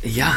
Ja. 0.00 0.32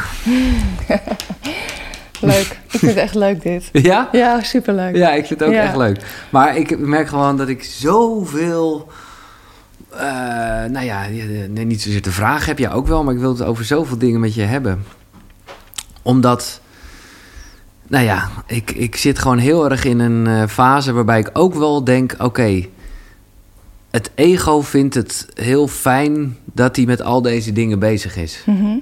leuk. 2.20 2.58
Ik 2.70 2.78
vind 2.78 2.92
het 2.92 2.96
echt 2.96 3.14
leuk 3.14 3.42
dit. 3.42 3.68
Ja? 3.82 4.08
Ja, 4.12 4.42
superleuk. 4.42 4.96
Ja, 4.96 5.10
ik 5.12 5.26
vind 5.26 5.40
het 5.40 5.48
ook 5.48 5.54
Ja. 5.54 5.62
echt 5.62 5.76
leuk. 5.76 6.00
Maar 6.30 6.56
ik 6.56 6.78
merk 6.78 7.08
gewoon 7.08 7.36
dat 7.36 7.48
ik 7.48 7.62
zoveel... 7.64 8.88
eh 9.90 10.00
nou 10.64 10.80
ja, 10.84 11.06
nee, 11.48 11.64
niet 11.64 11.82
zozeer 11.82 12.02
te 12.02 12.10
vragen 12.12 12.46
heb. 12.46 12.58
Ja, 12.58 12.70
ook 12.70 12.86
wel. 12.86 13.04
Maar 13.04 13.14
ik 13.14 13.20
wil 13.20 13.32
het 13.32 13.42
over 13.42 13.64
zoveel 13.64 13.98
dingen 13.98 14.20
met 14.20 14.34
je 14.34 14.42
hebben. 14.42 14.84
Omdat... 16.02 16.60
Nou 17.86 18.04
ja, 18.04 18.30
ik, 18.46 18.70
ik 18.70 18.96
zit 18.96 19.18
gewoon 19.18 19.38
heel 19.38 19.70
erg 19.70 19.84
in 19.84 19.98
een 19.98 20.26
eh, 20.26 20.48
fase 20.48 20.92
waarbij 20.92 21.18
ik 21.18 21.30
ook 21.32 21.54
wel 21.54 21.84
denk... 21.84 22.14
Oké, 22.18 22.66
het 23.90 24.10
ego 24.14 24.60
vindt 24.60 24.94
het 24.94 25.26
heel 25.34 25.68
fijn 25.68 26.36
dat 26.52 26.76
hij 26.76 26.84
met 26.84 27.02
al 27.02 27.22
deze 27.22 27.52
dingen 27.52 27.78
bezig 27.78 28.16
is. 28.16 28.42
Mhm. 28.46 28.76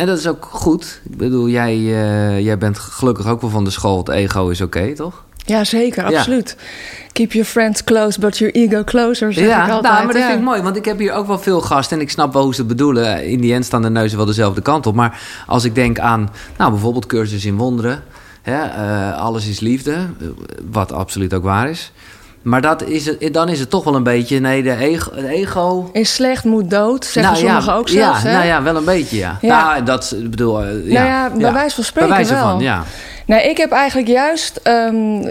En 0.00 0.06
dat 0.06 0.18
is 0.18 0.26
ook 0.26 0.48
goed. 0.50 1.00
Ik 1.10 1.16
bedoel, 1.16 1.48
jij, 1.48 1.74
eh, 1.74 2.40
jij 2.40 2.58
bent 2.58 2.78
gelukkig 2.78 3.26
ook 3.26 3.40
wel 3.40 3.50
van 3.50 3.64
de 3.64 3.70
school. 3.70 3.98
Het 3.98 4.08
ego 4.08 4.48
is 4.48 4.60
oké, 4.60 4.94
toch? 4.94 5.24
Ja, 5.36 5.64
zeker. 5.64 6.10
Ja. 6.10 6.18
Absoluut. 6.18 6.56
Keep 7.12 7.32
your 7.32 7.48
friends 7.48 7.84
close, 7.84 8.20
but 8.20 8.38
your 8.38 8.54
ego 8.54 8.84
closer, 8.84 9.32
zeg 9.32 9.44
ik 9.44 9.50
altijd. 9.52 9.82
nou, 9.82 10.04
maar 10.04 10.06
dat 10.12 10.16
ja. 10.22 10.26
vind 10.26 10.38
ik 10.38 10.44
mooi. 10.44 10.62
Want 10.62 10.76
ik 10.76 10.84
heb 10.84 10.98
hier 10.98 11.12
ook 11.12 11.26
wel 11.26 11.38
veel 11.38 11.60
gasten. 11.60 11.96
En 11.96 12.02
ik 12.02 12.10
snap 12.10 12.32
wel 12.32 12.42
hoe 12.42 12.54
ze 12.54 12.60
het 12.60 12.68
bedoelen. 12.68 13.26
In 13.26 13.40
die 13.40 13.54
end 13.54 13.64
staan 13.64 13.82
de 13.82 13.90
neuzen 13.90 14.16
wel 14.16 14.26
dezelfde 14.26 14.60
kant 14.60 14.86
op. 14.86 14.94
Maar 14.94 15.20
als 15.46 15.64
ik 15.64 15.74
denk 15.74 15.98
aan, 15.98 16.30
nou, 16.58 16.70
bijvoorbeeld 16.70 17.06
cursus 17.06 17.44
in 17.44 17.56
wonderen. 17.56 18.02
Hè, 18.42 18.62
eh, 18.62 19.18
alles 19.18 19.46
is 19.48 19.60
liefde. 19.60 19.92
eh, 19.92 20.26
Wat 20.70 20.92
absoluut 20.92 21.34
ook 21.34 21.42
waar 21.42 21.70
is. 21.70 21.92
Maar 22.42 22.60
dat 22.60 22.82
is 22.82 23.06
het, 23.06 23.32
dan 23.32 23.48
is 23.48 23.60
het 23.60 23.70
toch 23.70 23.84
wel 23.84 23.94
een 23.94 24.02
beetje... 24.02 24.38
Nee, 24.38 24.62
de 24.62 24.76
ego... 24.76 25.14
Het 25.14 25.24
ego 25.24 25.90
Is 25.92 26.14
slecht 26.14 26.44
moet 26.44 26.70
dood, 26.70 27.04
zeggen 27.04 27.32
nou, 27.32 27.44
sommigen 27.44 27.72
ja, 27.72 27.78
ook 27.78 27.88
zelfs. 27.88 28.22
Ja, 28.22 28.28
hè? 28.28 28.34
nou 28.34 28.46
ja, 28.46 28.62
wel 28.62 28.76
een 28.76 28.84
beetje, 28.84 29.16
ja. 29.16 29.38
Ja. 29.40 29.64
Nou, 29.64 29.84
dat 29.84 30.14
ik 30.18 30.30
bedoel... 30.30 30.62
eh, 30.62 30.90
ja, 30.90 31.02
Nou 31.02 31.06
ja, 31.06 31.30
bij 31.30 31.52
wijze 31.52 31.74
van 31.74 31.84
spreken 31.84 32.08
Bij 32.08 32.18
wijze 32.18 32.34
wel. 32.34 32.50
van, 32.50 32.60
ja. 32.60 32.84
Nee, 33.26 33.50
ik 33.50 33.56
heb 33.56 33.70
eigenlijk 33.70 34.08
juist... 34.08 34.60
ehm, 34.62 35.22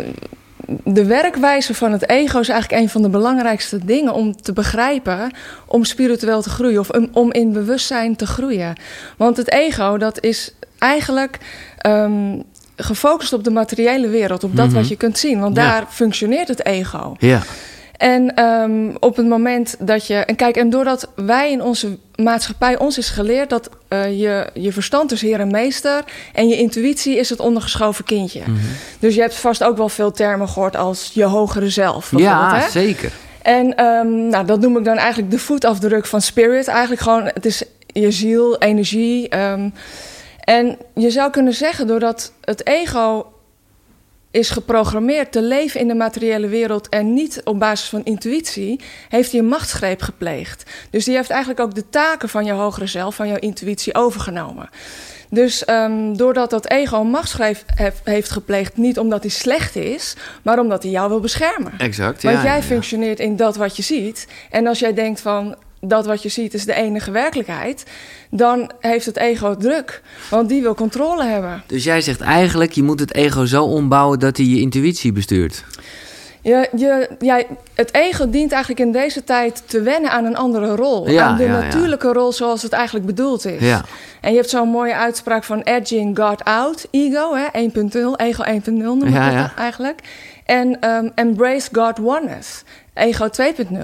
de 0.83 1.05
werkwijze 1.05 1.73
van 1.73 1.91
het 1.91 2.09
ego 2.09 2.39
is 2.39 2.49
eigenlijk 2.49 2.81
een 2.81 2.89
van 2.89 3.01
de 3.01 3.09
belangrijkste 3.09 3.85
dingen 3.85 4.13
om 4.13 4.35
te 4.41 4.53
begrijpen, 4.53 5.31
om 5.65 5.83
spiritueel 5.83 6.41
te 6.41 6.49
groeien 6.49 6.79
of 6.79 6.89
om, 6.89 7.09
om 7.13 7.31
in 7.31 7.51
bewustzijn 7.51 8.15
te 8.15 8.25
groeien. 8.25 8.75
Want 9.17 9.37
het 9.37 9.51
ego, 9.51 9.97
dat 9.97 10.23
is 10.23 10.53
eigenlijk 10.77 11.37
ehm, 11.77 12.39
gefocust 12.83 13.33
op 13.33 13.43
de 13.43 13.51
materiële 13.51 14.07
wereld, 14.07 14.43
op 14.43 14.55
dat 14.55 14.65
Mhm. 14.67 14.75
wat 14.75 14.87
je 14.87 14.95
kunt 14.95 15.17
zien. 15.17 15.39
Want 15.39 15.55
Ja. 15.55 15.63
daar 15.71 15.85
functioneert 15.89 16.47
het 16.47 16.65
ego. 16.65 17.15
Ja. 17.19 17.41
En 17.97 18.35
ehm, 18.35 18.95
op 18.99 19.15
het 19.15 19.27
moment 19.27 19.75
dat 19.79 20.07
je. 20.07 20.15
En 20.15 20.35
kijk, 20.35 20.55
en 20.55 20.69
doordat 20.69 21.09
wij 21.15 21.51
in 21.51 21.61
onze 21.63 21.97
maatschappij 22.15 22.77
ons 22.77 22.97
is 22.97 23.09
geleerd 23.09 23.49
dat 23.49 23.69
eh, 23.87 24.19
je, 24.19 24.49
je 24.53 24.71
verstand 24.71 25.11
is 25.11 25.21
heer 25.21 25.39
en 25.39 25.51
meester. 25.51 26.03
En 26.33 26.47
je 26.47 26.57
intuïtie 26.57 27.17
is 27.17 27.29
het 27.29 27.39
ondergeschoven 27.39 28.05
kindje. 28.05 28.39
Mhm. 28.39 28.51
Dus 28.99 29.15
je 29.15 29.21
hebt 29.21 29.35
vast 29.35 29.63
ook 29.63 29.77
wel 29.77 29.89
veel 29.89 30.11
termen 30.11 30.49
gehoord 30.49 30.75
als 30.75 31.09
je 31.13 31.23
hogere 31.23 31.69
zelf. 31.69 32.11
Ja, 32.15 32.55
hè? 32.59 32.69
zeker. 32.69 33.11
En 33.41 33.75
ehm, 33.75 34.27
nou, 34.27 34.45
dat 34.45 34.59
noem 34.61 34.77
ik 34.77 34.83
dan 34.85 34.97
eigenlijk 34.97 35.31
de 35.31 35.39
voetafdruk 35.39 36.05
van 36.05 36.21
spirit. 36.21 36.67
Eigenlijk 36.67 37.01
gewoon, 37.01 37.23
het 37.33 37.45
is 37.45 37.63
je 37.87 38.11
ziel, 38.11 38.57
energie. 38.57 39.29
ehm. 39.29 39.69
En 40.49 40.77
je 40.95 41.09
zou 41.09 41.31
kunnen 41.31 41.53
zeggen, 41.53 41.87
doordat 41.87 42.33
het 42.41 42.67
ego 42.67 43.33
is 44.31 44.49
geprogrammeerd 44.49 45.31
te 45.31 45.41
leven 45.41 45.79
in 45.79 45.87
de 45.87 45.95
materiële 45.95 46.47
wereld 46.47 46.89
en 46.89 47.13
niet 47.13 47.41
op 47.43 47.59
basis 47.59 47.89
van 47.89 48.03
intuïtie, 48.03 48.79
heeft 49.09 49.31
hij 49.31 49.39
een 49.39 49.47
machtsgreep 49.47 50.01
gepleegd. 50.01 50.71
Dus 50.89 51.05
die 51.05 51.15
heeft 51.15 51.29
eigenlijk 51.29 51.59
ook 51.59 51.75
de 51.75 51.89
taken 51.89 52.29
van 52.29 52.45
je 52.45 52.51
hogere 52.51 52.87
zelf, 52.87 53.15
van 53.15 53.27
jouw 53.27 53.37
intuïtie 53.37 53.95
overgenomen. 53.95 54.69
Dus 55.29 55.65
ehm, 55.65 56.13
doordat 56.13 56.49
dat 56.49 56.69
ego 56.69 56.99
een 56.99 57.07
machtsgreep 57.09 57.63
hef- 57.75 58.01
heeft 58.03 58.29
gepleegd, 58.29 58.77
niet 58.77 58.99
omdat 58.99 59.21
hij 59.21 59.31
slecht 59.31 59.75
is, 59.75 60.15
maar 60.41 60.59
omdat 60.59 60.83
hij 60.83 60.91
jou 60.91 61.09
wil 61.09 61.19
beschermen. 61.19 61.73
Exact, 61.77 62.23
Want 62.23 62.35
ja, 62.35 62.43
jij 62.43 62.57
ja. 62.57 62.63
functioneert 62.63 63.19
in 63.19 63.35
dat 63.35 63.55
wat 63.55 63.75
je 63.77 63.83
ziet. 63.83 64.27
En 64.49 64.67
als 64.67 64.79
jij 64.79 64.93
denkt 64.93 65.21
van 65.21 65.55
dat 65.81 66.05
wat 66.05 66.23
je 66.23 66.29
ziet 66.29 66.53
is 66.53 66.65
de 66.65 66.73
enige 66.73 67.11
werkelijkheid, 67.11 67.83
dan 68.29 68.71
heeft 68.79 69.05
het 69.05 69.17
ego 69.17 69.55
druk. 69.55 70.01
Want 70.29 70.49
die 70.49 70.61
wil 70.61 70.75
controle 70.75 71.23
hebben. 71.23 71.63
Dus 71.67 71.83
jij 71.83 72.01
zegt 72.01 72.21
eigenlijk, 72.21 72.71
je 72.71 72.83
moet 72.83 72.99
het 72.99 73.13
ego 73.13 73.45
zo 73.45 73.63
ombouwen 73.63 74.19
dat 74.19 74.37
hij 74.37 74.45
je 74.45 74.59
intuïtie 74.59 75.11
bestuurt. 75.11 75.63
Je, 76.41 76.69
je, 76.75 77.09
jij, 77.19 77.47
het 77.73 77.93
ego 77.93 78.29
dient 78.29 78.51
eigenlijk 78.51 78.81
in 78.81 78.91
deze 78.91 79.23
tijd 79.23 79.63
te 79.65 79.81
wennen 79.81 80.11
aan 80.11 80.25
een 80.25 80.35
andere 80.35 80.75
rol. 80.75 81.09
Ja, 81.09 81.25
aan 81.25 81.37
de 81.37 81.43
ja, 81.43 81.49
ja. 81.49 81.59
natuurlijke 81.59 82.13
rol 82.13 82.31
zoals 82.31 82.61
het 82.61 82.71
eigenlijk 82.71 83.05
bedoeld 83.05 83.45
is. 83.45 83.61
Ja. 83.61 83.85
En 84.21 84.29
je 84.29 84.35
hebt 84.37 84.49
zo'n 84.49 84.69
mooie 84.69 84.95
uitspraak 84.95 85.43
van 85.43 85.61
edging 85.61 86.17
God 86.17 86.43
out, 86.43 86.87
ego, 86.91 87.35
hè, 87.35 87.69
1.0, 87.69 88.15
ego 88.15 88.43
1.0 88.43 88.71
noem 88.71 89.03
ik 89.03 89.13
Ja, 89.13 89.25
dat 89.25 89.33
ja. 89.33 89.53
eigenlijk. 89.57 89.99
En 90.49 90.79
ehm, 90.79 91.09
embrace 91.15 91.69
God 91.71 91.99
oneness, 91.99 92.63
ego 92.93 93.27
2.0. 93.27 93.77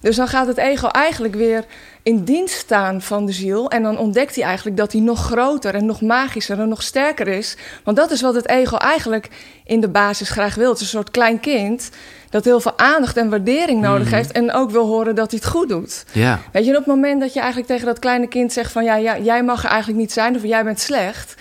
Dus 0.00 0.16
dan 0.16 0.28
gaat 0.28 0.46
het 0.46 0.56
ego 0.56 0.88
eigenlijk 0.88 1.34
weer 1.34 1.64
in 2.02 2.24
dienst 2.24 2.54
staan 2.54 3.02
van 3.02 3.26
de 3.26 3.32
ziel. 3.32 3.70
En 3.70 3.82
dan 3.82 3.98
ontdekt 3.98 4.34
hij 4.34 4.44
eigenlijk 4.44 4.76
dat 4.76 4.92
hij 4.92 5.00
nog 5.00 5.24
groter 5.24 5.74
en 5.74 5.86
nog 5.86 6.00
magischer 6.00 6.60
en 6.60 6.68
nog 6.68 6.82
sterker 6.82 7.28
is. 7.28 7.56
Want 7.84 7.96
dat 7.96 8.10
is 8.10 8.20
wat 8.20 8.34
het 8.34 8.48
ego 8.48 8.76
eigenlijk 8.76 9.28
in 9.64 9.80
de 9.80 9.88
basis 9.88 10.30
graag 10.30 10.54
wil. 10.54 10.68
Het 10.68 10.76
is 10.76 10.82
een 10.82 10.98
soort 10.98 11.10
klein 11.10 11.40
kind 11.40 11.90
dat 12.30 12.44
heel 12.44 12.60
veel 12.60 12.78
aandacht 12.78 13.16
en 13.16 13.30
waardering 13.30 13.80
nodig 13.80 14.10
heeft. 14.10 14.32
En 14.32 14.52
ook 14.52 14.70
wil 14.70 14.86
horen 14.86 15.14
dat 15.14 15.30
hij 15.30 15.40
het 15.42 15.50
goed 15.50 15.68
doet. 15.68 16.04
Ja. 16.12 16.40
Weet 16.52 16.64
je, 16.64 16.70
op 16.70 16.76
het 16.76 16.86
moment 16.86 17.20
dat 17.20 17.32
je 17.32 17.38
eigenlijk 17.38 17.68
tegen 17.68 17.86
dat 17.86 17.98
kleine 17.98 18.28
kind 18.28 18.52
zegt 18.52 18.72
van 18.72 18.84
ja, 18.84 18.96
ja 18.96 19.18
jij 19.18 19.42
mag 19.42 19.64
er 19.64 19.70
eigenlijk 19.70 20.00
niet 20.00 20.12
zijn 20.12 20.36
of 20.36 20.42
jij 20.42 20.64
bent 20.64 20.80
slecht, 20.80 21.34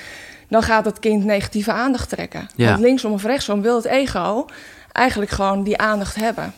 dan 0.49 0.63
gaat 0.63 0.83
dat 0.83 0.99
kind 0.99 1.25
negatieve 1.25 1.71
aandacht 1.71 2.09
trekken. 2.09 2.47
Ja. 2.55 2.69
Want 2.69 2.79
linksom 2.79 3.11
of 3.11 3.23
rechtsom 3.23 3.61
wil 3.61 3.75
het 3.75 3.85
ego 3.85 4.45
eigenlijk 4.91 5.31
gewoon 5.31 5.63
die 5.63 5.77
aandacht 5.77 6.15
hebben. 6.15 6.53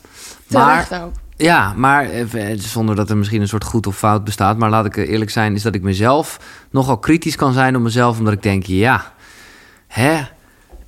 Maar- 0.47 0.85
Terecht 0.85 1.03
ook. 1.03 1.11
Ja, 1.37 1.73
maar 1.75 2.09
eh, 2.09 2.53
zonder 2.57 2.95
dat 2.95 3.09
er 3.09 3.17
misschien 3.17 3.41
een 3.41 3.47
soort 3.47 3.63
goed 3.63 3.87
of 3.87 3.97
fout 3.97 4.23
bestaat. 4.23 4.57
Maar 4.57 4.69
laat 4.69 4.85
ik 4.85 4.95
eerlijk 4.95 5.31
zijn, 5.31 5.55
is 5.55 5.61
dat 5.61 5.75
ik 5.75 5.81
mezelf 5.81 6.39
nogal 6.69 6.97
kritisch 6.97 7.35
kan 7.35 7.53
zijn 7.53 7.75
op 7.75 7.81
mezelf. 7.81 8.17
Omdat 8.17 8.33
ik 8.33 8.43
denk, 8.43 8.65
ja, 8.65 9.13
hè, 9.87 10.21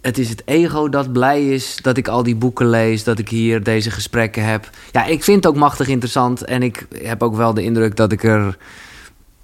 het 0.01 0.17
is 0.17 0.29
het 0.29 0.41
ego 0.45 0.89
dat 0.89 1.11
blij 1.11 1.47
is 1.47 1.75
dat 1.81 1.97
ik 1.97 2.07
al 2.07 2.23
die 2.23 2.35
boeken 2.35 2.69
lees. 2.69 3.03
Dat 3.03 3.19
ik 3.19 3.29
hier 3.29 3.63
deze 3.63 3.91
gesprekken 3.91 4.45
heb. 4.45 4.69
Ja, 4.91 5.05
ik 5.05 5.23
vind 5.23 5.43
het 5.43 5.53
ook 5.53 5.59
machtig 5.59 5.87
interessant. 5.87 6.43
En 6.43 6.63
ik 6.63 6.87
heb 7.01 7.23
ook 7.23 7.35
wel 7.35 7.53
de 7.53 7.63
indruk 7.63 7.95
dat 7.95 8.11
ik 8.11 8.23
er 8.23 8.57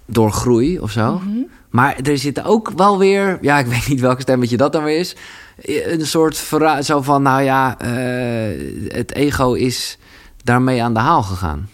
door 0.06 0.32
groei 0.32 0.78
of 0.78 0.90
zo. 0.90 1.20
Mhm. 1.24 1.38
Maar 1.70 1.96
er 2.02 2.18
zit 2.18 2.44
ook 2.44 2.70
wel 2.76 2.98
weer, 2.98 3.38
ja, 3.40 3.58
ik 3.58 3.66
weet 3.76 3.88
niet 3.88 4.00
welke 4.00 4.20
stemmetje 4.20 4.56
dat 4.56 4.72
dan 4.72 4.84
weer 4.84 4.98
is. 4.98 5.16
Een 5.64 6.06
soort 6.06 6.36
zo 6.80 7.02
van, 7.02 7.22
nou 7.22 7.42
ja, 7.42 7.78
eh, 7.78 7.88
het 8.88 9.14
ego 9.14 9.52
is 9.52 9.98
daarmee 10.44 10.82
aan 10.82 10.94
de 10.94 11.00
haal 11.00 11.22
gegaan. 11.22 11.68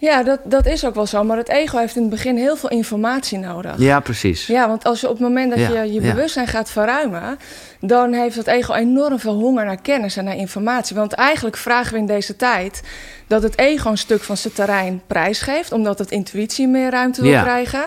Ja, 0.00 0.22
dat, 0.22 0.40
dat 0.44 0.66
is 0.66 0.84
ook 0.84 0.94
wel 0.94 1.06
zo. 1.06 1.24
Maar 1.24 1.36
het 1.36 1.48
ego 1.48 1.78
heeft 1.78 1.96
in 1.96 2.00
het 2.02 2.10
begin 2.10 2.36
heel 2.36 2.56
veel 2.56 2.68
informatie 2.68 3.38
nodig. 3.38 3.78
Ja, 3.78 4.00
precies. 4.00 4.46
Ja, 4.46 4.68
want 4.68 4.84
als 4.84 5.00
je 5.00 5.06
op 5.06 5.12
het 5.12 5.22
moment 5.22 5.50
dat 5.50 5.58
Ja, 5.58 5.82
je 5.82 5.92
je 5.92 6.00
ja. 6.00 6.12
bewustzijn 6.12 6.46
gaat 6.46 6.70
verruimen, 6.70 7.38
dan 7.80 8.12
heeft 8.12 8.36
het 8.36 8.46
ego 8.46 8.74
enorm 8.74 9.18
veel 9.18 9.34
honger 9.34 9.64
naar 9.64 9.80
kennis 9.80 10.16
en 10.16 10.24
naar 10.24 10.36
informatie. 10.36 10.96
Want 10.96 11.12
eigenlijk 11.12 11.56
vragen 11.56 11.92
we 11.92 11.98
in 11.98 12.06
deze 12.06 12.36
tijd 12.36 12.82
dat 13.28 13.42
het 13.42 13.58
ego 13.58 13.90
een 13.90 13.98
stuk 13.98 14.22
van 14.22 14.36
zijn 14.36 14.52
terrein 14.54 15.02
prijsgeeft, 15.06 15.72
omdat 15.72 15.98
het 15.98 16.10
intuïtie 16.10 16.68
meer 16.68 16.90
ruimte 16.90 17.22
wil 17.22 17.30
Ja. 17.30 17.42
krijgen. 17.42 17.82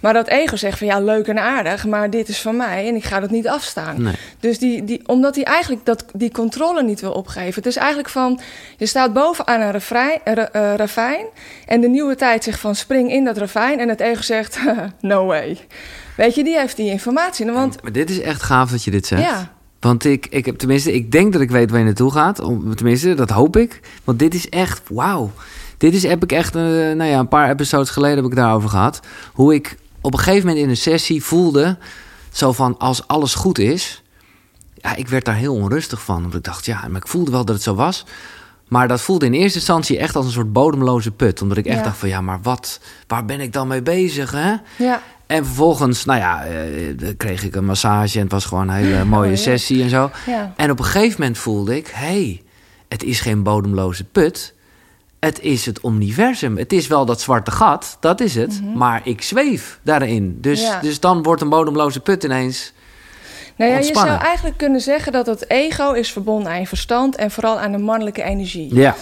Maar 0.00 0.12
dat 0.12 0.28
ego 0.28 0.56
zegt 0.56 0.78
van 0.78 0.86
ja, 0.86 1.00
leuk 1.00 1.26
en 1.26 1.38
aardig, 1.38 1.86
maar 1.86 2.10
dit 2.10 2.28
is 2.28 2.40
van 2.40 2.56
mij 2.56 2.88
en 2.88 2.94
ik 2.94 3.04
ga 3.04 3.20
dat 3.20 3.30
niet 3.30 3.48
afstaan. 3.48 4.02
Nee. 4.02 4.14
Dus 4.40 4.58
die, 4.58 4.84
die, 4.84 5.02
omdat 5.08 5.34
hij 5.34 5.44
eigenlijk 5.44 5.84
dat, 5.86 6.04
die 6.12 6.30
controle 6.30 6.82
niet 6.82 7.00
wil 7.00 7.12
opgeven. 7.12 7.54
Het 7.54 7.66
is 7.66 7.76
eigenlijk 7.76 8.08
van, 8.08 8.40
je 8.76 8.86
staat 8.86 9.12
bovenaan 9.12 9.60
een 9.60 9.70
refrein, 9.70 10.20
eh, 10.24 10.38
eh, 10.52 10.74
ravijn 10.76 11.24
en 11.66 11.80
de 11.80 11.88
nieuwe 11.88 12.14
tijd 12.16 12.44
zegt 12.44 12.60
van 12.60 12.74
spring 12.74 13.10
in 13.12 13.24
dat 13.24 13.36
ravijn 13.38 13.80
en 13.80 13.88
het 13.88 14.00
ego 14.00 14.22
zegt 14.22 14.58
no 15.00 15.24
way. 15.26 15.58
Weet 16.16 16.34
je, 16.34 16.44
die 16.44 16.58
heeft 16.58 16.76
die 16.76 16.90
informatie. 16.90 17.46
Want 17.52 17.82
Maar 17.82 17.92
dit 17.92 18.10
is 18.10 18.20
echt 18.20 18.42
gaaf 18.42 18.70
dat 18.70 18.84
je 18.84 18.90
dit 18.90 19.06
zegt. 19.06 19.22
ja, 19.22 19.52
Want 19.80 20.04
ik, 20.04 20.26
ik 20.30 20.46
heb 20.46 20.58
tenminste, 20.58 20.92
ik 20.94 21.12
denk 21.12 21.32
dat 21.32 21.42
ik 21.42 21.50
weet 21.50 21.70
waar 21.70 21.78
je 21.78 21.84
naartoe 21.84 22.12
gaat. 22.12 22.40
Om, 22.40 22.74
tenminste, 22.76 23.14
dat 23.14 23.30
hoop 23.30 23.56
ik. 23.56 23.80
Want 24.04 24.18
dit 24.18 24.34
is 24.34 24.48
echt, 24.48 24.80
wauw. 24.88 25.30
Dit 25.78 25.94
is, 25.94 26.02
heb 26.02 26.22
ik 26.22 26.32
echt, 26.32 26.54
eh, 26.56 26.62
nou 26.62 27.04
ja, 27.04 27.18
een 27.18 27.28
paar 27.28 27.50
episodes 27.50 27.90
geleden 27.90 28.16
heb 28.16 28.26
ik 28.26 28.34
daarover 28.34 28.68
gehad. 28.68 29.00
Hoe 29.32 29.54
ik 29.54 29.76
op 30.00 30.12
een 30.12 30.18
gegeven 30.18 30.46
moment 30.46 30.64
in 30.64 30.70
een 30.70 30.76
sessie 30.76 31.24
voelde, 31.24 31.78
zo 32.30 32.52
van, 32.52 32.78
als 32.78 33.06
alles 33.06 33.34
goed 33.34 33.58
is. 33.58 34.02
Ja, 34.74 34.96
ik 34.96 35.08
werd 35.08 35.24
daar 35.24 35.34
heel 35.34 35.54
onrustig 35.54 36.02
van. 36.02 36.22
Want 36.22 36.34
ik 36.34 36.42
dacht, 36.44 36.64
ja, 36.66 36.88
maar 36.88 37.00
ik 37.00 37.08
voelde 37.08 37.30
wel 37.30 37.44
dat 37.44 37.54
het 37.54 37.64
zo 37.64 37.74
was. 37.74 38.04
Maar 38.68 38.88
dat 38.88 39.00
voelde 39.00 39.26
in 39.26 39.32
eerste 39.32 39.58
instantie 39.58 39.98
echt 39.98 40.16
als 40.16 40.26
een 40.26 40.32
soort 40.32 40.52
bodemloze 40.52 41.10
put. 41.10 41.42
Omdat 41.42 41.56
ik 41.56 41.66
echt 41.66 41.78
Ja. 41.78 41.82
dacht 41.84 41.96
van, 41.96 42.08
ja, 42.08 42.20
maar 42.20 42.38
wat, 42.42 42.80
waar 43.06 43.24
ben 43.24 43.40
ik 43.40 43.52
dan 43.52 43.68
mee 43.68 43.82
bezig, 43.82 44.30
hè? 44.30 44.54
ja, 44.76 45.02
En 45.30 45.44
vervolgens, 45.44 46.04
nou 46.04 46.18
ja, 46.18 46.44
dan 46.96 47.16
kreeg 47.16 47.44
ik 47.44 47.54
een 47.54 47.64
massage 47.64 48.16
en 48.16 48.22
het 48.22 48.32
was 48.32 48.44
gewoon 48.44 48.68
een 48.68 48.74
hele 48.74 49.04
mooie 49.14 49.30
Oh, 49.30 49.36
ja. 49.36 49.42
sessie 49.42 49.82
en 49.82 49.88
zo. 49.88 50.10
ja. 50.26 50.52
En 50.56 50.70
op 50.70 50.78
een 50.78 50.84
gegeven 50.84 51.20
moment 51.20 51.38
voelde 51.38 51.76
ik, 51.76 51.86
hé, 51.86 52.06
hey, 52.06 52.42
het 52.88 53.02
is 53.02 53.20
geen 53.20 53.42
bodemloze 53.42 54.04
put. 54.04 54.54
het 55.20 55.40
is 55.40 55.66
het 55.66 55.80
universum. 55.84 56.56
Het 56.56 56.72
is 56.72 56.86
wel 56.86 57.04
dat 57.06 57.20
zwarte 57.20 57.50
gat, 57.50 57.96
dat 58.00 58.20
is 58.20 58.34
het. 58.34 58.60
Maar 58.74 59.00
ik 59.04 59.22
zweef 59.22 59.78
daarin. 59.82 60.38
Dus, 60.40 60.60
Ja. 60.60 60.80
dus 60.80 61.00
dan 61.00 61.22
wordt 61.22 61.42
een 61.42 61.48
bodemloze 61.48 62.00
put 62.00 62.24
ineens... 62.24 62.72
Nou 63.56 63.72
ja, 63.72 63.78
je 63.78 63.84
zou 63.94 64.08
eigenlijk 64.08 64.56
kunnen 64.56 64.80
zeggen 64.80 65.12
dat 65.12 65.26
het 65.26 65.50
ego 65.50 65.92
is 65.92 66.12
verbonden 66.12 66.52
aan 66.52 66.60
je 66.60 66.66
verstand 66.66 67.16
en 67.16 67.30
vooral 67.30 67.58
aan 67.60 67.72
de 67.72 67.78
mannelijke 67.78 68.22
energie. 68.22 68.74
Ja, 68.74 68.94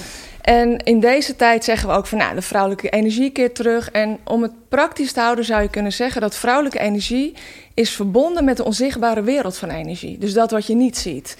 En 0.49 0.77
in 0.77 1.00
deze 1.00 1.37
tijd 1.37 1.65
zeggen 1.65 1.89
we 1.89 1.95
ook 1.95 2.06
van 2.06 2.19
nou, 2.19 2.35
de 2.35 2.43
vrouwelijke 2.43 2.89
energie 2.89 3.31
keert 3.31 3.55
terug. 3.55 3.91
En 3.91 4.19
om 4.25 4.43
het 4.43 4.53
praktisch 4.69 5.12
te 5.12 5.21
houden 5.21 5.45
zou 5.45 5.62
je 5.62 5.71
kunnen 5.71 5.93
zeggen 5.93 6.21
dat 6.21 6.37
vrouwelijke 6.37 6.79
energie 6.79 7.35
is 7.75 7.91
verbonden 7.91 8.45
met 8.45 8.56
de 8.56 8.65
onzichtbare 8.65 9.23
wereld 9.23 9.56
van 9.56 9.71
energie. 9.71 10.19
Dus 10.19 10.33
dat 10.33 10.50
wat 10.50 10.67
je 10.67 10.75
niet 10.75 10.97
ziet. 10.97 11.37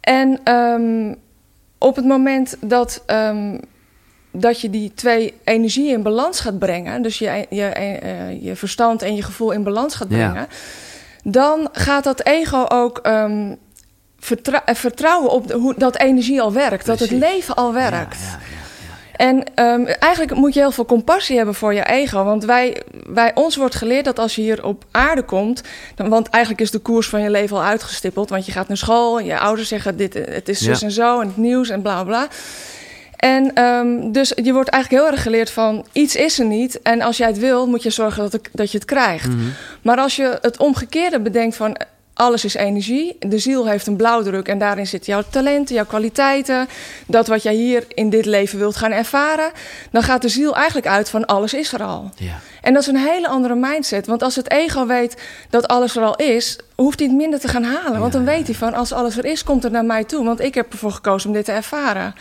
En 0.00 0.40
ehm, 0.44 1.14
op 1.78 1.96
het 1.96 2.04
moment 2.04 2.56
dat, 2.60 3.02
ehm, 3.06 3.58
dat 4.30 4.60
je 4.60 4.70
die 4.70 4.92
twee 4.94 5.34
energieën 5.44 5.94
in 5.94 6.02
balans 6.02 6.40
gaat 6.40 6.58
brengen, 6.58 7.02
dus 7.02 7.18
je, 7.18 7.46
je, 7.50 7.64
eh, 7.64 8.42
je 8.42 8.56
verstand 8.56 9.02
en 9.02 9.14
je 9.14 9.22
gevoel 9.22 9.50
in 9.50 9.62
balans 9.62 9.94
gaat 9.94 10.10
Ja. 10.10 10.16
brengen, 10.30 10.48
dan 11.22 11.68
gaat 11.72 12.04
dat 12.04 12.24
ego 12.26 12.64
ook 12.68 12.98
ehm, 12.98 13.54
eh, 14.64 14.74
vertrouwen 14.74 15.30
op 15.30 15.46
de- 15.46 15.54
hoe 15.54 15.74
dat 15.76 15.98
energie 15.98 16.40
al 16.40 16.52
werkt, 16.52 16.86
dat 16.86 16.98
het 16.98 17.10
leven 17.10 17.54
al 17.54 17.72
werkt. 17.72 18.18
Ja, 18.20 18.26
ja, 18.30 18.38
ja. 18.50 18.58
En 19.16 19.44
ehm, 19.54 19.84
eigenlijk 19.98 20.34
moet 20.34 20.54
je 20.54 20.60
heel 20.60 20.70
veel 20.70 20.84
compassie 20.84 21.36
hebben 21.36 21.54
voor 21.54 21.74
je 21.74 21.84
ego. 21.84 22.24
Want 22.24 22.44
wij, 22.44 22.82
wij, 23.06 23.34
ons 23.34 23.56
wordt 23.56 23.74
geleerd 23.74 24.04
dat 24.04 24.18
als 24.18 24.34
je 24.34 24.42
hier 24.42 24.64
op 24.64 24.84
aarde 24.90 25.22
komt... 25.22 25.62
Dan, 25.94 26.08
want 26.08 26.28
eigenlijk 26.28 26.62
is 26.64 26.70
de 26.70 26.78
koers 26.78 27.08
van 27.08 27.20
je 27.22 27.30
leven 27.30 27.56
al 27.56 27.62
uitgestippeld. 27.62 28.30
Want 28.30 28.46
je 28.46 28.52
gaat 28.52 28.68
naar 28.68 28.76
school, 28.76 29.20
je 29.20 29.38
ouders 29.38 29.68
zeggen 29.68 29.96
dit, 29.96 30.14
het 30.14 30.48
is 30.48 30.58
zus 30.60 30.82
en 30.82 30.90
zo... 30.90 31.20
en 31.20 31.26
het 31.26 31.36
nieuws 31.36 31.68
en 31.68 31.82
bla 31.82 32.04
bla. 32.04 32.26
En 33.16 33.54
ehm, 33.54 34.12
dus 34.12 34.32
je 34.42 34.52
wordt 34.52 34.68
eigenlijk 34.68 35.02
heel 35.02 35.12
erg 35.12 35.22
geleerd 35.22 35.50
van... 35.50 35.86
iets 35.92 36.16
is 36.16 36.38
er 36.38 36.46
niet 36.46 36.82
en 36.82 37.00
als 37.00 37.16
jij 37.16 37.26
het 37.28 37.38
wil, 37.38 37.66
moet 37.66 37.82
je 37.82 37.90
zorgen 37.90 38.22
dat, 38.22 38.32
het- 38.32 38.48
dat 38.52 38.70
je 38.72 38.78
het 38.78 38.86
krijgt. 38.86 39.26
Mhm. 39.28 39.38
Maar 39.82 39.98
als 39.98 40.16
je 40.16 40.38
het 40.40 40.58
omgekeerde 40.58 41.20
bedenkt 41.20 41.56
van 41.56 41.76
alles 42.20 42.44
is 42.44 42.54
energie, 42.54 43.16
de 43.18 43.38
ziel 43.38 43.66
heeft 43.66 43.86
een 43.86 43.96
blauwdruk 43.96 44.48
en 44.48 44.58
daarin 44.58 44.86
zitten 44.86 45.12
jouw 45.12 45.22
talenten, 45.30 45.74
jouw 45.74 45.84
kwaliteiten, 45.84 46.68
dat 47.06 47.26
wat 47.26 47.42
jij 47.42 47.54
hier 47.54 47.84
in 47.94 48.10
dit 48.10 48.26
leven 48.26 48.58
wilt 48.58 48.76
gaan 48.76 48.92
ervaren, 48.92 49.50
dan 49.90 50.02
gaat 50.02 50.22
de 50.22 50.28
ziel 50.28 50.56
eigenlijk 50.56 50.86
uit 50.86 51.10
van 51.10 51.26
alles 51.26 51.54
is 51.54 51.72
er 51.72 51.82
al. 51.82 52.10
Ja. 52.16 52.38
En 52.62 52.72
dat 52.72 52.82
is 52.82 52.88
een 52.88 52.96
hele 52.96 53.28
andere 53.28 53.54
mindset, 53.54 54.06
want 54.06 54.22
als 54.22 54.36
het 54.36 54.50
ego 54.50 54.86
weet 54.86 55.16
dat 55.50 55.68
alles 55.68 55.96
er 55.96 56.02
al 56.02 56.16
is, 56.16 56.58
hoeft 56.74 56.98
hij 56.98 57.08
het 57.08 57.16
minder 57.16 57.40
te 57.40 57.48
gaan 57.48 57.64
halen, 57.64 58.00
want 58.00 58.12
dan 58.12 58.24
weet 58.24 58.46
hij 58.46 58.54
van 58.54 58.74
als 58.74 58.92
alles 58.92 59.16
er 59.16 59.24
is, 59.24 59.44
komt 59.44 59.62
het 59.62 59.72
naar 59.72 59.84
mij 59.84 60.04
toe, 60.04 60.24
want 60.24 60.40
ik 60.40 60.54
heb 60.54 60.72
ervoor 60.72 60.92
gekozen 60.92 61.28
om 61.28 61.34
dit 61.34 61.44
te 61.44 61.52
ervaren. 61.52 62.14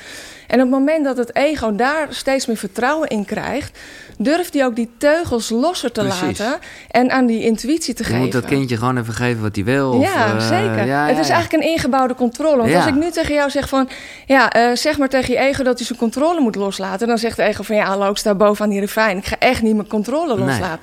En 0.49 0.55
op 0.55 0.61
het 0.61 0.69
moment 0.79 1.03
dat 1.05 1.17
het 1.17 1.35
ego 1.35 1.75
daar 1.75 2.07
steeds 2.09 2.45
meer 2.45 2.57
vertrouwen 2.57 3.07
in 3.07 3.25
krijgt, 3.25 3.79
durft 4.17 4.53
hij 4.53 4.65
ook 4.65 4.75
die 4.75 4.89
teugels 4.97 5.49
losser 5.49 5.91
te 5.91 6.01
Precies. 6.01 6.21
laten 6.39 6.59
en 6.91 7.11
aan 7.11 7.25
die 7.25 7.43
intuïtie 7.43 7.93
te 7.93 8.01
Je 8.03 8.07
geven. 8.09 8.21
moet 8.23 8.31
dat 8.31 8.45
kindje 8.45 8.77
gewoon 8.77 8.97
even 8.97 9.13
geven 9.13 9.41
wat 9.41 9.55
hij 9.55 9.63
wil. 9.65 9.91
of, 9.91 10.03
ja, 10.13 10.25
eh, 10.35 10.47
zeker. 10.47 10.85
ja, 10.85 11.05
het 11.07 11.17
is 11.17 11.27
ja. 11.27 11.33
eigenlijk 11.33 11.63
een 11.63 11.69
ingebouwde 11.71 12.15
controle. 12.15 12.57
Want 12.57 12.73
als 12.75 12.85
ik 12.85 12.95
nu 12.95 13.09
tegen 13.11 13.33
jou 13.33 13.49
zeg 13.49 13.69
van... 13.69 13.89
ja, 14.25 14.49
eh, 14.51 14.75
zeg 14.75 14.97
maar 14.97 15.09
tegen 15.09 15.33
je 15.33 15.39
ego 15.39 15.63
dat 15.63 15.77
hij 15.77 15.85
zijn 15.85 15.99
controle 15.99 16.39
moet 16.39 16.55
loslaten... 16.55 17.07
dan 17.07 17.17
zegt 17.17 17.35
de 17.37 17.43
ego 17.43 17.63
van... 17.63 17.75
ja, 17.75 17.85
hallo, 17.85 18.09
ik 18.09 18.17
sta 18.17 18.35
bovenaan 18.35 18.69
die 18.71 18.79
refijn. 18.79 19.17
Ik 19.17 19.25
ga 19.25 19.35
echt 19.39 19.61
niet 19.61 19.75
mijn 19.75 19.87
controle 19.87 20.35
Nee. 20.35 20.45
loslaten. 20.45 20.79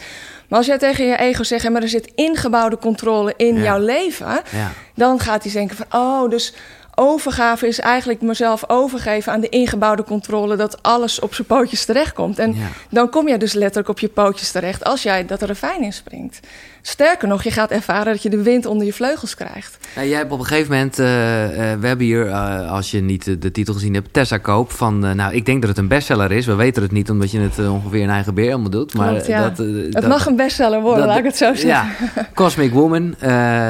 Maar 0.48 0.58
als 0.58 0.66
jij 0.66 0.78
tegen 0.78 1.06
je 1.06 1.16
ego 1.16 1.42
zegt... 1.42 1.62
"Ja, 1.62 1.70
maar 1.70 1.82
er 1.82 1.88
zit 1.88 2.12
ingebouwde 2.14 2.78
controle 2.78 3.34
in 3.36 3.56
Ja. 3.56 3.62
jouw 3.62 3.78
leven... 3.78 4.40
Ja. 4.50 4.70
dan 4.94 5.20
gaat 5.20 5.42
hij 5.42 5.52
denken 5.52 5.76
van... 5.76 5.86
oh, 6.00 6.30
dus 6.30 6.54
overgave 6.98 7.66
is 7.66 7.80
eigenlijk 7.80 8.20
mezelf 8.20 8.68
overgeven 8.68 9.32
aan 9.32 9.40
de 9.40 9.48
ingebouwde 9.48 10.04
controle... 10.04 10.56
dat 10.56 10.82
alles 10.82 11.20
op 11.20 11.34
zijn 11.34 11.46
pootjes 11.46 11.84
terechtkomt. 11.84 12.38
En 12.38 12.54
Ja. 12.54 12.68
dan 12.90 13.10
kom 13.10 13.28
je 13.28 13.36
dus 13.36 13.52
letterlijk 13.52 13.88
op 13.88 13.98
je 13.98 14.08
pootjes 14.08 14.50
terecht... 14.50 14.84
als 14.84 15.02
jij 15.02 15.26
dat 15.26 15.42
refijn 15.42 15.82
inspringt. 15.82 16.40
Sterker 16.88 17.28
nog, 17.28 17.42
je 17.42 17.50
gaat 17.50 17.70
ervaren 17.70 18.12
dat 18.12 18.22
je 18.22 18.30
de 18.30 18.42
wind 18.42 18.66
onder 18.66 18.86
je 18.86 18.92
vleugels 18.92 19.34
krijgt. 19.34 19.78
Nou, 19.94 20.08
jij 20.08 20.18
hebt 20.18 20.32
op 20.32 20.38
een 20.38 20.44
gegeven 20.46 20.72
moment, 20.72 20.98
eh, 20.98 21.44
eh, 21.72 21.80
we 21.80 21.86
hebben 21.86 22.06
hier, 22.06 22.26
eh, 22.26 22.70
als 22.72 22.90
je 22.90 23.00
niet 23.00 23.42
de, 23.42 23.50
titel 23.50 23.74
gezien 23.74 23.94
hebt, 23.94 24.12
Tessa 24.12 24.38
Koop 24.38 24.72
van, 24.72 24.98
nou, 25.16 25.34
ik 25.34 25.46
denk 25.46 25.60
dat 25.60 25.68
het 25.70 25.78
een 25.78 25.88
bestseller 25.88 26.32
is. 26.32 26.46
We 26.46 26.54
weten 26.54 26.82
het 26.82 26.92
niet, 26.92 27.10
omdat 27.10 27.30
je 27.30 27.40
het 27.40 27.68
ongeveer 27.68 28.00
in 28.00 28.10
eigen 28.10 28.34
beer 28.34 28.50
allemaal 28.52 28.70
doet. 28.70 28.94
Maar 28.94 29.08
Klopt, 29.08 29.26
ja. 29.26 29.42
dat, 29.48 29.58
Het 29.58 29.92
dat- 29.92 30.06
mag 30.06 30.26
een 30.26 30.36
bestseller 30.36 30.80
worden, 30.80 30.98
dat- 30.98 31.08
laat 31.08 31.18
ik 31.18 31.24
het 31.24 31.36
zo 31.36 31.54
zeggen. 31.54 31.68
Ja, 31.68 32.24
Cosmic 32.34 32.72
Woman. 32.72 33.14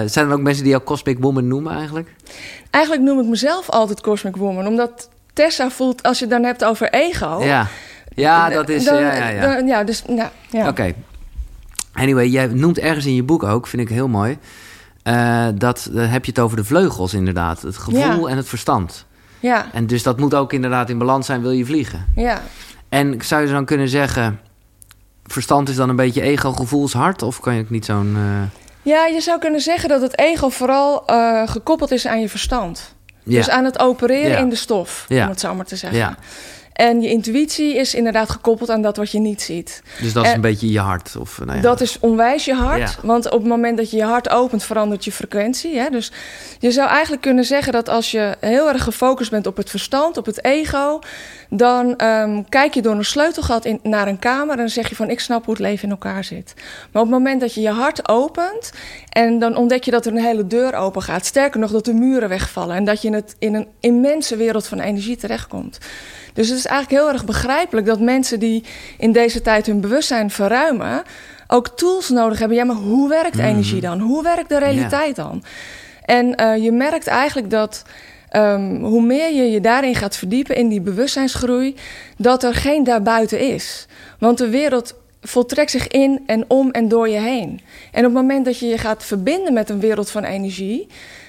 Zijn 0.09 0.27
er 0.27 0.33
ook 0.33 0.41
mensen 0.41 0.63
die 0.63 0.73
jou 0.73 0.85
Cosmic 0.85 1.19
Woman 1.21 1.49
noemen 1.49 1.75
eigenlijk? 1.77 2.15
Eigenlijk 2.71 3.05
noem 3.05 3.21
ik 3.21 3.27
mezelf 3.27 3.71
altijd 3.71 4.01
Cosmic 4.01 4.37
Woman, 4.37 4.67
omdat 4.67 5.09
Tessa 5.33 5.71
voelt, 5.71 6.03
als 6.03 6.19
je 6.19 6.25
het 6.25 6.33
dan 6.35 6.45
hebt 6.45 6.65
over 6.65 6.91
ego... 6.91 7.43
Ja. 7.45 7.67
ja, 8.15 8.49
dat 8.49 8.69
is, 8.69 8.85
dan- 8.85 9.01
ja, 9.01 9.15
ja, 9.15 9.29
ja. 9.29 9.55
dan- 9.55 9.67
ja, 9.67 9.85
dus, 9.85 10.03
nou, 10.07 10.29
ja. 10.51 10.69
Oké. 10.69 10.93
Anyway, 11.97 12.27
jij 12.29 12.47
noemt 12.47 12.79
ergens 12.79 13.07
in 13.07 13.15
je 13.15 13.23
boek 13.23 13.43
ook, 13.43 13.67
vind 13.67 13.83
ik 13.83 13.89
heel 13.89 14.09
mooi, 14.09 14.39
eh, 15.03 15.47
dat 15.55 15.89
dan 15.93 16.05
heb 16.05 16.25
je 16.25 16.31
het 16.31 16.41
over 16.41 16.57
de 16.57 16.65
vleugels 16.65 17.15
inderdaad. 17.15 17.63
Het 17.63 17.77
gevoel 17.77 18.01
Ja. 18.25 18.31
en 18.31 18.37
het 18.37 18.49
verstand. 18.49 19.07
ja, 19.41 19.67
En 19.73 19.87
dus 19.87 20.03
dat 20.03 20.19
moet 20.19 20.35
ook 20.35 20.53
inderdaad 20.53 20.91
in 20.91 20.99
balans 20.99 21.27
zijn, 21.27 21.43
wil 21.43 21.51
je 21.51 21.65
vliegen. 21.65 22.07
ja. 22.17 22.41
En 22.89 23.17
zou 23.23 23.43
je 23.47 23.53
dan 23.53 23.65
kunnen 23.65 23.89
zeggen, 23.89 24.41
verstand 25.25 25.69
is 25.69 25.77
dan 25.77 25.89
een 25.89 25.97
beetje 25.97 26.23
ego, 26.23 26.53
gevoelshart? 26.53 27.23
Of 27.23 27.41
kan 27.41 27.55
je 27.55 27.63
ook 27.63 27.71
niet 27.71 27.85
zo'n... 27.85 28.17
eh, 28.17 28.61
Ja, 28.83 29.07
je 29.07 29.21
zou 29.21 29.39
kunnen 29.39 29.61
zeggen 29.61 29.89
dat 29.89 30.01
het 30.01 30.19
ego 30.19 30.49
vooral 30.49 31.07
eh, 31.07 31.49
gekoppeld 31.49 31.91
is 31.91 32.07
aan 32.07 32.21
je 32.21 32.29
verstand. 32.29 32.95
ja. 33.23 33.37
Dus 33.37 33.49
aan 33.51 33.65
het 33.65 33.79
opereren 33.79 34.31
Ja. 34.31 34.39
in 34.39 34.49
de 34.49 34.55
stof, 34.57 35.07
om 35.11 35.17
het 35.17 35.41
zo 35.41 35.55
maar 35.55 35.65
te 35.65 35.77
zeggen. 35.77 35.99
Ja. 35.99 36.17
En 36.77 37.01
je 37.01 37.09
intuïtie 37.09 37.75
is 37.77 37.95
inderdaad 37.95 38.31
gekoppeld 38.31 38.71
aan 38.71 38.83
dat 38.83 38.97
wat 38.97 39.11
je 39.11 39.19
niet 39.19 39.43
ziet. 39.43 39.83
Dus 40.01 40.13
dat 40.13 40.25
is 40.25 40.29
En- 40.31 40.35
een 40.35 40.41
beetje 40.41 40.71
je 40.71 40.79
hart? 40.79 41.17
Of, 41.19 41.39
nou 41.45 41.57
ja. 41.57 41.63
Dat 41.63 41.81
is 41.81 41.99
onwijs 42.01 42.45
je 42.45 42.55
hart. 42.55 42.79
Ja. 42.79 42.91
Want 43.03 43.31
op 43.31 43.39
het 43.39 43.49
moment 43.49 43.77
dat 43.77 43.91
je 43.91 43.97
je 43.97 44.05
hart 44.05 44.29
opent, 44.29 44.65
verandert 44.65 45.05
je 45.05 45.13
frequentie. 45.13 45.79
Hè? 45.79 45.91
Dus 45.91 46.13
je 46.59 46.71
zou 46.71 46.89
eigenlijk 46.89 47.23
kunnen 47.23 47.45
zeggen 47.45 47.73
dat 47.73 47.89
als 47.89 48.11
je 48.11 48.37
heel 48.41 48.69
erg 48.69 48.83
gefocust 48.83 49.31
bent 49.31 49.47
op 49.47 49.57
het 49.57 49.71
verstand, 49.71 50.17
op 50.17 50.27
het 50.27 50.45
ego, 50.45 50.99
dan 51.51 51.97
ehm, 51.97 52.43
kijk 52.49 52.75
je 52.75 52.83
door 52.83 52.95
een 52.95 53.05
sleutelgat 53.05 53.65
in, 53.65 53.81
naar 53.83 54.09
een 54.09 54.19
kamer 54.19 54.51
en 54.51 54.57
dan 54.57 54.69
zeg 54.69 54.89
je 54.89 54.97
van 54.97 55.11
ik 55.11 55.21
snap 55.21 55.45
hoe 55.45 55.55
het 55.55 55.63
leven 55.63 55.85
in 55.85 55.91
elkaar 55.91 56.25
zit. 56.25 56.55
Maar 56.93 57.03
op 57.03 57.09
het 57.09 57.19
moment 57.19 57.41
dat 57.41 57.55
je 57.55 57.61
je 57.61 57.71
hart 57.71 58.09
opent 58.09 58.73
en 59.09 59.39
dan 59.39 59.57
ontdek 59.57 59.85
je 59.85 59.91
dat 59.91 60.07
er 60.07 60.13
een 60.13 60.19
hele 60.25 60.47
deur 60.47 60.75
open 60.75 61.03
gaat. 61.03 61.27
Sterker 61.27 61.61
nog, 61.61 61.71
dat 61.71 61.85
de 61.85 61.95
muren 61.95 62.29
wegvallen 62.29 62.77
en 62.77 62.85
dat 62.85 63.03
je 63.03 63.09
in, 63.09 63.15
het, 63.15 63.37
in 63.39 63.55
een 63.55 63.69
immense 63.81 64.37
wereld 64.37 64.67
van 64.67 64.81
energie 64.81 65.17
terechtkomt. 65.17 65.79
Dus 66.37 66.49
het 66.49 66.59
is 66.59 66.67
eigenlijk 66.67 67.03
heel 67.03 67.13
erg 67.13 67.25
begrijpelijk 67.25 67.87
dat 67.87 68.01
mensen 68.01 68.39
die 68.39 68.65
in 68.99 69.13
deze 69.13 69.43
tijd 69.43 69.67
hun 69.67 69.81
bewustzijn 69.81 70.31
verruimen, 70.31 71.03
ook 71.47 71.69
tools 71.69 72.09
nodig 72.09 72.39
hebben. 72.39 72.57
Ja, 72.57 72.65
maar 72.65 72.77
hoe 72.77 73.09
werkt 73.09 73.39
energie 73.39 73.81
dan? 73.81 74.01
Hoe 74.01 74.23
werkt 74.23 74.49
de 74.49 74.59
realiteit 74.59 75.17
dan? 75.17 75.43
En 76.05 76.35
eh, 76.35 76.63
je 76.63 76.73
merkt 76.73 77.07
eigenlijk 77.07 77.51
dat 77.51 77.83
ehm, 78.29 78.75
hoe 78.75 79.03
meer 79.03 79.35
je 79.35 79.51
je 79.51 79.61
daarin 79.61 79.95
gaat 79.95 80.17
verdiepen 80.17 80.57
in 80.57 80.69
die 80.69 80.81
bewustzijnsgroei, 80.81 81.75
dat 82.17 82.43
er 82.43 82.55
geen 82.55 82.85
daarbuiten 82.85 83.41
is. 83.41 83.87
Want 84.19 84.39
de 84.39 84.49
wereld 84.49 84.95
voltrekt 85.21 85.71
zich 85.71 85.89
in 85.89 86.23
en 86.27 86.45
om 86.49 86.71
en 86.71 86.89
door 86.89 87.09
je 87.09 87.21
heen. 87.21 87.61
En 87.93 88.07
op 88.07 88.15
het 88.15 88.23
moment 88.23 88.45
dat 88.45 88.59
je 88.59 88.67
je 88.67 88.79
gaat 88.79 89.05
verbinden 89.05 89.53
met 89.53 89.71
een 89.71 89.81
wereld 89.81 90.11
van 90.11 90.25
energie, 90.25 90.87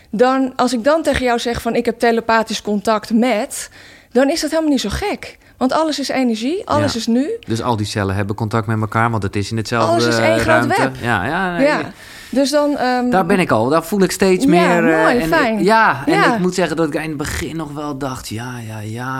dan 0.09 0.53
als 0.55 0.73
ik 0.73 0.83
dan 0.83 1.01
tegen 1.03 1.25
jou 1.25 1.39
zeg 1.39 1.61
van 1.61 1.75
ik 1.75 1.85
heb 1.85 1.99
telepathisch 1.99 2.61
contact 2.61 3.13
met, 3.13 3.69
dan 4.11 4.29
is 4.29 4.41
dat 4.41 4.49
helemaal 4.49 4.71
niet 4.71 4.81
zo 4.81 4.89
gek. 4.91 5.37
Want 5.57 5.71
alles 5.73 5.99
is 5.99 6.09
energie, 6.09 6.61
alles 6.67 6.93
Ja. 6.93 6.99
is 6.99 7.07
nu. 7.07 7.29
Dus 7.47 7.61
al 7.61 7.75
die 7.77 7.85
cellen 7.85 8.15
hebben 8.15 8.35
contact 8.35 8.67
met 8.67 8.79
elkaar, 8.81 9.11
want 9.11 9.23
het 9.23 9.35
is 9.35 9.51
in 9.51 9.57
hetzelfde 9.57 9.91
Alles 9.91 10.05
is 10.05 10.17
één 10.17 10.33
groot 10.39 10.45
ruimte. 10.45 10.81
web. 10.81 10.95
Ja, 11.01 11.25
ja, 11.25 11.57
nee, 11.57 11.67
Ja. 11.67 11.91
Dus 12.29 12.51
dan. 12.51 12.77
ehm, 12.77 13.09
Daar 13.09 13.25
ben 13.25 13.39
ik 13.39 13.51
al. 13.51 13.69
Daar 13.69 13.83
voel 13.83 14.01
ik 14.01 14.11
steeds 14.11 14.43
Ja, 14.43 14.49
meer. 14.49 14.89
eh, 14.93 15.01
mooi, 15.01 15.17
en 15.17 15.27
fijn. 15.27 15.63
Ja, 15.63 16.03
en 16.05 16.13
Ja. 16.13 16.33
ik 16.33 16.39
moet 16.39 16.53
zeggen 16.53 16.75
dat 16.75 16.87
ik 16.87 16.93
in 16.93 17.01
het 17.09 17.17
begin 17.17 17.55
nog 17.55 17.71
wel 17.71 17.97
dacht: 17.97 18.27
ja, 18.27 18.57
ja, 18.67 18.79
ja. 18.79 19.13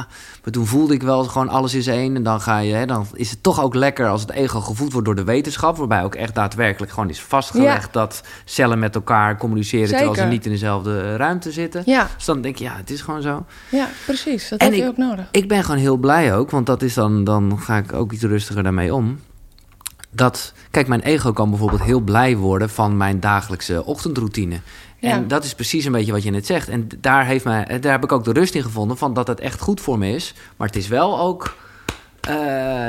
Maar 0.43 0.51
toen 0.51 0.65
voelde 0.65 0.93
ik 0.93 1.03
wel 1.03 1.23
gewoon 1.23 1.49
alles 1.49 1.73
is 1.73 1.87
één. 1.87 2.15
En 2.15 2.23
dan 2.23 2.41
ga 2.41 2.57
je, 2.59 2.73
hè, 2.73 2.85
dan 2.85 3.05
is 3.13 3.29
het 3.31 3.43
toch 3.43 3.61
ook 3.61 3.75
lekker 3.75 4.07
als 4.07 4.21
het 4.21 4.31
ego 4.31 4.59
gevoed 4.59 4.91
wordt 4.91 5.05
door 5.07 5.15
de 5.15 5.23
wetenschap. 5.23 5.77
Waarbij 5.77 6.03
ook 6.03 6.15
echt 6.15 6.35
daadwerkelijk 6.35 6.91
gewoon 6.91 7.09
is 7.09 7.21
vastgelegd 7.21 7.93
dat 7.93 8.21
cellen 8.45 8.79
met 8.79 8.95
elkaar 8.95 9.37
communiceren 9.37 9.87
terwijl 9.87 10.15
ze 10.15 10.23
niet 10.23 10.45
in 10.45 10.51
dezelfde 10.51 11.01
eh, 11.01 11.15
ruimte 11.15 11.51
zitten. 11.51 11.81
Ja, 11.85 12.07
Dus 12.15 12.25
dan 12.25 12.41
denk 12.41 12.55
je, 12.57 12.63
ja, 12.63 12.73
het 12.77 12.89
is 12.89 13.01
gewoon 13.01 13.21
zo. 13.21 13.45
ja, 13.69 13.87
precies. 14.05 14.49
Dat 14.49 14.59
En 14.59 14.65
heb 14.65 14.75
je 14.75 14.87
ook 14.87 14.97
nodig. 14.97 15.25
Ik 15.31 15.47
ben 15.47 15.63
gewoon 15.63 15.79
heel 15.79 15.97
blij 15.97 16.35
ook, 16.35 16.51
want 16.51 16.65
dat 16.65 16.81
is 16.81 16.93
dan, 16.93 17.23
dan 17.23 17.59
ga 17.59 17.77
ik 17.77 17.93
ook 17.93 18.11
iets 18.11 18.23
rustiger 18.23 18.63
daarmee 18.63 18.93
om. 18.93 19.19
Dat, 20.11 20.53
kijk, 20.71 20.87
mijn 20.87 21.01
ego 21.01 21.33
kan 21.33 21.49
bijvoorbeeld 21.49 21.83
heel 21.83 21.99
blij 21.99 22.37
worden 22.37 22.69
van 22.69 22.97
mijn 22.97 23.19
dagelijkse 23.19 23.85
ochtendroutine. 23.85 24.59
Ja. 24.99 25.11
En 25.11 25.27
dat 25.27 25.43
is 25.43 25.55
precies 25.55 25.85
een 25.85 25.91
beetje 25.91 26.11
wat 26.11 26.23
je 26.23 26.31
net 26.31 26.45
zegt. 26.45 26.69
En 26.69 26.87
daar, 27.01 27.25
heeft 27.25 27.43
mij, 27.43 27.79
daar 27.79 27.91
heb 27.91 28.03
ik 28.03 28.11
ook 28.11 28.23
de 28.23 28.31
rust 28.31 28.55
in 28.55 28.63
gevonden 28.63 28.97
van 28.97 29.13
dat 29.13 29.27
het 29.27 29.39
echt 29.39 29.61
goed 29.61 29.81
voor 29.81 29.97
me 29.97 30.11
is. 30.11 30.33
Maar 30.57 30.67
het 30.67 30.75
is 30.75 30.87
wel 30.87 31.19
ook 31.19 31.55
Eh, 32.21 32.35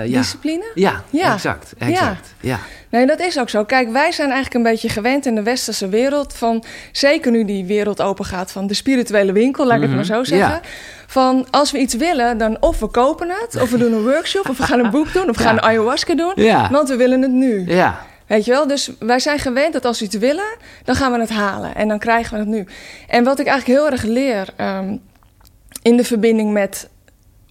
ja. 0.07 0.19
Discipline? 0.19 0.65
Ja, 0.75 1.03
Ja. 1.11 1.33
exact. 1.33 1.73
exact. 1.79 2.35
Ja. 2.41 2.59
Nee, 2.91 3.07
dat 3.07 3.21
is 3.21 3.39
ook 3.39 3.49
zo. 3.49 3.65
Kijk, 3.65 3.91
wij 3.93 4.13
zijn 4.13 4.31
eigenlijk 4.31 4.55
een 4.65 4.73
beetje 4.73 4.89
gewend 4.89 5.27
in 5.27 5.35
de 5.35 5.43
westerse 5.43 5.89
wereld 5.89 6.35
van, 6.35 6.65
zeker 6.93 7.31
nu 7.31 7.45
die 7.45 7.65
wereld 7.65 8.03
open 8.03 8.25
gaat 8.25 8.53
van 8.53 8.67
de 8.67 8.75
spirituele 8.75 9.33
winkel, 9.33 9.67
laat 9.67 9.77
ik 9.77 9.83
het 9.83 9.95
maar 9.95 10.05
zo 10.05 10.25
zeggen. 10.25 10.49
Ja. 10.49 10.61
Van 11.07 11.47
als 11.51 11.71
we 11.71 11.79
iets 11.79 11.95
willen, 11.95 12.39
dan 12.39 12.57
of 12.61 12.79
we 12.79 12.87
kopen 12.87 13.29
het, 13.31 13.61
of 13.63 13.71
we 13.71 13.79
doen 13.79 13.93
een 13.93 14.03
workshop, 14.03 14.49
of 14.49 14.57
we 14.59 14.63
gaan 14.63 14.79
een 14.85 14.91
boek 14.91 15.13
doen, 15.13 15.29
of 15.29 15.37
we 15.37 15.43
Ja. 15.43 15.49
gaan 15.49 15.57
een 15.59 15.63
ayahuasca 15.65 16.15
doen, 16.15 16.33
Ja. 16.35 16.71
want 16.71 16.89
we 16.89 16.97
willen 16.97 17.23
het 17.23 17.31
nu. 17.31 17.65
Ja. 17.67 18.07
Weet 18.27 18.45
je 18.45 18.51
wel? 18.51 18.67
Dus 18.67 18.91
wij 18.99 19.19
zijn 19.19 19.39
gewend 19.39 19.73
dat 19.73 19.85
als 19.85 19.99
we 19.99 20.05
iets 20.05 20.17
willen, 20.17 20.57
dan 20.85 20.95
gaan 20.95 21.13
we 21.13 21.21
het 21.21 21.31
halen. 21.31 21.75
En 21.75 21.89
dan 21.89 21.99
krijgen 21.99 22.33
we 22.33 22.39
het 22.39 22.49
nu. 22.49 22.67
En 23.09 23.25
wat 23.25 23.39
ik 23.39 23.47
eigenlijk 23.47 23.79
heel 23.81 23.91
erg 23.91 24.03
leer 24.03 24.49
ehm, 24.57 24.97
in 25.83 25.97
de 25.97 26.05
verbinding 26.05 26.53
met 26.53 26.89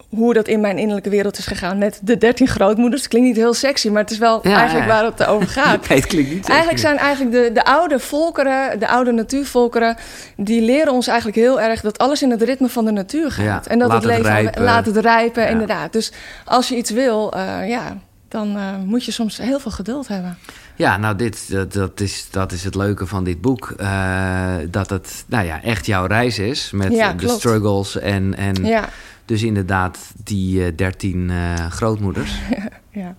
hoe 0.10 0.34
dat 0.34 0.48
in 0.48 0.62
mijn 0.62 0.78
innerlijke 0.78 1.10
wereld 1.10 1.38
is 1.38 1.46
gegaan 1.46 1.78
met 1.78 2.00
de 2.04 2.18
13 2.18 2.48
grootmoeders. 2.48 3.02
Het 3.02 3.10
klinkt 3.12 3.28
niet 3.28 3.38
heel 3.38 3.54
sexy, 3.54 3.90
maar 3.90 4.02
het 4.02 4.12
is 4.12 4.18
wel 4.18 4.40
Ja, 4.48 4.58
eigenlijk 4.58 4.88
waar 4.88 5.04
het 5.06 5.26
over 5.26 5.48
gaat. 5.48 5.88
Nee, 5.90 5.98
het 5.98 6.08
klinkt 6.08 6.32
niet. 6.34 6.50
Eigenlijk 6.50 6.80
zijn 6.80 6.98
eigenlijk 6.98 7.32
de, 7.36 7.52
de 7.54 7.66
oude 7.66 8.00
volkeren, 8.00 8.80
de 8.80 8.88
oude 8.88 9.12
natuurvolkeren, 9.12 9.96
die 10.38 10.62
leren 10.62 10.94
ons 10.94 11.08
eigenlijk 11.08 11.38
heel 11.38 11.62
erg 11.62 11.82
dat 11.82 11.98
alles 11.98 12.22
in 12.22 12.32
het 12.32 12.42
ritme 12.42 12.70
van 12.70 12.86
de 12.86 12.92
natuur 12.92 13.32
gaat. 13.32 13.46
Ja, 13.66 13.72
en 13.72 13.80
dat 13.80 13.92
het 13.92 14.04
het 14.04 14.12
leven 14.12 14.32
rijpen. 14.32 14.64
laat 14.64 14.86
het 14.86 14.98
rijpen, 14.98 15.44
Ja. 15.44 15.50
inderdaad. 15.50 15.94
Dus 15.94 16.12
als 16.46 16.68
je 16.70 16.76
iets 16.76 16.92
wil, 16.92 17.34
eh, 17.34 17.70
ja, 17.70 17.98
dan 18.28 18.56
eh, 18.58 18.64
moet 18.86 19.06
je 19.06 19.12
soms 19.12 19.38
heel 19.38 19.60
veel 19.60 19.72
geduld 19.72 20.08
hebben. 20.08 20.38
Ja, 20.76 20.98
nou, 20.98 21.16
dit, 21.16 21.52
dat, 21.52 21.74
dat, 21.74 22.00
is, 22.00 22.28
dat 22.32 22.52
is 22.52 22.64
het 22.64 22.76
leuke 22.76 23.08
van 23.08 23.24
dit 23.24 23.42
boek. 23.42 23.74
eh, 23.78 24.56
dat 24.70 24.90
het 24.90 25.24
nou 25.28 25.46
ja, 25.46 25.62
echt 25.64 25.86
jouw 25.86 26.06
reis 26.06 26.40
is. 26.40 26.72
Met 26.72 26.94
Ja, 26.94 27.14
de 27.14 27.28
struggles 27.28 28.00
en, 28.00 28.36
en 28.38 28.66
Ja, 28.66 28.90
dus 29.28 29.44
inderdaad 29.44 29.98
die 30.24 30.66
eh, 30.66 30.72
dertien 30.76 31.30
eh, 31.30 31.66
grootmoeders. 31.70 32.32
ja. 32.92 33.16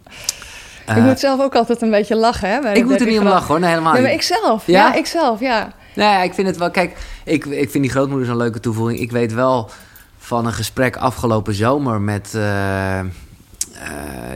Eh, 0.86 0.96
ik 0.96 1.02
moet 1.02 1.18
zelf 1.18 1.40
ook 1.40 1.54
altijd 1.54 1.82
een 1.82 1.90
beetje 1.90 2.16
lachen, 2.16 2.50
hè? 2.50 2.60
bij 2.60 2.74
ik 2.74 2.82
moet 2.82 2.92
er 2.92 2.98
13 2.98 3.14
niet 3.14 3.18
om 3.18 3.28
lachen 3.28 3.48
hoor, 3.48 3.60
nee, 3.60 3.70
helemaal 3.70 3.92
Nee, 3.92 4.02
maar 4.02 4.10
niet. 4.10 4.20
ik 4.20 4.26
zelf. 4.26 4.66
Ja? 4.66 4.86
Ja, 4.86 4.94
ik 4.94 5.06
zelf, 5.06 5.40
ja. 5.40 5.72
Nee, 5.94 6.08
ja, 6.08 6.22
ik 6.22 6.34
vind 6.34 6.46
het 6.46 6.56
wel. 6.56 6.70
Kijk, 6.70 6.96
ik, 7.24 7.44
ik 7.46 7.70
vind 7.70 7.84
die 7.84 7.92
grootmoeders 7.92 8.30
een 8.30 8.36
leuke 8.36 8.60
toevoeging. 8.60 9.00
Ik 9.00 9.10
weet 9.10 9.32
wel 9.34 9.70
van 10.18 10.46
een 10.46 10.52
gesprek 10.52 10.96
afgelopen 10.96 11.54
zomer 11.54 12.00
met 12.00 12.34
eh, 12.34 12.98
eh, 12.98 13.06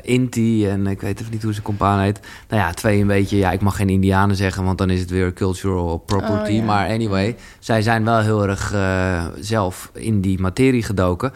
Inti 0.03 0.69
en 0.69 0.87
ik 0.87 1.01
weet 1.01 1.21
even 1.21 1.33
niet 1.33 1.43
hoe 1.43 1.55
ze 1.55 1.63
compaan 1.63 2.01
heet. 2.01 2.21
Nou 2.49 2.63
ja, 2.63 2.73
twee 2.73 3.01
een 3.01 3.07
beetje. 3.07 3.37
Ja, 3.37 3.51
ik 3.51 3.61
mag 3.61 3.77
geen 3.77 3.89
Indianen 3.89 4.37
zeggen, 4.37 4.65
want 4.65 4.79
dan 4.79 4.91
is 4.91 5.01
het 5.01 5.11
weer 5.11 5.33
cultural 5.33 5.99
property. 5.99 6.51
Oh, 6.51 6.57
ja. 6.57 6.63
Maar 6.63 6.89
anyway, 6.89 7.37
zij 7.59 7.83
zijn 7.83 8.05
wel 8.05 8.19
heel 8.21 8.49
erg 8.49 8.73
eh, 8.73 9.25
zelf 9.39 9.91
in 9.95 10.21
die 10.21 10.41
materie 10.41 10.83
gedoken. 10.83 11.33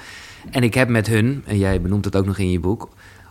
En 0.50 0.62
ik 0.62 0.74
heb 0.74 0.88
met 0.88 1.06
hun, 1.06 1.42
en 1.46 1.58
jij 1.58 1.80
benoemt 1.80 2.04
het 2.04 2.16
ook 2.16 2.26
nog 2.26 2.38
in 2.38 2.50
je 2.50 2.60
boek. 2.60 2.88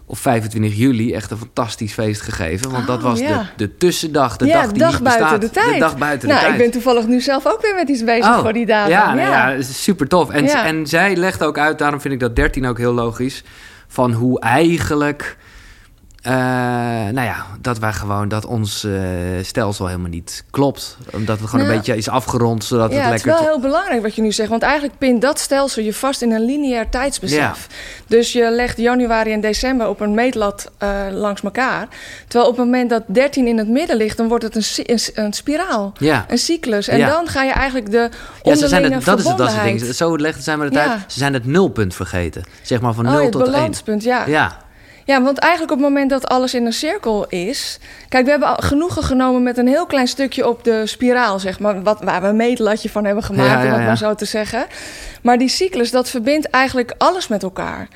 Op 0.08 0.18
25 0.18 0.76
juli 0.78 1.14
echt 1.14 1.32
een 1.32 1.38
fantastisch 1.38 1.94
feest 1.94 2.22
gegeven. 2.22 2.72
Want 2.72 2.88
dat 2.88 2.98
Oh, 2.98 3.04
was 3.04 3.20
ja. 3.20 3.28
de, 3.28 3.68
de 3.68 3.78
tussendag, 3.78 4.38
de 4.38 4.46
ja, 4.46 4.62
dag 4.62 4.72
die 4.72 4.80
dag 4.80 4.92
niet 4.92 5.04
buiten 5.04 5.40
bestaat. 5.40 5.42
de 5.42 5.60
tijd. 5.60 5.74
De 5.74 5.80
dag 5.80 5.98
buiten 5.98 6.28
nou, 6.28 6.40
de 6.40 6.46
tijd. 6.46 6.58
ik 6.60 6.64
ben 6.64 6.72
toevallig 6.74 7.08
nu 7.08 7.22
zelf 7.22 7.46
ook 7.48 7.62
weer 7.62 7.76
met 7.76 7.90
iets 7.90 8.04
bezig 8.04 8.40
voor 8.40 8.54
die 8.54 8.66
datum. 8.66 8.92
Ja, 8.92 9.14
nou 9.14 9.30
ja. 9.58 9.62
super 9.62 10.08
tof. 10.08 10.30
En, 10.30 10.44
Ja. 10.46 10.66
en 10.66 10.88
zij 10.88 11.16
legt 11.16 11.44
ook 11.44 11.58
uit, 11.58 11.78
daarom 11.80 12.02
vind 12.02 12.14
ik 12.14 12.20
dat 12.20 12.36
13 12.36 12.66
ook 12.68 12.78
heel 12.78 12.94
logisch, 12.94 13.44
van 13.96 14.12
hoe 14.14 14.40
eigenlijk, 14.40 15.38
eh, 16.26 16.32
nou 17.14 17.22
ja, 17.22 17.46
dat 17.62 17.80
wij 17.80 17.94
gewoon, 17.94 18.28
dat 18.28 18.46
ons 18.46 18.84
eh, 18.84 18.92
stelsel 19.42 19.86
helemaal 19.88 20.10
niet 20.10 20.44
klopt. 20.52 20.98
Omdat 21.14 21.40
het 21.40 21.50
gewoon 21.50 21.66
Nou, 21.66 21.72
een 21.78 21.78
beetje 21.82 21.98
is 21.98 22.10
afgerond, 22.10 22.64
zodat 22.64 22.92
ja, 22.92 22.96
het 22.98 23.06
het 23.06 23.16
is 23.16 23.24
lekker... 23.26 23.44
wel 23.44 23.52
heel 23.52 23.62
belangrijk 23.62 24.02
wat 24.02 24.16
je 24.16 24.22
nu 24.22 24.32
zegt. 24.32 24.50
Want 24.50 24.62
eigenlijk 24.62 24.98
pint 24.98 25.22
dat 25.22 25.40
stelsel 25.40 25.84
je 25.84 25.94
vast 25.94 26.22
in 26.22 26.32
een 26.32 26.46
lineair 26.46 26.90
tijdsbesef. 26.90 27.68
Dus 28.08 28.34
je 28.34 28.52
legt 28.52 28.78
januari 28.78 29.32
en 29.32 29.42
december 29.42 29.88
op 29.88 30.00
een 30.00 30.14
meetlat 30.14 30.72
eh, 30.78 30.90
langs 31.12 31.42
elkaar. 31.44 31.88
Terwijl 32.28 32.52
op 32.52 32.58
het 32.58 32.66
moment 32.66 32.90
dat 32.90 33.04
13 33.08 33.48
in 33.48 33.58
het 33.58 33.68
midden 33.70 33.98
ligt... 33.98 34.18
dan 34.18 34.28
wordt 34.28 34.44
het 34.44 34.56
een, 34.56 34.64
een, 34.86 35.00
een 35.26 35.34
spiraal, 35.34 35.94
Ja. 36.00 36.26
een 36.28 36.38
cyclus. 36.38 36.88
En 36.88 36.98
Ja. 36.98 37.10
dan 37.10 37.28
ga 37.28 37.44
je 37.44 37.52
eigenlijk 37.52 37.92
de 37.92 38.10
Ja, 38.44 38.56
ze 38.56 38.68
zijn 38.68 38.84
onderlinge 38.84 38.96
het, 38.96 39.06
dat 39.06 39.20
is 39.20 39.26
het, 39.26 39.38
dat 39.38 39.48
is 39.48 39.54
het 39.54 39.64
ding. 39.64 39.80
verbondenheid- 39.80 39.96
Zo 39.96 40.18
leggen 40.18 40.44
zij 40.44 40.56
maar 40.58 40.66
het 40.66 40.76
Ja. 40.76 40.92
uit. 40.92 41.00
Ze 41.08 41.18
zijn 41.20 41.34
het 41.34 41.46
nulpunt 41.46 41.96
vergeten. 41.96 42.44
Zeg 42.62 42.82
maar 42.82 42.94
van 42.94 43.06
Oh, 43.06 43.12
0 43.12 43.22
het 43.22 43.32
tot 43.32 43.42
1. 43.42 43.52
balanspunt, 43.52 44.04
ja. 44.04 44.26
Ja, 44.28 44.58
Ja, 45.06 45.22
want 45.22 45.38
eigenlijk 45.38 45.72
op 45.72 45.78
het 45.80 45.88
moment 45.88 46.10
dat 46.10 46.28
alles 46.28 46.54
in 46.54 46.66
een 46.66 46.74
cirkel 46.74 47.28
is... 47.28 47.80
Kijk, 48.10 48.26
we 48.26 48.30
hebben 48.30 48.50
al 48.50 48.56
genoegen 48.56 49.04
genomen 49.04 49.44
met 49.44 49.58
een 49.58 49.68
heel 49.68 49.86
klein 49.86 50.08
stukje 50.08 50.48
op 50.48 50.64
de 50.64 50.86
spiraal, 50.86 51.40
zeg 51.40 51.60
maar. 51.60 51.84
Wat, 51.84 52.02
waar 52.04 52.22
we 52.22 52.28
een 52.28 52.36
meetlatje 52.36 52.90
van 52.90 53.06
hebben 53.06 53.24
gemaakt, 53.24 53.50
Ja, 53.50 53.64
ja, 53.64 53.68
om 53.68 53.74
het 53.74 53.86
maar 53.86 53.98
zo 53.98 54.16
te 54.16 54.26
zeggen. 54.26 54.66
Maar 55.22 55.38
die 55.38 55.48
cyclus, 55.48 55.92
dat 55.92 56.10
verbindt 56.10 56.50
eigenlijk 56.50 56.94
alles 56.98 57.28
met 57.28 57.44
elkaar. 57.44 57.88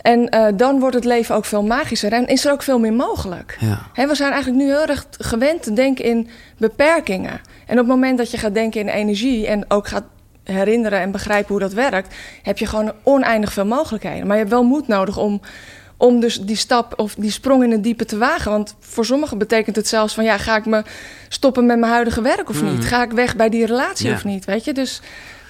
En 0.00 0.28
eh, 0.28 0.46
dan 0.54 0.80
wordt 0.80 0.94
het 0.94 1.04
leven 1.04 1.34
ook 1.34 1.44
veel 1.44 1.62
magischer 1.62 2.12
en 2.12 2.26
is 2.26 2.44
er 2.44 2.52
ook 2.52 2.62
veel 2.62 2.78
meer 2.78 2.92
mogelijk. 2.92 3.56
ja. 3.94 4.06
We 4.06 4.14
zijn 4.14 4.32
eigenlijk 4.32 4.62
nu 4.62 4.70
heel 4.70 4.86
erg 4.86 5.06
gewend 5.18 5.62
te 5.62 5.72
denken 5.72 6.04
in 6.04 6.28
beperkingen. 6.58 7.40
En 7.66 7.72
op 7.72 7.86
het 7.86 7.86
moment 7.86 8.18
dat 8.18 8.30
je 8.30 8.38
gaat 8.38 8.54
denken 8.54 8.80
in 8.80 8.88
energie 8.88 9.46
en 9.46 9.70
ook 9.70 9.88
gaat 9.88 10.04
herinneren 10.44 11.00
en 11.00 11.10
begrijpen 11.10 11.48
hoe 11.48 11.60
dat 11.60 11.72
werkt, 11.72 12.14
heb 12.42 12.58
je 12.58 12.66
gewoon 12.66 12.92
oneindig 13.02 13.52
veel 13.52 13.66
mogelijkheden. 13.66 14.26
Maar 14.26 14.36
je 14.36 14.42
hebt 14.42 14.54
wel 14.54 14.64
moed 14.64 14.88
nodig 14.88 15.18
om, 15.18 15.40
om 15.96 16.20
dus 16.20 16.40
die 16.40 16.56
stap 16.56 16.92
of 16.96 17.14
die 17.18 17.30
sprong 17.30 17.62
in 17.64 17.70
het 17.70 17.82
diepe 17.82 18.04
te 18.04 18.18
wagen. 18.18 18.50
Want 18.50 18.74
voor 18.80 19.04
sommigen 19.04 19.38
betekent 19.38 19.76
het 19.76 19.88
zelfs 19.88 20.14
van 20.14 20.24
ja, 20.24 20.38
ga 20.38 20.56
ik 20.56 20.66
me 20.66 20.82
stoppen 21.28 21.66
met 21.66 21.78
mijn 21.78 21.92
huidige 21.92 22.20
werk 22.22 22.48
of 22.48 22.62
niet? 22.62 22.84
Ga 22.84 23.02
ik 23.02 23.10
weg 23.12 23.36
bij 23.36 23.48
die 23.48 23.66
relatie 23.66 24.08
Ja. 24.08 24.14
of 24.14 24.24
niet? 24.24 24.44
Weet 24.44 24.64
je, 24.64 24.72
dus 24.72 25.00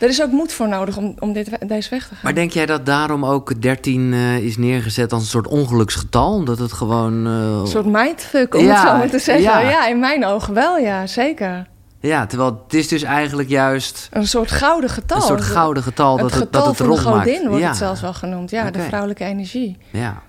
er 0.00 0.08
is 0.08 0.22
ook 0.22 0.30
moed 0.30 0.52
voor 0.52 0.68
nodig 0.68 0.96
om, 0.96 1.14
om 1.18 1.32
dit, 1.32 1.48
deze 1.68 1.90
weg 1.90 2.02
te 2.02 2.08
gaan. 2.08 2.18
Maar 2.22 2.34
denk 2.34 2.50
jij 2.50 2.66
dat 2.66 2.86
daarom 2.86 3.24
ook 3.24 3.62
13 3.62 4.12
eh, 4.12 4.36
is 4.38 4.56
neergezet 4.56 5.12
als 5.12 5.22
een 5.22 5.28
soort 5.28 5.46
ongeluksgetal? 5.48 6.32
Omdat 6.34 6.58
het 6.58 6.72
gewoon... 6.72 7.26
eh, 7.26 7.32
Een 7.60 7.66
soort 7.66 7.86
mindfuck, 7.86 8.54
om 8.54 8.64
Ja, 8.64 8.80
het 8.80 8.88
zo 8.88 8.96
maar 8.96 9.10
te 9.10 9.18
zeggen. 9.18 9.44
ja. 9.44 9.60
Ja. 9.60 9.86
in 9.86 9.98
mijn 9.98 10.24
ogen 10.26 10.54
wel, 10.54 10.78
ja, 10.78 11.06
zeker. 11.06 11.66
Ja, 12.00 12.26
terwijl 12.26 12.62
het 12.64 12.74
is 12.74 12.88
dus 12.88 13.02
eigenlijk 13.02 13.48
juist 13.48 14.08
Een 14.12 14.26
soort 14.26 14.50
gouden 14.50 14.90
getal. 14.90 15.16
een 15.16 15.22
soort 15.22 15.40
gouden 15.42 15.82
getal 15.82 16.16
dat 16.16 16.30
het 16.30 16.40
het, 16.40 16.52
dat 16.52 16.62
getal 16.62 16.68
het 16.68 16.76
van 16.76 16.86
de 16.86 16.92
rond 17.02 17.04
maakt. 17.16 17.28
godin 17.30 17.48
wordt 17.48 17.62
ja. 17.62 17.68
het 17.68 17.76
zelfs 17.76 18.00
wel 18.00 18.14
genoemd. 18.14 18.50
Ja, 18.50 18.70
de 18.70 18.80
vrouwelijke 18.80 19.24
energie. 19.24 19.76
Ja. 19.90 20.22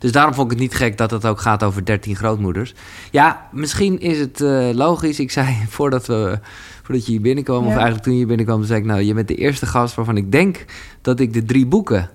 Dus 0.00 0.12
daarom 0.12 0.34
vond 0.34 0.52
ik 0.52 0.58
het 0.58 0.68
niet 0.68 0.74
gek 0.74 0.98
dat 0.98 1.10
het 1.10 1.26
ook 1.26 1.40
gaat 1.40 1.62
over 1.62 1.84
13 1.84 2.16
grootmoeders. 2.16 2.74
Ja, 3.10 3.48
misschien 3.52 4.00
is 4.00 4.18
het 4.18 4.40
eh, 4.40 4.68
logisch. 4.72 5.20
Ik 5.20 5.30
zei 5.30 5.56
voordat, 5.68 6.06
we, 6.06 6.38
voordat 6.82 7.06
je 7.06 7.12
hier 7.12 7.20
binnenkwam, 7.20 7.66
of 7.66 7.72
eigenlijk 7.72 8.02
toen 8.02 8.12
je 8.12 8.18
hier 8.18 8.26
binnenkwam, 8.26 8.64
zei 8.64 8.80
ik, 8.80 8.86
nou, 8.86 9.02
je 9.02 9.14
bent 9.14 9.28
de 9.28 9.34
eerste 9.34 9.66
gast 9.66 9.94
waarvan 9.94 10.16
ik 10.16 10.32
denk 10.32 10.64
dat 11.02 11.20
ik 11.20 11.32
de 11.32 11.44
drie 11.44 11.66
boeken 11.66 12.10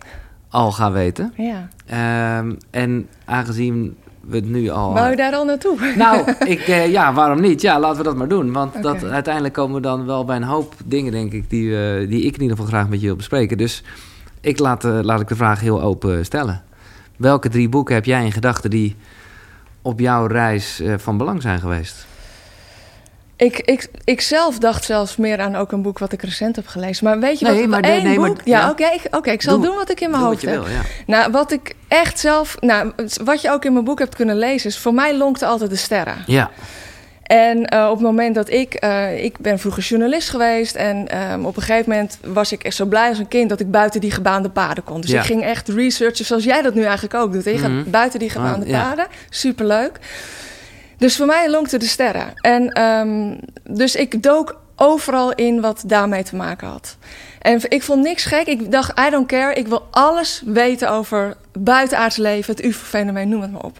al 0.49 0.71
ga 0.71 0.91
weten. 0.91 1.33
Ja. 1.37 1.69
Ehm, 1.85 2.53
en 2.69 3.07
aangezien 3.25 3.97
we 4.21 4.35
het 4.35 4.49
nu 4.49 4.69
al... 4.69 4.93
Wou 4.93 5.09
je 5.09 5.15
daar 5.15 5.33
al 5.33 5.45
naartoe? 5.45 5.77
Nou, 5.97 6.33
ik, 6.45 6.59
eh, 6.59 6.91
ja, 6.91 7.13
waarom 7.13 7.41
niet? 7.41 7.61
Ja, 7.61 7.79
laten 7.79 7.97
we 7.97 8.03
dat 8.03 8.15
maar 8.15 8.27
doen. 8.27 8.51
Want 8.51 8.81
dat, 8.81 9.03
uiteindelijk 9.03 9.53
komen 9.53 9.75
we 9.75 9.81
dan 9.81 10.05
wel 10.05 10.25
bij 10.25 10.35
een 10.35 10.43
hoop 10.43 10.73
dingen, 10.85 11.11
denk 11.11 11.31
ik, 11.31 11.49
die, 11.49 11.77
eh, 11.77 12.09
die 12.09 12.21
ik 12.21 12.35
in 12.35 12.41
ieder 12.41 12.57
geval 12.57 12.71
graag 12.71 12.89
met 12.89 12.99
je 12.99 13.05
wil 13.05 13.15
bespreken. 13.15 13.57
Dus 13.57 13.83
ik 14.41 14.59
laat, 14.59 14.83
laat 14.83 15.21
ik 15.21 15.27
de 15.27 15.35
vraag 15.35 15.59
heel 15.59 15.81
open 15.81 16.25
stellen. 16.25 16.63
Welke 17.17 17.49
drie 17.49 17.69
boeken 17.69 17.95
heb 17.95 18.05
jij 18.05 18.25
in 18.25 18.31
gedachten 18.31 18.69
die 18.69 18.95
op 19.81 19.99
jouw 19.99 20.25
reis 20.25 20.79
eh, 20.79 20.93
van 20.97 21.17
belang 21.17 21.41
zijn 21.41 21.59
geweest? 21.59 22.05
Ik, 23.37 23.57
ik, 23.59 23.89
ik 24.03 24.21
zelf 24.21 24.57
dacht 24.57 24.83
zelfs 24.83 25.15
meer 25.15 25.39
aan 25.41 25.55
ook 25.55 25.71
een 25.71 25.81
boek 25.81 25.99
wat 25.99 26.11
ik 26.11 26.21
recent 26.21 26.55
heb 26.55 26.67
gelezen. 26.67 27.05
Maar 27.05 27.19
weet 27.19 27.39
je 27.39 27.45
Nee, 27.45 27.59
wat? 27.59 27.67
maar 27.69 27.79
één 27.81 27.93
nee, 27.93 28.03
nee, 28.03 28.19
maar- 28.19 28.27
boek. 28.29 28.41
ja, 28.43 28.59
ja. 28.59 28.69
oké. 28.69 28.85
ik- 28.85 29.15
oké, 29.15 29.31
ik 29.31 29.41
zal 29.41 29.55
Doe- 29.55 29.65
doen 29.65 29.75
wat 29.75 29.89
ik 29.89 30.01
in 30.01 30.09
mijn 30.11 30.23
hoofd 30.23 30.41
heb. 30.41 30.53
wil, 30.53 30.67
ja. 30.69 30.81
Nou, 31.07 31.31
wat 31.31 31.51
ik 31.51 31.75
echt 31.87 32.19
zelf. 32.19 32.57
Nou, 32.59 32.91
wat 33.23 33.41
je 33.41 33.51
ook 33.51 33.65
in 33.65 33.73
mijn 33.73 33.85
boek 33.85 33.99
hebt 33.99 34.15
kunnen 34.15 34.37
lezen, 34.37 34.69
is 34.69 34.77
voor 34.77 34.93
mij 34.93 35.17
lonkte 35.17 35.45
altijd 35.45 35.69
de 35.69 35.75
sterren. 35.75 36.15
Ja, 36.25 36.51
En 37.25 37.65
eh, 37.65 37.85
op 37.89 37.95
het 37.97 38.05
moment 38.05 38.35
dat 38.35 38.49
ik... 38.49 38.73
eh, 38.73 39.23
ik 39.23 39.37
ben 39.37 39.59
vroeger 39.59 39.83
journalist 39.83 40.29
geweest. 40.29 40.75
En 40.75 41.07
ehm, 41.07 41.45
op 41.45 41.55
een 41.55 41.61
gegeven 41.63 41.89
moment 41.91 42.17
was 42.23 42.51
ik 42.51 42.63
echt 42.63 42.75
zo 42.75 42.85
blij 42.85 43.09
als 43.09 43.19
een 43.19 43.27
kind... 43.27 43.49
dat 43.49 43.59
ik 43.59 43.71
buiten 43.71 44.01
die 44.01 44.11
gebaande 44.11 44.49
paden 44.49 44.83
kon. 44.83 45.01
Dus 45.01 45.09
Ja. 45.11 45.19
ik 45.19 45.25
ging 45.25 45.43
echt 45.43 45.67
researchen 45.69 46.25
zoals 46.25 46.43
jij 46.43 46.61
dat 46.61 46.73
nu 46.73 46.83
eigenlijk 46.83 47.13
ook 47.13 47.31
doet. 47.33 47.43
Je 47.43 47.51
Mhm. 47.53 47.61
gaat 47.61 47.91
buiten 47.91 48.19
die 48.19 48.29
gebaande 48.29 48.65
Ah, 48.65 48.71
ja. 48.71 48.83
paden. 48.89 49.07
Superleuk. 49.29 49.99
Dus 50.97 51.15
voor 51.15 51.25
mij 51.25 51.49
lonkte 51.49 51.77
de 51.77 51.85
sterren. 51.85 52.33
En 52.41 52.69
ehm, 52.69 53.33
dus 53.63 53.95
ik 53.95 54.23
dook 54.23 54.59
overal 54.75 55.33
in 55.33 55.61
wat 55.61 55.83
daarmee 55.85 56.23
te 56.23 56.35
maken 56.35 56.67
had. 56.67 56.97
En 57.41 57.59
ik 57.69 57.83
vond 57.83 58.03
niks 58.03 58.23
gek. 58.25 58.47
Ik 58.47 58.71
dacht, 58.71 58.99
I 58.99 59.09
don't 59.09 59.27
care. 59.27 59.53
Ik 59.53 59.67
wil 59.67 59.87
alles 59.91 60.43
weten 60.45 60.89
over 60.91 61.35
buitenaards 61.59 62.17
leven, 62.17 62.55
het 62.55 62.63
UFO-fenomeen, 62.65 63.29
noem 63.29 63.41
het 63.41 63.51
maar 63.51 63.61
op. 63.63 63.79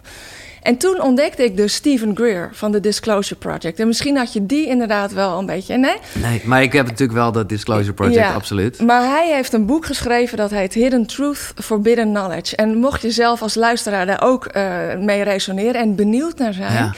En 0.66 0.76
toen 0.76 1.02
ontdekte 1.02 1.44
ik 1.44 1.56
dus 1.56 1.74
Stephen 1.74 2.16
Greer 2.16 2.50
van 2.52 2.72
de 2.72 2.80
Disclosure 2.80 3.40
Project. 3.40 3.80
En 3.80 3.86
misschien 3.86 4.16
had 4.16 4.32
je 4.32 4.46
die 4.46 4.66
inderdaad 4.66 5.12
wel 5.12 5.38
een 5.38 5.46
beetje. 5.46 5.76
Nee? 5.76 5.96
nee, 6.12 6.42
maar 6.44 6.62
ik 6.62 6.72
heb 6.72 6.86
natuurlijk 6.86 7.18
wel 7.18 7.32
dat 7.32 7.48
Disclosure 7.48 7.92
Project, 7.92 8.16
Ja. 8.16 8.32
absoluut. 8.32 8.80
Maar 8.80 9.02
hij 9.02 9.34
heeft 9.34 9.52
een 9.52 9.66
boek 9.66 9.86
geschreven 9.86 10.36
dat 10.36 10.50
heet 10.50 10.74
Hidden 10.74 11.06
Truth, 11.06 11.52
Forbidden 11.56 12.12
Knowledge. 12.12 12.56
En 12.56 12.76
mocht 12.76 13.02
je 13.02 13.10
zelf 13.10 13.42
als 13.42 13.54
luisteraar 13.54 14.06
daar 14.06 14.22
ook 14.22 14.46
eh, 14.46 14.94
mee 14.98 15.22
resoneren 15.22 15.80
en 15.80 15.94
benieuwd 15.94 16.38
naar 16.38 16.52
zijn. 16.52 16.72
Ja. 16.72 16.94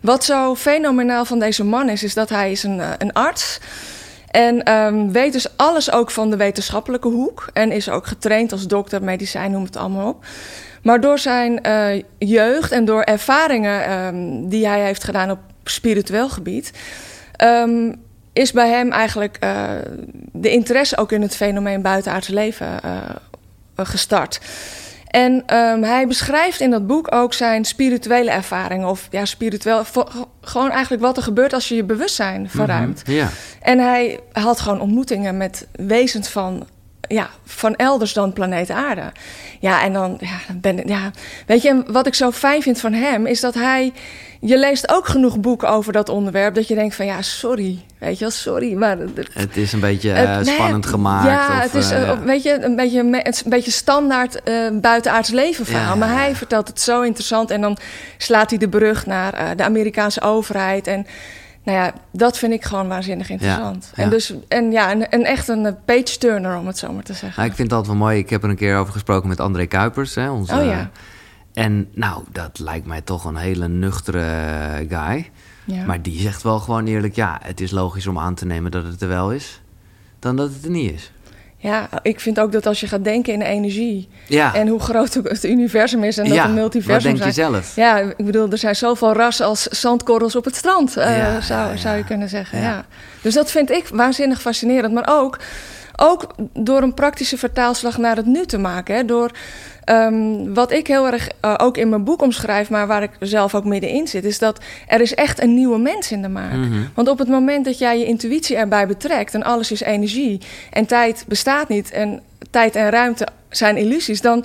Wat 0.00 0.24
zo 0.24 0.54
fenomenaal 0.54 1.24
van 1.24 1.38
deze 1.38 1.64
man 1.64 1.88
is, 1.88 2.02
is 2.02 2.14
dat 2.14 2.28
hij 2.28 2.50
is 2.50 2.62
een, 2.62 2.80
eh, 2.80 2.88
een 2.98 3.12
arts. 3.12 3.60
En 4.30 4.62
ehm, 4.62 5.10
weet 5.10 5.32
dus 5.32 5.56
alles 5.56 5.92
ook 5.92 6.10
van 6.10 6.30
de 6.30 6.36
wetenschappelijke 6.36 7.08
hoek. 7.08 7.46
En 7.52 7.72
is 7.72 7.88
ook 7.88 8.06
getraind 8.06 8.52
als 8.52 8.66
dokter, 8.66 9.02
medicijn, 9.02 9.50
noem 9.50 9.64
het 9.64 9.76
allemaal 9.76 10.08
op. 10.08 10.24
Maar 10.84 11.00
door 11.00 11.18
zijn 11.18 11.58
uh, 11.66 12.02
jeugd 12.18 12.72
en 12.72 12.84
door 12.84 13.02
ervaringen 13.02 13.92
um, 13.92 14.48
die 14.48 14.66
hij 14.66 14.84
heeft 14.84 15.04
gedaan 15.04 15.30
op 15.30 15.38
spiritueel 15.64 16.28
gebied, 16.28 16.72
um, 17.42 17.94
is 18.32 18.52
bij 18.52 18.68
hem 18.68 18.92
eigenlijk 18.92 19.36
uh, 19.44 19.70
de 20.32 20.50
interesse 20.50 20.96
ook 20.96 21.12
in 21.12 21.22
het 21.22 21.36
fenomeen 21.36 21.82
buitenaardse 21.82 22.34
leven 22.34 22.80
uh, 22.84 23.00
gestart. 23.76 24.40
En 25.06 25.32
um, 25.32 25.82
hij 25.82 26.06
beschrijft 26.06 26.60
in 26.60 26.70
dat 26.70 26.86
boek 26.86 27.14
ook 27.14 27.34
zijn 27.34 27.64
spirituele 27.64 28.30
ervaringen. 28.30 28.88
Of 28.88 29.08
ja, 29.10 29.24
spiritueel. 29.24 29.84
Gewoon 30.40 30.70
eigenlijk 30.70 31.02
wat 31.02 31.16
er 31.16 31.22
gebeurt 31.22 31.52
als 31.52 31.68
je 31.68 31.74
je 31.74 31.84
bewustzijn 31.84 32.50
verruimt. 32.50 33.02
Mm 33.06 33.14
-hmm, 33.14 33.22
ja. 33.22 33.28
En 33.60 33.78
hij 33.78 34.20
had 34.32 34.60
gewoon 34.60 34.80
ontmoetingen 34.80 35.36
met 35.36 35.66
wezens 35.72 36.28
van 36.28 36.66
ja, 37.08 37.30
van 37.44 37.74
elders 37.74 38.12
dan 38.12 38.32
planeet 38.32 38.70
Aarde. 38.70 39.12
Ja, 39.60 39.82
en 39.82 39.92
dan 39.92 40.16
ja, 40.20 40.54
ben 40.54 40.78
ik, 40.78 40.88
ja, 40.88 41.10
weet 41.46 41.62
je, 41.62 41.82
wat 41.86 42.06
ik 42.06 42.14
zo 42.14 42.30
fijn 42.30 42.62
vind 42.62 42.80
van 42.80 42.92
hem 42.92 43.26
is 43.26 43.40
dat 43.40 43.54
hij, 43.54 43.92
je 44.40 44.58
leest 44.58 44.90
ook 44.90 45.06
genoeg 45.06 45.40
boeken 45.40 45.68
over 45.68 45.92
dat 45.92 46.08
onderwerp, 46.08 46.54
dat 46.54 46.68
je 46.68 46.74
denkt 46.74 46.94
van 46.94 47.06
ja, 47.06 47.22
sorry, 47.22 47.84
weet 47.98 48.18
je 48.18 48.24
wel, 48.24 48.30
sorry, 48.30 48.74
maar 48.74 48.98
het 49.32 49.56
is 49.56 49.72
een 49.72 49.80
beetje 49.80 50.10
uh, 50.10 50.38
spannend 50.42 50.84
nee, 50.84 50.92
gemaakt. 50.92 51.26
Ja, 51.26 51.56
of, 51.56 51.62
het 51.62 51.74
is, 51.74 51.92
uh, 51.92 52.20
weet 52.24 52.42
je, 52.42 52.62
een 52.62 52.76
beetje, 52.76 52.98
een 53.00 53.32
beetje 53.44 53.70
standaard 53.70 54.40
uh, 54.44 54.54
buitenaards 54.72 55.30
leven 55.30 55.66
verhaal. 55.66 55.92
Ja, 55.92 55.94
maar 55.94 56.12
hij 56.12 56.34
vertelt 56.34 56.68
het 56.68 56.80
zo 56.80 57.00
interessant 57.02 57.50
en 57.50 57.60
dan 57.60 57.78
slaat 58.18 58.50
hij 58.50 58.58
de 58.58 58.68
brug 58.68 59.06
naar 59.06 59.56
de 59.56 59.64
Amerikaanse 59.64 60.20
overheid 60.20 60.86
en 60.86 61.06
nou 61.64 61.78
ja, 61.78 61.94
dat 62.10 62.38
vind 62.38 62.52
ik 62.52 62.64
gewoon 62.64 62.88
waanzinnig 62.88 63.30
interessant. 63.30 63.84
Ja, 63.84 63.90
ja. 63.96 64.02
En, 64.04 64.10
dus, 64.10 64.34
en 64.48 64.70
ja, 64.70 64.92
een, 64.92 65.06
een 65.10 65.24
echt 65.24 65.48
een 65.48 65.76
page-turner, 65.84 66.56
om 66.56 66.66
het 66.66 66.78
zo 66.78 66.92
maar 66.92 67.02
te 67.02 67.12
zeggen. 67.12 67.32
Nou, 67.36 67.48
ik 67.48 67.56
vind 67.56 67.70
het 67.70 67.78
altijd 67.78 67.98
wel 67.98 68.06
mooi. 68.06 68.18
Ik 68.18 68.30
heb 68.30 68.42
er 68.42 68.50
een 68.50 68.56
keer 68.56 68.76
over 68.76 68.92
gesproken 68.92 69.28
met 69.28 69.40
André 69.40 69.66
Kuipers. 69.66 70.14
Hè, 70.14 70.30
onze, 70.30 70.54
oh 70.54 70.64
ja. 70.64 70.90
En 71.52 71.88
nou, 71.92 72.22
dat 72.32 72.58
lijkt 72.58 72.86
mij 72.86 73.00
toch 73.00 73.24
een 73.24 73.36
hele 73.36 73.68
nuchtere 73.68 74.86
guy. 74.88 75.30
Ja. 75.64 75.84
Maar 75.84 76.02
die 76.02 76.20
zegt 76.20 76.42
wel 76.42 76.58
gewoon 76.58 76.86
eerlijk... 76.86 77.14
ja, 77.14 77.38
het 77.42 77.60
is 77.60 77.70
logisch 77.70 78.06
om 78.06 78.18
aan 78.18 78.34
te 78.34 78.46
nemen 78.46 78.70
dat 78.70 78.84
het 78.84 79.02
er 79.02 79.08
wel 79.08 79.32
is... 79.32 79.60
dan 80.18 80.36
dat 80.36 80.52
het 80.52 80.64
er 80.64 80.70
niet 80.70 80.92
is. 80.92 81.12
Ja, 81.64 81.88
ik 82.02 82.20
vind 82.20 82.40
ook 82.40 82.52
dat 82.52 82.66
als 82.66 82.80
je 82.80 82.86
gaat 82.86 83.04
denken 83.04 83.32
in 83.32 83.42
energie... 83.42 84.08
Ja. 84.26 84.54
en 84.54 84.68
hoe 84.68 84.80
groot 84.80 85.14
het 85.14 85.44
universum 85.44 86.04
is 86.04 86.18
en 86.18 86.24
dat 86.24 86.34
ja, 86.34 86.44
een 86.44 86.54
multiversum 86.54 86.94
wat 86.94 87.02
denk 87.02 87.16
je 87.16 87.40
zijn. 87.40 87.52
zelf? 87.52 87.76
Ja, 87.76 87.98
ik 88.16 88.24
bedoel, 88.24 88.50
er 88.50 88.58
zijn 88.58 88.76
zoveel 88.76 89.12
rassen 89.12 89.46
als 89.46 89.62
zandkorrels 89.62 90.36
op 90.36 90.44
het 90.44 90.56
strand, 90.56 90.96
uh, 90.96 91.16
Ja, 91.16 91.40
zou, 91.40 91.78
zou 91.78 91.96
je 91.96 92.04
kunnen 92.04 92.28
zeggen. 92.28 92.58
Ja. 92.58 92.64
Ja. 92.64 92.84
Dus 93.20 93.34
dat 93.34 93.50
vind 93.50 93.70
ik 93.70 93.88
waanzinnig 93.88 94.40
fascinerend. 94.40 94.94
Maar 94.94 95.08
ook, 95.10 95.38
ook 95.96 96.34
door 96.52 96.82
een 96.82 96.94
praktische 96.94 97.38
vertaalslag 97.38 97.98
naar 97.98 98.16
het 98.16 98.26
nu 98.26 98.46
te 98.46 98.58
maken. 98.58 98.94
Hè, 98.94 99.04
door 99.04 99.30
ehm, 99.84 100.52
wat 100.54 100.72
ik 100.72 100.86
heel 100.86 101.06
erg 101.06 101.28
uh, 101.44 101.54
ook 101.56 101.76
in 101.76 101.88
mijn 101.88 102.04
boek 102.04 102.22
omschrijf, 102.22 102.70
maar 102.70 102.86
waar 102.86 103.02
ik 103.02 103.10
zelf 103.20 103.54
ook 103.54 103.64
middenin 103.64 104.06
zit, 104.08 104.24
is 104.24 104.38
dat 104.38 104.58
er 104.86 105.00
is 105.00 105.14
echt 105.14 105.42
een 105.42 105.54
nieuwe 105.54 105.78
mens 105.78 106.12
in 106.12 106.22
de 106.22 106.28
maak. 106.28 106.52
Mhm. 106.52 106.82
Want 106.94 107.08
op 107.08 107.18
het 107.18 107.28
moment 107.28 107.64
dat 107.64 107.78
jij 107.78 107.98
je 107.98 108.04
intuïtie 108.04 108.56
erbij 108.56 108.86
betrekt 108.86 109.34
en 109.34 109.42
alles 109.42 109.72
is 109.72 109.80
energie 109.80 110.40
en 110.70 110.86
tijd 110.86 111.24
bestaat 111.28 111.68
niet 111.68 111.90
en 111.90 112.20
tijd 112.50 112.76
en 112.76 112.90
ruimte 112.90 113.26
zijn 113.48 113.76
illusies, 113.76 114.20
dan 114.20 114.44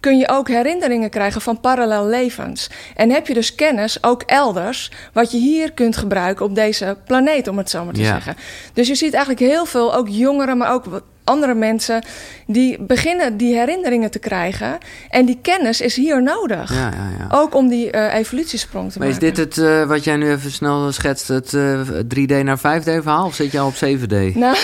kun 0.00 0.18
je 0.18 0.28
ook 0.28 0.48
herinneringen 0.48 1.10
krijgen 1.10 1.40
van 1.40 1.60
parallel 1.60 2.06
levens. 2.06 2.70
En 2.96 3.10
heb 3.10 3.26
je 3.26 3.34
dus 3.34 3.54
kennis, 3.54 4.02
ook 4.02 4.22
elders, 4.22 4.90
wat 5.12 5.30
je 5.30 5.38
hier 5.38 5.72
kunt 5.72 5.96
gebruiken 5.96 6.44
op 6.44 6.54
deze 6.54 6.96
planeet, 7.06 7.48
om 7.48 7.58
het 7.58 7.70
zo 7.70 7.84
maar 7.84 7.94
te 7.94 8.00
Ja. 8.00 8.06
zeggen. 8.06 8.36
Dus 8.72 8.88
je 8.88 8.94
ziet 8.94 9.12
eigenlijk 9.14 9.52
heel 9.52 9.64
veel, 9.64 9.94
ook 9.94 10.08
jongeren, 10.08 10.58
maar 10.58 10.72
ook 10.72 11.02
andere 11.30 11.54
mensen, 11.54 12.02
die 12.46 12.76
beginnen 12.82 13.36
die 13.36 13.54
herinneringen 13.54 14.10
te 14.10 14.18
krijgen. 14.18 14.78
En 15.10 15.24
die 15.26 15.38
kennis 15.42 15.80
is 15.80 15.96
hier 15.96 16.22
nodig. 16.22 16.72
Ja, 16.74 16.78
ja, 16.90 17.08
ja. 17.18 17.36
Ook 17.38 17.54
om 17.54 17.68
die 17.68 17.90
eh, 17.90 18.14
evolutiesprong 18.18 18.92
te 18.92 18.98
Maar 18.98 19.08
is 19.08 19.14
maken. 19.18 19.34
dit 19.34 19.44
het, 19.56 19.58
eh, 19.66 19.84
wat 19.86 20.04
jij 20.04 20.16
nu 20.16 20.30
even 20.30 20.50
snel 20.50 20.92
schetst, 20.92 21.28
het 21.28 21.54
eh, 21.54 21.80
3D 22.14 22.42
naar 22.44 22.58
5D 22.58 22.84
verhaal? 22.84 23.26
Of 23.26 23.34
zit 23.34 23.52
je 23.52 23.58
al 23.58 23.66
op 23.66 23.74
7D? 23.74 24.34
Nou, 24.34 24.56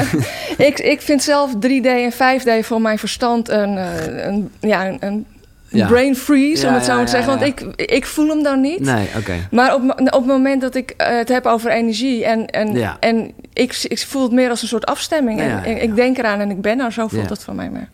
ik, 0.68 0.78
ik 0.78 1.00
vind 1.00 1.22
zelf 1.22 1.50
3D 1.66 1.86
en 1.86 2.12
5D 2.12 2.66
voor 2.66 2.80
mijn 2.80 2.98
verstand 2.98 3.48
een, 3.48 3.76
eh, 3.78 4.24
een, 4.26 4.50
ja, 4.60 4.86
een, 4.88 4.96
een 5.00 5.26
Ja. 5.68 5.86
brain 5.86 6.16
freeze, 6.16 6.66
om 6.66 6.74
het 6.74 6.84
zo 6.84 6.94
maar 6.94 7.04
te 7.04 7.10
zeggen. 7.10 7.38
Want 7.38 7.42
ik, 7.42 7.60
ik 7.76 8.06
voel 8.06 8.28
hem 8.28 8.42
dan 8.42 8.60
niet. 8.60 8.80
Nee, 8.80 9.06
oké. 9.18 9.32
Maar 9.50 9.74
op, 9.74 9.82
op 9.90 10.12
het 10.12 10.26
moment 10.26 10.60
dat 10.60 10.74
ik 10.74 10.90
eh, 10.90 11.16
het 11.16 11.28
heb 11.28 11.46
over 11.46 11.70
energie 11.70 12.24
en, 12.24 12.46
en, 12.46 12.72
Ja. 12.74 12.96
en 13.00 13.32
ik, 13.52 13.84
ik 13.88 13.98
voel 13.98 14.22
het 14.22 14.32
meer 14.32 14.50
als 14.50 14.62
een 14.62 14.68
soort 14.68 14.86
afstemming. 14.86 15.40
Ja, 15.40 15.64
en, 15.64 15.82
ik 15.82 15.94
denk 15.94 16.18
eraan 16.18 16.40
en 16.40 16.50
ik 16.50 16.60
ben 16.60 16.80
er, 16.80 16.92
zo 16.92 17.08
voelt 17.08 17.28
het 17.28 17.44
voor 17.44 17.54
mij 17.54 17.70
meer. 17.70 17.88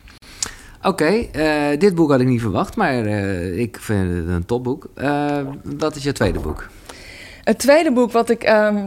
Oké, 0.82 1.26
eh, 1.32 1.78
dit 1.78 1.94
boek 1.94 2.10
had 2.10 2.20
ik 2.20 2.26
niet 2.26 2.40
verwacht, 2.40 2.76
maar 2.76 3.04
eh, 3.04 3.58
ik 3.58 3.76
vind 3.80 4.14
het 4.16 4.28
een 4.28 4.46
topboek. 4.46 4.88
Eh, 4.94 5.38
wat 5.62 5.96
is 5.96 6.02
je 6.02 6.12
tweede 6.12 6.38
boek? 6.38 6.66
Het 7.44 7.58
tweede 7.58 7.92
boek 7.92 8.12
wat 8.12 8.30
ik, 8.30 8.42
ehm, 8.42 8.86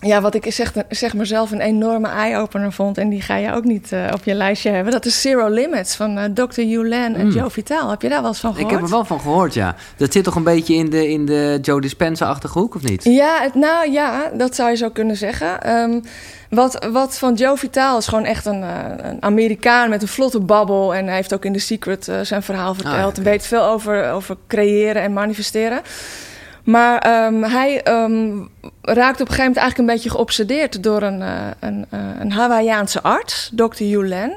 ja, 0.00 0.20
wat 0.20 0.34
ik 0.34 0.52
zeg, 0.52 0.72
zeg 0.88 1.14
maar 1.14 1.26
zelf 1.26 1.50
een 1.50 1.60
enorme 1.60 2.08
eye-opener 2.08 2.72
vond... 2.72 2.98
en 2.98 3.08
die 3.08 3.22
ga 3.22 3.36
je 3.36 3.52
ook 3.52 3.64
niet 3.64 3.92
eh, 3.92 4.06
op 4.12 4.24
je 4.24 4.34
lijstje 4.34 4.70
hebben... 4.70 4.92
dat 4.92 5.04
is 5.04 5.20
Zero 5.20 5.48
Limits 5.48 5.94
van 5.96 6.18
eh, 6.18 6.24
Dr. 6.34 6.60
Yulan 6.60 7.14
en 7.14 7.26
Mm. 7.26 7.36
Joe 7.36 7.50
Vital. 7.50 7.90
Heb 7.90 8.02
je 8.02 8.08
daar 8.08 8.20
wel 8.20 8.28
eens 8.30 8.40
van 8.40 8.50
gehoord? 8.54 8.70
Ik 8.72 8.76
heb 8.78 8.86
er 8.86 8.92
wel 8.94 9.04
van 9.04 9.20
gehoord, 9.20 9.54
ja. 9.54 9.74
Dat 9.96 10.12
zit 10.12 10.24
toch 10.24 10.34
een 10.34 10.42
beetje 10.42 10.74
in 10.74 10.90
de, 10.90 11.08
in 11.08 11.26
de 11.26 11.58
Joe 11.62 11.80
Dispenza-achtige 11.80 12.58
hoek, 12.58 12.74
of 12.74 12.82
niet? 12.82 13.04
Ja, 13.04 13.38
het, 13.42 13.54
nou 13.54 13.90
ja, 13.90 14.30
dat 14.34 14.54
zou 14.54 14.70
je 14.70 14.76
zo 14.76 14.90
kunnen 14.90 15.16
zeggen. 15.16 15.62
Ehm, 15.62 16.00
wat, 16.50 16.86
wat 16.92 17.18
van 17.18 17.34
Joe 17.34 17.56
Vital 17.56 17.98
is 17.98 18.06
gewoon 18.06 18.24
echt 18.24 18.46
een, 18.46 18.62
eh, 18.62 18.68
een 18.96 19.22
Amerikaan 19.22 19.90
met 19.90 20.02
een 20.02 20.08
vlotte 20.08 20.40
babbel. 20.40 20.94
En 20.94 21.06
hij 21.06 21.14
heeft 21.14 21.34
ook 21.34 21.44
in 21.44 21.52
The 21.52 21.58
Secret 21.58 22.08
eh, 22.08 22.20
zijn 22.22 22.42
verhaal 22.42 22.74
verteld. 22.74 22.96
Ah, 22.96 23.06
oké. 23.06 23.22
Weet 23.22 23.46
veel 23.46 23.64
over, 23.64 24.10
over 24.10 24.36
creëren 24.46 25.02
en 25.02 25.12
manifesteren. 25.12 25.80
Maar 26.70 26.98
ehm, 26.98 27.42
hij 27.42 27.82
ehm, 27.82 28.38
raakte 28.82 29.22
op 29.22 29.28
een 29.28 29.34
gegeven 29.34 29.36
moment 29.36 29.56
eigenlijk 29.56 29.78
een 29.78 29.86
beetje 29.86 30.10
geobsedeerd 30.10 30.82
door 30.82 31.02
een, 31.02 31.22
eh, 31.22 31.46
een, 31.60 31.86
eh, 31.90 32.00
een 32.18 32.32
Hawaïaanse 32.32 33.02
arts, 33.02 33.50
Dr. 33.54 33.82
Yulen. 33.82 34.36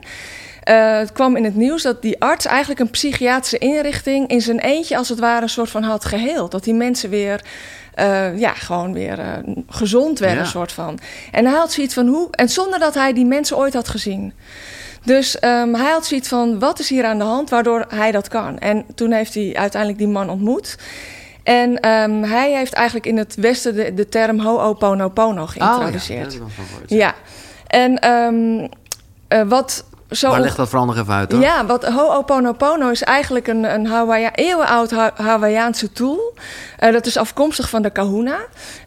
Eh, 0.64 0.98
het 0.98 1.12
kwam 1.12 1.36
in 1.36 1.44
het 1.44 1.56
nieuws 1.56 1.82
dat 1.82 2.02
die 2.02 2.22
arts 2.22 2.46
eigenlijk 2.46 2.80
een 2.80 2.90
psychiatrische 2.90 3.58
inrichting 3.58 4.28
in 4.28 4.42
zijn 4.42 4.60
eentje 4.60 4.98
als 4.98 5.10
het 5.10 5.20
ware 5.20 5.42
een 5.42 5.50
soort 5.50 5.70
van 5.70 5.84
had 5.84 6.06
geheeld. 6.06 6.52
Dat 6.52 6.64
die 6.64 6.74
mensen 6.74 7.10
weer, 7.10 7.42
ja, 8.36 8.54
gewoon 8.54 8.94
weer 8.94 9.44
gezond 9.70 10.20
werden, 10.20 10.38
Ja. 10.38 10.44
een 10.44 10.50
soort 10.50 10.72
van. 10.72 11.00
En 11.32 11.46
hij 11.46 11.56
had 11.56 11.72
zoiets 11.72 11.94
van 11.94 12.08
hoe, 12.08 12.28
en 12.32 12.50
zonder 12.50 12.80
dat 12.80 12.94
hij 12.94 13.14
die 13.14 13.26
mensen 13.26 13.58
ooit 13.58 13.74
had 13.74 13.88
gezien. 13.88 14.34
Dus 15.06 15.40
ehm, 15.40 15.74
hij 15.74 15.92
had 15.92 16.06
zoiets 16.06 16.28
van, 16.28 16.60
wat 16.60 16.80
is 16.80 16.90
hier 16.90 17.06
aan 17.06 17.18
de 17.18 17.24
hand, 17.24 17.50
waardoor 17.50 17.86
hij 17.88 18.12
dat 18.12 18.28
kan? 18.28 18.60
En 18.60 18.86
toen 18.96 19.12
heeft 19.12 19.34
hij 19.34 19.52
uiteindelijk 19.56 20.02
die 20.02 20.12
man 20.12 20.30
ontmoet. 20.30 20.78
En 21.44 21.80
ehm, 21.80 22.22
hij 22.24 22.52
heeft 22.56 22.74
eigenlijk 22.74 23.06
in 23.06 23.18
het 23.18 23.36
Westen 23.36 23.76
de, 23.76 23.94
de 23.94 24.10
term 24.10 24.40
Ho'oponopono 24.40 25.42
Oh, 25.44 25.54
ja, 25.56 25.66
geïntroduceerd. 25.66 26.34
heb 26.34 26.42
ik 26.42 26.48
wel. 26.88 26.98
Ja, 26.98 27.16
en 27.68 28.00
ehm, 28.00 28.68
eh, 29.28 29.42
wat 29.48 29.86
zo. 30.16 30.30
Maar 30.30 30.42
leg 30.42 30.56
dat 30.56 30.70
vooral 30.70 30.88
nog 30.88 30.98
even 30.98 31.14
uit, 31.14 31.32
hoor. 31.32 31.42
Ja, 31.42 31.66
wat 31.66 31.86
Ho'oponopono 31.86 32.90
is 32.90 33.04
eigenlijk 33.04 33.48
een, 33.48 33.74
een 33.74 33.88
Hawaii, 33.88 34.30
eeuwenoud 34.36 34.92
Ha- 34.92 35.14
Hawaïaanse 35.16 35.92
tool. 35.92 36.34
Eh, 36.78 36.92
dat 36.92 37.06
is 37.06 37.18
afkomstig 37.18 37.70
van 37.70 37.82
de 37.82 37.90
kahuna. 37.90 38.38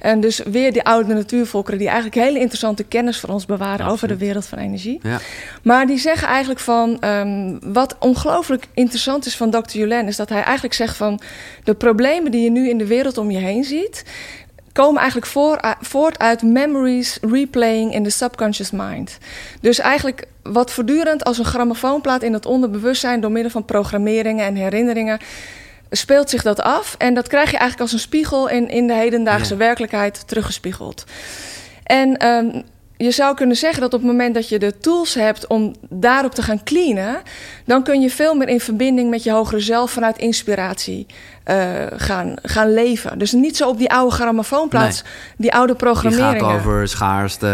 En 0.01 0.21
dus 0.21 0.39
weer 0.39 0.73
die 0.73 0.83
oude 0.83 1.15
natuurvolkeren 1.15 1.79
die 1.79 1.89
eigenlijk 1.89 2.17
hele 2.17 2.39
interessante 2.39 2.85
kennis 2.85 3.21
voor 3.21 3.29
ons 3.29 3.47
bewaren 3.47 3.87
over 3.87 4.09
de 4.09 4.17
wereld 4.17 4.47
van 4.47 4.59
energie. 4.59 5.01
Ja. 5.03 5.19
Maar 5.62 5.87
die 5.87 5.99
zeggen 5.99 6.29
eigenlijk 6.29 6.61
van, 6.61 7.01
ehm, 7.01 7.59
wat 7.61 7.97
ongelooflijk 7.99 8.67
interessant 8.75 9.27
is 9.27 9.37
van 9.37 9.51
Dr. 9.51 9.79
Yulen, 9.79 10.07
is 10.07 10.17
dat 10.17 10.29
hij 10.29 10.43
eigenlijk 10.43 10.75
zegt 10.75 10.97
van, 10.97 11.21
de 11.65 11.75
problemen 11.75 12.31
die 12.31 12.43
je 12.43 12.51
nu 12.51 12.69
in 12.69 12.79
de 12.79 12.87
wereld 12.87 13.19
om 13.19 13.31
je 13.31 13.39
heen 13.39 13.65
ziet, 13.65 14.05
komen 14.73 15.01
eigenlijk 15.01 15.35
uh, 15.35 15.71
voort 15.81 16.19
uit 16.19 16.43
memories 16.43 17.19
replaying 17.21 17.95
in 17.95 18.03
the 18.03 18.11
subconscious 18.11 18.71
mind. 18.71 19.19
Dus 19.61 19.79
eigenlijk 19.79 20.27
wat 20.53 20.73
voortdurend 20.73 21.25
als 21.25 21.39
een 21.39 21.45
grammofoonplaat 21.45 22.23
in 22.23 22.33
het 22.33 22.47
onderbewustzijn 22.47 23.21
door 23.21 23.31
middel 23.31 23.51
van 23.51 23.65
programmeringen 23.65 24.47
en 24.47 24.55
herinneringen 24.55 25.19
speelt 25.91 26.31
zich 26.31 26.43
dat 26.43 26.61
af. 26.63 26.95
En 26.99 27.15
dat 27.15 27.29
krijg 27.29 27.51
je 27.51 27.57
eigenlijk 27.57 27.81
als 27.81 27.93
een 27.93 27.99
spiegel 28.09 28.49
in, 28.49 28.69
in 28.69 28.87
de 28.87 28.95
hedendaagse 28.95 29.53
Ja. 29.53 29.59
werkelijkheid 29.59 30.29
teruggespiegeld. 30.29 31.05
En 31.83 32.17
ehm, 32.17 32.63
je 32.97 33.11
zou 33.11 33.35
kunnen 33.35 33.57
zeggen 33.57 33.81
dat 33.81 33.95
op 33.95 34.01
het 34.01 34.11
moment 34.11 34.35
dat 34.35 34.49
je 34.49 34.59
de 34.59 34.79
tools 34.79 35.15
hebt 35.15 35.47
om 35.47 35.75
daarop 35.89 36.35
te 36.35 36.43
gaan 36.43 36.63
cleanen, 36.65 37.17
dan 37.65 37.83
kun 37.83 38.01
je 38.01 38.11
veel 38.11 38.35
meer 38.35 38.49
in 38.49 38.61
verbinding 38.61 39.11
met 39.11 39.23
je 39.23 39.31
hogere 39.31 39.61
zelf 39.61 39.91
vanuit 39.91 40.19
inspiratie 40.19 41.07
eh, 41.45 41.57
gaan, 41.97 42.35
gaan 42.43 42.73
leven. 42.75 43.19
Dus 43.19 43.33
niet 43.33 43.57
zo 43.57 43.69
op 43.69 43.79
die 43.79 43.91
oude 43.93 44.15
grammofoonplaats, 44.15 45.05
die 45.37 45.53
oude 45.53 45.73
Die 45.73 45.83
programmeringen. 45.83 46.41
gaat 46.41 46.55
over 46.59 46.89
schaarste. 46.89 47.47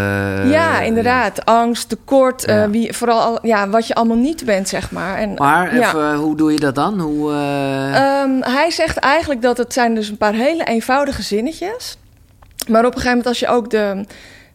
ja, 0.47 0.81
eh, 0.81 0.87
inderdaad. 0.87 1.45
Angst, 1.45 1.89
tekort, 1.89 2.45
eh, 2.45 2.55
Ja. 2.55 2.71
wie, 2.71 2.93
vooral 2.93 3.21
al, 3.21 3.39
ja, 3.47 3.69
wat 3.69 3.87
je 3.87 3.95
allemaal 3.95 4.17
niet 4.17 4.45
bent, 4.45 4.69
zeg 4.69 4.91
maar. 4.91 5.17
En, 5.19 5.35
Maar 5.35 5.75
ja. 5.77 5.89
even, 5.89 6.15
hoe 6.15 6.37
doe 6.37 6.53
je 6.53 6.61
dat 6.61 6.75
dan? 6.75 7.01
Hoe, 7.01 7.33
eh, 7.33 8.21
Ehm, 8.21 8.31
hij 8.41 8.71
zegt 8.71 8.97
eigenlijk 8.97 9.43
dat 9.43 9.57
het 9.59 9.73
zijn 9.73 9.95
dus 9.95 10.09
een 10.09 10.17
paar 10.17 10.35
hele 10.35 10.65
eenvoudige 10.65 11.23
zinnetjes. 11.23 11.97
Maar 12.69 12.81
op 12.85 12.95
een 12.95 13.01
gegeven 13.01 13.09
moment 13.11 13.27
als 13.27 13.39
je 13.39 13.49
ook 13.49 13.71
de, 13.71 14.05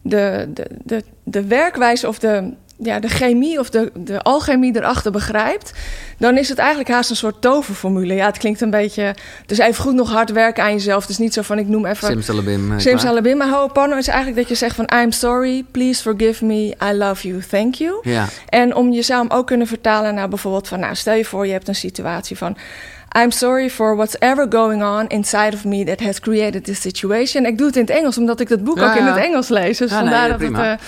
de, 0.08 0.48
de, 0.54 0.66
de, 0.84 1.04
de 1.24 1.44
werkwijze 1.46 2.08
of 2.08 2.18
de, 2.18 2.52
ja, 2.78 3.00
de 3.00 3.08
chemie 3.08 3.58
of 3.58 3.70
de, 3.70 3.90
de 3.94 4.22
alchemie 4.22 4.76
erachter 4.76 5.12
begrijpt, 5.12 5.72
dan 6.18 6.36
is 6.38 6.48
het 6.48 6.58
eigenlijk 6.58 6.88
haast 6.90 7.10
een 7.10 7.16
soort 7.16 7.40
toverformule. 7.40 8.14
Ja, 8.14 8.26
het 8.26 8.38
klinkt 8.38 8.60
een 8.60 8.70
beetje. 8.70 9.14
Dus 9.46 9.58
even 9.58 9.82
goed 9.82 9.94
nog 9.94 10.12
hard 10.12 10.30
werken 10.32 10.62
aan 10.62 10.72
jezelf. 10.72 11.00
Het 11.00 11.10
is 11.10 11.18
niet 11.18 11.32
zo 11.34 11.42
van 11.42 11.58
ik 11.58 11.68
noem 11.68 11.86
even. 11.86 12.08
Simsalabim. 12.08 12.72
eh, 12.72 12.78
Simsalabim. 12.78 13.36
Maar 13.36 13.48
Ho'opono 13.48 13.96
is 13.96 14.08
eigenlijk 14.08 14.38
dat 14.38 14.48
je 14.48 14.54
zegt 14.54 14.76
van 14.76 14.90
I'm 15.02 15.12
sorry, 15.12 15.64
please 15.70 16.02
forgive 16.02 16.44
me, 16.44 16.76
I 16.90 16.92
love 16.92 17.28
you, 17.28 17.42
thank 17.50 17.74
you. 17.74 17.98
Ja. 18.02 18.26
En 18.48 18.74
om 18.74 18.92
je 18.92 19.02
zou 19.02 19.26
hem 19.26 19.36
ook 19.38 19.46
kunnen 19.46 19.66
vertalen 19.66 20.14
naar 20.14 20.28
bijvoorbeeld 20.28 20.68
van, 20.68 20.80
nou, 20.80 20.94
stel 20.94 21.14
je 21.14 21.24
voor 21.24 21.46
je 21.46 21.52
hebt 21.52 21.68
een 21.68 21.74
situatie 21.74 22.36
van. 22.36 22.56
I'm 23.16 23.30
sorry 23.30 23.70
for 23.70 23.96
whatever 23.96 24.48
going 24.48 24.82
on 24.82 25.06
inside 25.08 25.54
of 25.54 25.64
me 25.64 25.84
that 25.84 26.00
has 26.00 26.20
created 26.20 26.64
this 26.64 26.80
situation. 26.80 27.46
Ik 27.46 27.58
doe 27.58 27.66
het 27.66 27.76
in 27.76 27.82
het 27.82 27.90
Engels, 27.90 28.18
omdat 28.18 28.40
ik 28.40 28.48
dat 28.48 28.64
boek 28.64 28.78
Ja, 28.78 28.90
ook 28.90 28.96
in 28.98 29.04
het 29.04 29.16
Engels 29.16 29.48
lees. 29.48 29.78
Dus 29.78 29.90
nee, 29.90 29.98
vandaar 29.98 30.28
dat 30.28 30.40
het. 30.40 30.48
prima. 30.50 30.72
eh, 30.72 30.78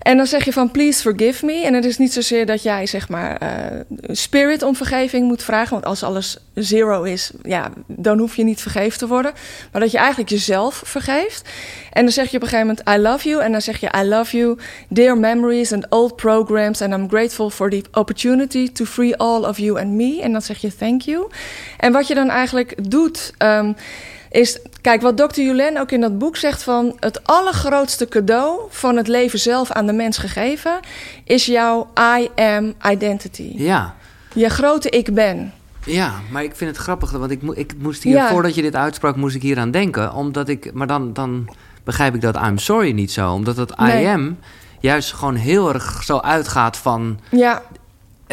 en 0.00 0.16
dan 0.16 0.26
zeg 0.26 0.44
je 0.44 0.52
van 0.52 0.70
please 0.70 1.00
forgive 1.00 1.44
me. 1.44 1.64
En 1.64 1.74
het 1.74 1.84
is 1.84 1.98
niet 1.98 2.12
zozeer 2.12 2.46
dat 2.46 2.62
jij 2.62 2.86
zeg 2.86 3.08
maar 3.08 3.36
eh, 3.36 3.80
spirit 4.02 4.62
om 4.62 4.76
vergeving 4.76 5.26
moet 5.26 5.42
vragen. 5.42 5.70
Want 5.70 5.84
als 5.84 6.02
alles 6.02 6.36
zero 6.54 7.02
is, 7.02 7.30
ja, 7.42 7.72
dan 7.86 8.18
hoef 8.18 8.36
je 8.36 8.44
niet 8.44 8.60
vergeven 8.60 8.98
te 8.98 9.06
worden. 9.06 9.32
Maar 9.72 9.80
dat 9.80 9.90
je 9.90 9.98
eigenlijk 9.98 10.30
jezelf 10.30 10.82
vergeeft. 10.84 11.48
En 11.92 12.02
dan 12.02 12.12
zeg 12.12 12.30
je 12.30 12.36
op 12.36 12.42
een 12.42 12.48
gegeven 12.48 12.66
moment 12.66 12.88
I 12.88 13.02
love 13.02 13.28
you. 13.28 13.42
En 13.42 13.52
dan 13.52 13.62
zeg 13.62 13.80
je 13.80 13.90
I 13.96 14.02
love 14.08 14.36
you, 14.36 14.58
dear 14.88 15.18
memories 15.18 15.72
and 15.72 15.86
old 15.88 16.16
programs. 16.16 16.82
And 16.82 16.92
I'm 16.92 17.08
grateful 17.08 17.50
for 17.50 17.70
the 17.70 17.84
opportunity 17.92 18.72
to 18.72 18.84
free 18.84 19.16
all 19.16 19.44
of 19.44 19.58
you 19.58 19.80
and 19.80 19.90
me. 19.90 20.20
En 20.22 20.32
dan 20.32 20.42
zeg 20.42 20.58
je 20.58 20.76
thank 20.76 21.02
you. 21.02 21.26
En 21.76 21.92
wat 21.92 22.06
je 22.06 22.14
dan 22.14 22.28
eigenlijk 22.30 22.90
doet... 22.90 23.32
ehm, 23.38 23.72
is, 24.30 24.58
kijk, 24.80 25.00
wat 25.02 25.16
Dr. 25.16 25.40
Julen 25.40 25.76
ook 25.76 25.90
in 25.90 26.00
dat 26.00 26.18
boek 26.18 26.36
zegt 26.36 26.62
van... 26.62 26.96
het 27.00 27.26
allergrootste 27.26 28.08
cadeau 28.08 28.60
van 28.68 28.96
het 28.96 29.08
leven 29.08 29.38
zelf 29.38 29.70
aan 29.70 29.86
de 29.86 29.92
mens 29.92 30.18
gegeven... 30.18 30.80
is 31.24 31.46
jouw 31.46 31.88
I 32.18 32.28
am 32.42 32.74
identity. 32.90 33.52
Ja. 33.56 33.94
Je 34.34 34.48
grote 34.48 34.90
ik 34.90 35.14
ben. 35.14 35.52
Ja, 35.84 36.12
maar 36.30 36.42
ik 36.42 36.56
vind 36.56 36.70
het 36.70 36.78
grappig, 36.80 37.10
want 37.10 37.30
ik, 37.30 37.42
mo- 37.42 37.52
ik 37.56 37.74
moest 37.78 38.02
hier, 38.02 38.14
Ja. 38.14 38.28
voordat 38.28 38.54
je 38.54 38.62
dit 38.62 38.76
uitsprak, 38.76 39.16
moest 39.16 39.34
ik 39.34 39.42
hier 39.42 39.58
aan 39.58 39.70
denken. 39.70 40.12
Omdat 40.14 40.48
ik, 40.48 40.72
maar 40.72 40.86
dan, 40.86 41.12
dan 41.12 41.48
begrijp 41.84 42.14
ik 42.14 42.20
dat 42.20 42.36
I'm 42.36 42.58
sorry 42.58 42.90
niet 42.92 43.12
zo. 43.12 43.32
Omdat 43.32 43.56
het 43.56 43.78
Nee. 43.78 44.02
I 44.04 44.06
am 44.06 44.38
juist 44.80 45.12
gewoon 45.12 45.34
heel 45.34 45.72
erg 45.74 46.02
zo 46.02 46.18
uitgaat 46.18 46.76
van, 46.76 47.18
Ja, 47.30 47.62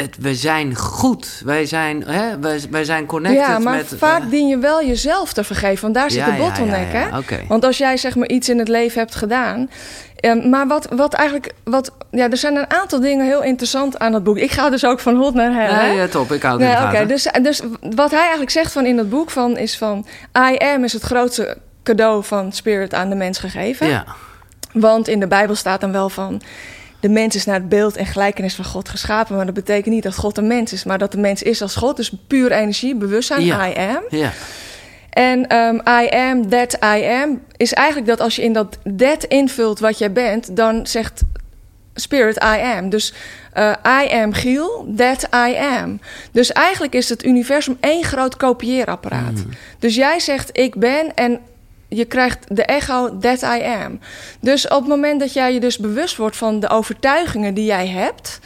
het, 0.02 0.18
we 0.20 0.36
zijn 0.36 0.76
goed. 0.76 1.42
Wij 1.46 1.66
zijn, 1.66 2.04
hè, 2.04 2.40
wij, 2.40 2.62
wij 2.70 2.84
zijn 2.84 3.06
connected 3.06 3.46
ja 3.46 3.60
maar 3.60 3.76
met... 3.76 3.94
vaak 3.98 4.22
eh, 4.22 4.30
dien 4.30 4.48
je 4.48 4.58
wel 4.58 4.86
jezelf 4.86 5.34
te 5.34 5.44
vergeven. 5.44 5.82
Want 5.82 5.94
daar 5.94 6.12
zit 6.12 6.20
ja, 6.20 6.32
de 6.32 6.38
bottleneck, 6.38 6.92
ja, 6.92 7.00
ja, 7.00 7.08
ja. 7.08 7.22
hè? 7.26 7.48
Want 7.48 7.66
als 7.66 7.78
jij 7.78 7.98
zeg 7.98 8.16
maar 8.16 8.28
iets 8.28 8.50
in 8.50 8.60
het 8.60 8.68
leven 8.68 9.00
hebt 9.00 9.16
gedaan... 9.16 9.70
eh, 10.16 10.44
maar 10.44 10.68
wat, 10.68 10.88
wat 10.96 11.14
eigenlijk... 11.14 11.54
Wat, 11.64 11.92
ja, 12.12 12.30
er 12.30 12.38
zijn 12.38 12.56
een 12.56 12.70
aantal 12.70 13.00
dingen 13.00 13.26
heel 13.26 13.44
interessant 13.44 14.00
aan 14.00 14.12
dat 14.12 14.24
boek. 14.24 14.38
Ik 14.38 14.52
ga 14.52 14.70
dus 14.70 14.86
ook 14.86 15.00
van 15.00 15.16
hot 15.16 15.34
naar 15.34 15.54
her? 15.54 15.88
Nee, 15.88 15.96
ja, 15.96 16.08
top, 16.08 16.32
ik 16.32 16.42
hou 16.42 16.64
het 16.64 16.80
Nee, 16.80 16.88
oké. 16.88 17.06
Dus, 17.06 17.28
dus 17.42 17.62
wat 17.96 18.12
hij 18.12 18.20
eigenlijk 18.20 18.52
zegt 18.52 18.72
van 18.72 18.86
in 18.86 18.96
dat 18.96 19.10
boek 19.10 19.32
van, 19.32 19.58
is 19.58 19.78
van... 19.78 20.06
I 20.52 20.58
am 20.58 20.84
is 20.84 20.94
het 20.94 21.04
grootste 21.04 21.58
cadeau 21.84 22.24
van 22.24 22.52
Spirit 22.52 22.94
aan 22.94 23.10
de 23.10 23.16
mens 23.16 23.40
gegeven. 23.40 23.88
Ja, 23.88 24.06
Want 24.74 25.08
in 25.08 25.20
de 25.20 25.28
Bijbel 25.28 25.56
staat 25.56 25.82
dan 25.82 25.92
wel 25.92 26.10
van... 26.10 26.42
De 27.00 27.10
mens 27.10 27.36
is 27.36 27.46
naar 27.46 27.56
het 27.56 27.70
beeld 27.70 27.96
en 27.96 28.06
gelijkenis 28.06 28.56
van 28.56 28.66
God 28.66 28.90
geschapen. 28.90 29.36
Maar 29.36 29.46
dat 29.46 29.54
betekent 29.54 29.94
niet 29.94 30.04
dat 30.04 30.16
God 30.16 30.38
een 30.38 30.48
mens 30.48 30.74
is, 30.74 30.84
maar 30.84 30.98
dat 30.98 31.12
de 31.12 31.18
mens 31.18 31.44
is 31.44 31.62
als 31.62 31.76
God. 31.76 31.96
Dus 31.98 32.12
puur 32.28 32.52
energie, 32.52 32.96
bewustzijn, 32.96 33.46
Ja. 33.46 33.68
I 33.70 33.74
am. 33.76 34.04
ja, 34.10 34.32
En 35.10 35.48
ehm, 35.48 35.76
I 36.04 36.10
am 36.10 36.50
that 36.50 36.74
I 36.74 37.04
am 37.04 37.42
is 37.58 37.74
eigenlijk 37.74 38.08
dat 38.08 38.20
als 38.20 38.36
je 38.36 38.42
in 38.44 38.54
dat 38.54 38.78
that 38.98 39.24
invult 39.24 39.80
wat 39.80 39.98
jij 39.98 40.12
bent, 40.12 40.56
dan 40.56 40.88
zegt 40.88 41.22
Spirit 41.94 42.36
I 42.44 42.62
am. 42.62 42.90
Dus 42.90 43.14
eh, 43.54 43.74
I 43.86 44.14
am 44.14 44.34
Giel, 44.34 44.94
that 44.96 45.24
I 45.24 45.56
am. 45.56 46.00
Dus 46.32 46.52
eigenlijk 46.52 46.94
is 46.94 47.10
het 47.10 47.26
universum 47.26 47.78
één 47.80 48.04
groot 48.04 48.38
kopieerapparaat. 48.38 49.34
Mm. 49.34 49.50
Dus 49.80 49.96
jij 49.96 50.20
zegt 50.20 50.50
ik 50.58 50.76
ben 50.76 51.14
en 51.16 51.40
je 51.90 52.06
krijgt 52.06 52.56
de 52.56 52.64
echo 52.64 53.18
that 53.20 53.42
I 53.42 53.64
am. 53.84 54.00
Dus 54.40 54.68
op 54.68 54.80
het 54.80 54.88
moment 54.88 55.20
dat 55.20 55.34
jij 55.34 55.54
je 55.54 55.60
dus 55.60 55.78
bewust 55.78 56.18
wordt 56.18 56.38
van 56.38 56.60
de 56.60 56.70
overtuigingen 56.70 57.54
die 57.54 57.66
jij 57.66 57.88
hebt, 57.88 58.40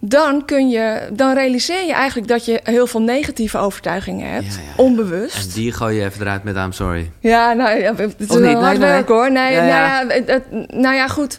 dan 0.00 0.44
kun 0.44 0.68
je, 0.68 1.08
dan 1.12 1.34
realiseer 1.34 1.86
je 1.86 1.92
eigenlijk 1.92 2.28
dat 2.28 2.44
je 2.44 2.60
heel 2.64 2.86
veel 2.86 3.00
negatieve 3.02 3.58
overtuigingen 3.58 4.30
hebt, 4.30 4.46
Ja, 4.46 4.52
ja, 4.60 4.66
ja. 4.76 4.82
onbewust. 4.82 5.46
en 5.48 5.54
die 5.54 5.72
gooi 5.72 5.96
je 5.96 6.04
even 6.04 6.20
eruit 6.20 6.44
met 6.44 6.56
I'm 6.56 6.72
sorry. 6.72 7.10
Ja, 7.20 7.52
nou 7.52 7.78
ja, 7.80 7.94
het 7.96 8.14
is 8.18 8.26
Of 8.28 8.36
niet? 8.38 8.40
wel 8.52 8.52
hard 8.52 8.78
Nee, 8.78 8.78
nee. 8.78 8.88
werk 8.90 9.08
hoor. 9.08 9.32
Nee, 9.32 9.52
Ja, 9.52 9.58
nou, 9.58 9.68
ja. 9.70 10.00
ja, 10.00 10.06
het, 10.08 10.28
het- 10.30 10.70
nou 10.72 10.94
ja, 10.94 11.08
goed. 11.08 11.38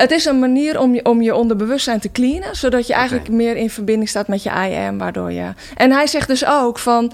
Het 0.00 0.10
is 0.10 0.24
een 0.24 0.38
manier 0.38 0.80
om 0.80 0.94
je, 0.94 1.04
om 1.04 1.22
je 1.22 1.34
onderbewustzijn 1.34 2.00
te 2.00 2.12
cleanen, 2.12 2.56
zodat 2.56 2.86
je 2.86 2.92
eigenlijk 2.94 3.28
meer 3.28 3.56
in 3.56 3.70
verbinding 3.70 4.08
staat 4.08 4.28
met 4.28 4.42
je 4.42 4.50
I 4.50 4.74
am, 4.74 4.98
waardoor 4.98 5.32
je. 5.32 5.52
En 5.76 5.92
hij 5.92 6.06
zegt 6.06 6.28
dus 6.28 6.46
ook 6.46 6.78
van. 6.78 7.12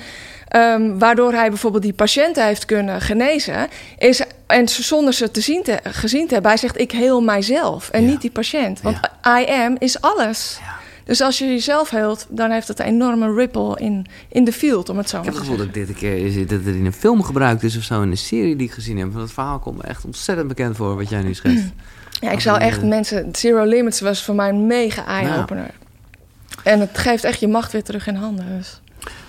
ehm, 0.48 0.98
waardoor 0.98 1.32
hij 1.32 1.48
bijvoorbeeld 1.48 1.82
die 1.82 1.92
patiënten 1.92 2.46
heeft 2.46 2.64
kunnen 2.64 3.00
genezen, 3.00 3.68
is, 3.98 4.22
en 4.46 4.68
zonder 4.68 5.12
ze 5.12 5.30
te 5.30 5.40
zien 5.40 5.62
te, 5.62 5.78
gezien 5.82 6.26
te 6.26 6.32
hebben, 6.32 6.50
hij 6.50 6.60
zegt: 6.60 6.80
Ik 6.80 6.92
heel 6.92 7.20
mijzelf 7.22 7.90
en 7.90 8.02
Ja. 8.02 8.08
niet 8.08 8.20
die 8.20 8.30
patiënt. 8.30 8.80
Want 8.82 8.96
I 9.40 9.44
am 9.50 9.76
is 9.78 10.00
alles. 10.00 10.58
Ja. 10.60 10.74
Dus 11.04 11.20
als 11.20 11.38
je 11.38 11.46
jezelf 11.46 11.90
heelt, 11.90 12.26
dan 12.28 12.50
heeft 12.50 12.68
het 12.68 12.78
een 12.78 12.86
enorme 12.86 13.34
ripple 13.34 13.78
in, 13.78 14.06
in 14.28 14.44
de 14.44 14.52
field, 14.52 14.88
om 14.88 14.96
het 14.96 15.08
zo 15.08 15.16
Ik 15.16 15.24
maar 15.24 15.32
heb 15.34 15.42
te 15.42 15.48
het 15.48 15.50
gevoel 15.50 15.66
dat 15.66 15.74
dit 15.74 15.88
een 15.88 15.94
keer 15.94 16.26
is, 16.26 16.34
dat 16.34 16.64
het 16.64 16.74
in 16.74 16.86
een 16.86 16.92
film 16.92 17.22
gebruikt 17.22 17.62
is 17.62 17.76
of 17.76 17.82
zo, 17.82 18.02
in 18.02 18.10
een 18.10 18.16
serie 18.16 18.56
die 18.56 18.66
ik 18.66 18.72
gezien 18.72 18.98
heb. 18.98 19.08
Want 19.08 19.22
het 19.22 19.32
verhaal 19.32 19.58
komt 19.58 19.76
me 19.76 19.82
echt 19.82 20.04
ontzettend 20.04 20.48
bekend 20.48 20.76
voor 20.76 20.96
wat 20.96 21.08
jij 21.08 21.22
nu 21.22 21.34
schetst. 21.34 21.64
Ja, 22.20 22.30
ik 22.30 22.40
zou 22.40 22.60
echt 22.60 22.82
mensen... 22.82 23.28
Zero 23.32 23.64
Limits 23.64 24.00
was 24.00 24.24
voor 24.24 24.34
mij 24.34 24.48
een 24.48 24.66
mega 24.66 25.06
eye-opener. 25.06 25.70
En 26.64 26.80
het 26.80 26.98
geeft 26.98 27.24
echt 27.24 27.40
je 27.40 27.48
macht 27.48 27.72
weer 27.72 27.82
terug 27.82 28.06
in 28.06 28.14
handen. 28.14 28.46
Dus. 28.56 28.80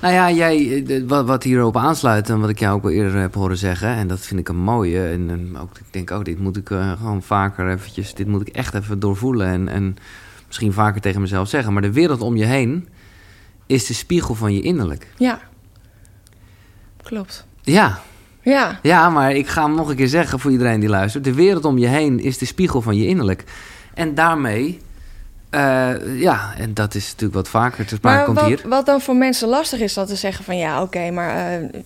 Nou 0.01 0.13
ja, 0.13 0.31
jij, 0.31 0.83
eh, 0.83 1.03
wat, 1.07 1.25
wat 1.25 1.43
hierop 1.43 1.77
aansluit 1.77 2.29
en 2.29 2.39
wat 2.39 2.49
ik 2.49 2.59
jou 2.59 2.75
ook 2.75 2.83
al 2.83 2.89
eerder 2.89 3.19
heb 3.19 3.33
horen 3.33 3.57
zeggen, 3.57 3.89
en 3.89 4.07
dat 4.07 4.19
vind 4.19 4.39
ik 4.39 4.49
een 4.49 4.57
mooie. 4.57 5.07
En, 5.07 5.29
en 5.29 5.57
ook, 5.57 5.77
ik 5.77 5.85
denk 5.93 6.11
ook, 6.11 6.25
dit 6.25 6.39
moet 6.39 6.57
ik 6.57 6.69
eh, 6.69 6.91
gewoon 6.91 7.23
vaker 7.23 7.69
eventjes, 7.69 8.13
dit 8.13 8.27
moet 8.27 8.47
ik 8.47 8.55
echt 8.55 8.73
even 8.73 8.99
doorvoelen 8.99 9.47
en, 9.47 9.67
en 9.67 9.95
misschien 10.47 10.73
vaker 10.73 11.01
tegen 11.01 11.21
mezelf 11.21 11.49
zeggen. 11.49 11.73
Maar 11.73 11.81
de 11.81 11.91
wereld 11.91 12.21
om 12.21 12.35
je 12.35 12.45
heen 12.45 12.87
is 13.65 13.85
de 13.85 13.93
spiegel 13.93 14.35
van 14.35 14.53
je 14.53 14.61
innerlijk. 14.61 15.07
Ja. 15.17 15.39
Klopt. 17.03 17.45
Ja, 17.61 18.01
Ja. 18.49 18.79
ja, 18.81 19.09
maar 19.09 19.31
ik 19.31 19.47
ga 19.47 19.63
hem 19.63 19.75
nog 19.75 19.89
een 19.89 19.95
keer 19.95 20.07
zeggen 20.07 20.39
voor 20.39 20.51
iedereen 20.51 20.79
die 20.79 20.89
luistert. 20.89 21.23
De 21.23 21.33
wereld 21.33 21.65
om 21.65 21.77
je 21.77 21.87
heen 21.87 22.19
is 22.19 22.37
de 22.37 22.45
spiegel 22.45 22.81
van 22.81 22.95
je 22.97 23.07
innerlijk. 23.07 23.43
En 23.93 24.15
daarmee, 24.15 24.81
eh, 25.49 26.19
ja, 26.19 26.53
en 26.57 26.73
dat 26.73 26.95
is 26.95 27.05
natuurlijk 27.05 27.33
wat 27.33 27.47
vaker 27.49 27.85
te 27.85 27.95
sprake 27.95 28.15
Maar 28.17 28.25
komt 28.25 28.39
wat, 28.39 28.47
hier. 28.47 28.61
wat 28.69 28.85
dan 28.85 29.01
voor 29.01 29.15
mensen 29.15 29.47
lastig 29.47 29.79
is, 29.79 29.93
dat 29.93 30.07
te 30.07 30.15
zeggen 30.15 30.43
van... 30.45 30.57
Ja, 30.57 30.81
oké, 30.81 31.11
maar... 31.11 31.35
eh, 31.35 31.81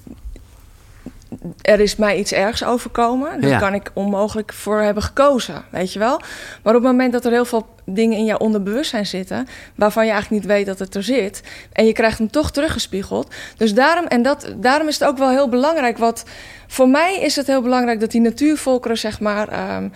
er 1.62 1.80
is 1.80 1.96
mij 1.96 2.20
iets 2.20 2.32
ergs 2.34 2.64
overkomen. 2.64 3.42
Daar 3.42 3.50
Ja. 3.50 3.60
kan 3.60 3.74
ik 3.74 3.92
onmogelijk 3.94 4.54
voor 4.54 4.80
hebben 4.82 5.04
gekozen, 5.04 5.64
weet 5.70 5.94
je 5.94 6.00
wel. 6.00 6.18
Maar 6.64 6.76
op 6.76 6.82
het 6.84 6.92
moment 6.92 7.12
dat 7.14 7.26
er 7.26 7.32
heel 7.32 7.46
veel 7.46 7.76
dingen 7.94 8.18
in 8.18 8.26
jouw 8.26 8.38
onderbewustzijn 8.38 9.06
zitten... 9.06 9.48
waarvan 9.76 10.06
je 10.06 10.12
eigenlijk 10.12 10.42
niet 10.44 10.52
weet 10.54 10.66
dat 10.66 10.80
het 10.80 10.96
er 10.96 11.04
zit... 11.04 11.42
en 11.74 11.86
je 11.86 11.94
krijgt 11.94 12.18
hem 12.18 12.32
toch 12.32 12.52
teruggespiegeld. 12.52 13.34
Dus 13.58 13.74
daarom, 13.74 14.06
en 14.06 14.22
dat, 14.22 14.54
daarom 14.58 14.88
is 14.88 15.00
het 15.00 15.08
ook 15.08 15.18
wel 15.18 15.30
heel 15.30 15.50
belangrijk... 15.50 15.98
wat 15.98 16.24
voor 16.68 16.90
mij 16.90 17.20
is 17.20 17.36
het 17.36 17.48
heel 17.48 17.62
belangrijk 17.62 18.00
dat 18.00 18.12
die 18.12 18.22
natuurvolkeren, 18.22 18.98
zeg 18.98 19.20
maar... 19.20 19.48
ehm, 19.48 19.88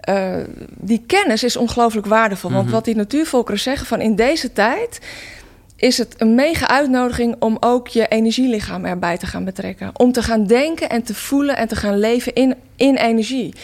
eh, 0.00 0.34
die 0.68 1.02
kennis 1.06 1.42
is 1.42 1.56
ongelooflijk 1.56 2.06
waardevol. 2.06 2.50
Want 2.50 2.64
Mhm. 2.64 2.72
wat 2.74 2.84
die 2.84 2.96
natuurvolkeren 2.96 3.60
zeggen 3.60 3.86
van 3.86 4.00
in 4.00 4.16
deze 4.16 4.52
tijd 4.52 4.98
is 5.80 5.98
het 5.98 6.14
een 6.16 6.34
mega 6.34 6.68
uitnodiging 6.68 7.36
om 7.38 7.56
ook 7.60 7.88
je 7.88 8.08
energielichaam 8.08 8.84
erbij 8.84 9.18
te 9.18 9.26
gaan 9.26 9.44
betrekken. 9.44 9.90
Om 9.96 10.12
te 10.12 10.22
gaan 10.22 10.46
denken 10.46 10.88
en 10.88 11.02
te 11.02 11.14
voelen 11.14 11.56
en 11.56 11.68
te 11.68 11.76
gaan 11.76 11.98
leven 11.98 12.34
in, 12.34 12.54
in 12.76 12.96
energie. 12.96 13.54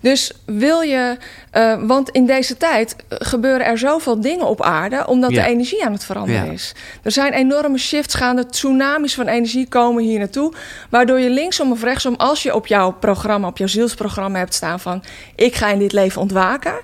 Dus 0.00 0.32
wil 0.46 0.80
je, 0.80 1.16
eh, 1.50 1.82
want 1.82 2.10
in 2.10 2.26
deze 2.26 2.56
tijd 2.56 2.96
gebeuren 3.08 3.66
er 3.66 3.78
zoveel 3.78 4.20
dingen 4.20 4.46
op 4.46 4.62
aarde, 4.62 5.06
omdat 5.06 5.30
Ja. 5.30 5.42
de 5.42 5.48
energie 5.48 5.84
aan 5.84 5.92
het 5.92 6.04
veranderen 6.04 6.44
Ja. 6.46 6.52
is. 6.52 6.72
Er 7.02 7.12
zijn 7.12 7.32
enorme 7.32 7.78
shifts 7.78 8.14
gaande, 8.14 8.46
tsunamis 8.46 9.14
van 9.14 9.26
energie 9.28 9.68
komen 9.68 10.02
hier 10.04 10.18
naartoe, 10.18 10.52
waardoor 10.90 11.20
je 11.20 11.30
linksom 11.30 11.72
of 11.72 11.82
rechtsom, 11.82 12.14
als 12.16 12.42
je 12.42 12.54
op 12.54 12.66
jouw 12.66 12.92
programma, 12.92 13.46
op 13.48 13.58
jouw 13.58 13.66
zielsprogramma 13.66 14.38
hebt 14.38 14.54
staan 14.54 14.80
van 14.80 15.02
ik 15.36 15.54
ga 15.54 15.68
in 15.70 15.78
dit 15.78 15.92
leven 15.92 16.20
ontwaken, 16.20 16.74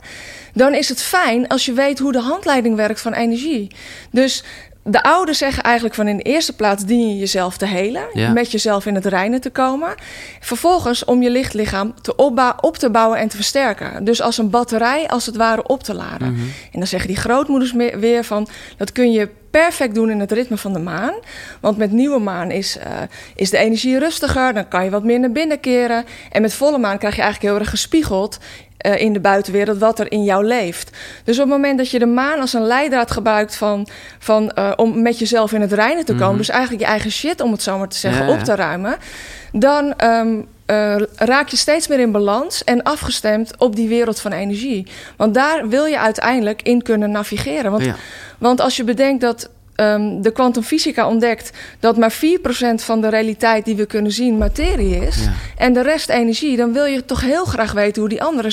dan 0.55 0.75
is 0.75 0.89
het 0.89 1.03
fijn 1.03 1.49
als 1.49 1.65
je 1.65 1.73
weet 1.73 1.99
hoe 1.99 2.13
de 2.13 2.21
handleiding 2.21 2.77
werkt 2.77 3.01
van 3.01 3.13
energie. 3.13 3.71
Dus 4.11 4.45
de 4.83 5.03
ouders 5.03 5.39
zeggen 5.39 5.63
eigenlijk 5.63 5.95
van 5.95 6.09
in 6.09 6.17
de 6.17 6.23
eerste 6.23 6.53
plaats 6.53 6.85
dien 6.85 7.09
je 7.09 7.19
jezelf 7.19 7.57
te 7.57 7.67
helen, 7.67 8.03
Ja. 8.13 8.33
met 8.33 8.51
jezelf 8.51 8.87
in 8.87 8.95
het 8.95 9.07
reinen 9.07 9.41
te 9.41 9.51
komen. 9.51 9.95
Vervolgens 10.41 11.05
om 11.05 11.23
je 11.23 11.31
lichtlichaam 11.31 11.95
te 12.01 12.17
op 12.61 12.77
te 12.79 12.91
bouwen 12.91 13.19
en 13.19 13.29
te 13.29 13.37
versterken. 13.37 14.05
Dus 14.05 14.21
als 14.23 14.39
een 14.39 14.51
batterij 14.51 15.09
als 15.09 15.27
het 15.27 15.37
ware 15.37 15.67
op 15.67 15.83
te 15.83 15.95
laden. 15.95 16.33
Mhm. 16.33 16.41
En 16.43 16.79
dan 16.79 16.87
zeggen 16.87 17.09
die 17.09 17.17
grootmoeders 17.17 17.73
weer 17.73 18.25
van 18.25 18.49
dat 18.77 18.93
kun 18.93 19.13
je 19.13 19.29
perfect 19.51 19.95
doen 19.95 20.11
in 20.11 20.21
het 20.21 20.33
ritme 20.33 20.57
van 20.57 20.73
de 20.73 20.79
maan. 20.79 21.15
Want 21.61 21.77
met 21.77 21.93
nieuwe 21.93 22.19
maan 22.19 22.51
is, 22.51 22.77
uh, 22.77 22.85
is 23.35 23.51
de 23.51 23.59
energie 23.59 23.99
rustiger, 23.99 24.55
dan 24.55 24.69
kan 24.69 24.85
je 24.85 24.91
wat 24.91 25.05
meer 25.05 25.21
naar 25.21 25.33
binnen 25.33 25.61
keren. 25.61 26.05
En 26.31 26.43
met 26.43 26.55
volle 26.55 26.79
maan 26.79 26.99
krijg 26.99 27.17
je 27.17 27.23
eigenlijk 27.23 27.53
heel 27.53 27.63
erg 27.63 27.71
gespiegeld 27.71 28.39
uh, 28.87 29.01
in 29.01 29.13
de 29.13 29.21
buitenwereld 29.21 29.79
wat 29.79 29.99
er 29.99 30.13
in 30.13 30.25
jou 30.25 30.45
leeft. 30.45 30.97
Dus 31.25 31.37
op 31.37 31.43
het 31.43 31.53
moment 31.53 31.79
dat 31.79 31.91
je 31.91 31.99
de 31.99 32.07
maan 32.07 32.41
als 32.41 32.53
een 32.53 32.67
leidraad 32.67 33.11
gebruikt 33.11 33.57
van, 33.57 33.89
van, 34.19 34.53
uh, 34.59 34.73
om 34.77 35.03
met 35.03 35.19
jezelf 35.19 35.53
in 35.53 35.61
het 35.61 35.73
reinen 35.73 36.05
te 36.05 36.13
komen, 36.13 36.25
mm 36.25 36.31
-hmm. 36.31 36.39
dus 36.39 36.49
eigenlijk 36.49 36.83
je 36.83 36.89
eigen 36.89 37.11
shit, 37.11 37.41
om 37.41 37.53
het 37.53 37.63
zo 37.63 37.79
maar 37.79 37.89
te 37.89 37.97
zeggen, 37.97 38.27
ja, 38.27 38.33
ja. 38.33 38.39
op 38.39 38.45
te 38.45 38.55
ruimen, 38.55 38.97
dan 39.53 39.95
um, 40.05 40.47
uh, 40.71 40.97
raak 41.17 41.49
je 41.49 41.57
steeds 41.57 41.89
meer 41.89 42.01
in 42.01 42.13
balans 42.13 42.65
en 42.65 42.83
afgestemd 42.83 43.57
op 43.59 43.77
die 43.77 43.89
wereld 43.89 44.21
van 44.21 44.33
energie. 44.33 44.87
Want 45.17 45.35
daar 45.35 45.69
wil 45.69 45.85
je 45.85 45.99
uiteindelijk 45.99 46.63
in 46.63 46.83
kunnen 46.83 47.11
navigeren. 47.11 47.71
Want, 47.71 47.85
ja. 47.85 47.97
want 48.39 48.61
als 48.61 48.77
je 48.77 48.85
bedenkt 48.85 49.21
dat 49.21 49.51
um, 49.81 50.23
de 50.23 50.31
kwantumfysica 50.31 51.09
ontdekt 51.09 51.51
dat 51.81 51.97
maar 51.97 52.13
4% 52.13 52.17
van 52.75 53.01
de 53.01 53.09
realiteit 53.09 53.65
die 53.65 53.77
we 53.77 53.87
kunnen 53.87 54.13
zien 54.13 54.39
materie 54.39 55.07
is. 55.07 55.25
Ja. 55.25 55.33
En 55.57 55.73
de 55.73 55.83
rest 55.83 56.09
energie. 56.09 56.57
Dan 56.57 56.73
wil 56.73 56.85
je 56.85 57.05
toch 57.05 57.21
heel 57.21 57.45
graag 57.45 57.73
weten 57.73 58.01
hoe 58.01 58.11
die 58.11 58.23
andere 58.23 58.53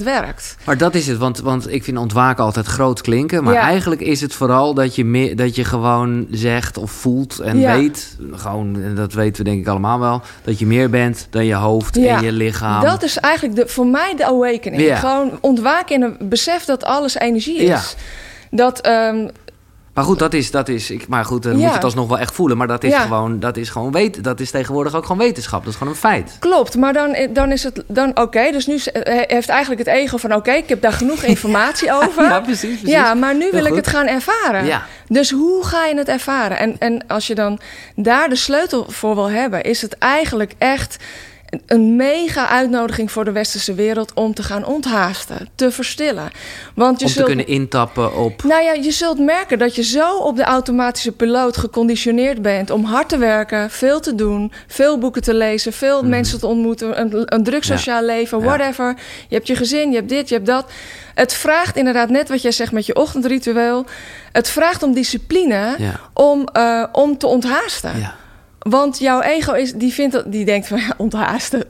96% 0.00 0.02
werkt. 0.04 0.56
Maar 0.64 0.78
dat 0.78 0.94
is 0.94 1.06
het, 1.06 1.18
want, 1.18 1.38
want 1.40 1.72
ik 1.72 1.84
vind 1.84 1.98
ontwaken 1.98 2.44
altijd 2.44 2.66
groot 2.66 3.00
klinken. 3.00 3.44
Maar 3.44 3.54
ja. 3.54 3.60
eigenlijk 3.60 4.00
is 4.00 4.20
het 4.20 4.34
vooral 4.34 4.74
dat 4.74 4.94
je, 4.94 5.04
meer, 5.04 5.36
dat 5.36 5.56
je 5.56 5.64
gewoon 5.64 6.26
zegt 6.30 6.78
of 6.78 6.90
voelt 6.90 7.38
en 7.38 7.58
ja. 7.58 7.76
weet. 7.76 8.16
Gewoon, 8.32 8.94
dat 8.94 9.12
weten 9.12 9.44
we 9.44 9.50
denk 9.50 9.60
ik 9.60 9.68
allemaal 9.68 10.00
wel. 10.00 10.22
Dat 10.44 10.58
je 10.58 10.66
meer 10.66 10.90
bent 10.90 11.26
dan 11.30 11.44
je 11.44 11.54
hoofd 11.54 11.96
en 11.96 12.22
je 12.22 12.32
lichaam. 12.32 12.82
Dat 12.82 13.02
is 13.02 13.18
eigenlijk 13.18 13.56
de, 13.56 13.68
voor 13.68 13.86
mij 13.86 14.14
de 14.16 14.26
awakening. 14.26 14.98
Gewoon 14.98 15.38
ontwaken 15.40 15.94
in 15.94 16.02
een 16.02 16.16
besef 16.28 16.64
dat 16.64 16.84
alles 16.84 17.18
energie 17.18 17.58
is. 17.58 17.96
Dat. 18.50 18.86
Um, 18.86 19.30
maar 19.94 20.04
goed, 20.04 20.18
dat 20.18 20.34
is, 20.34 20.50
dat 20.50 20.68
is 20.68 20.90
ik, 20.90 21.08
maar 21.08 21.24
goed, 21.24 21.42
dan 21.42 21.52
ja. 21.52 21.58
moet 21.58 21.68
je 21.68 21.74
het 21.74 21.84
alsnog 21.84 22.08
wel 22.08 22.18
echt 22.18 22.34
voelen. 22.34 22.56
Maar 22.56 22.66
dat 22.66 22.84
is 22.84 22.90
ja. 22.90 23.00
gewoon, 23.00 23.40
dat 23.40 23.56
is 23.56 23.68
gewoon 23.68 23.92
weten. 23.92 24.22
Dat 24.22 24.40
is 24.40 24.50
tegenwoordig 24.50 24.94
ook 24.94 25.02
gewoon 25.02 25.18
wetenschap. 25.18 25.64
Dat 25.64 25.72
is 25.72 25.78
gewoon 25.78 25.92
een 25.92 25.98
feit. 25.98 26.36
Klopt, 26.38 26.76
maar 26.76 26.92
dan, 26.92 27.16
dan 27.32 27.52
is 27.52 27.62
het 27.62 27.84
dan 27.86 28.08
oké. 28.10 28.20
Okay, 28.20 28.52
dus 28.52 28.66
nu 28.66 28.80
heeft 29.26 29.48
eigenlijk 29.48 29.86
het 29.86 29.96
ego 29.96 30.16
van 30.16 30.30
oké, 30.30 30.38
okay, 30.38 30.56
ik 30.56 30.68
heb 30.68 30.80
daar 30.80 30.92
genoeg 30.92 31.22
informatie 31.34 31.92
over. 31.92 32.22
ja, 32.22 32.40
precies, 32.40 32.78
precies. 32.78 32.88
Ja, 32.88 33.14
maar 33.14 33.36
nu 33.36 33.50
wil 33.50 33.64
ik 33.64 33.74
het 33.74 33.86
gaan 33.86 34.06
ervaren. 34.06 34.64
Ja. 34.64 34.86
Dus 35.08 35.30
hoe 35.30 35.64
ga 35.64 35.84
je 35.84 35.96
het 35.96 36.08
ervaren? 36.08 36.58
En, 36.58 36.76
en 36.78 37.06
als 37.06 37.26
je 37.26 37.34
dan 37.34 37.60
daar 37.96 38.28
de 38.28 38.36
sleutel 38.36 38.86
voor 38.88 39.14
wil 39.14 39.30
hebben, 39.30 39.62
is 39.62 39.82
het 39.82 39.98
eigenlijk 39.98 40.52
echt 40.58 40.96
een 41.66 41.96
mega 41.96 42.48
uitnodiging 42.48 43.12
voor 43.12 43.24
de 43.24 43.32
westerse 43.32 43.74
wereld 43.74 44.12
om 44.14 44.34
te 44.34 44.42
gaan 44.42 44.64
onthaasten, 44.64 45.48
te 45.54 45.70
verstillen. 45.70 46.30
Want 46.74 47.00
je 47.00 47.06
om 47.06 47.10
zult, 47.10 47.26
te 47.26 47.34
kunnen 47.34 47.54
intappen 47.54 48.16
op. 48.16 48.42
Nou 48.42 48.62
ja, 48.62 48.72
je 48.72 48.90
zult 48.90 49.18
merken 49.18 49.58
dat 49.58 49.74
je 49.74 49.82
zo 49.82 50.16
op 50.16 50.36
de 50.36 50.44
automatische 50.44 51.12
piloot 51.12 51.56
geconditioneerd 51.56 52.42
bent 52.42 52.70
om 52.70 52.84
hard 52.84 53.08
te 53.08 53.18
werken, 53.18 53.70
veel 53.70 54.00
te 54.00 54.14
doen, 54.14 54.52
veel 54.66 54.98
boeken 54.98 55.22
te 55.22 55.34
lezen, 55.34 55.72
veel 55.72 56.02
mm. 56.02 56.08
mensen 56.08 56.38
te 56.38 56.46
ontmoeten, 56.46 57.00
een, 57.00 57.34
een 57.34 57.44
druk 57.44 57.64
sociaal 57.64 58.00
ja. 58.00 58.06
leven, 58.06 58.42
whatever. 58.42 58.86
Ja. 58.86 58.96
Je 59.28 59.34
hebt 59.34 59.46
je 59.46 59.56
gezin, 59.56 59.90
je 59.90 59.96
hebt 59.96 60.08
dit, 60.08 60.28
je 60.28 60.34
hebt 60.34 60.46
dat. 60.46 60.70
Het 61.14 61.34
vraagt 61.34 61.76
inderdaad 61.76 62.08
net 62.08 62.28
wat 62.28 62.42
jij 62.42 62.52
zegt 62.52 62.72
met 62.72 62.86
je 62.86 62.94
ochtendritueel. 62.94 63.86
Het 64.32 64.48
vraagt 64.48 64.82
om 64.82 64.94
discipline 64.94 65.74
ja. 65.78 66.00
om, 66.12 66.48
uh, 66.56 66.84
om 66.92 67.18
te 67.18 67.26
onthaasten. 67.26 67.98
Ja. 67.98 68.14
Want 68.64 68.98
jouw 68.98 69.20
ego 69.20 69.52
is, 69.52 69.72
die, 69.72 69.92
vindt, 69.92 70.32
die 70.32 70.44
denkt 70.44 70.66
van 70.66 70.78
ja, 70.86 70.94
onthaasten. 70.96 71.66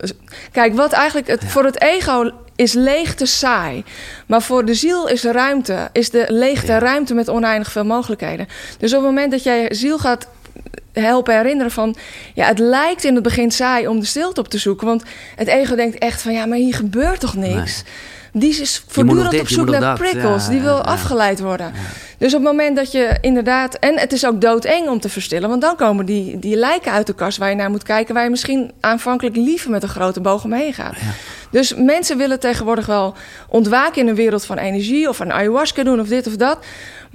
Kijk, 0.53 0.75
wat 0.75 0.93
eigenlijk 0.93 1.27
het, 1.27 1.45
voor 1.45 1.65
het 1.65 1.81
ego 1.81 2.31
is 2.57 2.73
leegte 2.73 3.27
saai. 3.27 3.85
Maar 4.27 4.43
voor 4.43 4.65
de 4.65 4.75
ziel 4.75 5.09
is 5.09 5.23
ruimte, 5.23 5.89
is 5.93 6.11
de 6.11 6.25
leegte 6.29 6.73
ja. 6.73 6.79
ruimte 6.79 7.15
met 7.15 7.29
oneindig 7.29 7.73
veel 7.73 7.85
mogelijkheden. 7.85 8.47
Dus 8.79 8.93
op 8.93 8.99
het 8.99 9.09
moment 9.09 9.31
dat 9.31 9.43
jij 9.43 9.63
je 9.63 9.75
ziel 9.75 9.99
gaat 9.99 10.29
helpen 10.93 11.37
herinneren 11.37 11.73
van... 11.73 11.97
ja, 12.35 12.47
het 12.47 12.59
lijkt 12.59 13.05
in 13.05 13.15
het 13.15 13.23
begin 13.23 13.51
saai 13.51 13.87
om 13.87 14.01
de 14.01 14.07
stilte 14.07 14.41
op 14.41 14.49
te 14.49 14.59
zoeken. 14.59 14.87
Want 14.87 15.03
het 15.37 15.49
ego 15.49 15.75
denkt 15.75 15.99
echt 15.99 16.23
van 16.23 16.33
ja, 16.33 16.47
maar 16.47 16.59
hier 16.59 16.75
gebeurt 16.75 17.21
toch 17.21 17.35
niks? 17.35 17.83
Nee. 17.83 17.93
Die 18.37 18.61
is 18.61 18.85
voortdurend 18.89 19.31
dit, 19.31 19.41
op 19.41 19.49
zoek 19.49 19.71
naar 19.71 19.97
prikkels. 19.97 20.45
Ja, 20.45 20.51
die 20.51 20.61
wil 20.61 20.77
ja, 20.77 20.83
afgeleid 20.83 21.41
worden. 21.41 21.67
Ja. 21.67 21.81
Dus 22.19 22.35
op 22.35 22.41
het 22.41 22.51
moment 22.51 22.77
dat 22.77 22.93
je 22.93 23.19
inderdaad... 23.21 23.75
En 23.75 23.99
het 23.99 24.13
is 24.13 24.27
ook 24.27 24.41
doodeng 24.41 24.89
om 24.89 25.01
te 25.01 25.09
verstillen. 25.09 25.49
Want 25.49 25.61
dan 25.61 25.77
komen 25.77 26.07
die, 26.07 26.39
die 26.39 26.57
lijken 26.57 26.93
uit 26.93 27.07
de 27.07 27.15
kast 27.15 27.39
waar 27.39 27.51
je 27.51 27.57
naar 27.57 27.71
moet 27.71 27.83
kijken... 27.83 28.15
waar 28.15 28.25
je 28.25 28.31
misschien 28.31 28.73
aanvankelijk 28.81 29.37
liever 29.37 29.71
met 29.71 29.83
een 29.83 29.89
grote 29.89 30.21
boog 30.21 30.45
omheen 30.45 30.75
gaat. 30.75 30.95
Dus 31.51 31.75
mensen 31.75 32.17
willen 32.19 32.41
tegenwoordig 32.41 32.87
wel 32.87 33.15
ontwaken 33.49 34.03
in 34.03 34.09
een 34.09 34.15
wereld 34.15 34.45
van 34.45 34.59
energie... 34.59 35.09
of 35.09 35.19
een 35.19 35.33
ayahuasca 35.33 35.83
doen 35.83 36.01
of 36.01 36.09
dit 36.09 36.27
of 36.27 36.37
dat. 36.37 36.59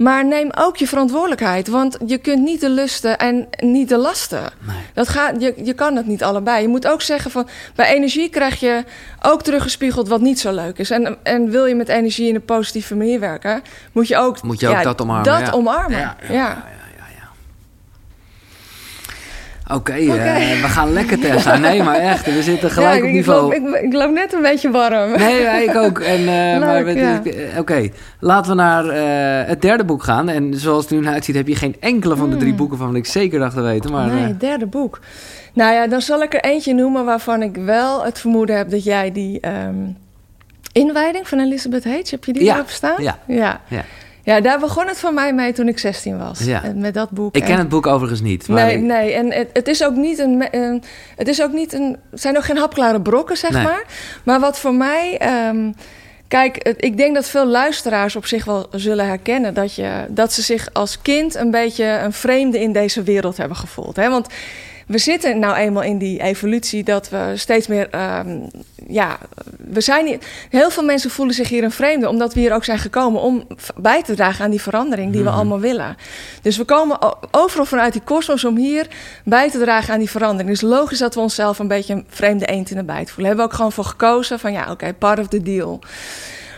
Maar 0.02 0.26
neem 0.26 0.50
ook 0.54 0.76
je 0.76 0.86
verantwoordelijkheid. 0.86 1.68
Want 1.68 1.98
je 2.06 2.18
kunt 2.18 2.42
niet 2.42 2.60
de 2.60 2.70
lusten 2.70 3.18
en 3.18 3.48
niet 3.58 3.88
de 3.88 3.96
lasten. 3.96 4.42
Nee. 4.66 4.76
Dat 4.94 5.08
gaat, 5.08 5.40
je, 5.42 5.54
je 5.64 5.72
kan 5.72 5.96
het 5.96 6.06
niet 6.06 6.22
allebei. 6.22 6.62
Je 6.62 6.68
moet 6.68 6.86
ook 6.86 7.02
zeggen 7.02 7.30
van... 7.30 7.48
bij 7.74 7.94
energie 7.94 8.28
krijg 8.28 8.60
je 8.60 8.84
ook 9.22 9.42
teruggespiegeld 9.42 10.08
wat 10.08 10.20
niet 10.20 10.40
zo 10.40 10.52
leuk 10.54 10.78
is. 10.78 10.90
En, 10.90 11.16
en 11.22 11.50
wil 11.50 11.66
je 11.66 11.74
met 11.74 11.88
energie 11.88 12.28
in 12.28 12.34
een 12.34 12.44
positieve 12.44 12.96
manier 12.96 13.20
werken... 13.20 13.62
moet 13.92 14.08
je 14.08 14.16
ook, 14.16 14.42
moet 14.42 14.60
je 14.60 14.68
ook 14.68 14.74
ja, 14.74 14.82
dat 14.82 15.00
omarmen. 15.00 15.24
Dat 15.24 15.40
ja. 15.40 15.50
omarmen, 15.50 15.98
ja. 15.98 16.16
ja. 16.30 16.64
Oké, 19.74 19.90
okay, 19.92 20.08
okay. 20.08 20.56
uh, 20.56 20.62
we 20.62 20.68
gaan 20.68 20.92
lekker 20.92 21.18
Tessa. 21.18 21.56
Nee, 21.70 21.82
maar 21.82 21.96
echt, 21.96 22.26
we 22.34 22.42
zitten 22.42 22.70
gelijk 22.70 23.00
ja, 23.00 23.06
op 23.06 23.12
niveau. 23.12 23.54
Ik 23.54 23.62
loop, 23.62 23.74
ik, 23.74 23.82
ik 23.82 23.92
loop, 23.92 24.10
net 24.10 24.32
een 24.32 24.42
beetje 24.42 24.70
warm. 24.70 25.10
Nee, 25.16 25.40
ja, 25.40 25.56
ik 25.56 25.76
ook. 25.76 25.98
En, 26.14 26.20
uh, 26.20 26.26
maar 26.58 26.96
ja. 26.96 27.18
Oké, 27.18 27.58
okay. 27.58 27.92
laten 28.20 28.50
we 28.50 28.56
naar 28.56 28.84
uh, 28.84 29.48
het 29.48 29.62
derde 29.62 29.84
boek 29.84 30.02
gaan. 30.02 30.28
En 30.28 30.54
zoals 30.54 30.82
het 30.82 30.92
er 30.92 31.00
nu 31.00 31.06
uitziet, 31.06 31.34
heb 31.34 31.48
je 31.48 31.56
geen 31.56 31.76
enkele 31.80 32.16
van 32.16 32.30
de 32.30 32.36
drie 32.36 32.54
boeken 32.54 32.78
van 32.78 32.96
ik 32.96 33.06
zeker 33.06 33.38
dacht 33.38 33.54
te 33.54 33.60
weten. 33.60 33.90
Maar, 33.90 34.06
nee, 34.06 34.22
het 34.22 34.40
derde 34.40 34.66
boek. 34.66 35.00
Nou 35.52 35.74
ja, 35.74 35.86
dan 35.86 36.00
zal 36.00 36.22
ik 36.22 36.34
er 36.34 36.40
eentje 36.40 36.74
noemen 36.74 37.04
waarvan 37.04 37.42
ik 37.42 37.56
wel 37.56 38.04
het 38.04 38.18
vermoeden 38.18 38.56
heb 38.56 38.70
dat 38.70 38.84
jij 38.84 39.12
die 39.12 39.48
um, 39.48 39.96
inwijding 40.72 41.28
van 41.28 41.40
Elizabeth 41.40 41.84
H. 41.84 42.10
Heb 42.10 42.24
je 42.24 42.32
die 42.32 42.42
erop 42.42 42.70
staan? 42.70 43.02
Ja. 43.02 43.18
ja. 43.26 43.60
Ja. 44.34 44.40
Daar 44.40 44.58
begon 44.58 44.86
het 44.86 44.98
voor 44.98 45.14
mij 45.14 45.34
mee 45.34 45.52
toen 45.52 45.68
ik 45.68 45.78
16 45.78 46.18
was. 46.18 46.38
Ja. 46.38 46.62
Met 46.74 46.94
dat 46.94 47.10
boek. 47.10 47.36
Ik 47.36 47.44
ken 47.44 47.58
het 47.58 47.68
boek 47.68 47.86
overigens 47.86 48.20
niet. 48.20 48.48
Maar 48.48 48.64
nee, 48.64 48.76
ik... 48.76 48.82
nee. 48.82 49.12
En 49.12 49.32
het, 49.32 49.48
het, 49.52 49.68
is 49.68 49.84
ook 49.84 49.94
niet 49.94 50.18
een, 50.18 50.46
een. 50.50 50.82
Het 51.16 51.28
is 51.28 51.42
ook 51.42 51.52
niet 51.52 51.72
een. 51.72 51.96
Zijn 52.12 52.36
ook 52.36 52.44
geen 52.44 52.58
hapklare 52.58 53.00
brokken, 53.00 53.36
zeg 53.36 53.50
nee. 53.50 53.62
maar. 53.62 53.84
Maar 54.24 54.40
wat 54.40 54.58
voor 54.58 54.74
mij. 54.74 55.20
Um, 55.48 55.74
kijk, 56.28 56.58
het, 56.62 56.84
ik 56.84 56.96
denk 56.96 57.14
dat 57.14 57.28
veel 57.28 57.46
luisteraars 57.46 58.16
op 58.16 58.26
zich 58.26 58.44
wel 58.44 58.66
zullen 58.70 59.06
herkennen 59.06 59.54
dat, 59.54 59.74
je, 59.74 60.06
dat 60.08 60.32
ze 60.32 60.42
zich 60.42 60.68
als 60.72 61.02
kind 61.02 61.34
een 61.34 61.50
beetje 61.50 61.84
een 61.84 62.12
vreemde 62.12 62.60
in 62.60 62.72
deze 62.72 63.02
wereld 63.02 63.36
hebben 63.36 63.56
gevoeld. 63.56 63.96
Hè? 63.96 64.10
Want 64.10 64.28
we 64.90 64.98
zitten 64.98 65.38
nou 65.38 65.56
eenmaal 65.56 65.82
in 65.82 65.98
die 65.98 66.22
evolutie 66.22 66.84
dat 66.84 67.08
we 67.08 67.32
steeds 67.34 67.66
meer. 67.66 67.88
Um, 67.94 68.50
ja, 68.86 69.18
we 69.56 69.80
zijn 69.80 70.04
niet. 70.04 70.26
Heel 70.48 70.70
veel 70.70 70.82
mensen 70.82 71.10
voelen 71.10 71.34
zich 71.34 71.48
hier 71.48 71.64
een 71.64 71.70
vreemde, 71.70 72.08
omdat 72.08 72.34
we 72.34 72.40
hier 72.40 72.54
ook 72.54 72.64
zijn 72.64 72.78
gekomen 72.78 73.20
om 73.20 73.46
bij 73.76 74.02
te 74.02 74.14
dragen 74.14 74.44
aan 74.44 74.50
die 74.50 74.60
verandering 74.60 75.12
die 75.12 75.22
we 75.22 75.26
mm 75.26 75.32
-hmm. 75.32 75.38
allemaal 75.38 75.60
willen. 75.60 75.96
Dus 76.42 76.56
we 76.56 76.64
komen 76.64 76.98
overal 77.30 77.66
vanuit 77.66 77.92
die 77.92 78.02
kosmos 78.02 78.44
om 78.44 78.56
hier 78.56 78.86
bij 79.24 79.50
te 79.50 79.58
dragen 79.58 79.92
aan 79.92 79.98
die 79.98 80.10
verandering. 80.10 80.50
Dus 80.50 80.70
logisch 80.70 80.98
dat 80.98 81.14
we 81.14 81.20
onszelf 81.20 81.58
een 81.58 81.68
beetje 81.68 81.94
een 81.94 82.06
vreemde 82.08 82.46
eend 82.46 82.70
in 82.70 82.76
de 82.76 82.84
bijt 82.84 83.10
voelen. 83.10 83.26
Hebben 83.26 83.44
we 83.44 83.50
ook 83.50 83.56
gewoon 83.56 83.72
voor 83.72 83.84
gekozen 83.84 84.38
van 84.38 84.52
ja, 84.52 84.62
oké, 84.62 84.70
okay, 84.70 84.94
part 84.94 85.18
of 85.18 85.28
the 85.28 85.42
deal. 85.42 85.80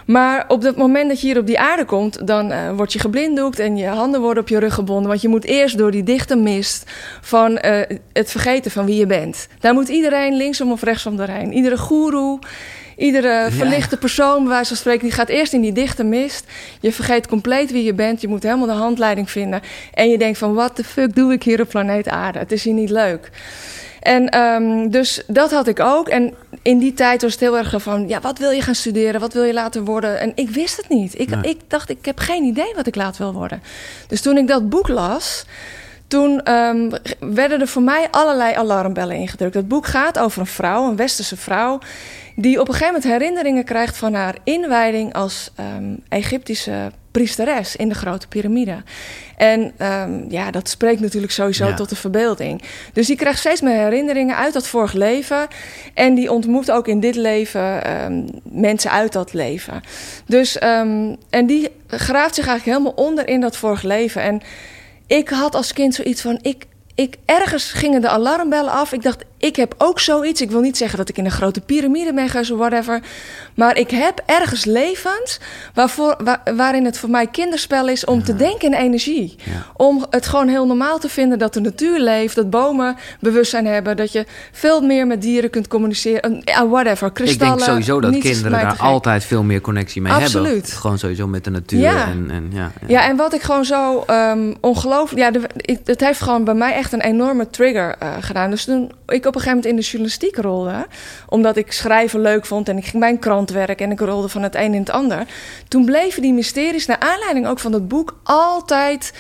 Maar 0.06 0.44
op 0.48 0.62
het 0.62 0.76
moment 0.76 1.08
dat 1.08 1.20
je 1.20 1.26
hier 1.26 1.38
op 1.38 1.46
die 1.46 1.58
aarde 1.58 1.84
komt, 1.84 2.26
dan 2.26 2.52
uh, 2.52 2.70
word 2.76 2.92
je 2.92 2.98
geblinddoekt 2.98 3.58
en 3.58 3.76
je 3.76 3.86
handen 3.86 4.20
worden 4.20 4.42
op 4.42 4.48
je 4.48 4.58
rug 4.58 4.74
gebonden. 4.74 5.08
Want 5.08 5.20
je 5.20 5.28
moet 5.28 5.44
eerst 5.44 5.78
door 5.78 5.90
die 5.90 6.02
dichte 6.02 6.36
mist 6.36 6.90
van 7.20 7.50
uh, 7.50 7.80
het 8.12 8.30
vergeten 8.30 8.70
van 8.70 8.86
wie 8.86 8.96
je 8.96 9.06
bent. 9.06 9.48
Daar 9.60 9.74
moet 9.74 9.88
iedereen 9.88 10.36
linksom 10.36 10.72
of 10.72 10.82
rechtsom 10.82 11.16
doorheen. 11.16 11.52
Iedere 11.52 11.78
goeroe, 11.78 12.38
iedere 12.96 13.48
verlichte 13.50 13.96
persoon, 13.96 14.38
bij 14.38 14.52
wijze 14.52 14.68
van 14.68 14.76
spreken, 14.76 15.02
die 15.02 15.12
gaat 15.12 15.28
eerst 15.28 15.52
in 15.52 15.60
die 15.60 15.72
dichte 15.72 16.04
mist. 16.04 16.44
Je 16.80 16.92
vergeet 16.92 17.26
compleet 17.26 17.70
wie 17.72 17.84
je 17.84 17.94
bent. 17.94 18.20
Je 18.20 18.28
moet 18.28 18.42
helemaal 18.42 18.66
de 18.66 18.72
handleiding 18.72 19.30
vinden. 19.30 19.60
En 19.94 20.08
je 20.08 20.18
denkt 20.18 20.38
van, 20.38 20.54
wat 20.54 20.76
de 20.76 20.84
fuck 20.84 21.14
doe 21.14 21.32
ik 21.32 21.42
hier 21.42 21.60
op 21.60 21.68
planeet 21.68 22.08
aarde? 22.08 22.38
Het 22.38 22.52
is 22.52 22.64
hier 22.64 22.74
niet 22.74 22.90
leuk. 22.90 23.30
En 24.02 24.38
um, 24.38 24.90
dus 24.90 25.22
dat 25.26 25.50
had 25.50 25.66
ik 25.66 25.80
ook. 25.80 26.08
En 26.08 26.34
in 26.62 26.78
die 26.78 26.94
tijd 26.94 27.22
was 27.22 27.32
het 27.32 27.40
heel 27.40 27.58
erg 27.58 27.74
van... 27.76 28.08
ja, 28.08 28.20
wat 28.20 28.38
wil 28.38 28.50
je 28.50 28.62
gaan 28.62 28.74
studeren? 28.74 29.20
Wat 29.20 29.32
wil 29.32 29.42
je 29.42 29.52
later 29.52 29.84
worden? 29.84 30.20
En 30.20 30.32
ik 30.34 30.50
wist 30.50 30.76
het 30.76 30.88
niet. 30.88 31.18
Ik, 31.18 31.30
nee. 31.30 31.50
ik 31.50 31.60
dacht, 31.68 31.90
ik 31.90 32.04
heb 32.04 32.18
geen 32.18 32.44
idee 32.44 32.72
wat 32.76 32.86
ik 32.86 32.94
later 32.94 33.22
wil 33.22 33.32
worden. 33.32 33.62
Dus 34.08 34.20
toen 34.20 34.36
ik 34.36 34.48
dat 34.48 34.68
boek 34.68 34.88
las... 34.88 35.44
toen 36.06 36.52
um, 36.52 36.90
werden 37.18 37.60
er 37.60 37.68
voor 37.68 37.82
mij 37.82 38.08
allerlei 38.10 38.54
alarmbellen 38.54 39.16
ingedrukt. 39.16 39.54
Het 39.54 39.68
boek 39.68 39.86
gaat 39.86 40.18
over 40.18 40.40
een 40.40 40.46
vrouw, 40.46 40.88
een 40.88 40.96
westerse 40.96 41.36
vrouw... 41.36 41.78
die 42.36 42.60
op 42.60 42.68
een 42.68 42.74
gegeven 42.74 42.94
moment 42.94 43.12
herinneringen 43.12 43.64
krijgt 43.64 43.96
van 43.96 44.14
haar 44.14 44.36
inwijding 44.44 45.14
als 45.14 45.50
um, 45.76 46.02
Egyptische 46.08 46.92
priesteres 47.12 47.76
in 47.76 47.88
de 47.88 47.94
grote 47.94 48.28
piramide. 48.28 48.82
En 49.36 49.72
ehm, 49.76 50.24
ja, 50.28 50.50
dat 50.50 50.68
spreekt 50.68 51.00
natuurlijk 51.00 51.32
sowieso 51.32 51.66
Ja. 51.66 51.74
tot 51.74 51.88
de 51.88 51.96
verbeelding. 51.96 52.62
Dus 52.92 53.06
die 53.06 53.16
krijgt 53.16 53.38
steeds 53.38 53.60
meer 53.60 53.76
herinneringen 53.82 54.36
uit 54.36 54.52
dat 54.52 54.66
vorig 54.66 54.92
leven. 54.92 55.46
En 55.94 56.14
die 56.14 56.32
ontmoet 56.32 56.70
ook 56.70 56.88
in 56.88 57.00
dit 57.00 57.14
leven 57.14 57.84
ehm, 57.84 58.22
mensen 58.42 58.90
uit 58.90 59.12
dat 59.12 59.32
leven. 59.32 59.80
Dus, 60.26 60.58
ehm, 60.58 61.14
en 61.30 61.46
die 61.46 61.68
graaft 61.86 62.34
zich 62.34 62.46
eigenlijk 62.46 62.78
helemaal 62.78 63.06
onder 63.06 63.28
in 63.28 63.40
dat 63.40 63.56
vorig 63.56 63.82
leven. 63.82 64.22
En 64.22 64.40
ik 65.06 65.28
had 65.28 65.54
als 65.54 65.72
kind 65.72 65.94
zoiets 65.94 66.20
van: 66.20 66.38
ik, 66.42 66.64
ik, 66.94 67.16
ergens 67.24 67.72
gingen 67.72 68.00
de 68.00 68.08
alarmbellen 68.08 68.72
af. 68.72 68.92
Ik 68.92 69.02
dacht, 69.02 69.24
ik 69.44 69.56
heb 69.56 69.74
ook 69.78 70.00
zoiets. 70.00 70.40
Ik 70.40 70.50
wil 70.50 70.60
niet 70.60 70.76
zeggen 70.76 70.98
dat 70.98 71.08
ik 71.08 71.18
in 71.18 71.24
een 71.24 71.30
grote 71.30 71.60
piramide 71.60 72.14
ben 72.14 72.24
of 72.24 72.48
whatever. 72.48 73.00
Maar 73.54 73.76
ik 73.76 73.90
heb 73.90 74.22
ergens 74.26 74.64
levens 74.64 75.40
waarvoor, 75.74 76.16
wa- 76.24 76.42
waarin 76.56 76.84
het 76.84 76.98
voor 76.98 77.10
mij 77.10 77.26
kinderspel 77.26 77.88
is 77.88 78.04
om 78.04 78.22
te 78.24 78.36
denken 78.36 78.68
in 78.72 78.78
energie. 78.78 79.34
Ja. 79.44 79.52
Om 79.76 80.06
het 80.10 80.26
gewoon 80.26 80.48
heel 80.48 80.66
normaal 80.66 80.98
te 80.98 81.08
vinden 81.08 81.38
dat 81.38 81.54
de 81.54 81.60
natuur 81.60 81.98
leeft, 82.00 82.34
dat 82.34 82.50
bomen 82.50 82.96
bewustzijn 83.20 83.66
hebben, 83.66 83.96
dat 83.96 84.12
je 84.12 84.26
veel 84.52 84.80
meer 84.80 85.06
met 85.06 85.22
dieren 85.22 85.50
kunt 85.50 85.68
communiceren. 85.68 86.40
Ja, 86.44 86.68
whatever, 86.68 87.06
Ik 87.08 87.14
kristallen. 87.14 87.56
denk 87.56 87.68
sowieso 87.68 88.00
dat 88.00 88.18
kinderen 88.18 88.50
daar 88.50 88.76
altijd 88.78 89.24
veel 89.24 89.42
meer 89.42 89.60
connectie 89.60 90.02
mee 90.02 90.12
hebben. 90.12 90.40
Absoluut. 90.40 90.72
Gewoon 90.72 90.98
sowieso 90.98 91.26
met 91.26 91.44
de 91.44 91.50
natuur. 91.50 91.80
Ja. 91.80 92.06
En, 92.06 92.26
en, 92.30 92.50
ja, 92.52 92.72
ja. 92.80 92.86
Ja, 92.86 93.08
en 93.08 93.16
wat 93.16 93.34
ik 93.34 93.42
gewoon 93.42 93.64
zo 93.64 94.02
ehm, 94.06 94.54
ongelooflijk... 94.60 95.20
Ja, 95.22 95.30
de, 95.30 95.40
ik, 95.56 95.78
het 95.84 96.00
heeft 96.00 96.20
gewoon 96.20 96.44
bij 96.44 96.54
mij 96.54 96.74
echt 96.74 96.92
een 96.92 97.00
enorme 97.00 97.50
trigger 97.50 97.94
eh, 97.98 98.12
gedaan. 98.20 98.50
Dus 98.50 98.64
toen 98.64 98.92
ik 99.06 99.26
op 99.26 99.31
een 99.34 99.40
gegeven 99.40 99.56
moment 99.56 99.66
in 99.66 99.76
de 99.76 99.82
journalistiek 99.82 100.36
rolde... 100.36 100.86
omdat 101.28 101.56
ik 101.56 101.72
schrijven 101.72 102.20
leuk 102.20 102.46
vond 102.46 102.68
en 102.68 102.76
ik 102.76 102.84
ging 102.84 102.98
bij 103.02 103.10
een 103.10 103.18
krant 103.18 103.50
werken... 103.50 103.86
en 103.86 103.92
ik 103.92 104.00
rolde 104.00 104.28
van 104.28 104.42
het 104.42 104.54
een 104.54 104.74
in 104.74 104.80
het 104.80 104.90
ander... 104.90 105.26
toen 105.68 105.84
bleven 105.84 106.22
die 106.22 106.32
mysteries, 106.32 106.86
naar 106.86 106.98
aanleiding 107.00 107.46
ook 107.46 107.58
van 107.58 107.72
dat 107.72 107.88
boek... 107.88 108.16
altijd 108.22 109.12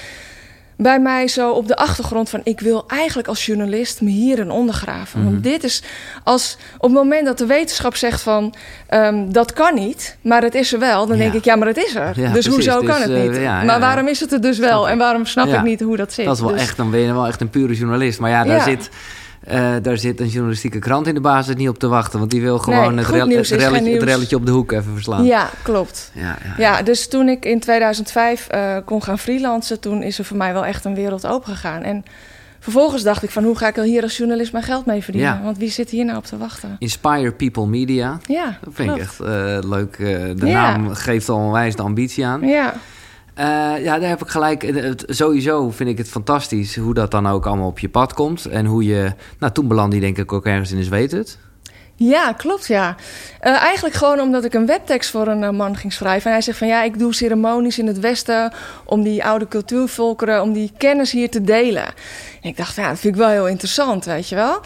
bij 0.76 1.00
mij 1.00 1.28
zo 1.28 1.50
op 1.50 1.68
de 1.68 1.76
achtergrond 1.76 2.28
van... 2.30 2.40
ik 2.44 2.60
wil 2.60 2.84
eigenlijk 2.86 3.28
als 3.28 3.46
journalist 3.46 4.00
me 4.00 4.10
hierin 4.10 4.50
ondergraven. 4.50 5.20
Mhm. 5.20 5.30
Want 5.30 5.44
dit 5.44 5.64
is 5.64 5.82
als... 6.24 6.56
op 6.76 6.82
het 6.82 6.92
moment 6.92 7.26
dat 7.26 7.38
de 7.38 7.46
wetenschap 7.46 7.96
zegt 7.96 8.20
van... 8.22 8.54
ehm, 8.88 9.30
dat 9.30 9.52
kan 9.52 9.74
niet, 9.74 10.16
maar 10.22 10.42
het 10.42 10.54
is 10.54 10.72
er 10.72 10.78
wel... 10.78 11.06
dan 11.06 11.16
Ja. 11.16 11.22
denk 11.22 11.34
ik, 11.34 11.44
ja, 11.44 11.56
maar 11.56 11.66
het 11.68 11.76
is 11.76 11.94
er. 11.94 12.20
Ja, 12.20 12.32
dus 12.32 12.46
precies. 12.46 12.46
hoezo 12.54 12.80
Dus, 12.80 12.88
kan 12.88 13.00
het 13.00 13.10
eh, 13.10 13.22
niet? 13.22 13.36
ja, 13.36 13.62
maar 13.62 13.80
waarom 13.80 14.08
is 14.08 14.20
het 14.20 14.32
er 14.32 14.40
dus 14.40 14.58
wel? 14.58 14.88
En 14.88 14.98
waarom 14.98 15.26
snap 15.26 15.46
ik 15.48 15.62
niet 15.62 15.80
hoe 15.80 15.96
dat 15.96 16.12
zit? 16.12 16.24
Dat 16.24 16.34
is 16.34 16.40
wel 16.42 16.50
Dus- 16.52 16.60
echt, 16.60 16.76
dan 16.76 16.90
ben 16.90 17.00
je 17.00 17.12
wel 17.12 17.26
echt 17.26 17.40
een 17.40 17.50
pure 17.50 17.74
journalist. 17.74 18.18
Maar 18.20 18.30
ja, 18.30 18.44
daar. 18.44 18.60
Zit, 18.62 18.90
eh, 19.44 19.72
daar 19.82 19.96
zit 19.98 20.20
een 20.20 20.28
journalistieke 20.28 20.78
krant 20.78 21.06
in 21.06 21.14
de 21.14 21.20
basis 21.20 21.54
niet 21.54 21.68
op 21.68 21.78
te 21.78 21.88
wachten. 21.88 22.18
Want 22.18 22.30
die 22.30 22.40
wil 22.40 22.58
gewoon 22.58 22.98
het, 22.98 23.06
rel- 23.08 23.28
het, 23.28 23.48
relletje, 23.48 23.74
het 23.74 23.82
nieuws. 23.84 24.02
relletje 24.04 24.36
op 24.36 24.46
de 24.46 24.52
hoek 24.52 24.72
even 24.72 24.92
verslaan. 24.92 25.24
Ja, 25.24 25.50
klopt. 25.62 26.10
ja, 26.14 26.38
ja. 26.44 26.54
Ja, 26.58 26.82
dus 26.82 27.08
toen 27.08 27.28
ik 27.28 27.44
in 27.44 27.60
2005 27.60 28.46
eh, 28.48 28.76
kon 28.84 29.02
gaan 29.02 29.18
freelancen... 29.18 29.80
toen 29.80 30.02
is 30.02 30.18
er 30.18 30.24
voor 30.24 30.36
mij 30.36 30.52
wel 30.52 30.64
echt 30.64 30.84
een 30.84 30.94
wereld 30.94 31.26
open 31.26 31.48
gegaan. 31.52 31.82
En 31.82 32.04
vervolgens 32.60 33.02
dacht 33.02 33.22
ik 33.22 33.30
van... 33.30 33.44
hoe 33.44 33.56
ga 33.58 33.68
ik 33.68 33.76
er 33.76 33.84
hier 33.84 34.02
als 34.02 34.16
journalist 34.16 34.52
mijn 34.52 34.64
geld 34.64 34.86
mee 34.86 35.02
verdienen? 35.02 35.42
Want 35.42 35.58
wie 35.58 35.70
zit 35.70 35.90
hier 35.90 36.04
nou 36.04 36.16
op 36.18 36.24
te 36.26 36.36
wachten? 36.38 36.76
Inspire 36.78 37.32
People 37.32 37.66
Media. 37.66 38.18
Ja, 38.26 38.58
Dat 38.64 38.74
vind 38.74 38.90
ik 38.90 38.94
klopt. 38.94 39.00
echt 39.00 39.20
eh, 39.20 39.68
leuk. 39.70 39.96
de 40.38 40.46
naam 40.46 40.94
geeft 40.94 41.28
al 41.28 41.36
onwijs 41.36 41.76
de 41.76 41.82
ambitie 41.82 42.26
aan. 42.26 42.40
Ja, 42.46 42.74
Eh, 43.34 43.44
ja, 43.84 43.98
daar 43.98 44.08
heb 44.08 44.22
ik 44.22 44.28
gelijk. 44.28 44.92
Sowieso 45.06 45.70
vind 45.70 45.88
ik 45.88 45.98
het 45.98 46.08
fantastisch 46.08 46.76
hoe 46.76 46.94
dat 46.94 47.10
dan 47.10 47.26
ook 47.28 47.46
allemaal 47.46 47.68
op 47.68 47.78
je 47.78 47.88
pad 47.88 48.14
komt. 48.14 48.46
En 48.46 48.66
hoe 48.66 48.84
je. 48.84 49.12
Nou, 49.38 49.52
toen 49.52 49.68
belandde 49.68 49.96
je 49.96 50.02
denk 50.02 50.18
ik 50.18 50.32
ook 50.32 50.46
ergens 50.46 50.70
in 50.70 50.76
de 50.76 50.84
Zweet 50.84 51.12
het. 51.12 51.38
Ja, 51.94 52.32
klopt, 52.32 52.66
ja. 52.66 52.96
Eh, 53.40 53.62
eigenlijk 53.62 53.94
gewoon 53.94 54.20
omdat 54.20 54.44
ik 54.44 54.54
een 54.54 54.66
webtekst 54.66 55.10
voor 55.10 55.26
een 55.26 55.42
eh, 55.42 55.50
man 55.50 55.76
ging 55.76 55.92
schrijven. 55.92 56.26
En 56.26 56.32
hij 56.32 56.42
zegt 56.42 56.58
van 56.58 56.66
ja, 56.66 56.82
ik 56.82 56.98
doe 56.98 57.14
ceremonies 57.14 57.78
in 57.78 57.86
het 57.86 58.00
Westen 58.00 58.52
om 58.84 59.02
die 59.02 59.24
oude 59.24 59.48
cultuurvolkeren, 59.48 60.42
om 60.42 60.52
die 60.52 60.72
kennis 60.76 61.12
hier 61.12 61.30
te 61.30 61.42
delen. 61.42 61.86
En 62.42 62.48
ik 62.48 62.56
dacht, 62.56 62.76
ja, 62.76 62.88
dat 62.88 62.98
vind 62.98 63.14
ik 63.14 63.20
wel 63.20 63.30
heel 63.30 63.48
interessant, 63.48 64.04
weet 64.04 64.28
je 64.28 64.34
wel. 64.34 64.60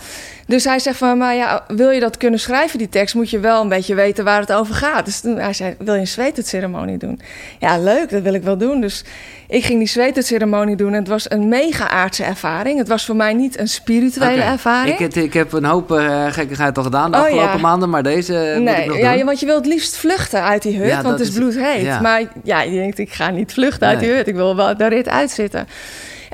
Dus 0.48 0.64
hij 0.64 0.78
zegt 0.78 0.96
van, 0.98 1.18
maar 1.18 1.34
ja, 1.34 1.64
wil 1.68 1.90
je 1.90 2.00
dat 2.00 2.16
kunnen 2.16 2.40
schrijven, 2.40 2.78
die 2.78 2.88
tekst, 2.88 3.14
moet 3.14 3.30
je 3.30 3.38
wel 3.38 3.62
een 3.62 3.68
beetje 3.68 3.94
weten 3.94 4.24
waar 4.24 4.40
het 4.40 4.52
over 4.52 4.74
gaat. 4.74 5.04
Dus 5.04 5.20
toen, 5.20 5.36
hij 5.38 5.52
zei, 5.52 5.74
wil 5.78 5.94
je 5.94 6.00
een 6.00 6.06
zweetceremonie 6.06 6.98
doen? 6.98 7.20
Ja, 7.58 7.78
leuk, 7.78 8.10
dat 8.10 8.22
wil 8.22 8.34
ik 8.34 8.42
wel 8.42 8.56
doen. 8.56 8.80
Dus 8.80 9.04
ik 9.48 9.64
ging 9.64 9.78
die 9.78 9.88
zweetceremonie 9.88 10.76
doen 10.76 10.92
en 10.92 10.98
het 10.98 11.08
was 11.08 11.30
een 11.30 11.48
mega 11.48 11.88
aardse 11.88 12.24
ervaring. 12.24 12.78
Het 12.78 12.88
was 12.88 13.04
voor 13.04 13.16
mij 13.16 13.32
niet 13.34 13.58
een 13.58 13.68
spirituele 13.68 14.42
ervaring. 14.42 14.98
Ik, 14.98 15.14
heb- 15.14 15.24
ik 15.24 15.32
heb 15.32 15.52
een 15.52 15.64
hoop 15.64 15.92
eh, 15.92 16.26
gekkigheid 16.32 16.76
al 16.78 16.82
gedaan 16.84 17.10
de 17.10 17.16
Oh, 17.16 17.22
afgelopen 17.22 17.50
ja. 17.54 17.60
maanden. 17.60 17.90
Maar 17.90 18.02
deze 18.02 18.32
moet 18.32 18.68
ik 18.68 18.76
Nee, 18.76 18.86
nog 18.86 18.98
ja, 18.98 19.14
doen. 19.16 19.24
want 19.24 19.40
je 19.40 19.46
wilt 19.46 19.64
het 19.64 19.72
liefst 19.72 19.96
vluchten 19.96 20.42
uit 20.42 20.62
die 20.62 20.78
hut, 20.78 20.88
Ja, 20.88 21.02
want 21.02 21.18
het 21.18 21.28
is 21.28 21.34
bloedheet. 21.34 21.82
ja. 21.84 22.00
Maar 22.00 22.22
ja, 22.44 22.62
je 22.62 22.70
denkt, 22.78 22.98
ik 22.98 23.12
ga 23.12 23.30
niet 23.30 23.52
vluchten 23.52 23.86
uit 23.88 24.00
die 24.00 24.10
hut. 24.10 24.26
Ik 24.26 24.34
wil 24.34 24.56
wel 24.56 24.76
daar 24.76 24.88
rit 24.92 25.08
uitzitten. 25.08 25.66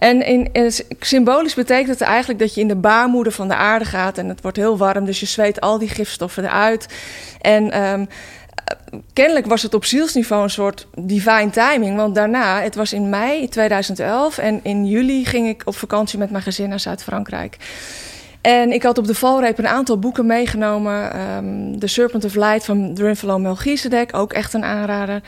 En 0.03 0.27
in, 0.27 0.73
symbolisch 1.01 1.55
betekent 1.55 1.89
het 1.89 2.01
eigenlijk 2.01 2.39
dat 2.39 2.55
je 2.55 2.61
in 2.61 2.69
de 2.69 2.77
baarmoeder 2.77 3.33
van 3.33 3.49
de 3.49 3.55
aarde 3.55 3.85
gaat... 3.85 4.19
en 4.19 4.29
het 4.29 4.43
wordt 4.43 4.57
heel 4.57 4.77
warm, 4.77 5.05
dus 5.05 5.21
je 5.21 5.27
zweet 5.27 5.61
al 5.61 5.79
die 5.79 5.89
gifstoffen 5.89 6.45
eruit. 6.45 6.87
En 7.41 7.71
ehm, 7.71 8.01
eh, 8.65 8.99
kennelijk 9.13 9.47
was 9.47 9.63
het 9.63 9.75
op 9.75 9.85
zielsniveau 9.85 10.43
een 10.43 10.51
soort 10.51 10.87
divine 10.95 11.51
timing. 11.51 11.97
Want 11.97 12.15
daarna, 12.15 12.61
het 12.61 12.75
was 12.75 12.93
in 12.93 13.09
mei 13.09 13.49
2011... 13.49 14.39
en 14.39 14.61
in 14.63 14.87
juli 14.87 15.25
ging 15.25 15.49
ik 15.49 15.63
op 15.65 15.77
vakantie 15.77 16.19
met 16.19 16.31
mijn 16.31 16.43
gezin 16.43 16.69
naar 16.69 16.81
Zuid-Frankrijk... 16.81 17.57
En 18.41 18.73
ik 18.73 18.83
had 18.83 18.99
op 18.99 19.07
de 19.07 19.15
valreep 19.15 19.59
een 19.59 19.69
aantal 19.69 19.99
boeken 19.99 20.27
meegenomen. 20.27 21.13
ehm 21.13 21.79
The 21.79 21.87
Serpent 21.87 22.25
of 22.25 22.35
Light 22.35 22.65
van 22.65 22.95
Drinfalo 22.95 23.39
Melchizedek, 23.39 24.17
ook 24.17 24.33
echt 24.33 24.55
een 24.55 24.65
aanrader. 24.65 25.23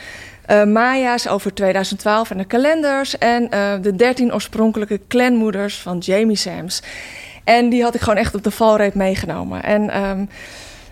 Eh, 0.47 0.65
Maya's 0.65 1.27
over 1.27 1.55
2012 1.55 2.31
en 2.31 2.39
de 2.39 2.45
kalenders. 2.45 3.19
En 3.19 3.51
eh, 3.51 3.73
de 3.83 3.97
13 3.97 4.35
oorspronkelijke 4.35 5.01
clanmoeders 5.09 5.79
van 5.79 5.99
Jamie 5.99 6.37
Sams. 6.37 6.83
En 7.45 7.69
die 7.69 7.83
had 7.83 7.95
ik 7.95 8.01
gewoon 8.01 8.19
echt 8.19 8.35
op 8.35 8.43
de 8.43 8.51
valreep 8.51 8.95
meegenomen. 8.95 9.63
En 9.63 9.91
ehm, 9.91 10.25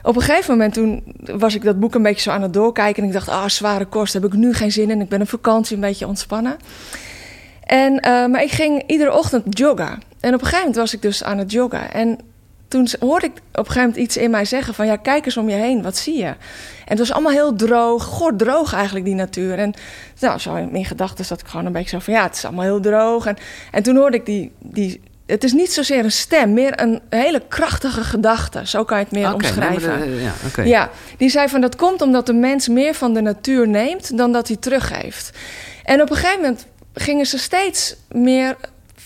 op 0.03 0.17
een 0.17 0.23
gegeven 0.23 0.51
moment 0.51 0.75
toen 0.75 1.03
was 1.25 1.55
ik 1.55 1.63
dat 1.63 1.81
boek 1.81 1.95
een 1.95 2.03
beetje 2.03 2.23
zo 2.23 2.31
aan 2.31 2.43
het 2.43 2.53
doorkijken. 2.53 3.03
En 3.03 3.09
ik 3.09 3.15
dacht, 3.15 3.29
ah, 3.29 3.49
zware 3.49 3.85
kost, 3.85 4.13
heb 4.13 4.25
ik 4.25 4.33
nu 4.33 4.55
geen 4.55 4.73
zin 4.73 4.91
in. 4.91 5.01
Ik 5.01 5.09
ben 5.09 5.21
op 5.21 5.29
vakantie, 5.29 5.75
een 5.75 5.81
beetje 5.81 6.07
ontspannen. 6.07 6.57
En, 7.65 8.01
eh, 8.01 8.27
maar 8.27 8.43
ik 8.43 8.51
ging 8.51 8.83
iedere 8.87 9.17
ochtend 9.17 9.59
joggen. 9.59 10.03
En 10.21 10.35
op 10.35 10.41
een 10.41 10.47
gegeven 10.47 10.59
moment 10.59 10.77
was 10.77 10.95
ik 10.95 11.03
dus 11.03 11.25
aan 11.25 11.39
het 11.39 11.53
joggen. 11.53 11.93
En 11.93 12.19
toen 12.73 12.89
hoorde 13.01 13.27
ik 13.27 13.33
op 13.33 13.39
een 13.53 13.65
gegeven 13.65 13.81
moment 13.81 13.97
iets 13.97 14.17
in 14.17 14.31
mij 14.31 14.45
zeggen 14.45 14.75
van... 14.75 14.87
ja, 14.87 14.97
kijk 14.97 15.25
eens 15.25 15.37
om 15.37 15.49
je 15.49 15.55
heen, 15.55 15.83
wat 15.83 15.97
zie 15.97 16.19
je? 16.19 16.25
En 16.25 16.37
het 16.85 16.99
was 16.99 17.13
allemaal 17.13 17.33
heel 17.33 17.55
droog, 17.57 18.05
goor 18.05 18.37
droog 18.37 18.73
eigenlijk, 18.75 19.05
die 19.05 19.15
natuur. 19.15 19.59
En 19.59 19.75
nou, 20.21 20.39
zo 20.39 20.55
in 20.55 20.69
mijn 20.73 20.85
gedachten 20.85 21.25
zat 21.25 21.41
ik 21.41 21.47
gewoon 21.47 21.67
een 21.67 21.73
beetje 21.73 21.89
zo 21.89 21.99
van... 21.99 22.15
ja, 22.15 22.23
het 22.23 22.37
is 22.37 22.45
allemaal 22.45 22.65
heel 22.65 22.81
droog. 22.81 23.27
En, 23.27 23.37
en 23.71 23.83
toen 23.83 23.97
hoorde 23.97 24.17
ik 24.17 24.27
die, 24.27 24.53
die... 24.59 25.01
Het 25.27 25.45
is 25.45 25.53
niet 25.53 25.73
zozeer 25.73 26.05
een 26.05 26.13
stem, 26.13 26.53
meer 26.53 26.81
een 26.81 27.01
hele 27.09 27.43
krachtige 27.49 28.05
gedachte. 28.05 28.67
Zo 28.67 28.85
kan 28.85 28.99
je 28.99 29.05
het 29.05 29.13
meer 29.13 29.35
omschrijven. 29.35 30.01
de- 30.01 30.21
ja. 30.57 30.63
Ja, 30.65 30.91
die 31.17 31.29
zei 31.29 31.49
van 31.49 31.61
dat 31.61 31.77
komt 31.77 32.03
omdat 32.03 32.27
de 32.27 32.33
mens 32.33 32.69
meer 32.69 32.95
van 32.95 33.15
de 33.15 33.21
natuur 33.21 33.69
neemt 33.69 34.17
dan 34.17 34.33
dat 34.33 34.49
hij 34.49 34.57
teruggeeft. 34.57 35.31
En 35.85 36.03
op 36.03 36.11
een 36.11 36.17
gegeven 36.17 36.41
moment 36.41 36.67
gingen 36.95 37.27
ze 37.27 37.39
steeds 37.39 37.97
meer 38.11 38.57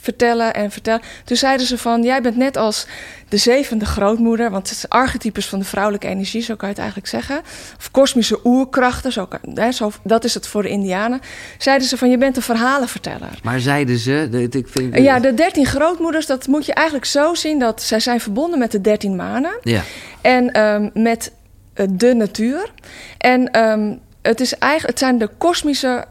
vertellen 0.06 0.54
en 0.54 0.70
vertellen. 0.70 1.00
Toen 1.24 1.36
zeiden 1.36 1.66
ze 1.66 1.78
van, 1.78 2.02
jij 2.02 2.22
bent 2.22 2.36
net 2.36 2.56
als 2.56 2.86
de 3.28 3.36
zevende 3.36 3.84
grootmoeder... 3.84 4.50
want 4.50 4.68
het 4.68 4.78
is 4.78 4.88
archetypes 4.88 5.46
van 5.46 5.58
de 5.58 5.64
vrouwelijke 5.64 6.06
energie, 6.06 6.42
zo 6.42 6.54
kan 6.54 6.68
je 6.68 6.74
het 6.74 6.82
eigenlijk 6.82 7.08
zeggen. 7.08 7.40
Of 7.78 7.90
kosmische 7.90 8.40
oerkrachten, 8.44 9.12
zo 9.12 9.26
kan, 9.26 9.40
hè, 9.54 9.72
zo, 9.72 9.92
dat 10.02 10.24
is 10.24 10.34
het 10.34 10.46
voor 10.46 10.62
de 10.62 10.68
indianen. 10.68 11.20
Zeiden 11.58 11.88
ze 11.88 11.96
van, 11.96 12.10
je 12.10 12.18
bent 12.18 12.36
een 12.36 12.42
verhalenverteller. 12.42 13.38
Maar 13.42 13.60
zeiden 13.60 13.98
ze... 13.98 14.48
ik 14.50 14.68
vind, 14.68 14.96
Ja, 14.96 15.18
de 15.18 15.34
dertien 15.34 15.66
grootmoeders, 15.66 16.26
dat 16.26 16.46
moet 16.46 16.66
je 16.66 16.74
eigenlijk 16.74 17.06
zo 17.06 17.34
zien... 17.34 17.58
dat 17.58 17.82
zij 17.82 18.00
zijn 18.00 18.20
verbonden 18.20 18.58
met 18.58 18.70
de 18.70 18.80
dertien 18.80 19.16
manen... 19.16 19.58
Ja. 19.62 19.82
En 20.20 20.52
ehm, 20.52 20.88
met 20.94 21.32
eh, 21.74 21.86
de 21.90 22.14
natuur. 22.14 22.70
En 23.18 23.50
ehm, 23.50 23.94
het, 24.22 24.40
is 24.40 24.58
eigenlijk, 24.58 24.90
het 24.90 24.98
zijn 24.98 25.18
de 25.18 25.30
kosmische 25.38 26.04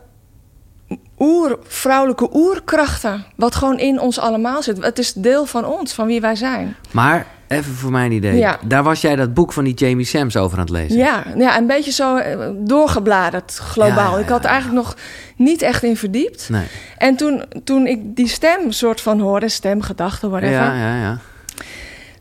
oer, 1.19 1.59
vrouwelijke 1.67 2.29
oerkrachten. 2.33 3.25
Wat 3.35 3.55
gewoon 3.55 3.79
in 3.79 3.99
ons 3.99 4.19
allemaal 4.19 4.63
zit. 4.63 4.83
Het 4.83 4.99
is 4.99 5.13
deel 5.13 5.45
van 5.45 5.65
ons, 5.65 5.93
van 5.93 6.07
wie 6.07 6.21
wij 6.21 6.35
zijn. 6.35 6.75
Maar 6.91 7.25
even 7.47 7.73
voor 7.73 7.91
mijn 7.91 8.11
idee. 8.11 8.37
Ja. 8.37 8.59
Daar 8.63 8.83
was 8.83 9.01
jij 9.01 9.15
dat 9.15 9.33
boek 9.33 9.53
van 9.53 9.63
die 9.63 9.73
Jamie 9.73 10.05
Sams 10.05 10.37
over 10.37 10.57
aan 10.57 10.63
het 10.63 10.73
lezen. 10.73 10.97
Ja, 10.97 11.23
ja, 11.37 11.57
een 11.57 11.67
beetje 11.67 11.91
zo 11.91 12.15
eh, 12.15 12.37
doorgebladerd 12.57 13.57
globaal. 13.57 14.11
Ja, 14.11 14.17
ja, 14.17 14.23
Ik 14.23 14.29
had 14.29 14.43
er 14.43 14.49
eigenlijk 14.49 14.85
nog 14.85 14.95
niet 15.35 15.61
echt 15.61 15.83
in 15.83 15.97
verdiept. 15.97 16.49
Nee. 16.49 16.65
En 16.97 17.15
toen, 17.15 17.43
toen 17.63 17.87
ik 17.87 18.15
die 18.15 18.27
stem 18.27 18.71
soort 18.71 19.01
van 19.01 19.19
hoorde, 19.19 19.49
stem, 19.49 19.81
gedachte, 19.81 20.29
whatever... 20.29 20.55
Ja, 20.55 20.75
ja, 20.75 21.01
ja. 21.01 21.17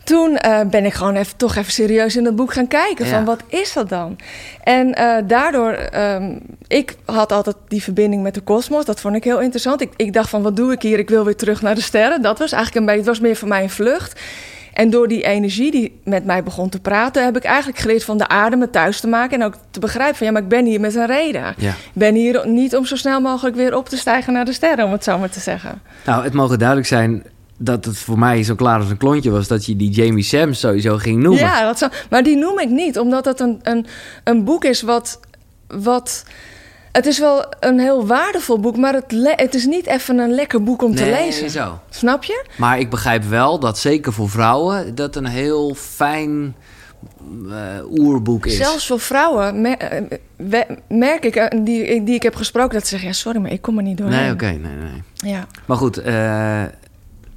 Toen 0.04 0.36
eh, 0.36 0.60
ben 0.70 0.84
ik 0.84 0.92
gewoon 0.92 1.16
even, 1.16 1.36
toch 1.36 1.56
even 1.56 1.72
serieus 1.72 2.16
in 2.16 2.24
dat 2.24 2.36
boek 2.36 2.52
gaan 2.52 2.68
kijken. 2.68 3.06
Ja. 3.06 3.10
Van 3.10 3.24
wat 3.24 3.42
is 3.48 3.72
dat 3.72 3.88
dan? 3.88 4.16
En 4.62 4.94
eh, 4.94 5.16
daardoor, 5.26 5.72
ehm, 5.72 6.38
ik 6.66 6.96
had 7.04 7.32
altijd 7.32 7.56
die 7.68 7.82
verbinding 7.82 8.22
met 8.22 8.34
de 8.34 8.40
kosmos. 8.40 8.84
Dat 8.84 9.00
vond 9.00 9.16
ik 9.16 9.24
heel 9.24 9.40
interessant. 9.40 9.80
Ik, 9.80 9.92
ik 9.96 10.12
dacht 10.12 10.30
van, 10.30 10.42
wat 10.42 10.56
doe 10.56 10.72
ik 10.72 10.82
hier? 10.82 10.98
Ik 10.98 11.08
wil 11.08 11.24
weer 11.24 11.36
terug 11.36 11.62
naar 11.62 11.74
de 11.74 11.80
sterren. 11.80 12.22
Dat 12.22 12.38
was 12.38 12.52
eigenlijk 12.52 12.80
een 12.80 12.86
beetje, 12.86 13.10
het 13.10 13.18
was 13.18 13.26
meer 13.28 13.36
voor 13.36 13.48
mij 13.48 13.62
een 13.62 13.70
vlucht. 13.70 14.20
En 14.72 14.90
door 14.90 15.08
die 15.08 15.22
energie 15.22 15.70
die 15.70 16.00
met 16.04 16.24
mij 16.24 16.42
begon 16.42 16.68
te 16.68 16.80
praten, 16.80 17.24
heb 17.24 17.36
ik 17.36 17.44
eigenlijk 17.44 17.78
geleerd 17.78 18.04
van 18.04 18.18
de 18.18 18.28
aarde 18.28 18.56
me 18.56 18.70
thuis 18.70 19.00
te 19.00 19.06
maken. 19.06 19.40
En 19.40 19.46
ook 19.46 19.54
te 19.70 19.80
begrijpen 19.80 20.16
van 20.16 20.26
ja, 20.26 20.32
maar 20.32 20.42
ik 20.42 20.48
ben 20.48 20.64
hier 20.64 20.80
met 20.80 20.94
een 20.94 21.06
reden. 21.06 21.54
Ja. 21.56 21.70
Ik 21.70 21.76
ben 21.92 22.14
hier 22.14 22.48
niet 22.48 22.76
om 22.76 22.84
zo 22.84 22.96
snel 22.96 23.20
mogelijk 23.20 23.56
weer 23.56 23.76
op 23.76 23.88
te 23.88 23.96
stijgen 23.96 24.32
naar 24.32 24.44
de 24.44 24.52
sterren, 24.52 24.84
om 24.84 24.92
het 24.92 25.04
zo 25.04 25.18
maar 25.18 25.30
te 25.30 25.40
zeggen. 25.40 25.82
Nou, 26.06 26.24
het 26.24 26.32
mogen 26.32 26.58
duidelijk 26.58 26.88
zijn 26.88 27.22
dat 27.58 27.84
het 27.84 27.98
voor 27.98 28.18
mij 28.18 28.42
zo 28.42 28.54
klaar 28.54 28.78
als 28.80 28.90
een 28.90 28.96
klontje 28.96 29.30
was 29.30 29.48
dat 29.48 29.66
je 29.66 29.76
die 29.76 29.90
Jamie 29.90 30.24
Sams 30.24 30.60
sowieso 30.60 30.96
ging 30.96 31.22
noemen. 31.22 31.40
Ja, 31.42 31.72
dat 31.72 31.90
maar 32.10 32.22
die 32.22 32.36
noem 32.36 32.58
ik 32.58 32.68
niet, 32.68 32.98
omdat 32.98 33.24
het 33.24 33.40
een, 33.40 33.60
een, 33.62 33.86
een 34.24 34.44
boek 34.44 34.64
is 34.64 34.82
wat, 34.82 35.20
wat. 35.68 36.24
Het 36.92 37.06
is 37.06 37.18
wel 37.18 37.44
een 37.60 37.78
heel 37.78 38.06
waardevol 38.06 38.58
boek, 38.60 38.76
maar 38.76 38.94
het, 38.94 39.12
le- 39.12 39.32
het 39.36 39.54
is 39.54 39.66
niet 39.66 39.86
even 39.86 40.18
een 40.18 40.30
lekker 40.34 40.62
boek 40.62 40.82
om 40.82 40.94
te 40.94 41.04
lezen. 41.04 41.50
zo. 41.50 41.80
Snap 41.90 42.24
je? 42.24 42.44
Maar 42.56 42.78
ik 42.78 42.90
begrijp 42.90 43.24
wel 43.24 43.58
dat 43.58 43.78
zeker 43.78 44.12
voor 44.12 44.30
vrouwen 44.30 44.94
dat 44.94 45.16
een 45.16 45.26
heel 45.26 45.74
fijn 45.74 46.54
eh, 47.50 47.56
oerboek 47.98 48.46
is. 48.46 48.56
Zelfs 48.56 48.86
voor 48.86 49.00
vrouwen 49.00 49.60
mer- 49.60 49.78
eh, 49.78 50.60
merk 50.88 51.24
ik, 51.24 51.36
eh, 51.36 51.60
die, 51.64 52.02
die 52.04 52.14
ik 52.14 52.22
heb 52.22 52.34
gesproken, 52.34 52.72
dat 52.72 52.82
ze 52.82 52.88
zeggen: 52.88 53.08
ja, 53.08 53.14
sorry, 53.14 53.38
maar 53.40 53.52
ik 53.52 53.62
kom 53.62 53.76
er 53.76 53.82
niet 53.82 53.98
doorheen. 53.98 54.20
Nee, 54.22 54.32
oké, 54.32 54.44
nee, 54.46 54.58
nee. 54.60 55.32
Ja. 55.32 55.46
Maar 55.66 55.76
goed, 55.76 55.96
eh, 55.98 56.62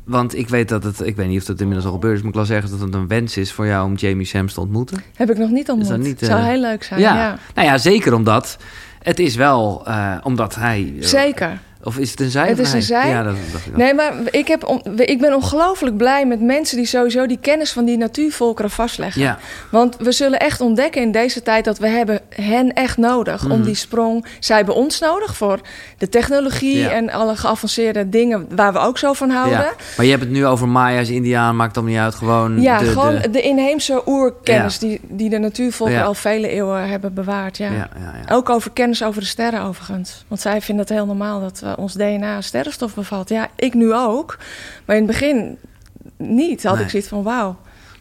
want 0.08 0.36
ik 0.38 0.50
weet 0.50 0.70
dat 0.70 0.84
het, 0.84 1.00
ik 1.00 1.16
weet 1.16 1.28
niet 1.28 1.40
of 1.40 1.46
dat 1.46 1.60
inmiddels 1.60 1.88
al 1.88 1.94
gebeurd 1.94 2.16
is, 2.16 2.22
maar 2.22 2.30
ik 2.30 2.36
las 2.38 2.50
ergens 2.50 2.72
dat 2.72 2.80
het 2.80 2.94
een 2.94 3.08
wens 3.08 3.38
is 3.38 3.52
voor 3.52 3.66
jou 3.66 3.86
om 3.86 3.96
Jamie 3.96 4.26
Sams 4.26 4.54
te 4.54 4.60
ontmoeten. 4.60 4.98
Heb 5.16 5.30
ik 5.30 5.38
nog 5.38 5.50
niet 5.50 5.70
ontmoet. 5.70 5.90
dat 5.90 6.00
niet, 6.00 6.20
Zou 6.20 6.40
eh, 6.40 6.46
heel 6.46 6.62
leuk 6.62 6.84
zijn. 6.84 7.00
ja. 7.00 7.16
Ja. 7.16 7.38
nou 7.56 7.68
ja, 7.68 7.78
zeker 7.78 8.14
omdat 8.14 8.58
het 9.00 9.20
is 9.20 9.36
wel, 9.36 9.88
eh, 9.88 10.18
omdat 10.24 10.56
hij. 10.56 10.94
Zeker. 11.00 11.60
Of 11.84 11.98
is 11.98 12.12
het 12.12 12.20
een 12.20 12.30
zij? 12.30 12.48
Het 12.48 12.60
is 12.60 12.74
een 12.74 12.82
zij. 12.82 13.10
Ja, 13.10 13.24
dat 13.24 13.36
dacht 13.52 13.66
ik. 13.66 13.76
Nee, 13.78 13.94
maar 13.94 14.14
ik, 14.32 14.48
heb 14.48 14.64
on- 14.68 14.82
ik 14.96 15.20
ben 15.20 15.34
ongelooflijk 15.36 15.98
blij 15.98 16.26
met 16.26 16.42
mensen 16.42 16.78
die 16.78 16.86
sowieso 16.86 17.26
die 17.26 17.38
kennis 17.42 17.72
van 17.72 17.86
die 17.86 17.98
natuurvolkeren 17.98 18.72
vastleggen. 18.72 19.22
Ja, 19.22 19.38
Want 19.72 19.96
we 19.98 20.12
zullen 20.12 20.40
echt 20.40 20.62
ontdekken 20.62 21.02
in 21.02 21.12
deze 21.12 21.42
tijd 21.42 21.66
dat 21.66 21.78
we 21.78 21.88
hebben 21.88 22.20
hen 22.36 22.74
echt 22.74 22.98
nodig 22.98 23.44
om 23.44 23.50
Mhm. 23.50 23.64
die 23.64 23.76
sprong. 23.76 24.26
Zij 24.40 24.58
hebben 24.58 24.76
ons 24.76 25.00
nodig 25.00 25.36
voor 25.36 25.60
de 25.98 26.10
technologie 26.10 26.78
Ja. 26.78 26.90
en 26.90 27.10
alle 27.10 27.36
geavanceerde 27.36 28.10
dingen 28.10 28.48
waar 28.56 28.74
we 28.74 28.80
ook 28.80 28.98
zo 28.98 29.14
van 29.14 29.30
houden. 29.30 29.58
ja. 29.60 29.72
Maar 29.98 30.06
je 30.06 30.12
hebt 30.12 30.24
het 30.24 30.32
nu 30.34 30.46
over 30.46 30.68
Maya's, 30.68 31.10
Indiaan, 31.10 31.56
maakt 31.56 31.76
allemaal 31.78 31.94
niet 31.96 32.04
uit. 32.04 32.16
Gewoon. 32.16 32.62
Ja, 32.62 32.80
de, 32.80 32.86
gewoon 32.86 33.16
de- 33.22 33.30
de, 33.30 33.42
inheemse 33.42 34.02
oerkennis 34.06 34.80
die, 34.80 35.00
die 35.04 35.30
de 35.30 35.38
natuurvolken 35.38 35.96
Ja. 35.96 36.04
al 36.04 36.14
vele 36.14 36.48
eeuwen 36.50 36.90
hebben 36.90 37.14
bewaard. 37.14 37.58
Ja. 37.58 37.90
Ook 38.32 38.50
over 38.50 38.72
kennis 38.72 39.04
over 39.04 39.22
de 39.22 39.28
sterren 39.28 39.62
overigens. 39.62 40.26
Want 40.28 40.42
zij 40.42 40.62
vinden 40.62 40.86
het 40.86 40.94
heel 40.96 41.06
normaal 41.06 41.40
dat 41.40 41.62
ons 41.78 41.94
DNA 41.94 42.42
sterrenstof 42.42 42.96
bevat. 42.96 43.30
Ja, 43.30 43.50
ik 43.56 43.74
nu 43.74 43.94
ook. 43.94 44.38
Maar 44.86 44.96
in 44.96 45.02
het 45.02 45.12
begin 45.12 45.58
niet. 46.18 46.64
Had 46.64 46.76
Nee. 46.76 46.84
ik 46.84 46.90
zoiets 46.90 47.08
van 47.10 47.24
wauw. 47.24 47.56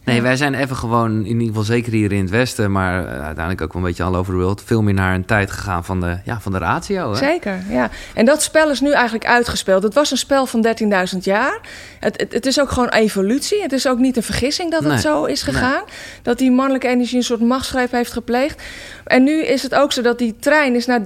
Nee, 0.07 0.22
wij 0.22 0.36
zijn 0.36 0.54
even 0.54 0.76
gewoon, 0.76 1.11
in 1.11 1.26
ieder 1.26 1.46
geval 1.46 1.62
zeker 1.62 1.92
hier 1.92 2.12
in 2.12 2.20
het 2.20 2.30
Westen, 2.30 2.72
maar 2.72 3.04
eh, 3.04 3.11
uiteindelijk 3.12 3.61
ook 3.61 3.72
wel 3.72 3.82
een 3.82 3.88
beetje 3.88 4.02
all 4.02 4.14
over 4.14 4.32
the 4.32 4.38
world, 4.40 4.62
veel 4.64 4.82
meer 4.82 4.94
naar 4.94 5.14
een 5.14 5.24
tijd 5.24 5.50
gegaan 5.50 5.84
van 5.84 6.00
de, 6.00 6.18
ja, 6.24 6.40
van 6.40 6.52
de 6.52 6.59
ratio. 6.59 7.11
Hè? 7.11 7.16
Zeker, 7.16 7.59
ja. 7.68 7.90
En 8.14 8.24
dat 8.24 8.42
spel 8.42 8.70
is 8.70 8.80
nu 8.80 8.92
eigenlijk 8.92 9.26
uitgespeeld. 9.26 9.82
Het 9.82 9.94
was 9.94 10.11
een 10.11 10.16
spel 10.16 10.46
van 10.46 10.66
13.000 11.12 11.18
jaar. 11.20 11.61
Het, 12.00 12.20
het, 12.20 12.32
het 12.32 12.46
is 12.46 12.61
ook 12.61 12.70
gewoon 12.70 12.88
evolutie. 12.88 13.62
Het 13.62 13.72
is 13.72 13.88
ook 13.88 13.98
niet 13.98 14.16
een 14.16 14.22
vergissing 14.22 14.70
dat 14.70 14.80
Nee. 14.82 14.90
het 14.92 15.00
zo 15.00 15.24
is 15.24 15.42
gegaan. 15.42 15.82
Dat 16.22 16.38
die 16.38 16.50
mannelijke 16.50 16.88
energie 16.88 17.16
een 17.16 17.22
soort 17.22 17.40
machtsgreep 17.40 17.90
heeft 17.90 18.12
gepleegd. 18.12 18.62
En 19.04 19.22
nu 19.22 19.42
is 19.44 19.62
het 19.62 19.74
ook 19.74 19.92
zo 19.92 20.02
dat 20.02 20.18
die 20.18 20.36
trein 20.40 20.74
is 20.74 20.86
na 20.86 21.00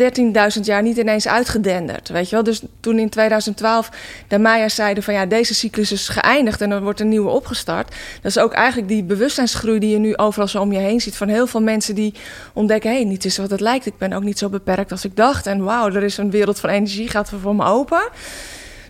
13.000 0.57 0.61
jaar 0.63 0.83
niet 0.83 0.97
ineens 0.97 1.29
uitgedenderd. 1.29 2.09
Weet 2.09 2.29
je 2.29 2.35
wel? 2.35 2.45
Dus 2.45 2.63
toen 2.81 2.99
in 2.99 3.09
2012 3.09 3.91
de 4.29 4.39
Maya's 4.39 4.75
zeiden 4.75 5.03
van 5.03 5.15
ja, 5.15 5.27
deze 5.27 5.55
cyclus 5.55 5.93
is 5.93 6.09
geëindigd 6.09 6.61
en 6.61 6.71
er 6.71 6.83
wordt 6.83 7.01
een 7.01 7.09
nieuwe 7.09 7.31
opgestart. 7.31 7.95
Dat 8.23 8.31
is 8.31 8.39
ook 8.39 8.53
eigenlijk 8.53 8.89
die 8.91 9.05
bewustzijnsgroei 9.05 9.79
die 9.79 9.91
je 9.91 9.99
nu 9.99 10.17
overal 10.17 10.49
zo 10.49 10.61
om 10.61 10.73
je 10.73 10.79
heen 10.79 11.01
ziet. 11.01 11.17
Van 11.17 11.29
heel 11.29 11.47
veel 11.47 11.61
mensen 11.61 11.95
die 11.95 12.15
ontdekken, 12.53 12.91
hé, 12.91 12.97
hey, 12.97 13.05
niet 13.05 13.25
is 13.25 13.39
wat 13.39 13.51
het 13.51 13.61
lijkt. 13.61 13.87
Ik 13.87 13.99
ben 13.99 14.13
ook 14.13 14.23
niet 14.23 14.39
zo 14.39 14.49
beperkt 14.49 14.91
als 14.91 15.05
ik 15.05 15.17
dacht. 15.17 15.47
En 15.47 15.65
wauw, 15.65 15.87
er 15.87 16.03
is 16.03 16.17
een 16.17 16.31
wereld 16.31 16.61
van 16.61 16.71
energie, 16.71 17.09
gaat 17.09 17.33
voor 17.41 17.55
me 17.55 17.65
open. 17.65 18.09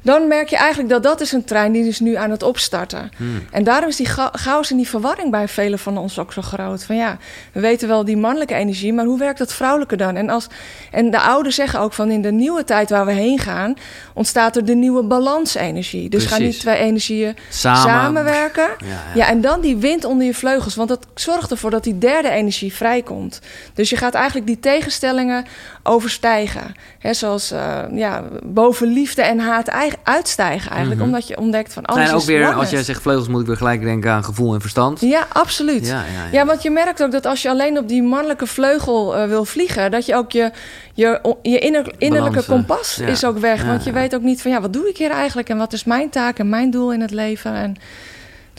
Dan 0.02 0.28
merk 0.28 0.48
je 0.48 0.56
eigenlijk 0.56 0.88
dat 0.88 1.02
dat 1.02 1.20
is 1.20 1.32
een 1.32 1.44
trein 1.44 1.72
die 1.72 1.86
is 1.86 2.00
nu 2.00 2.14
aan 2.14 2.30
het 2.30 2.42
opstarten. 2.42 3.10
Hmm. 3.16 3.42
En 3.50 3.64
daarom 3.64 3.88
is 3.88 3.96
die 3.96 4.06
cha- 4.06 4.30
chaos 4.32 4.70
en 4.70 4.76
die 4.76 4.88
verwarring 4.88 5.30
bij 5.30 5.48
velen 5.48 5.78
van 5.78 5.98
ons 5.98 6.18
ook 6.18 6.32
zo 6.32 6.42
groot. 6.42 6.84
Van 6.84 6.96
ja, 6.96 7.18
we 7.52 7.60
weten 7.60 7.88
wel 7.88 8.04
die 8.04 8.16
mannelijke 8.16 8.54
energie, 8.54 8.92
maar 8.92 9.04
hoe 9.04 9.18
werkt 9.18 9.38
dat 9.38 9.52
vrouwelijke 9.52 9.96
dan? 9.96 10.16
En, 10.16 10.28
als, 10.30 10.46
en 10.90 11.10
de 11.10 11.20
ouders 11.20 11.54
zeggen 11.54 11.80
ook 11.80 11.92
van 11.92 12.10
in 12.10 12.22
de 12.22 12.32
nieuwe 12.32 12.64
tijd 12.64 12.90
waar 12.90 13.06
we 13.06 13.12
heen 13.12 13.38
gaan, 13.38 13.74
ontstaat 14.14 14.56
er 14.56 14.64
de 14.64 14.74
nieuwe 14.74 15.02
balansenergie. 15.02 16.08
Dus 16.08 16.26
gaan 16.26 16.38
die 16.38 16.56
twee 16.56 16.76
energieën 16.76 17.36
Samen. 17.48 17.80
samenwerken. 17.80 18.68
Ja, 18.78 18.86
ja. 18.86 18.98
Ja, 19.14 19.28
en 19.28 19.40
dan 19.40 19.60
die 19.60 19.76
wind 19.76 20.04
onder 20.04 20.26
je 20.26 20.34
vleugels. 20.34 20.74
Want 20.74 20.88
dat 20.88 21.06
zorgt 21.14 21.50
ervoor 21.50 21.70
dat 21.70 21.84
die 21.84 21.98
derde 21.98 22.28
energie 22.30 22.72
vrijkomt. 22.74 23.40
Dus 23.74 23.90
je 23.90 23.96
gaat 23.96 24.14
eigenlijk 24.14 24.46
die 24.46 24.60
tegenstellingen 24.60 25.44
overstijgen. 25.82 26.74
Hè, 26.98 27.14
zoals 27.14 27.50
eh, 27.50 27.78
ja, 27.92 28.22
boven 28.42 28.86
liefde 28.86 29.22
en 29.22 29.38
haat 29.38 29.68
uitstijgen 30.02 30.70
eigenlijk. 30.70 31.00
Mhm. 31.00 31.08
Omdat 31.08 31.28
je 31.28 31.38
ontdekt 31.38 31.72
van 31.72 31.84
alles 31.84 32.02
zijn 32.02 32.14
ook 32.14 32.20
is 32.20 32.26
weer, 32.26 32.54
als 32.54 32.70
jij 32.70 32.82
zegt 32.82 33.02
vleugels, 33.02 33.28
moet 33.28 33.40
ik 33.40 33.46
weer 33.46 33.56
gelijk 33.56 33.82
denken 33.82 34.10
aan 34.10 34.24
gevoel 34.24 34.54
en 34.54 34.60
verstand. 34.60 35.00
Ja, 35.00 35.26
absoluut. 35.32 35.86
Ja, 35.86 35.94
Ja, 35.94 36.04
ja, 36.22 36.38
ja. 36.38 36.46
want 36.46 36.62
je 36.62 36.70
merkt 36.70 37.02
ook 37.02 37.10
dat 37.10 37.26
als 37.26 37.42
je 37.42 37.48
alleen 37.48 37.78
op 37.78 37.88
die 37.88 38.02
mannelijke 38.02 38.46
vleugel 38.46 39.16
eh, 39.16 39.28
wil 39.28 39.44
vliegen... 39.44 39.90
dat 39.90 40.06
je 40.06 40.14
ook 40.14 40.32
je, 40.32 40.50
je, 40.94 41.36
je 41.42 41.58
inner- 41.58 41.92
innerlijke 41.98 42.38
eh, 42.38 42.48
kompas 42.48 42.94
ja. 42.94 43.06
is 43.06 43.24
ook 43.24 43.38
weg. 43.38 43.64
Want 43.64 43.84
je 43.84 43.92
weet 43.92 44.14
ook 44.14 44.22
niet 44.22 44.42
van 44.42 44.50
ja, 44.50 44.60
wat 44.60 44.72
doe 44.72 44.88
ik 44.88 44.96
hier 44.96 45.10
eigenlijk... 45.10 45.48
en 45.48 45.56
wat 45.56 45.72
is 45.72 45.84
mijn 45.84 46.10
taak 46.10 46.38
en 46.38 46.48
mijn 46.48 46.70
doel 46.70 46.92
in 46.92 47.00
het 47.00 47.10
leven. 47.10 47.54
En 47.54 47.76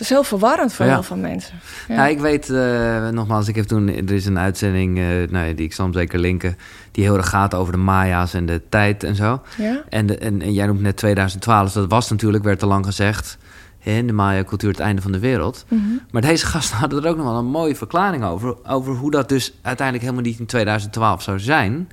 is 0.02 0.10
heel 0.10 0.24
verwarrend 0.24 0.74
voor 0.74 0.86
Ja. 0.86 0.92
heel 0.94 1.04
veel 1.04 1.18
mensen. 1.18 1.54
Ja. 1.88 1.96
Ja, 1.96 2.08
ik 2.08 2.20
weet, 2.20 2.50
eh, 2.50 3.10
nogmaals, 3.10 3.48
ik 3.48 3.56
heb 3.56 3.66
toen, 3.66 3.88
er 3.88 4.12
is 4.12 4.26
een 4.26 4.40
uitzending, 4.40 4.98
eh, 4.98 5.06
nou, 5.06 5.46
ja, 5.48 5.54
die 5.54 5.66
ik 5.66 5.74
zal 5.74 5.86
hem 5.86 5.94
zeker 5.94 6.20
linken, 6.20 6.58
die 6.92 7.04
heel 7.04 7.18
erg 7.18 7.30
gaat 7.30 7.54
over 7.54 7.74
de 7.74 7.80
Maya's 7.80 8.34
en 8.34 8.46
de 8.46 8.62
tijd 8.70 9.04
en 9.04 9.16
zo. 9.16 9.42
Ja? 9.58 9.84
En, 9.90 10.06
de, 10.06 10.18
en, 10.18 10.42
en 10.42 10.54
jij 10.54 10.66
noemt 10.66 10.82
net 10.82 10.98
2012, 10.98 11.72
dat 11.72 11.90
was 11.90 12.10
natuurlijk, 12.10 12.44
werd 12.44 12.60
te 12.60 12.66
lang 12.66 12.86
gezegd, 12.86 13.38
hè, 13.80 14.06
de 14.06 14.14
Maya-cultuur 14.14 14.70
het 14.70 14.80
einde 14.80 15.02
van 15.02 15.12
de 15.12 15.20
wereld. 15.20 15.66
Mhm. 15.68 15.82
Maar 16.12 16.22
deze 16.22 16.46
gasten 16.46 16.78
hadden 16.84 17.04
er 17.04 17.10
ook 17.10 17.18
nog 17.18 17.26
wel 17.26 17.38
een 17.38 17.46
mooie 17.46 17.76
verklaring 17.76 18.24
over, 18.24 18.56
over 18.68 18.94
hoe 18.96 19.12
dat 19.12 19.30
dus 19.30 19.54
uiteindelijk 19.62 20.08
helemaal 20.08 20.30
niet 20.30 20.40
in 20.40 20.46
2012 20.46 21.22
zou 21.22 21.40
zijn. 21.40 21.90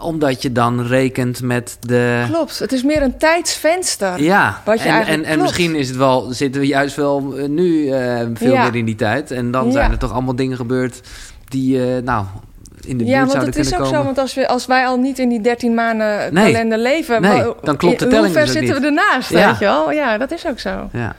Omdat 0.00 0.42
je 0.42 0.52
dan 0.52 0.86
rekent 0.86 1.42
met 1.42 1.76
de... 1.80 2.24
Klopt, 2.30 2.58
het 2.58 2.72
is 2.72 2.82
meer 2.82 3.02
een 3.02 3.18
tijdsvenster. 3.18 4.22
Ja, 4.22 4.60
Wat 4.64 4.78
je 4.82 4.88
en, 4.88 4.94
eigenlijk 4.94 5.24
en, 5.26 5.32
en 5.32 5.40
misschien 5.40 5.74
is 5.74 5.88
het 5.88 5.96
wel, 5.96 6.26
zitten 6.30 6.60
we 6.60 6.66
juist 6.66 6.96
wel 6.96 7.34
eh, 7.36 7.48
nu 7.48 7.88
eh, 7.88 8.20
veel 8.34 8.52
Ja. 8.52 8.62
meer 8.64 8.74
in 8.76 8.84
die 8.84 8.94
tijd. 8.94 9.30
En 9.30 9.50
dan 9.50 9.66
Ja. 9.66 9.72
zijn 9.72 9.90
er 9.90 9.98
toch 9.98 10.12
allemaal 10.12 10.36
dingen 10.36 10.56
gebeurd 10.56 11.00
die, 11.48 11.94
eh, 11.96 12.02
nou, 12.02 12.24
in 12.80 12.98
de 12.98 13.04
Ja, 13.04 13.10
buurt 13.10 13.18
want 13.18 13.30
zouden 13.30 13.50
het 13.54 13.58
is 13.58 13.68
kunnen 13.68 13.86
ook 13.88 13.92
komen. 13.92 13.98
zo, 13.98 14.04
want 14.04 14.18
als, 14.18 14.34
we, 14.34 14.48
als 14.48 14.66
wij 14.66 14.86
al 14.86 14.96
niet 14.98 15.18
in 15.18 15.28
die 15.28 15.40
13 15.40 15.74
maanden 15.74 16.34
Nee. 16.34 16.52
kalender 16.52 16.78
leven, 16.78 17.22
Nee, 17.22 17.42
dan 17.62 17.76
klopt 17.76 17.98
de 17.98 18.04
in- 18.04 18.10
telling 18.10 18.24
Hoe 18.24 18.34
ver 18.34 18.44
dus 18.44 18.52
zitten 18.52 18.80
we 18.80 18.86
ernaast, 18.86 19.30
Ja. 19.30 19.46
weet 19.50 19.58
je 19.58 19.64
wel? 19.64 19.90
Ja, 19.92 20.18
dat 20.18 20.30
is 20.30 20.46
ook 20.46 20.58
zo. 20.58 20.88
Ja. 20.92 21.14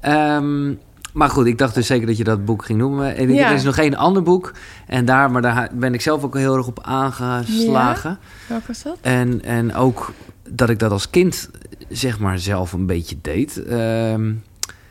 Ehm, 0.00 0.72
maar 1.12 1.30
goed, 1.30 1.46
ik 1.46 1.58
dacht 1.58 1.74
dus 1.74 1.86
zeker 1.86 2.06
dat 2.06 2.16
je 2.16 2.24
dat 2.24 2.44
boek 2.44 2.64
ging 2.64 2.78
noemen. 2.78 3.16
En 3.16 3.34
Ja. 3.34 3.48
Er 3.48 3.54
is 3.54 3.62
nog 3.62 3.76
één 3.76 3.96
ander 3.96 4.22
boek. 4.22 4.52
En 4.86 5.04
daar, 5.04 5.30
maar 5.30 5.42
daar 5.42 5.68
ben 5.72 5.94
ik 5.94 6.00
zelf 6.00 6.24
ook 6.24 6.36
heel 6.36 6.56
erg 6.56 6.66
op 6.66 6.80
aangeslagen. 6.82 8.18
Welke 8.46 8.66
was 8.66 8.82
dat? 8.82 8.98
En, 9.00 9.44
en 9.44 9.74
ook 9.74 10.12
dat 10.48 10.70
ik 10.70 10.78
dat 10.78 10.90
als 10.90 11.10
kind, 11.10 11.50
zeg 11.88 12.18
maar, 12.18 12.38
zelf 12.38 12.72
een 12.72 12.86
beetje 12.86 13.16
deed. 13.22 13.64
Ehm, 13.64 14.32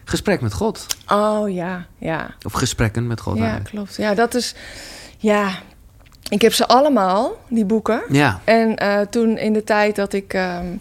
gesprek 0.04 0.42
met 0.42 0.54
God. 0.54 0.86
Oh 1.08 1.54
ja, 1.54 1.86
ja. 1.98 2.30
Of 2.46 2.54
gesprekken 2.54 3.08
met 3.08 3.22
God. 3.22 3.36
Ja, 3.38 3.42
eigenlijk. 3.42 3.70
klopt. 3.70 3.96
Ja, 3.96 4.14
dat 4.14 4.36
is... 4.36 4.56
Ja, 5.18 5.50
ik 6.30 6.42
heb 6.42 6.54
ze 6.54 6.68
allemaal, 6.68 7.32
die 7.50 7.66
boeken. 7.66 8.02
ja. 8.10 8.42
En 8.44 8.76
eh, 8.76 9.00
toen 9.00 9.38
in 9.38 9.54
de 9.54 9.64
tijd 9.64 9.96
dat 9.96 10.14
ik... 10.14 10.34
ehm 10.34 10.66
ik, 10.66 10.80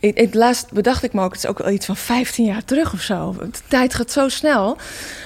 het 0.00 0.34
laatst 0.34 0.72
bedacht 0.72 1.02
ik 1.02 1.12
me 1.12 1.22
ook, 1.22 1.32
het 1.32 1.42
is 1.44 1.48
ook 1.50 1.58
wel 1.58 1.70
iets 1.70 1.86
van 1.86 1.96
15 1.96 2.44
jaar 2.44 2.64
terug 2.64 2.92
of 2.92 3.00
zo. 3.00 3.34
De 3.40 3.50
tijd 3.68 3.94
gaat 3.94 4.10
zo 4.10 4.28
snel. 4.28 4.76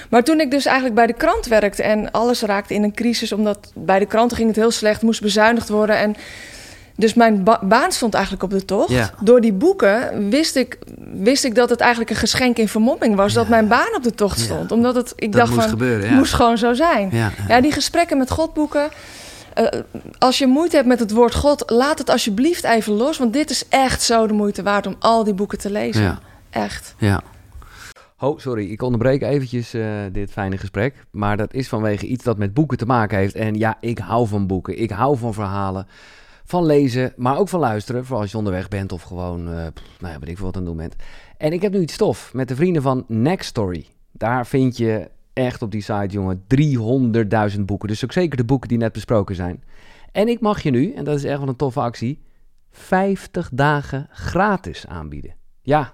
Maar 0.09 0.23
toen 0.23 0.39
ik 0.39 0.51
dus 0.51 0.65
eigenlijk 0.65 0.95
bij 0.95 1.07
de 1.07 1.13
krant 1.13 1.45
werkte 1.45 1.83
en 1.83 2.11
alles 2.11 2.41
raakte 2.41 2.73
in 2.73 2.83
een 2.83 2.93
crisis, 2.93 3.31
omdat 3.31 3.71
bij 3.75 3.99
de 3.99 4.05
kranten 4.05 4.37
ging 4.37 4.47
het 4.49 4.57
heel 4.57 4.71
slecht, 4.71 5.01
moest 5.01 5.21
bezuinigd 5.21 5.69
worden. 5.69 5.97
En 5.97 6.15
dus 6.95 7.13
mijn 7.13 7.43
ba- 7.43 7.59
baan 7.63 7.91
stond 7.91 8.13
eigenlijk 8.13 8.43
op 8.43 8.49
de 8.49 8.65
tocht. 8.65 8.89
Ja. 8.89 9.13
Door 9.21 9.41
die 9.41 9.53
boeken 9.53 10.29
wist 10.29 10.55
ik, 10.55 10.77
wist 11.13 11.43
ik 11.43 11.55
dat 11.55 11.69
het 11.69 11.79
eigenlijk 11.79 12.11
een 12.11 12.15
geschenk 12.17 12.57
in 12.57 12.67
vermomming 12.67 13.15
was, 13.15 13.33
dat 13.33 13.47
mijn 13.47 13.67
baan 13.67 13.95
op 13.95 14.03
de 14.03 14.13
tocht 14.15 14.37
Ja. 14.39 14.43
stond. 14.43 14.71
Omdat 14.71 14.95
het, 14.95 15.13
ik 15.15 15.31
Dat 15.31 15.41
dacht 15.41 15.49
moest 15.53 15.61
van, 15.61 15.69
gebeuren, 15.69 16.13
moest 16.13 16.33
gewoon 16.33 16.57
zo 16.57 16.73
zijn. 16.73 17.09
Ja, 17.11 17.31
Ja, 17.47 17.61
die 17.61 17.71
gesprekken 17.71 18.17
met 18.17 18.31
God 18.31 18.53
boeken. 18.53 18.89
Eh, 19.53 19.81
als 20.19 20.37
je 20.37 20.47
moeite 20.47 20.75
hebt 20.75 20.87
met 20.87 20.99
het 20.99 21.11
woord 21.11 21.35
God, 21.35 21.69
laat 21.69 21.97
het 21.97 22.09
alsjeblieft 22.09 22.63
even 22.63 22.93
los. 22.93 23.17
Want 23.17 23.33
dit 23.33 23.49
is 23.49 23.67
echt 23.67 24.01
zo 24.01 24.27
de 24.27 24.33
moeite 24.33 24.63
waard 24.63 24.87
om 24.87 24.95
al 24.99 25.23
die 25.23 25.33
boeken 25.33 25.57
te 25.57 25.71
lezen. 25.71 26.03
Ja. 26.03 26.19
Echt. 26.49 26.95
Ja. 26.97 27.21
Oh, 28.19 28.39
sorry, 28.39 28.71
ik 28.71 28.81
onderbreek 28.81 29.21
eventjes 29.21 29.73
eh, 29.73 29.85
dit 30.11 30.31
fijne 30.31 30.57
gesprek. 30.57 31.05
Maar 31.11 31.37
dat 31.37 31.53
is 31.53 31.67
vanwege 31.67 32.05
iets 32.05 32.23
dat 32.23 32.37
met 32.37 32.53
boeken 32.53 32.77
te 32.77 32.85
maken 32.85 33.17
heeft. 33.17 33.35
En 33.35 33.55
ja, 33.55 33.77
ik 33.79 33.97
hou 33.97 34.27
van 34.27 34.47
boeken. 34.47 34.81
Ik 34.81 34.91
hou 34.91 35.17
van 35.17 35.33
verhalen. 35.33 35.87
van 36.45 36.65
lezen, 36.65 37.13
maar 37.15 37.37
ook 37.37 37.49
van 37.49 37.59
luisteren. 37.59 38.05
Vooral 38.05 38.21
als 38.21 38.31
je 38.31 38.37
onderweg 38.37 38.67
bent 38.67 38.91
of 38.91 39.01
gewoon, 39.01 39.39
uh, 39.39 39.53
nou 39.99 40.13
ja, 40.13 40.19
weet 40.19 40.29
ik 40.29 40.37
veel 40.37 40.45
wat 40.45 40.55
aan 40.55 40.61
het 40.61 40.69
doen 40.69 40.77
bent. 40.77 40.95
En 41.37 41.53
ik 41.53 41.61
heb 41.61 41.73
nu 41.73 41.79
iets 41.79 41.93
stof 41.93 42.33
met 42.33 42.47
de 42.47 42.55
vrienden 42.55 42.81
van 42.81 43.05
Next 43.07 43.49
Story. 43.49 43.85
Daar 44.11 44.47
vind 44.47 44.77
je 44.77 45.09
echt 45.33 45.61
op 45.61 45.71
die 45.71 45.81
site, 45.81 46.07
jongen, 46.07 46.43
300.000 47.55 47.61
boeken. 47.61 47.87
Dus 47.87 48.03
ook 48.03 48.11
zeker 48.11 48.37
de 48.37 48.45
boeken 48.45 48.69
die 48.69 48.77
net 48.77 48.91
besproken 48.91 49.35
zijn. 49.35 49.63
En 50.11 50.27
ik 50.27 50.39
mag 50.39 50.63
je 50.63 50.71
nu, 50.71 50.93
en 50.93 51.03
dat 51.03 51.15
is 51.15 51.23
echt 51.23 51.39
wel 51.39 51.47
een 51.47 51.55
toffe 51.55 51.79
actie, 51.79 52.21
50 52.71 53.49
dagen 53.53 54.07
gratis 54.11 54.87
aanbieden. 54.87 55.35
Ja, 55.61 55.93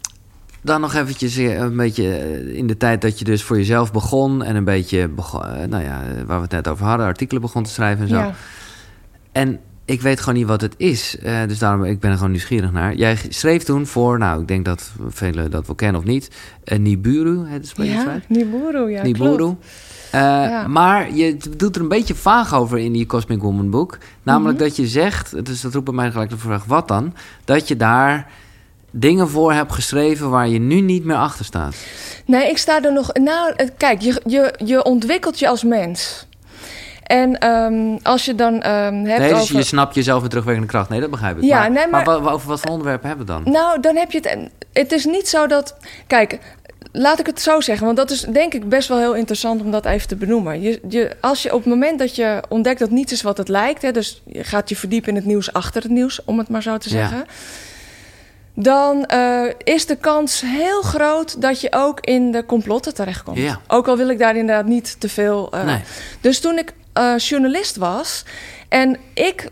dan 0.61 0.81
nog 0.81 0.93
eventjes 0.93 1.37
eh, 1.37 1.57
een 1.57 1.75
beetje 1.75 2.17
eh, 2.17 2.55
in 2.55 2.67
de 2.67 2.77
tijd 2.77 3.01
dat 3.01 3.19
je 3.19 3.25
dus 3.25 3.43
voor 3.43 3.57
jezelf 3.57 3.91
begon... 3.91 4.43
en 4.43 4.55
een 4.55 4.63
beetje, 4.63 5.07
begon, 5.07 5.45
eh, 5.45 5.67
nou 5.67 5.83
ja, 5.83 6.01
waar 6.25 6.37
we 6.37 6.43
het 6.43 6.51
net 6.51 6.67
over 6.67 6.85
hadden... 6.85 7.05
artikelen 7.05 7.41
begon 7.41 7.63
te 7.63 7.69
schrijven 7.69 8.03
en 8.03 8.09
zo. 8.09 8.17
Ja. 8.17 8.33
En 9.31 9.59
ik 9.85 10.01
weet 10.01 10.19
gewoon 10.19 10.35
niet 10.35 10.47
wat 10.47 10.61
het 10.61 10.73
is. 10.77 11.17
Uh, 11.23 11.39
dus 11.47 11.59
daarom 11.59 11.83
ik 11.83 11.99
ben 11.99 12.09
er 12.09 12.15
gewoon 12.15 12.31
nieuwsgierig 12.31 12.71
naar. 12.71 12.95
Jij 12.95 13.17
schreef 13.29 13.63
toen 13.63 13.87
voor, 13.87 14.17
nou, 14.17 14.41
ik 14.41 14.47
denk 14.47 14.65
dat 14.65 14.91
velen 15.07 15.51
dat 15.51 15.65
wel 15.65 15.75
kennen 15.75 16.01
of 16.01 16.07
niet... 16.07 16.31
Uh, 16.65 16.79
Niburu, 16.79 17.47
het 17.47 17.63
is 17.63 17.73
Ja, 17.75 18.19
Niburu, 18.27 18.91
ja, 18.91 19.03
Niburu. 19.03 19.45
Uh, 19.45 19.55
ja. 20.11 20.67
Maar 20.67 21.13
je 21.13 21.37
doet 21.57 21.75
er 21.75 21.81
een 21.81 21.87
beetje 21.87 22.15
vaag 22.15 22.53
over 22.53 22.77
in 22.77 22.91
die 22.91 23.05
Cosmic 23.05 23.41
Woman 23.41 23.69
boek. 23.69 23.97
Namelijk 24.23 24.57
mm 24.57 24.63
-hmm. 24.63 24.67
dat 24.67 24.77
je 24.77 24.87
zegt, 24.87 25.45
dus 25.45 25.61
dat 25.61 25.73
roept 25.73 25.85
bij 25.85 25.93
mij 25.93 26.11
gelijk 26.11 26.29
de 26.29 26.37
vraag, 26.37 26.65
wat 26.65 26.87
dan? 26.87 27.13
Dat 27.45 27.67
je 27.67 27.77
daar 27.77 28.31
dingen 28.91 29.29
voor 29.29 29.53
hebt 29.53 29.71
geschreven 29.71 30.29
waar 30.29 30.47
je 30.47 30.59
nu 30.59 30.81
niet 30.81 31.05
meer 31.05 31.17
achter 31.17 31.45
staat? 31.45 31.75
Nee, 32.25 32.49
ik 32.49 32.57
sta 32.57 32.83
er 32.83 32.93
nog. 32.93 33.13
Nou, 33.13 33.69
kijk, 33.77 34.01
je, 34.01 34.21
je, 34.25 34.53
je 34.65 34.83
ontwikkelt 34.83 35.39
je 35.39 35.47
als 35.47 35.63
mens. 35.63 36.25
En 37.03 37.47
um, 37.47 37.99
als 38.03 38.25
je 38.25 38.35
dan 38.35 38.53
um, 38.53 39.05
hebt. 39.05 39.19
Nee, 39.19 39.29
dus 39.29 39.41
over... 39.41 39.55
je 39.55 39.63
snapt 39.63 39.95
jezelf 39.95 40.21
met 40.21 40.29
terugwerkende 40.29 40.69
kracht. 40.69 40.89
Nee, 40.89 40.99
dat 40.99 41.09
begrijp 41.09 41.37
ik. 41.37 41.43
Ja, 41.43 41.59
maar, 41.59 41.71
nee, 41.71 41.87
maar, 41.87 42.05
maar 42.05 42.33
over 42.33 42.47
wat 42.47 42.59
voor 42.59 42.71
onderwerpen 42.71 43.07
hebben 43.07 43.25
we 43.25 43.31
dan? 43.31 43.53
Nou, 43.53 43.79
dan 43.79 43.95
heb 43.95 44.11
je 44.11 44.19
het. 44.21 44.49
Het 44.73 44.91
is 44.91 45.05
niet 45.05 45.27
zo 45.27 45.47
dat. 45.47 45.75
Kijk, 46.07 46.39
laat 46.91 47.19
ik 47.19 47.25
het 47.25 47.41
zo 47.41 47.61
zeggen, 47.61 47.85
want 47.85 47.97
dat 47.97 48.11
is 48.11 48.21
denk 48.21 48.53
ik 48.53 48.69
best 48.69 48.87
wel 48.87 48.97
heel 48.97 49.15
interessant 49.15 49.61
om 49.61 49.71
dat 49.71 49.85
even 49.85 50.07
te 50.07 50.15
benoemen. 50.15 50.61
Je, 50.61 50.79
je, 50.89 51.15
als 51.21 51.43
je 51.43 51.53
op 51.53 51.59
het 51.59 51.73
moment 51.73 51.99
dat 51.99 52.15
je 52.15 52.43
ontdekt 52.49 52.79
dat 52.79 52.89
niets 52.89 53.11
is 53.11 53.21
wat 53.21 53.37
het 53.37 53.47
lijkt, 53.47 53.81
hè, 53.81 53.91
dus 53.91 54.21
je 54.25 54.43
gaat 54.43 54.69
je 54.69 54.75
verdiepen 54.75 55.09
in 55.09 55.15
het 55.15 55.25
nieuws 55.25 55.53
achter 55.53 55.81
het 55.81 55.91
nieuws, 55.91 56.23
om 56.25 56.37
het 56.37 56.49
maar 56.49 56.61
zo 56.61 56.77
te 56.77 56.89
zeggen. 56.89 57.17
Ja 57.17 57.25
dan 58.53 59.09
uh, 59.13 59.43
is 59.63 59.85
de 59.85 59.95
kans 59.95 60.41
heel 60.45 60.81
groot 60.81 61.41
dat 61.41 61.61
je 61.61 61.67
ook 61.71 61.99
in 61.99 62.31
de 62.31 62.45
complotten 62.45 62.93
terechtkomt. 62.93 63.37
Ja. 63.37 63.59
Ook 63.67 63.87
al 63.87 63.97
wil 63.97 64.09
ik 64.09 64.19
daar 64.19 64.35
inderdaad 64.35 64.65
niet 64.65 64.99
te 64.99 65.09
veel. 65.09 65.49
Uh, 65.55 65.63
nee. 65.63 65.79
Dus 66.21 66.39
toen 66.39 66.57
ik 66.57 66.73
uh, 66.97 67.17
journalist 67.17 67.75
was 67.75 68.25
en 68.69 68.97
ik. 69.13 69.49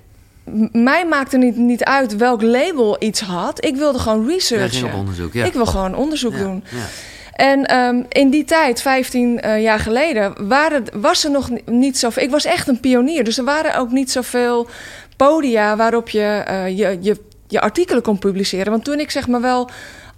Mij 0.72 1.06
maakte 1.06 1.38
niet, 1.38 1.56
niet 1.56 1.84
uit 1.84 2.16
welk 2.16 2.42
label 2.42 2.96
iets 3.00 3.22
had. 3.22 3.66
Ik 3.66 3.76
wilde 3.76 4.00
gewoon 4.00 4.28
researchen. 4.28 4.88
Ja, 4.88 4.96
onderzoek, 4.96 5.34
ja. 5.34 5.46
Ik 5.46 5.54
wil 5.54 5.66
gewoon 5.66 5.96
onderzoek 5.96 6.32
ja, 6.32 6.38
doen. 6.38 6.64
Ja. 6.72 6.86
En 7.34 7.76
um, 7.76 8.06
in 8.10 8.30
die 8.30 8.46
tijd, 8.46 8.82
15 8.82 9.42
uh, 9.46 9.62
jaar 9.62 9.80
geleden, 9.80 10.48
waren, 10.48 10.84
was 10.94 11.24
er 11.24 11.32
nog 11.32 11.50
niet 11.66 11.98
zoveel. 11.98 12.24
Ik 12.24 12.30
was 12.30 12.46
echt 12.46 12.68
een 12.68 12.80
pionier. 12.80 13.24
Dus 13.24 13.38
er 13.38 13.44
waren 13.44 13.76
ook 13.76 13.92
niet 13.92 14.12
zoveel 14.12 14.68
podia 15.16 15.76
waarop 15.76 16.10
je 16.10 16.46
uh, 16.50 16.78
je, 16.78 16.98
je 17.02 17.29
je 17.50 17.62
artikelen 17.62 18.02
kon 18.02 18.20
publiceren. 18.20 18.72
Want 18.72 18.84
toen 18.84 19.00
ik 19.00 19.12
zeg 19.12 19.28
maar 19.28 19.42
wel 19.42 19.70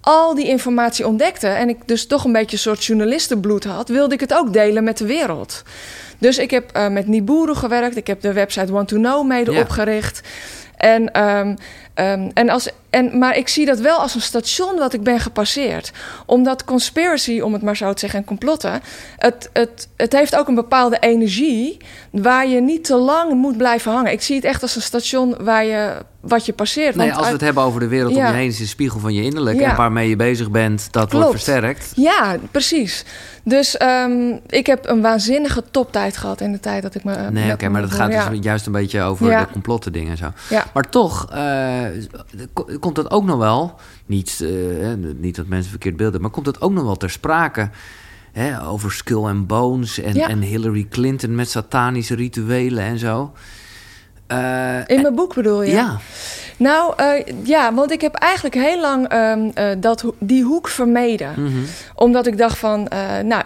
al 0.02 0.36
die 0.36 0.48
informatie 0.48 1.08
ontdekte 1.08 1.48
en 1.48 1.70
ik 1.70 1.78
dus 1.88 2.08
toch 2.08 2.24
een 2.26 2.32
beetje 2.32 2.52
een 2.56 2.62
soort 2.62 2.84
journalistenbloed 2.86 3.64
had, 3.64 3.90
wilde 3.90 4.14
ik 4.14 4.20
het 4.20 4.34
ook 4.34 4.54
delen 4.54 4.84
met 4.84 4.98
de 4.98 5.06
wereld. 5.06 5.64
Dus 6.18 6.38
ik 6.38 6.52
heb 6.52 6.78
uh, 6.78 6.88
met 6.88 7.08
Niburu 7.08 7.56
gewerkt, 7.56 7.98
ik 7.98 8.08
heb 8.08 8.22
de 8.22 8.34
website 8.34 8.72
Want 8.72 8.88
to 8.88 8.98
Know 8.98 9.28
mede 9.28 9.52
Ja. 9.52 9.62
opgericht. 9.62 10.22
En, 10.78 11.24
um, 11.24 11.56
um, 11.96 12.32
en 12.34 12.50
als, 12.50 12.70
en, 12.90 13.18
maar 13.18 13.38
ik 13.38 13.48
zie 13.48 13.66
dat 13.66 13.80
wel 13.80 13.98
als 13.98 14.16
een 14.16 14.22
station 14.22 14.76
wat 14.78 14.94
ik 14.94 15.04
ben 15.04 15.20
gepasseerd. 15.20 15.92
Omdat 16.26 16.64
conspiracy, 16.64 17.40
om 17.40 17.54
het 17.54 17.62
maar 17.62 17.78
zo 17.78 17.94
te 17.94 18.00
zeggen, 18.00 18.20
en 18.20 18.26
complotten... 18.26 18.82
Het, 19.18 19.50
het, 19.54 19.88
het 19.98 20.14
heeft 20.14 20.36
ook 20.36 20.48
een 20.48 20.56
bepaalde 20.56 20.98
energie 21.00 21.78
waar 22.12 22.48
je 22.48 22.62
niet 22.62 22.84
te 22.84 22.96
lang 22.96 23.34
moet 23.34 23.58
blijven 23.58 23.92
hangen. 23.92 24.12
Ik 24.12 24.22
zie 24.22 24.36
het 24.36 24.46
echt 24.46 24.62
als 24.62 24.76
een 24.76 24.82
station 24.82 25.36
waar 25.40 25.66
je, 25.66 25.96
wat 26.20 26.46
je 26.46 26.54
passeert. 26.54 26.96
Nee, 26.96 27.14
als 27.14 27.26
we 27.26 27.32
het 27.32 27.42
hebben 27.42 27.64
over 27.64 27.80
de 27.80 27.88
wereld 27.88 28.12
om 28.12 28.18
Ja. 28.18 28.28
je 28.28 28.34
heen... 28.34 28.48
is 28.48 28.60
een 28.60 28.68
spiegel 28.68 29.00
van 29.00 29.14
je 29.14 29.22
innerlijk. 29.22 29.60
Ja. 29.60 29.70
En 29.70 29.76
waarmee 29.76 30.10
je 30.10 30.16
bezig 30.16 30.52
bent, 30.52 30.88
dat 30.92 31.10
Klopt. 31.10 31.26
wordt 31.26 31.44
versterkt. 31.44 31.92
Ja, 31.96 32.38
precies. 32.52 33.06
Dus 33.44 33.82
um, 33.82 34.40
ik 34.48 34.66
heb 34.66 34.90
een 34.90 35.02
waanzinnige 35.02 35.64
toptijd 35.72 36.18
gehad 36.18 36.42
in 36.42 36.52
de 36.52 36.60
tijd 36.60 36.82
dat 36.82 36.96
ik 36.96 37.04
me... 37.04 37.32
Nee, 37.32 37.52
oké, 37.54 37.70
maar 37.70 37.82
dat 37.82 37.92
gaat 37.92 38.12
Ja. 38.12 38.30
dus 38.30 38.40
juist 38.42 38.66
een 38.66 38.72
beetje 38.72 39.02
over 39.02 39.30
de 39.30 39.48
complotten 39.52 39.92
dingen 39.92 40.12
en 40.12 40.18
zo. 40.18 40.32
Ja. 40.50 40.66
Maar 40.74 40.90
toch 40.90 41.28
eh, 41.32 41.81
komt 42.80 42.96
dat 42.96 43.12
ook 43.12 43.24
nog 43.26 43.38
wel... 43.38 43.80
Niet, 44.06 44.42
eh, 44.44 44.94
niet 45.18 45.36
dat 45.36 45.48
mensen 45.48 45.70
verkeerd 45.70 45.98
beelden... 45.98 46.22
maar 46.22 46.30
komt 46.30 46.46
dat 46.46 46.62
ook 46.62 46.72
nog 46.72 46.84
wel 46.84 46.98
ter 46.98 47.10
sprake... 47.10 47.70
Hè, 48.32 48.64
over 48.68 48.92
Skull 48.92 49.24
and 49.26 49.48
Bones 49.48 50.00
en, 50.00 50.14
Ja. 50.14 50.28
en 50.28 50.42
Hillary 50.42 50.88
Clinton 50.90 51.36
met 51.36 51.50
satanische 51.50 52.16
rituelen 52.16 52.84
en 52.84 52.98
zo. 53.00 53.34
Eh, 54.28 54.80
In 54.88 55.02
mijn 55.02 55.16
boek 55.16 55.34
bedoel 55.36 55.64
je? 55.64 55.72
ja. 55.72 56.00
Nou, 56.62 56.94
uh, 57.00 57.36
ja, 57.44 57.74
want 57.74 57.92
ik 57.92 58.02
heb 58.02 58.16
eigenlijk 58.16 58.56
heel 58.56 58.80
lang 58.80 59.14
um, 59.14 59.52
uh, 59.58 59.70
dat, 59.78 60.04
die 60.20 60.44
hoek 60.44 60.68
vermeden. 60.68 61.34
Mhm. 61.38 61.52
Omdat 61.96 62.28
ik 62.28 62.38
dacht 62.38 62.58
van, 62.58 62.88
uh, 62.94 63.20
nou, 63.20 63.44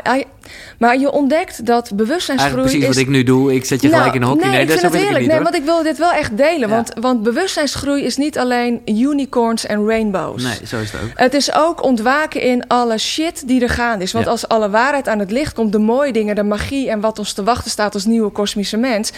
maar 0.78 1.00
je 1.00 1.12
ontdekt 1.12 1.66
dat 1.66 1.92
bewustzijnsgroei 1.96 2.56
Eigenlijk 2.56 2.70
precies 2.70 2.82
is... 2.82 2.88
wat 2.88 2.98
ik 2.98 3.08
nu 3.08 3.24
doe. 3.24 3.54
Ik 3.54 3.66
zet 3.66 3.82
je 3.82 3.88
Nou, 3.88 4.00
gelijk 4.00 4.16
in 4.16 4.22
een 4.22 4.28
hokje. 4.28 4.46
Nee, 4.46 4.54
Nee, 4.54 4.62
ik 4.62 4.68
dat 4.68 4.80
vind 4.80 4.94
het 4.94 5.02
ik 5.02 5.18
het 5.18 5.28
Nee, 5.28 5.40
want 5.40 5.56
ik 5.56 5.64
wil 5.64 5.84
dit 5.84 5.98
wel 5.98 6.12
echt 6.12 6.38
delen. 6.38 6.70
Ja. 6.70 6.76
Want, 6.76 6.94
want 7.00 7.24
bewustzijnsgroei 7.24 8.04
is 8.04 8.18
niet 8.18 8.38
alleen 8.38 8.82
unicorns 8.86 9.66
en 9.66 9.88
rainbows. 9.88 10.44
Nee, 10.44 10.58
zo 10.66 10.80
is 10.80 10.92
het 10.92 11.02
ook. 11.02 11.10
Het 11.14 11.34
is 11.34 11.54
ook 11.54 11.84
ontwaken 11.84 12.42
in 12.42 12.68
alle 12.68 12.98
shit 12.98 13.48
die 13.48 13.62
er 13.62 13.70
gaande 13.70 14.04
is. 14.04 14.12
Want 14.12 14.26
Ja. 14.26 14.32
als 14.32 14.48
alle 14.48 14.70
waarheid 14.70 15.08
aan 15.08 15.20
het 15.20 15.32
licht 15.32 15.54
komt, 15.54 15.72
de 15.72 15.80
mooie 15.80 16.14
dingen, 16.14 16.36
de 16.36 16.44
magie 16.44 16.90
en 16.90 17.00
wat 17.00 17.20
ons 17.20 17.34
te 17.34 17.44
wachten 17.44 17.72
staat 17.72 17.94
als 17.94 18.06
nieuwe 18.06 18.30
kosmische 18.30 18.78
mens, 18.78 19.12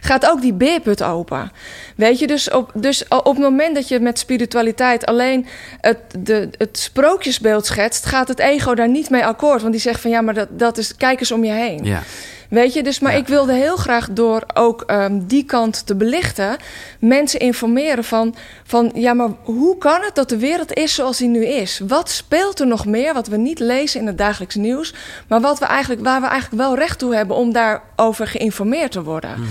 gaat 0.00 0.30
ook 0.30 0.40
die 0.40 0.54
beerput 0.54 1.02
open. 1.02 1.52
Weet 1.96 2.18
je, 2.18 2.26
dus 2.26 2.50
op, 2.50 2.70
dus 2.74 3.08
op 3.08 3.38
moment 3.44 3.74
dat 3.74 3.88
je 3.88 4.00
met 4.00 4.18
spiritualiteit 4.18 5.06
alleen 5.06 5.46
het, 5.80 5.98
de, 6.18 6.48
het 6.58 6.78
sprookjesbeeld 6.78 7.66
schetst, 7.66 8.06
gaat 8.06 8.28
het 8.28 8.38
ego 8.38 8.74
daar 8.74 8.88
niet 8.88 9.10
mee 9.10 9.26
akkoord. 9.26 9.60
Want 9.60 9.72
die 9.72 9.82
zegt 9.82 10.00
van 10.00 10.10
ja, 10.10 10.20
maar 10.20 10.34
dat, 10.34 10.48
dat 10.50 10.78
is, 10.78 10.96
kijk 10.96 11.20
eens 11.20 11.32
om 11.32 11.44
je 11.44 11.52
heen. 11.52 11.84
Ja. 11.84 12.02
Weet 12.48 12.72
je, 12.72 12.82
dus 12.82 12.98
maar 13.00 13.12
Ja. 13.12 13.18
ik 13.18 13.26
wilde 13.26 13.52
heel 13.52 13.76
graag 13.76 14.08
door 14.10 14.42
ook 14.54 14.82
ehm, 14.82 15.20
die 15.22 15.44
kant 15.44 15.86
te 15.86 15.94
belichten, 15.94 16.56
mensen 16.98 17.40
informeren 17.40 18.04
van, 18.04 18.34
van 18.64 18.90
ja, 18.94 19.14
maar 19.14 19.28
hoe 19.42 19.78
kan 19.78 20.00
het 20.02 20.14
dat 20.14 20.28
de 20.28 20.38
wereld 20.38 20.72
is 20.72 20.94
zoals 20.94 21.18
die 21.18 21.28
nu 21.28 21.46
is? 21.46 21.80
Wat 21.86 22.10
speelt 22.10 22.60
er 22.60 22.66
nog 22.66 22.86
meer 22.86 23.14
wat 23.14 23.26
we 23.26 23.36
niet 23.36 23.58
lezen 23.58 24.00
in 24.00 24.06
het 24.06 24.18
dagelijks 24.18 24.54
nieuws, 24.54 24.94
maar 25.28 25.40
wat 25.40 25.58
we 25.58 25.64
eigenlijk, 25.64 26.02
waar 26.02 26.20
we 26.20 26.26
eigenlijk 26.26 26.62
wel 26.62 26.76
recht 26.76 26.98
toe 26.98 27.14
hebben 27.14 27.36
om 27.36 27.52
daarover 27.52 28.26
geïnformeerd 28.26 28.92
te 28.92 29.02
worden? 29.02 29.30
Mhm. 29.30 29.48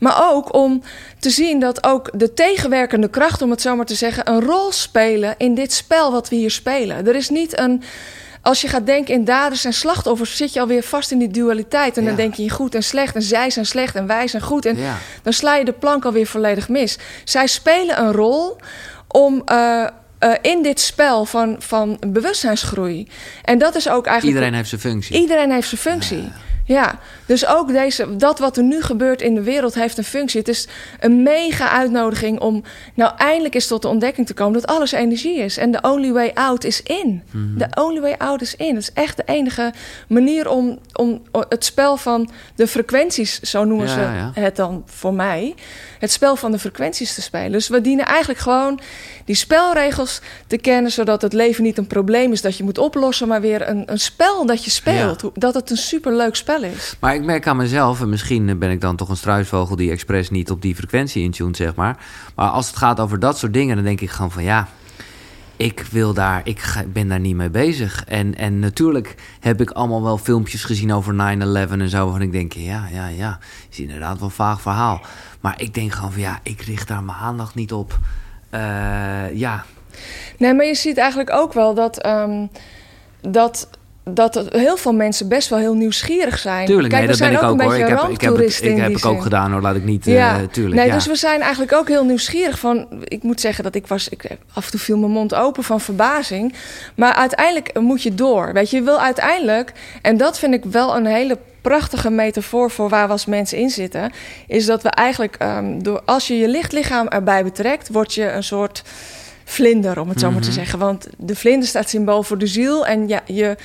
Maar 0.00 0.30
ook 0.32 0.54
om 0.54 0.82
te 1.18 1.30
zien 1.30 1.60
dat 1.60 1.84
ook 1.84 2.10
de 2.18 2.32
tegenwerkende 2.34 3.08
krachten, 3.08 3.44
om 3.44 3.50
het 3.50 3.60
zo 3.60 3.76
maar 3.76 3.86
te 3.86 3.94
zeggen, 3.94 4.30
een 4.30 4.40
rol 4.40 4.72
spelen 4.72 5.34
in 5.38 5.54
dit 5.54 5.72
spel 5.72 6.12
wat 6.12 6.28
we 6.28 6.36
hier 6.36 6.50
spelen. 6.50 7.06
Er 7.06 7.14
is 7.16 7.28
niet 7.28 7.58
een. 7.58 7.82
Als 8.42 8.60
je 8.60 8.68
gaat 8.68 8.86
denken 8.86 9.14
in 9.14 9.24
daders 9.24 9.64
en 9.64 9.72
slachtoffers, 9.72 10.36
zit 10.36 10.52
je 10.52 10.60
alweer 10.60 10.82
vast 10.82 11.10
in 11.10 11.18
die 11.18 11.28
dualiteit. 11.30 11.96
En 11.96 12.04
dan 12.04 12.14
denk 12.16 12.34
je 12.34 12.42
in 12.42 12.50
goed 12.50 12.74
en 12.74 12.82
slecht. 12.82 13.14
En 13.14 13.22
zij 13.22 13.50
zijn 13.50 13.66
slecht 13.66 13.94
en 13.94 14.06
wij 14.06 14.28
zijn 14.28 14.42
goed. 14.42 14.64
En 14.66 14.76
Ja. 14.76 14.96
dan 15.22 15.32
sla 15.32 15.54
je 15.56 15.64
de 15.64 15.72
plank 15.72 16.04
alweer 16.04 16.26
volledig 16.26 16.68
mis. 16.68 16.98
Zij 17.24 17.46
spelen 17.46 17.98
een 18.00 18.12
rol 18.12 18.56
om. 19.08 19.42
eh, 19.44 19.86
eh, 20.18 20.32
in 20.42 20.62
dit 20.62 20.80
spel 20.80 21.24
van, 21.24 21.56
van 21.58 21.96
bewustzijnsgroei. 22.06 23.08
En 23.44 23.58
dat 23.58 23.74
is 23.74 23.88
ook 23.88 24.06
eigenlijk. 24.06 24.36
Iedereen 24.36 24.54
heeft 24.54 24.68
zijn 24.68 24.80
functie. 24.80 25.16
Iedereen 25.20 25.50
heeft 25.52 25.68
zijn 25.68 25.80
functie. 25.80 26.22
Ja, 26.22 26.32
dus 27.26 27.46
ook 27.46 27.68
deze, 27.68 28.16
dat 28.16 28.38
wat 28.38 28.56
er 28.56 28.62
nu 28.62 28.82
gebeurt 28.82 29.22
in 29.22 29.34
de 29.34 29.42
wereld 29.42 29.74
heeft 29.74 29.98
een 29.98 30.04
functie. 30.04 30.38
Het 30.38 30.48
is 30.48 30.68
een 31.00 31.22
mega 31.22 31.70
uitnodiging 31.70 32.40
om 32.40 32.62
nou 32.94 33.12
eindelijk 33.16 33.54
eens 33.54 33.66
tot 33.66 33.82
de 33.82 33.88
ontdekking 33.88 34.26
te 34.26 34.34
komen 34.34 34.60
dat 34.60 34.66
alles 34.66 34.92
energie 34.92 35.38
is. 35.38 35.56
En 35.56 35.70
de 35.70 35.82
only 35.82 36.12
way 36.12 36.30
out 36.34 36.64
is 36.64 36.82
in. 36.82 37.22
Mhm. 37.30 37.58
De 37.58 37.82
only 37.82 38.00
way 38.00 38.14
out 38.18 38.40
is 38.40 38.56
in. 38.56 38.74
Het 38.74 38.82
is 38.82 38.92
echt 38.92 39.16
de 39.16 39.22
enige 39.26 39.72
manier 40.08 40.48
om, 40.48 40.78
om 40.92 41.22
het 41.48 41.64
spel 41.64 41.96
van 41.96 42.30
de 42.54 42.66
frequenties, 42.66 43.40
zo 43.40 43.64
noemen 43.64 43.86
Ja, 43.86 43.92
ze 43.92 44.00
ja. 44.00 44.30
het 44.34 44.56
dan 44.56 44.82
voor 44.86 45.14
mij, 45.14 45.54
het 46.00 46.10
spel 46.10 46.36
van 46.36 46.50
de 46.50 46.58
frequenties 46.58 47.14
te 47.14 47.22
spelen. 47.22 47.52
Dus 47.52 47.68
we 47.68 47.80
dienen 47.80 48.04
eigenlijk 48.04 48.40
gewoon 48.40 48.80
die 49.24 49.34
spelregels 49.34 50.20
te 50.46 50.56
kennen, 50.56 50.90
zodat 50.90 51.22
het 51.22 51.32
leven 51.32 51.62
niet 51.62 51.78
een 51.78 51.86
probleem 51.86 52.32
is 52.32 52.42
dat 52.42 52.56
je 52.56 52.64
moet 52.64 52.78
oplossen, 52.78 53.28
maar 53.28 53.40
weer 53.40 53.68
een, 53.68 53.82
een 53.86 54.00
spel 54.00 54.46
dat 54.46 54.64
je 54.64 54.70
speelt. 54.70 55.30
Dat 55.34 55.54
het 55.54 55.70
een 55.70 55.76
superleuk 55.76 56.34
spel 56.34 56.62
is. 56.62 56.96
Maar 57.00 57.14
ik 57.14 57.24
merk 57.24 57.46
aan 57.46 57.56
mezelf, 57.56 58.00
en 58.00 58.08
misschien 58.08 58.58
ben 58.58 58.70
ik 58.70 58.80
dan 58.80 58.96
toch 58.96 59.08
een 59.08 59.16
struisvogel 59.16 59.76
die 59.76 59.90
expres 59.90 60.30
niet 60.30 60.50
op 60.50 60.62
die 60.62 60.74
frequentie 60.74 61.22
intunt, 61.22 61.56
zeg 61.56 61.74
maar. 61.74 61.96
Maar 62.34 62.48
als 62.48 62.66
het 62.66 62.76
gaat 62.76 63.00
over 63.00 63.18
dat 63.18 63.38
soort 63.38 63.52
dingen, 63.52 63.76
dan 63.76 63.84
denk 63.84 64.00
ik 64.00 64.10
gewoon 64.10 64.30
van 64.30 64.42
ja 64.42 64.68
ik 65.60 65.86
wil 65.90 66.14
daar, 66.14 66.40
ik 66.44 66.84
ben 66.92 67.08
daar 67.08 67.20
niet 67.20 67.36
mee 67.36 67.50
bezig. 67.50 68.04
En, 68.04 68.34
en 68.34 68.58
natuurlijk 68.58 69.14
heb 69.40 69.60
ik 69.60 69.70
allemaal 69.70 70.02
wel 70.02 70.18
filmpjes 70.18 70.64
gezien 70.64 70.92
over 70.92 71.14
9-11 71.14 71.16
en 71.16 71.88
zo. 71.88 72.04
Waarvan 72.04 72.22
ik 72.22 72.32
denk, 72.32 72.52
ja, 72.52 72.88
ja, 72.92 73.06
ja, 73.06 73.38
is 73.70 73.80
inderdaad 73.80 74.18
wel 74.18 74.28
een 74.28 74.34
vaag 74.34 74.60
verhaal. 74.60 75.00
Maar 75.40 75.60
ik 75.60 75.74
denk 75.74 75.92
gewoon 75.92 76.12
van 76.12 76.20
ja, 76.20 76.38
ik 76.42 76.60
richt 76.60 76.88
daar 76.88 77.02
mijn 77.02 77.18
aandacht 77.18 77.54
niet 77.54 77.72
op. 77.72 77.98
Uh, 78.54 79.34
ja. 79.34 79.64
Nee, 80.38 80.54
maar 80.54 80.66
je 80.66 80.74
ziet 80.74 80.98
eigenlijk 80.98 81.30
ook 81.32 81.52
wel 81.52 81.74
dat, 81.74 82.06
um, 82.06 82.50
dat 83.20 83.68
dat 84.14 84.42
heel 84.48 84.76
veel 84.76 84.92
mensen 84.92 85.28
best 85.28 85.48
wel 85.48 85.58
heel 85.58 85.74
nieuwsgierig 85.74 86.38
zijn. 86.38 86.66
Tuurlijk, 86.66 86.88
Kijk, 86.88 87.00
nee, 87.00 87.10
dat 87.10 87.18
ben 87.18 87.32
ik 87.32 87.42
ook, 87.42 87.62
hoor. 87.62 87.74
Ik 87.74 87.86
heb, 87.86 88.08
ik 88.08 88.20
heb, 88.20 88.36
het, 88.36 88.62
ik 88.62 88.76
heb 88.76 88.96
ik 88.96 89.06
ook 89.06 89.22
gedaan 89.22 89.52
hoor, 89.52 89.60
laat 89.60 89.76
ik 89.76 89.84
niet... 89.84 90.04
Ja. 90.04 90.40
Uh, 90.40 90.46
tuurlijk, 90.46 90.80
nee, 90.80 90.90
Dus 90.90 91.06
we 91.06 91.16
zijn 91.16 91.40
eigenlijk 91.40 91.72
ook 91.72 91.88
heel 91.88 92.04
nieuwsgierig 92.04 92.58
van... 92.58 92.86
Ik 93.04 93.22
moet 93.22 93.40
zeggen 93.40 93.64
dat 93.64 93.74
ik 93.74 93.86
was... 93.86 94.08
Ik, 94.08 94.24
af 94.52 94.64
en 94.64 94.70
toe 94.70 94.80
viel 94.80 94.98
mijn 94.98 95.12
mond 95.12 95.34
open 95.34 95.64
van 95.64 95.80
verbazing. 95.80 96.54
Maar 96.94 97.14
uiteindelijk 97.14 97.80
moet 97.80 98.02
je 98.02 98.14
door. 98.14 98.52
Weet 98.52 98.70
je, 98.70 98.76
je 98.76 98.82
wil 98.82 99.00
uiteindelijk... 99.00 99.72
En 100.02 100.16
dat 100.16 100.38
vind 100.38 100.54
ik 100.54 100.64
wel 100.64 100.96
een 100.96 101.06
hele 101.06 101.38
prachtige 101.60 102.10
metafoor 102.10 102.70
voor 102.70 102.88
waar 102.88 103.06
we 103.06 103.12
als 103.12 103.26
mensen 103.26 103.58
in 103.58 103.70
zitten... 103.70 104.12
is 104.46 104.66
dat 104.66 104.82
we 104.82 104.88
eigenlijk... 104.88 105.36
Um, 105.42 105.82
door, 105.82 106.02
als 106.04 106.26
je 106.26 106.36
je 106.36 106.48
lichtlichaam 106.48 107.08
erbij 107.08 107.44
betrekt... 107.44 107.88
word 107.88 108.14
je 108.14 108.30
een 108.30 108.44
soort 108.44 108.82
vlinder, 109.50 110.00
om 110.00 110.08
het 110.08 110.20
zo 110.20 110.30
maar 110.30 110.40
te 110.40 110.48
mhm. 110.48 110.58
zeggen. 110.58 110.78
Want 110.78 111.06
de 111.16 111.36
vlinder 111.36 111.68
staat 111.68 111.88
symbool 111.88 112.22
voor 112.22 112.38
de 112.38 112.46
ziel. 112.46 112.86
En 112.86 113.08
ja, 113.08 113.20
je 113.26 113.56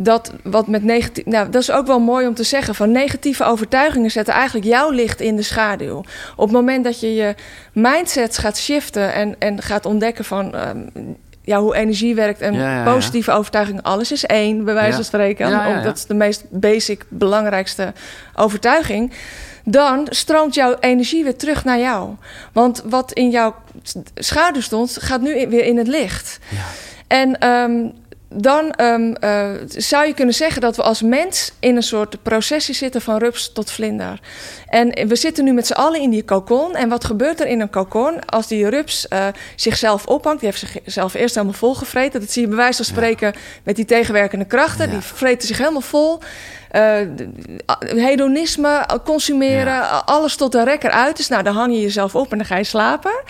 dat 0.00 0.32
wat 0.42 0.66
met 0.66 0.82
negatief. 0.84 1.24
Nou, 1.24 1.50
dat 1.50 1.62
is 1.62 1.70
ook 1.70 1.86
wel 1.86 2.00
mooi 2.00 2.26
om 2.26 2.34
te 2.34 2.42
zeggen. 2.42 2.74
Van 2.74 2.92
negatieve 2.92 3.44
overtuigingen 3.44 4.10
zetten 4.10 4.34
eigenlijk 4.34 4.66
jouw 4.66 4.90
licht 4.90 5.20
in 5.20 5.36
de 5.36 5.42
schaduw. 5.42 5.98
Op 6.36 6.44
het 6.44 6.50
moment 6.50 6.84
dat 6.84 7.00
je 7.00 7.14
je 7.14 7.34
mindset 7.72 8.38
gaat 8.38 8.58
shiften 8.58 9.12
en, 9.12 9.36
en 9.38 9.62
gaat 9.62 9.86
ontdekken 9.86 10.24
van. 10.24 10.54
Um, 10.54 11.16
ja, 11.42 11.60
hoe 11.60 11.74
energie 11.74 12.14
werkt 12.14 12.40
en 12.40 12.84
positieve 12.84 13.32
overtuigingen. 13.32 13.82
Alles 13.82 14.12
is 14.12 14.26
één, 14.26 14.64
bij 14.64 14.74
wijze 14.74 14.94
van 14.94 15.04
spreken. 15.04 15.82
Dat 15.82 15.96
is 15.96 16.04
de 16.04 16.14
meest 16.14 16.44
basic, 16.50 17.04
belangrijkste 17.08 17.92
overtuiging. 18.34 19.12
Dan 19.64 20.06
stroomt 20.10 20.54
jouw 20.54 20.76
energie 20.80 21.24
weer 21.24 21.36
terug 21.36 21.64
naar 21.64 21.78
jou. 21.78 22.10
Want 22.52 22.82
wat 22.84 23.12
in 23.12 23.30
jouw 23.30 23.54
schaduw 24.14 24.60
stond, 24.60 24.96
gaat 25.00 25.20
nu 25.20 25.48
weer 25.48 25.64
in 25.64 25.76
het 25.76 25.88
licht. 25.88 26.38
En 27.06 27.48
um, 27.48 27.92
dan 28.28 28.74
um, 28.80 29.14
uh, 29.24 29.50
zou 29.68 30.06
je 30.06 30.14
kunnen 30.14 30.34
zeggen 30.34 30.60
dat 30.60 30.76
we 30.76 30.82
als 30.82 31.02
mens 31.02 31.52
in 31.60 31.76
een 31.76 31.82
soort 31.82 32.22
processie 32.22 32.74
zitten 32.74 33.00
van 33.00 33.16
rups 33.16 33.52
tot 33.52 33.70
vlinder. 33.70 34.20
En 34.66 35.08
we 35.08 35.16
zitten 35.16 35.44
nu 35.44 35.52
met 35.52 35.66
z'n 35.66 35.72
allen 35.72 36.00
in 36.00 36.10
die 36.10 36.22
kokon. 36.22 36.76
En 36.76 36.88
wat 36.88 37.04
gebeurt 37.04 37.40
er 37.40 37.46
in 37.46 37.60
een 37.60 37.70
kokon 37.70 38.24
als 38.24 38.46
die 38.46 38.68
rups 38.68 39.06
uh, 39.12 39.26
zichzelf 39.56 40.06
ophangt? 40.06 40.40
Die 40.40 40.48
heeft 40.48 40.64
zichzelf 40.84 41.14
eerst 41.14 41.34
helemaal 41.34 41.56
volgevreten. 41.56 42.20
Dat 42.20 42.30
zie 42.30 42.42
je 42.42 42.48
bij 42.48 42.56
wijze 42.56 42.76
van 42.76 42.94
spreken 42.94 43.34
met 43.64 43.76
die 43.76 43.84
tegenwerkende 43.84 44.44
krachten. 44.44 44.90
Die 44.90 45.00
vreten 45.00 45.48
zich 45.48 45.58
helemaal 45.58 45.80
vol. 45.80 46.20
Uh, 46.72 46.96
hedonisme, 47.80 48.86
consumeren, 49.04 49.72
ja. 49.72 50.02
alles 50.04 50.36
tot 50.36 50.52
de 50.52 50.64
rekker 50.64 50.90
uit 50.90 51.18
is. 51.18 51.28
Nou, 51.28 51.42
dan 51.42 51.54
hang 51.54 51.72
je 51.72 51.80
jezelf 51.80 52.14
op 52.14 52.32
en 52.32 52.38
dan 52.38 52.46
ga 52.46 52.56
je 52.56 52.64
slapen. 52.64 53.22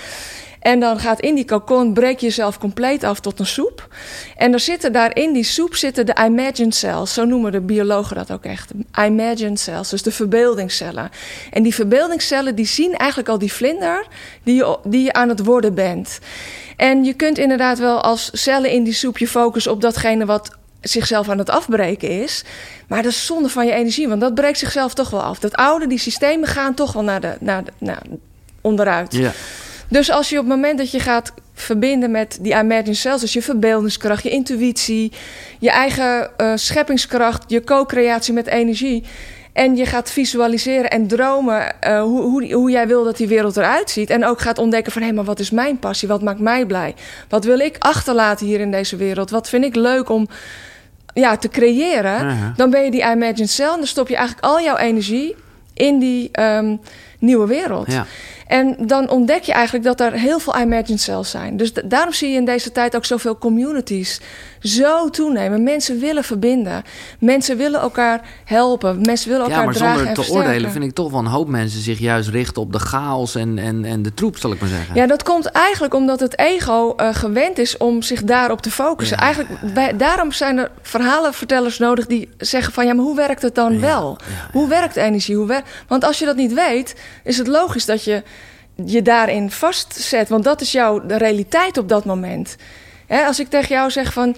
En 0.61 0.81
dan 0.81 0.99
gaat 0.99 1.21
in 1.21 1.35
die 1.35 1.45
kokon, 1.45 1.93
breek 1.93 2.19
je 2.19 2.27
jezelf 2.27 2.59
compleet 2.59 3.05
af 3.05 3.21
tot 3.21 3.41
een 3.41 3.47
soep. 3.47 3.89
En 4.37 4.53
er 4.53 4.61
zitten 4.61 4.93
daar 4.93 5.17
in 5.17 5.33
die 5.33 5.45
soep 5.45 5.75
zitten 5.75 6.07
de 6.07 6.17
imagined 6.25 6.75
cells. 6.75 7.15
Zo 7.15 7.25
noemen 7.25 7.53
de 7.53 7.61
biologen 7.61 8.17
dat 8.17 8.33
ook 8.33 8.45
echt. 8.45 8.71
Imagined 8.99 9.61
cells, 9.61 9.89
dus 9.89 10.03
de 10.03 10.13
verbeeldingscellen. 10.13 11.11
En 11.51 11.63
die 11.63 11.75
verbeeldingscellen 11.75 12.55
die 12.55 12.67
zien 12.67 12.97
eigenlijk 12.97 13.29
al 13.29 13.39
die 13.39 13.53
vlinder 13.53 14.07
die 14.43 14.55
je, 14.55 14.79
die 14.85 15.03
je 15.03 15.13
aan 15.13 15.29
het 15.29 15.45
worden 15.45 15.75
bent. 15.75 16.19
En 16.77 17.05
je 17.05 17.15
kunt 17.15 17.39
inderdaad 17.39 17.79
wel 17.79 18.01
als 18.01 18.31
cellen 18.33 18.71
in 18.71 18.85
die 18.85 18.93
soep 18.93 19.19
je 19.19 19.29
focussen 19.29 19.73
op 19.73 19.81
datgene 19.81 20.27
wat 20.27 20.57
zichzelf 20.81 21.29
aan 21.29 21.39
het 21.39 21.51
afbreken 21.51 22.23
is. 22.23 22.45
Maar 22.89 23.03
dat 23.03 23.13
is 23.13 23.27
zonde 23.27 23.49
van 23.49 23.67
je 23.67 23.73
energie, 23.73 24.09
want 24.09 24.21
dat 24.21 24.35
breekt 24.35 24.59
zichzelf 24.59 24.95
toch 24.95 25.11
wel 25.11 25.23
af. 25.23 25.39
Dat 25.39 25.55
oude, 25.55 25.87
die 25.87 25.99
systemen 25.99 26.49
gaan 26.49 26.75
toch 26.75 26.93
wel 26.93 27.03
naar 27.03 27.21
de, 27.21 27.37
naar 27.41 27.63
naar 27.79 28.03
onderuit. 28.61 29.13
Ja. 29.13 29.33
Dus 29.89 30.11
als 30.11 30.29
je 30.29 30.39
op 30.39 30.45
het 30.45 30.55
moment 30.55 30.79
dat 30.79 30.91
je 30.91 31.01
gaat 31.01 31.33
verbinden 31.55 32.11
met 32.11 32.39
die 32.41 32.55
imagined 32.55 32.97
cells, 32.97 33.21
dus 33.21 33.33
je 33.33 33.43
verbeeldingskracht, 33.43 34.23
je 34.23 34.31
intuïtie, 34.31 35.13
je 35.59 35.71
eigen 35.71 36.31
uh, 36.39 36.53
scheppingskracht, 36.55 37.45
je 37.47 37.65
co-creatie 37.65 38.35
met 38.35 38.47
energie. 38.47 39.05
En 39.53 39.77
je 39.77 39.87
gaat 39.87 40.11
visualiseren 40.11 40.91
en 40.91 41.07
dromen 41.07 41.75
uh, 41.87 42.03
hoe, 42.03 42.23
hoe, 42.23 42.53
hoe, 42.53 42.71
jij 42.71 42.87
wil 42.87 43.05
dat 43.05 43.17
die 43.17 43.29
wereld 43.29 43.57
eruit 43.57 43.91
ziet. 43.91 44.11
En 44.11 44.25
ook 44.25 44.41
gaat 44.41 44.59
ontdekken 44.59 44.93
van 44.93 45.03
hé, 45.03 45.13
maar 45.13 45.25
wat 45.25 45.39
is 45.39 45.51
mijn 45.51 45.79
passie? 45.79 46.09
Wat 46.09 46.23
maakt 46.23 46.41
mij 46.41 46.67
blij? 46.67 46.95
Wat 47.29 47.45
wil 47.45 47.59
ik 47.59 47.77
achterlaten 47.79 48.47
hier 48.47 48.61
in 48.61 48.71
deze 48.71 48.97
wereld? 48.97 49.31
Wat 49.31 49.49
vind 49.49 49.65
ik 49.65 49.75
leuk 49.75 50.09
om 50.09 50.29
ja, 51.15 51.37
te 51.37 51.49
creëren? 51.49 52.53
Dan 52.57 52.71
ben 52.71 52.85
je 52.85 52.91
die 52.91 53.11
imagined 53.11 53.51
cell 53.51 53.69
en 53.69 53.77
dan 53.77 53.87
stop 53.87 54.09
je 54.09 54.17
eigenlijk 54.17 54.47
al 54.47 54.61
jouw 54.61 54.77
energie 54.77 55.37
in 55.75 55.99
die 55.99 56.31
um, 56.41 56.81
nieuwe 57.19 57.47
wereld. 57.47 57.93
Ja. 57.93 58.07
En 58.49 58.77
dan 58.87 59.11
ontdek 59.11 59.43
je 59.43 59.53
eigenlijk 59.53 59.85
dat 59.85 60.01
er 60.01 60.13
heel 60.13 60.39
veel 60.39 60.59
imagined 60.59 61.01
cells 61.01 61.31
zijn. 61.31 61.57
Dus 61.57 61.73
daarom 61.73 62.13
zie 62.13 62.31
je 62.31 62.37
in 62.37 62.45
deze 62.45 62.73
tijd 62.73 62.97
ook 62.97 63.05
zoveel 63.05 63.39
communities 63.39 64.21
zo 64.61 65.11
toenemen. 65.11 65.63
Mensen 65.63 65.99
willen 65.99 66.25
verbinden. 66.25 66.83
Mensen 67.21 67.57
willen 67.57 67.81
elkaar 67.81 68.21
helpen. 68.45 69.01
Mensen 69.01 69.31
willen 69.31 69.45
elkaar 69.45 69.73
dragen 69.73 69.99
Ja, 69.99 70.05
maar 70.05 70.15
zonder 70.15 70.25
te 70.25 70.33
oordelen 70.33 70.71
vind 70.71 70.85
ik 70.85 70.93
toch 70.93 71.11
wel 71.11 71.21
een 71.21 71.27
hoop 71.27 71.49
mensen 71.49 71.81
zich 71.81 71.99
juist 71.99 72.29
richten 72.29 72.63
op 72.63 72.73
de 72.73 72.79
chaos 72.79 73.35
en, 73.35 73.59
en, 73.59 73.85
en 73.85 74.03
de 74.03 74.15
troep, 74.15 74.37
zal 74.37 74.53
ik 74.53 74.61
maar 74.61 74.69
zeggen. 74.69 74.95
Ja, 74.95 75.07
dat 75.07 75.23
komt 75.23 75.47
eigenlijk 75.47 75.95
omdat 75.95 76.21
het 76.21 76.39
ego 76.39 76.95
uh, 76.97 77.15
gewend 77.15 77.59
is 77.59 77.77
om 77.77 78.03
zich 78.03 78.23
daarop 78.23 78.61
te 78.61 78.71
focussen. 78.71 79.17
Eigenlijk, 79.17 79.75
bij, 79.75 79.97
daarom 79.97 80.33
zijn 80.33 80.59
er 80.59 80.71
verhalenvertellers 80.83 81.79
nodig 81.79 82.07
die 82.07 82.29
zeggen 82.39 82.73
van... 82.73 82.87
ja, 82.87 82.95
maar 82.95 83.05
hoe 83.05 83.17
werkt 83.17 83.43
het 83.43 83.55
dan 83.55 83.81
wel? 83.81 84.17
Hoe 84.53 84.69
werkt 84.69 84.97
energie? 84.97 85.37
Hoe 85.37 85.47
wer 85.47 85.63
Want 85.89 86.05
als 86.05 86.19
je 86.19 86.25
dat 86.25 86.37
niet 86.37 86.55
weet, 86.55 86.95
is 87.25 87.39
het 87.39 87.47
logisch 87.47 87.85
dat 87.85 88.05
je 88.05 88.23
je 88.85 89.03
daarin 89.03 89.51
vastzet. 89.51 90.29
Want 90.29 90.45
dat 90.45 90.61
is 90.61 90.73
jouw 90.73 91.03
realiteit 91.07 91.79
op 91.79 91.89
dat 91.89 92.05
moment. 92.05 92.57
als 93.09 93.41
ik 93.41 93.49
tegen 93.49 93.75
jou 93.75 93.91
zeg 93.91 94.13
van, 94.13 94.37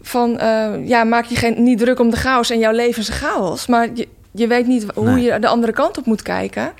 van 0.00 0.38
uh, 0.40 0.88
ja, 0.88 1.04
maak 1.04 1.24
je 1.24 1.36
geen, 1.36 1.62
niet 1.62 1.78
druk 1.78 1.98
om 1.98 2.10
de 2.10 2.16
chaos 2.16 2.50
en 2.50 2.58
jouw 2.58 2.72
leven 2.72 3.00
is 3.00 3.08
een 3.08 3.14
chaos. 3.14 3.66
Maar 3.66 3.88
je, 3.94 4.08
je 4.30 4.46
weet 4.46 4.66
niet 4.66 4.86
hoe 4.94 5.20
je 5.20 5.38
de 5.38 5.48
andere 5.48 5.72
kant 5.72 5.98
op 5.98 6.06
moet 6.06 6.22
kijken. 6.22 6.72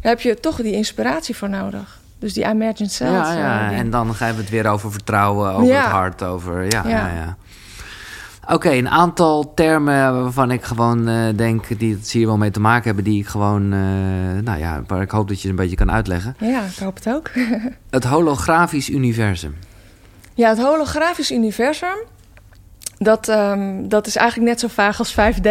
Dan 0.00 0.10
heb 0.10 0.20
je 0.20 0.40
toch 0.40 0.56
die 0.56 0.72
inspiratie 0.72 1.36
voor 1.36 1.48
nodig. 1.48 2.00
Dus 2.18 2.32
die 2.32 2.44
imagined 2.44 2.92
self. 2.92 3.10
Ja, 3.10 3.32
ja. 3.32 3.72
en 3.72 3.90
dan 3.90 4.14
gaan 4.14 4.34
we 4.34 4.40
het 4.40 4.50
weer 4.50 4.66
over 4.66 4.92
vertrouwen, 4.92 5.52
over 5.52 5.74
het 5.74 5.84
hart, 5.84 6.22
over... 6.22 6.62
ja, 6.62 6.82
ja. 6.86 7.08
ja. 7.08 7.36
Oké, 8.52 8.70
een 8.70 8.88
aantal 8.88 9.54
termen 9.54 10.22
waarvan 10.22 10.50
ik 10.50 10.62
gewoon 10.62 11.08
uh, 11.08 11.36
denk 11.36 11.78
die 11.78 11.94
het 11.94 12.10
hier 12.10 12.26
wel 12.26 12.36
mee 12.36 12.50
te 12.50 12.60
maken 12.60 12.84
hebben, 12.84 13.04
die 13.04 13.20
ik 13.20 13.26
gewoon, 13.26 13.62
uh, 13.62 13.80
nou 14.42 14.58
ja, 14.58 14.82
waar 14.86 15.02
ik 15.02 15.10
hoop 15.10 15.28
dat 15.28 15.42
je 15.42 15.48
een 15.48 15.56
beetje 15.56 15.76
kan 15.76 15.90
uitleggen. 15.90 16.36
Ja, 16.38 16.62
ik 16.62 16.78
hoop 16.78 16.94
het 16.94 17.08
ook. 17.08 17.30
het 17.90 18.04
holografisch 18.04 18.90
universum. 18.90 19.56
Ja, 20.34 20.48
het 20.48 20.60
holografisch 20.60 21.30
universum. 21.30 21.96
Dat, 22.98 23.28
um, 23.28 23.88
dat 23.88 24.06
is 24.06 24.16
eigenlijk 24.16 24.50
net 24.50 24.60
zo 24.60 24.68
vaag 24.68 24.98
als 24.98 25.12
5D. 25.12 25.48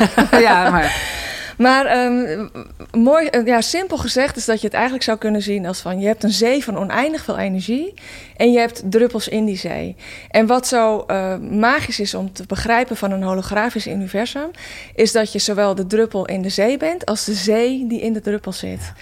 ja, 0.46 0.70
maar. 0.70 1.20
Maar 1.58 2.04
um, 2.04 2.50
mooi, 2.92 3.26
eh, 3.26 3.46
ja, 3.46 3.60
simpel 3.60 3.96
gezegd 3.96 4.36
is 4.36 4.44
dat 4.44 4.60
je 4.60 4.66
het 4.66 4.74
eigenlijk 4.74 5.04
zou 5.04 5.18
kunnen 5.18 5.42
zien 5.42 5.66
als 5.66 5.80
van... 5.80 6.00
je 6.00 6.06
hebt 6.06 6.22
een 6.22 6.30
zee 6.30 6.64
van 6.64 6.78
oneindig 6.78 7.24
veel 7.24 7.38
energie 7.38 7.94
en 8.36 8.52
je 8.52 8.58
hebt 8.58 8.82
druppels 8.84 9.28
in 9.28 9.44
die 9.44 9.56
zee. 9.56 9.96
En 10.30 10.46
wat 10.46 10.66
zo 10.66 11.04
uh, 11.06 11.36
magisch 11.36 12.00
is 12.00 12.14
om 12.14 12.32
te 12.32 12.44
begrijpen 12.46 12.96
van 12.96 13.10
een 13.10 13.22
holografisch 13.22 13.86
universum... 13.86 14.50
is 14.94 15.12
dat 15.12 15.32
je 15.32 15.38
zowel 15.38 15.74
de 15.74 15.86
druppel 15.86 16.26
in 16.26 16.42
de 16.42 16.48
zee 16.48 16.76
bent 16.76 17.06
als 17.06 17.24
de 17.24 17.34
zee 17.34 17.86
die 17.88 18.00
in 18.00 18.12
de 18.12 18.20
druppel 18.20 18.52
zit. 18.52 18.92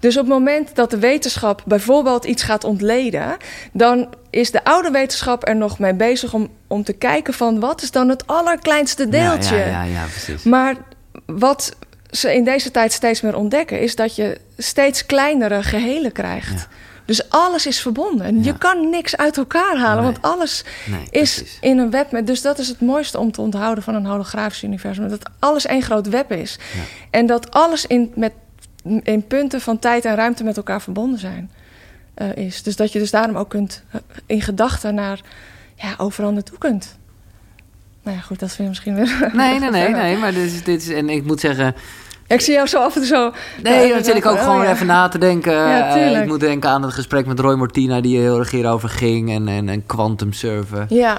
Dus 0.00 0.16
op 0.16 0.22
het 0.24 0.32
moment 0.32 0.74
dat 0.74 0.90
de 0.90 0.98
wetenschap 0.98 1.62
bijvoorbeeld 1.66 2.24
iets 2.24 2.42
gaat 2.42 2.64
ontleden... 2.64 3.36
dan 3.72 4.08
is 4.30 4.50
de 4.50 4.64
oude 4.64 4.90
wetenschap 4.90 5.48
er 5.48 5.56
nog 5.56 5.78
mee 5.78 5.94
bezig 5.94 6.34
om, 6.34 6.48
om 6.66 6.84
te 6.84 6.92
kijken 6.92 7.34
van... 7.34 7.60
wat 7.60 7.82
is 7.82 7.90
dan 7.90 8.08
het 8.08 8.26
allerkleinste 8.26 9.08
deeltje? 9.08 9.56
Ja, 9.56 9.66
ja, 9.66 9.82
ja, 9.82 9.82
ja 9.82 10.04
precies. 10.04 10.42
Maar 10.42 10.76
wat 11.26 11.76
ze 12.10 12.34
in 12.34 12.44
deze 12.44 12.70
tijd 12.70 12.92
steeds 12.92 13.20
meer 13.20 13.36
ontdekken, 13.36 13.80
is 13.80 13.96
dat 13.96 14.16
je 14.16 14.40
steeds 14.56 15.06
kleinere 15.06 15.62
gehelen 15.62 16.12
krijgt. 16.12 16.68
Dus 17.04 17.30
alles 17.30 17.66
is 17.66 17.80
verbonden. 17.80 18.42
Je 18.42 18.58
kan 18.58 18.90
niks 18.90 19.16
uit 19.16 19.36
elkaar 19.36 19.76
halen, 19.76 20.02
want 20.02 20.22
alles 20.22 20.64
is 21.10 21.58
in 21.60 21.78
een 21.78 21.90
web. 21.90 22.12
Met, 22.12 22.26
dus 22.26 22.42
dat 22.42 22.58
is 22.58 22.68
het 22.68 22.80
mooiste 22.80 23.18
om 23.18 23.32
te 23.32 23.40
onthouden 23.40 23.84
van 23.84 23.94
een 23.94 24.06
holografisch 24.06 24.62
universum. 24.62 25.08
Dat 25.08 25.30
alles 25.38 25.66
één 25.66 25.82
groot 25.82 26.08
web 26.08 26.32
is. 26.32 26.58
En 27.10 27.26
dat 27.26 27.50
alles 27.50 27.86
in, 27.86 28.12
met, 28.14 28.32
in 29.02 29.26
punten 29.26 29.60
van 29.60 29.78
tijd 29.78 30.04
en 30.04 30.14
ruimte 30.14 30.44
met 30.44 30.56
elkaar 30.56 30.82
verbonden 30.82 31.18
zijn. 31.18 31.50
eh, 32.14 32.36
is. 32.36 32.62
Dus 32.62 32.76
dat 32.76 32.92
je 32.92 32.98
dus 32.98 33.10
daarom 33.10 33.36
ook 33.36 33.48
kunt 33.48 33.82
eh, 33.90 34.00
in 34.26 34.42
gedachten 34.42 34.94
naar 34.94 35.20
ja, 35.74 35.94
overal 35.96 36.32
naartoe 36.32 36.58
kunt. 36.58 36.97
Nou 38.08 38.20
ja, 38.20 38.26
goed, 38.26 38.38
dat 38.38 38.52
vind 38.52 38.58
je 38.62 38.68
misschien 38.68 38.94
weer. 38.94 39.30
Nee, 39.32 39.58
nee, 39.58 39.70
nee, 39.70 39.88
nee. 40.02 40.16
Maar 40.16 40.32
dit 40.32 40.44
is, 40.44 40.64
dit 40.64 40.82
is. 40.82 40.88
En 40.88 41.08
ik 41.08 41.24
moet 41.24 41.40
zeggen. 41.40 41.74
Ik 42.26 42.40
zie 42.40 42.54
jou 42.54 42.66
zo 42.66 42.82
af 42.82 42.94
en 42.94 43.00
toe 43.00 43.10
zo. 43.10 43.32
Nee, 43.62 43.92
dan 43.92 44.04
zit 44.04 44.16
ik 44.16 44.26
ook 44.26 44.36
oh, 44.36 44.42
gewoon 44.42 44.62
ja. 44.62 44.70
even 44.72 44.86
na 44.86 45.08
te 45.08 45.18
denken. 45.18 45.52
Ja, 45.52 45.96
Eh, 45.96 46.20
ik 46.20 46.26
moet 46.26 46.40
denken 46.40 46.70
aan 46.70 46.82
het 46.82 46.92
gesprek 46.92 47.26
met 47.26 47.40
Roy 47.40 47.54
Mortina, 47.54 48.00
die 48.00 48.18
heel 48.18 48.38
erg 48.38 48.50
hierover 48.50 48.88
ging. 48.88 49.30
En, 49.30 49.48
en, 49.48 49.68
en 49.68 49.86
quantum 49.86 50.32
surfen. 50.32 50.86
Ja, 50.88 51.18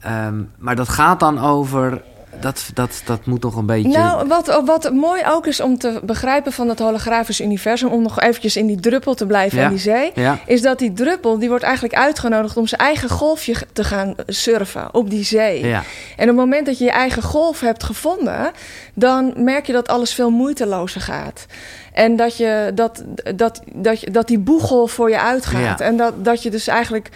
Ehm, 0.00 0.42
maar 0.58 0.76
dat 0.76 0.88
gaat 0.88 1.20
dan 1.20 1.38
over. 1.38 2.02
Dat, 2.40 2.70
dat, 2.74 3.02
dat 3.04 3.26
moet 3.26 3.42
nog 3.42 3.56
een 3.56 3.66
beetje. 3.66 3.98
Nou, 3.98 4.28
wat, 4.28 4.62
wat 4.64 4.92
mooi 4.92 5.22
ook 5.26 5.46
is 5.46 5.60
om 5.60 5.78
te 5.78 6.00
begrijpen 6.02 6.52
van 6.52 6.68
het 6.68 6.78
holografisch 6.78 7.40
universum, 7.40 7.88
om 7.88 8.02
nog 8.02 8.20
eventjes 8.20 8.56
in 8.56 8.66
die 8.66 8.80
druppel 8.80 9.14
te 9.14 9.26
blijven 9.26 9.58
Ja. 9.58 9.64
in 9.64 9.70
die 9.70 9.78
zee, 9.78 10.10
ja, 10.14 10.38
is 10.46 10.62
dat 10.62 10.78
die 10.78 10.92
druppel, 10.92 11.38
die 11.38 11.48
wordt 11.48 11.64
eigenlijk 11.64 11.94
uitgenodigd 11.94 12.56
om 12.56 12.66
zijn 12.66 12.80
eigen 12.80 13.08
golfje 13.08 13.54
te 13.72 13.84
gaan 13.84 14.14
surfen 14.26 14.94
op 14.94 15.10
die 15.10 15.24
zee. 15.24 15.66
ja, 15.66 15.82
En 16.16 16.22
op 16.22 16.26
het 16.28 16.36
moment 16.36 16.66
dat 16.66 16.78
je 16.78 16.84
je 16.84 16.90
eigen 16.90 17.22
golf 17.22 17.60
hebt 17.60 17.82
gevonden, 17.84 18.50
dan 18.94 19.32
merk 19.36 19.66
je 19.66 19.72
dat 19.72 19.88
alles 19.88 20.14
veel 20.14 20.30
moeitelozer 20.30 21.00
gaat. 21.00 21.46
En 21.92 22.16
dat, 22.16 22.36
je, 22.36 22.72
dat, 22.74 23.04
dat, 23.36 23.60
dat, 23.74 24.00
dat 24.12 24.26
die 24.26 24.38
boeggolf 24.38 24.92
voor 24.92 25.10
je 25.10 25.20
uitgaat. 25.20 25.80
En 25.80 25.96
dat, 25.96 26.24
dat 26.24 26.42
je 26.42 26.50
dus 26.50 26.66
eigenlijk 26.66 27.08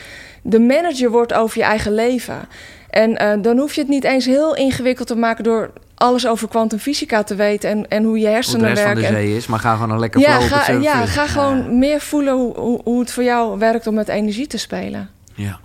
de 0.42 0.60
manager 0.60 1.10
wordt 1.10 1.32
over 1.32 1.58
je 1.58 1.64
eigen 1.64 1.94
leven. 1.94 2.48
En 2.94 3.16
eh, 3.16 3.42
dan 3.42 3.58
hoef 3.58 3.74
je 3.74 3.80
het 3.80 3.90
niet 3.90 4.04
eens 4.04 4.24
heel 4.24 4.56
ingewikkeld 4.56 5.08
te 5.08 5.14
maken 5.16 5.44
door 5.44 5.70
alles 5.94 6.26
over 6.26 6.48
kwantumfysica 6.48 7.22
te 7.22 7.34
weten 7.34 7.70
en, 7.70 7.88
en 7.88 8.04
hoe 8.04 8.18
je 8.18 8.20
hoe 8.20 8.28
de 8.28 8.34
hersenen 8.34 8.68
rest 8.68 8.82
van 8.82 8.94
de 8.94 9.00
werken. 9.00 9.16
Zee 9.16 9.36
is. 9.36 9.46
Maar 9.46 9.58
ga 9.58 9.74
gewoon 9.74 9.90
een 9.90 9.98
lekker 9.98 10.20
ja, 10.20 10.40
ga, 10.40 10.56
surfen. 10.56 10.82
ja, 10.82 11.06
ga 11.06 11.26
gewoon 11.26 11.78
meer 11.78 12.00
voelen 12.00 12.34
hoe, 12.34 12.58
hoe, 12.58 12.80
hoe 12.84 13.00
het 13.00 13.12
voor 13.12 13.22
jou 13.22 13.58
werkt 13.58 13.86
om 13.86 13.94
met 13.94 14.08
energie 14.08 14.46
te 14.46 14.58
spelen. 14.58 15.10
Ja. 15.34 15.60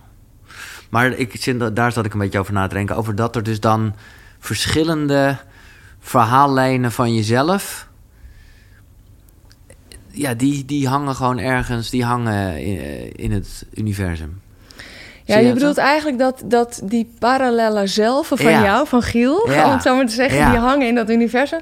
Maar 0.89 1.11
ik, 1.11 1.36
zit- 1.39 1.75
daar 1.75 1.91
zat 1.91 2.05
ik 2.05 2.13
een 2.13 2.19
beetje 2.19 2.39
over 2.39 2.53
na 2.53 2.67
te 2.67 2.75
denken. 2.75 2.95
Over 2.95 3.15
dat 3.15 3.36
er 3.36 3.43
dus 3.43 3.59
dan 3.59 3.95
verschillende 4.39 5.38
verhaallijnen 5.99 6.91
van 6.91 7.15
jezelf. 7.15 7.88
Ja, 10.07 10.34
die, 10.34 10.65
die 10.65 10.88
hangen 10.88 11.15
gewoon 11.15 11.39
ergens. 11.39 11.89
Die 11.89 12.03
hangen 12.03 12.61
in, 12.61 13.11
in 13.15 13.32
het 13.32 13.65
universum. 13.73 14.41
Ja, 15.30 15.38
je 15.38 15.53
bedoelt 15.53 15.77
eigenlijk 15.77 16.19
dat, 16.19 16.41
dat 16.45 16.80
die 16.84 17.13
parallele 17.19 17.88
zelven 17.88 18.38
van 18.38 18.51
Ja. 18.51 18.63
jou, 18.63 18.88
van 18.88 19.01
Giel, 19.01 19.49
Ja. 19.51 19.63
om 19.65 19.71
het 19.71 19.82
zo 19.82 19.95
maar 19.95 20.05
te 20.05 20.13
zeggen, 20.13 20.38
Ja. 20.38 20.49
die 20.49 20.59
hangen 20.59 20.88
in 20.88 20.95
dat 20.95 21.09
universum. 21.09 21.59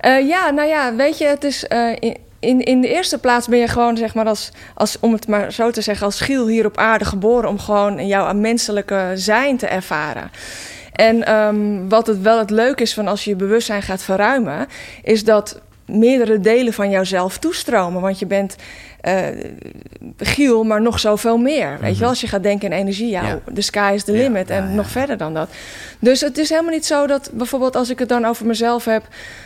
Eh, 0.00 0.28
ja, 0.28 0.50
nou 0.50 0.68
ja, 0.68 0.94
weet 0.94 1.18
je, 1.18 1.26
het 1.26 1.44
is 1.44 1.66
eh, 1.66 1.96
in, 2.40 2.60
in, 2.60 2.80
de 2.80 2.88
eerste 2.88 3.18
plaats 3.18 3.46
ben 3.46 3.58
je 3.58 3.68
gewoon, 3.68 3.96
zeg 3.96 4.14
maar, 4.14 4.26
als, 4.26 4.50
als, 4.74 4.96
om 5.00 5.12
het 5.12 5.28
maar 5.28 5.52
zo 5.52 5.70
te 5.70 5.80
zeggen, 5.80 6.06
als 6.06 6.20
Giel 6.20 6.46
hier 6.46 6.66
op 6.66 6.76
aarde 6.76 7.04
geboren 7.04 7.48
om 7.48 7.58
gewoon 7.58 8.06
jouw 8.06 8.32
menselijke 8.34 9.10
zijn 9.14 9.56
te 9.56 9.66
ervaren. 9.66 10.30
En 10.92 11.26
ehm, 11.26 11.88
wat 11.88 12.06
het 12.06 12.22
wel 12.22 12.38
het 12.38 12.50
leuk 12.50 12.80
is 12.80 12.94
van 12.94 13.08
als 13.08 13.24
je 13.24 13.30
je 13.30 13.36
bewustzijn 13.36 13.82
gaat 13.82 14.02
verruimen, 14.02 14.66
is 15.02 15.24
dat 15.24 15.60
meerdere 15.88 16.40
delen 16.40 16.72
van 16.72 16.90
jouzelf 16.90 17.38
toestromen. 17.38 18.00
Want 18.00 18.18
je 18.18 18.26
bent 18.26 18.56
eh, 19.00 19.26
Giel, 20.16 20.64
maar 20.64 20.82
nog 20.82 20.98
zoveel 21.00 21.36
meer. 21.38 21.78
Weet 21.80 21.94
je 21.94 22.00
wel, 22.00 22.08
als 22.08 22.20
je 22.20 22.26
gaat 22.26 22.42
denken 22.42 22.72
in 22.72 22.78
energie, 22.78 23.08
ja, 23.10 23.22
Ja. 23.26 23.40
the 23.54 23.60
sky 23.60 23.92
is 23.94 24.04
the 24.04 24.12
limit. 24.12 24.48
ja, 24.48 24.54
en 24.54 24.68
ja, 24.68 24.74
nog 24.74 24.88
verder 24.88 25.16
dan 25.16 25.34
dat. 25.34 25.48
Dus 25.98 26.20
het 26.20 26.38
is 26.38 26.48
helemaal 26.48 26.72
niet 26.72 26.86
zo 26.86 27.06
dat, 27.06 27.30
bijvoorbeeld 27.32 27.76
als 27.76 27.90
ik 27.90 27.98
het 27.98 28.08
dan 28.08 28.24
over 28.24 28.46
mezelf 28.46 28.84
heb, 28.84 29.02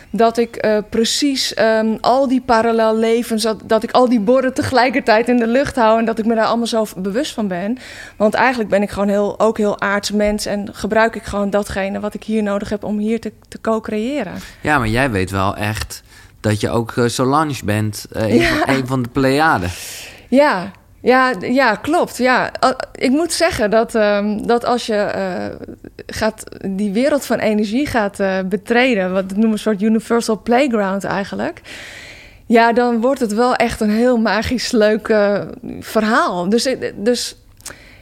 dat 0.09 0.37
ik 0.37 0.55
eh, 0.55 0.77
precies 0.89 1.53
ehm, 1.53 1.95
al 2.01 2.27
die 2.27 2.41
parallel 2.41 2.97
levens, 2.97 3.43
dat, 3.43 3.61
dat 3.65 3.83
ik 3.83 3.91
al 3.91 4.09
die 4.09 4.19
borden 4.19 4.53
tegelijkertijd 4.53 5.29
in 5.29 5.37
de 5.37 5.47
lucht 5.47 5.75
hou 5.75 5.99
en 5.99 6.05
dat 6.05 6.19
ik 6.19 6.25
me 6.25 6.35
daar 6.35 6.45
allemaal 6.45 6.67
zo 6.67 6.85
bewust 6.97 7.33
van 7.33 7.47
ben. 7.47 7.77
Want 8.17 8.33
eigenlijk 8.33 8.69
ben 8.69 8.81
ik 8.81 8.89
gewoon 8.89 9.09
heel, 9.09 9.39
ook 9.39 9.57
heel 9.57 9.81
aards 9.81 10.11
mens 10.11 10.45
en 10.45 10.69
gebruik 10.71 11.15
ik 11.15 11.23
gewoon 11.23 11.49
datgene 11.49 11.99
wat 11.99 12.13
ik 12.13 12.23
hier 12.23 12.43
nodig 12.43 12.69
heb 12.69 12.83
om 12.83 12.97
hier 12.97 13.19
te, 13.19 13.31
te 13.47 13.61
co-creëren. 13.61 14.33
Ja, 14.61 14.77
maar 14.77 14.87
jij 14.87 15.11
weet 15.11 15.31
wel 15.31 15.55
echt 15.55 16.03
dat 16.43 16.61
je 16.61 16.69
ook 16.69 16.91
eh, 16.97 17.07
Solange 17.07 17.55
bent. 17.65 18.05
eh, 18.11 18.21
een, 18.29 18.35
Ja. 18.35 18.47
van, 18.55 18.75
een 18.75 18.87
van 18.87 19.01
de 19.03 19.09
Pleiaden. 19.09 19.69
Ja, 20.29 20.71
ja, 21.01 21.33
ja 21.39 21.75
klopt. 21.75 22.17
Ja. 22.17 22.51
Ik 22.95 23.09
moet 23.09 23.31
zeggen 23.31 23.69
dat, 23.69 23.95
ehm, 23.95 24.45
dat 24.45 24.65
als 24.65 24.85
je 24.85 24.95
eh, 24.95 25.45
gaat, 26.07 26.43
die 26.69 26.91
wereld 26.91 27.25
van 27.25 27.37
energie 27.39 27.85
gaat 27.87 28.17
betreden, 28.49 29.13
wat 29.13 29.31
ik 29.31 29.37
noem 29.37 29.51
een 29.51 29.59
soort 29.59 29.81
universal 29.81 30.41
playground 30.41 31.03
eigenlijk. 31.03 31.61
Ja, 32.45 32.73
dan 32.73 33.01
wordt 33.01 33.19
het 33.19 33.33
wel 33.33 33.55
echt 33.55 33.81
een 33.81 33.89
heel 33.91 34.17
magisch 34.17 34.71
leuk 34.71 35.13
verhaal. 35.79 36.49
Dus, 36.49 36.75
dus 36.95 37.35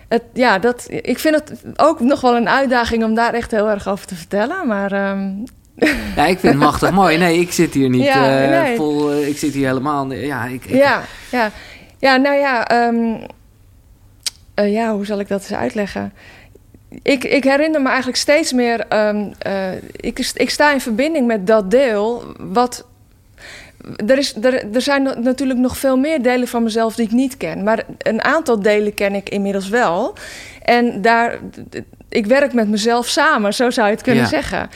het, 0.07 0.23
ja, 0.33 0.59
dat, 0.59 0.85
ik 0.87 1.19
vind 1.19 1.35
het 1.35 1.61
ook 1.75 1.99
nog 1.99 2.21
wel 2.21 2.35
een 2.35 2.49
uitdaging 2.49 3.03
om 3.03 3.15
daar 3.15 3.33
echt 3.33 3.51
heel 3.51 3.69
erg 3.69 3.87
over 3.87 4.05
te 4.07 4.15
vertellen. 4.15 4.67
Maar 4.67 4.91
ehm, 4.91 5.29
Ja, 6.15 6.25
ik 6.25 6.39
vind 6.39 6.53
het 6.53 6.61
machtig 6.63 6.91
mooi. 6.91 7.17
Nee, 7.17 7.39
ik 7.39 7.51
zit 7.51 7.73
hier 7.73 7.89
niet 7.89 8.03
Ja, 8.03 8.41
eh, 8.43 8.61
nee. 8.61 8.75
vol. 8.75 9.11
eh, 9.11 9.27
ik 9.27 9.37
zit 9.37 9.53
hier 9.53 9.67
helemaal. 9.67 10.13
Ja, 10.13 10.45
ik, 10.45 10.65
ik- 10.65 10.75
Ja, 10.77 11.03
ja. 11.31 11.51
ja 11.99 12.15
nou 12.17 12.35
ja, 12.35 12.67
ehm, 12.67 13.13
eh, 14.53 14.71
ja, 14.73 14.93
hoe 14.93 15.05
zal 15.05 15.19
ik 15.19 15.27
dat 15.27 15.41
eens 15.41 15.53
uitleggen? 15.53 16.13
Ik, 17.03 17.23
ik 17.23 17.43
herinner 17.43 17.81
me 17.81 17.87
eigenlijk 17.87 18.17
steeds 18.17 18.51
meer. 18.53 18.79
ehm, 18.87 19.31
eh, 19.39 19.71
ik, 19.95 20.19
ik 20.33 20.49
sta 20.49 20.71
in 20.73 20.81
verbinding 20.81 21.27
met 21.27 21.47
dat 21.47 21.71
deel. 21.71 22.23
Wat. 22.39 22.85
Er, 24.05 24.17
is, 24.17 24.35
er, 24.35 24.73
er 24.75 24.81
zijn 24.81 25.03
natuurlijk 25.03 25.59
nog 25.59 25.77
veel 25.77 25.97
meer 25.97 26.21
delen 26.21 26.47
van 26.47 26.63
mezelf 26.63 26.95
die 26.95 27.05
ik 27.05 27.11
niet 27.11 27.37
ken. 27.37 27.63
Maar 27.63 27.83
een 27.97 28.21
aantal 28.23 28.59
delen 28.61 28.93
ken 28.93 29.15
ik 29.15 29.29
inmiddels 29.29 29.69
wel. 29.69 30.15
En 30.61 31.01
daar. 31.01 31.39
Ik 32.11 32.25
werk 32.25 32.53
met 32.53 32.69
mezelf 32.69 33.07
samen, 33.07 33.53
zo 33.53 33.69
zou 33.69 33.87
je 33.87 33.93
het 33.93 34.03
kunnen 34.03 34.23
Ja. 34.23 34.29
zeggen. 34.29 34.69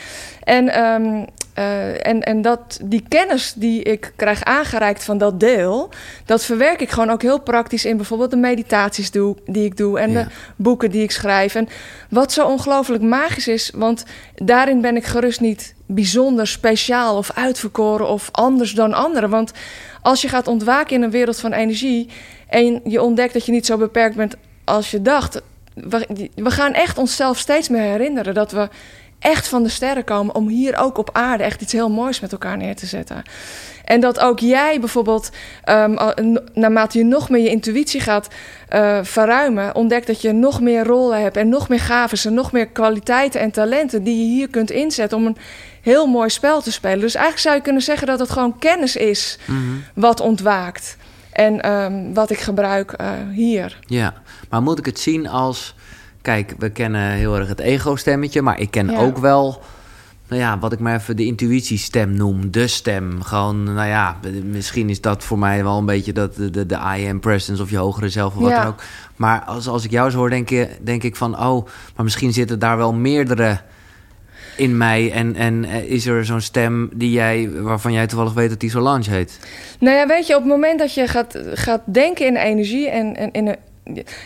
En, 0.44 0.68
ehm, 0.68 1.24
eh, 1.54 2.06
en, 2.06 2.22
en 2.22 2.42
dat, 2.42 2.78
die 2.84 3.04
kennis 3.08 3.52
die 3.56 3.82
ik 3.82 4.12
krijg 4.16 4.44
aangereikt 4.44 5.04
van 5.04 5.18
dat 5.18 5.40
deel, 5.40 5.88
dat 6.24 6.44
verwerk 6.44 6.80
ik 6.80 6.90
gewoon 6.90 7.10
ook 7.10 7.22
heel 7.22 7.40
praktisch 7.40 7.84
in 7.84 7.96
bijvoorbeeld 7.96 8.30
de 8.30 8.36
meditaties 8.36 9.10
doe, 9.10 9.36
die 9.46 9.64
ik 9.64 9.76
doe 9.76 9.98
en 9.98 10.10
Ja. 10.10 10.22
de 10.22 10.28
boeken 10.56 10.90
die 10.90 11.02
ik 11.02 11.10
schrijf. 11.10 11.54
En 11.54 11.68
wat 12.10 12.32
zo 12.32 12.46
ongelooflijk 12.46 13.02
magisch 13.02 13.48
is, 13.48 13.70
want 13.74 14.04
daarin 14.34 14.80
ben 14.80 14.96
ik 14.96 15.04
gerust 15.04 15.40
niet 15.40 15.74
bijzonder 15.86 16.46
speciaal 16.46 17.16
of 17.16 17.30
uitverkoren 17.34 18.08
of 18.08 18.28
anders 18.32 18.72
dan 18.72 18.92
anderen. 18.94 19.30
Want 19.30 19.52
als 20.02 20.22
je 20.22 20.28
gaat 20.28 20.46
ontwaken 20.48 20.96
in 20.96 21.02
een 21.02 21.10
wereld 21.10 21.40
van 21.40 21.52
energie 21.52 22.08
en 22.48 22.80
je 22.84 23.02
ontdekt 23.02 23.32
dat 23.32 23.46
je 23.46 23.52
niet 23.52 23.66
zo 23.66 23.76
beperkt 23.76 24.16
bent 24.16 24.34
als 24.64 24.90
je 24.90 25.02
dacht, 25.02 25.40
we, 25.76 26.30
we 26.34 26.50
gaan 26.50 26.72
echt 26.72 26.98
onszelf 26.98 27.38
steeds 27.38 27.68
meer 27.68 27.82
herinneren 27.82 28.34
dat 28.34 28.52
we 28.52 28.68
echt 29.18 29.48
van 29.48 29.62
de 29.62 29.68
sterren 29.68 30.04
komen 30.04 30.34
om 30.34 30.48
hier 30.48 30.76
ook 30.78 30.98
op 30.98 31.10
aarde 31.12 31.44
echt 31.44 31.60
iets 31.62 31.72
heel 31.72 31.90
moois 31.90 32.20
met 32.20 32.32
elkaar 32.32 32.56
neer 32.56 32.76
te 32.76 32.86
zetten. 32.86 33.22
En 33.84 34.00
dat 34.00 34.18
ook 34.20 34.38
jij 34.38 34.80
bijvoorbeeld, 34.80 35.30
ehm, 35.64 36.36
naarmate 36.52 36.98
je 36.98 37.04
nog 37.04 37.30
meer 37.30 37.42
je 37.42 37.48
intuïtie 37.48 38.00
gaat 38.00 38.28
eh, 38.68 38.98
verruimen, 39.02 39.74
ontdekt 39.74 40.06
dat 40.06 40.20
je 40.20 40.32
nog 40.32 40.60
meer 40.60 40.84
rollen 40.84 41.22
hebt 41.22 41.36
en 41.36 41.48
nog 41.48 41.68
meer 41.68 41.80
gaven 41.80 42.18
en 42.24 42.34
nog 42.34 42.52
meer 42.52 42.66
kwaliteiten 42.66 43.40
en 43.40 43.50
talenten 43.50 44.02
die 44.02 44.16
je 44.18 44.34
hier 44.34 44.48
kunt 44.48 44.70
inzetten 44.70 45.18
om 45.18 45.26
een 45.26 45.36
heel 45.82 46.06
mooi 46.06 46.30
spel 46.30 46.62
te 46.62 46.72
spelen. 46.72 47.00
Dus 47.00 47.14
eigenlijk 47.14 47.42
zou 47.42 47.56
je 47.56 47.62
kunnen 47.62 47.82
zeggen 47.82 48.06
dat 48.06 48.18
het 48.18 48.30
gewoon 48.30 48.58
kennis 48.58 48.96
is 48.96 49.38
Mhm. 49.44 49.60
wat 49.94 50.20
ontwaakt. 50.20 50.96
En 51.36 51.60
ehm, 51.60 52.12
wat 52.14 52.30
ik 52.30 52.38
gebruik 52.38 52.92
eh, 52.92 53.10
hier. 53.32 53.78
Ja, 53.80 54.14
maar 54.50 54.62
moet 54.62 54.78
ik 54.78 54.86
het 54.86 54.98
zien 54.98 55.28
als... 55.28 55.74
Kijk, 56.22 56.54
we 56.58 56.70
kennen 56.70 57.10
heel 57.10 57.36
erg 57.36 57.48
het 57.48 57.60
ego-stemmetje, 57.60 58.42
maar 58.42 58.60
ik 58.60 58.70
ken 58.70 58.90
Ja. 58.90 58.98
ook 58.98 59.18
wel... 59.18 59.62
Nou 60.28 60.40
ja, 60.42 60.58
wat 60.58 60.72
ik 60.72 60.78
maar 60.78 60.94
even 60.94 61.16
de 61.16 61.24
intuïtiestem 61.24 62.12
noem, 62.12 62.50
de 62.50 62.66
stem. 62.66 63.22
Gewoon, 63.22 63.62
nou 63.62 63.88
ja, 63.88 64.16
misschien 64.44 64.90
is 64.90 65.00
dat 65.00 65.24
voor 65.24 65.38
mij 65.38 65.62
wel 65.64 65.78
een 65.78 65.86
beetje 65.86 66.12
dat, 66.12 66.34
de, 66.34 66.50
de, 66.50 66.66
de 66.66 66.74
I 66.98 67.08
am 67.08 67.20
presence 67.20 67.62
of 67.62 67.70
je 67.70 67.76
hogere 67.76 68.08
zelf 68.08 68.34
of 68.36 68.40
wat 68.42 68.50
Ja. 68.50 68.58
dan 68.62 68.66
ook. 68.66 68.82
Maar 69.16 69.42
als, 69.44 69.68
als 69.68 69.84
ik 69.84 69.90
jou 69.90 70.10
zo 70.10 70.16
hoor, 70.18 70.30
denk, 70.30 70.48
je, 70.48 70.68
denk 70.82 71.02
ik 71.02 71.16
van, 71.16 71.38
oh, 71.38 71.66
maar 71.96 72.04
misschien 72.04 72.32
zitten 72.32 72.58
daar 72.58 72.76
wel 72.76 72.92
meerdere 72.94 73.60
in 74.56 74.76
mij. 74.76 75.12
En, 75.12 75.36
en 75.36 75.64
eh, 75.64 75.90
is 75.90 76.06
er 76.06 76.24
zo'n 76.24 76.40
stem 76.40 76.90
die 76.94 77.10
jij, 77.10 77.50
waarvan 77.50 77.92
jij 77.92 78.06
toevallig 78.06 78.32
weet 78.32 78.48
dat 78.48 78.60
die 78.60 78.70
Solange 78.70 79.10
heet? 79.10 79.38
Nou 79.78 79.96
ja, 79.96 80.06
weet 80.06 80.26
je, 80.26 80.34
op 80.34 80.40
het 80.40 80.50
moment 80.50 80.78
dat 80.78 80.94
je 80.94 81.08
gaat, 81.08 81.38
gaat 81.54 81.80
denken 81.84 82.26
in 82.26 82.36
energie 82.36 82.88
en, 82.88 83.16
en 83.16 83.32
in 83.32 83.46
een. 83.46 83.56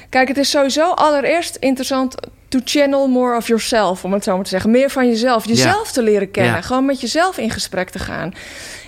Kijk, 0.08 0.28
het 0.28 0.36
is 0.36 0.50
sowieso 0.50 0.90
allereerst 0.90 1.56
interessant 1.56 2.14
to 2.48 2.60
channel 2.64 3.08
more 3.08 3.36
of 3.36 3.46
yourself, 3.46 4.04
om 4.04 4.12
het 4.12 4.24
zo 4.24 4.34
maar 4.34 4.44
te 4.44 4.50
zeggen. 4.50 4.70
Meer 4.70 4.90
van 4.90 5.06
jezelf, 5.08 5.46
jezelf 5.46 5.92
te 5.92 6.02
leren 6.02 6.30
kennen. 6.30 6.54
Ja. 6.54 6.60
Gewoon 6.60 6.84
met 6.84 7.00
jezelf 7.00 7.38
in 7.38 7.50
gesprek 7.50 7.90
te 7.90 7.98
gaan. 7.98 8.34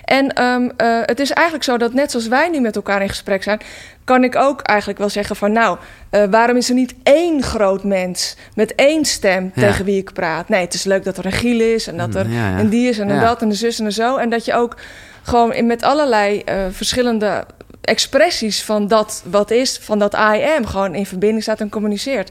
En 0.04 0.32
ehm, 0.32 0.68
eh, 0.76 0.98
het 1.02 1.20
is 1.20 1.30
eigenlijk 1.30 1.64
zo 1.64 1.76
dat 1.76 1.92
net 1.92 2.10
zoals 2.10 2.28
wij 2.28 2.48
nu 2.48 2.60
met 2.60 2.76
elkaar 2.76 3.02
in 3.02 3.08
gesprek 3.08 3.42
zijn, 3.42 3.60
kan 4.04 4.24
ik 4.24 4.36
ook 4.36 4.60
eigenlijk 4.60 4.98
wel 4.98 5.08
zeggen 5.08 5.36
van 5.36 5.52
nou, 5.52 5.78
eh, 6.10 6.22
waarom 6.30 6.56
is 6.56 6.68
er 6.68 6.74
niet 6.74 6.94
één 7.02 7.42
groot 7.42 7.84
mens 7.84 8.36
met 8.54 8.74
één 8.74 9.04
stem 9.04 9.50
Ja. 9.54 9.62
tegen 9.68 9.84
wie 9.84 9.98
ik 9.98 10.12
praat? 10.12 10.48
Nee, 10.48 10.60
het 10.60 10.74
is 10.74 10.84
leuk 10.84 11.04
dat 11.04 11.16
er 11.18 11.26
een 11.26 11.32
Giel 11.32 11.60
is 11.60 11.86
en 11.86 11.96
dat 11.96 12.14
er 12.14 12.28
Ja, 12.28 12.48
ja. 12.48 12.58
een 12.58 12.68
die 12.68 12.88
is 12.88 12.98
en 12.98 13.08
een 13.08 13.20
dat 13.20 13.42
en 13.42 13.48
een 13.48 13.54
zus 13.54 13.78
en 13.78 13.84
een 13.84 13.92
zo. 13.92 14.16
En 14.16 14.30
dat 14.30 14.44
je 14.44 14.54
ook 14.54 14.76
gewoon 15.22 15.52
in, 15.52 15.66
met 15.66 15.82
allerlei 15.82 16.40
eh, 16.40 16.56
verschillende 16.70 17.44
expressies 17.80 18.62
van 18.62 18.88
dat 18.88 19.22
wat 19.30 19.50
is, 19.50 19.78
van 19.82 19.98
dat 19.98 20.14
I 20.14 20.42
am, 20.56 20.66
gewoon 20.66 20.94
in 20.94 21.06
verbinding 21.06 21.42
staat 21.42 21.60
en 21.60 21.68
communiceert. 21.68 22.30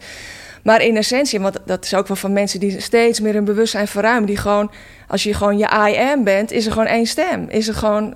Maar 0.63 0.81
in 0.81 0.97
essentie, 0.97 1.39
want 1.39 1.57
dat 1.65 1.85
is 1.85 1.93
ook 1.93 2.07
wel 2.07 2.17
van 2.17 2.33
mensen 2.33 2.59
die 2.59 2.81
steeds 2.81 3.19
meer 3.19 3.33
hun 3.33 3.45
bewustzijn 3.45 3.87
verruimen, 3.87 4.25
die 4.25 4.37
gewoon, 4.37 4.71
als 5.07 5.23
je 5.23 5.33
gewoon 5.33 5.57
je 5.57 5.89
I 5.89 5.97
am 5.97 6.23
bent, 6.23 6.51
is 6.51 6.65
er 6.65 6.71
gewoon 6.71 6.87
één 6.87 7.05
stem. 7.05 7.45
Is 7.49 7.67
er 7.67 7.73
gewoon 7.73 8.15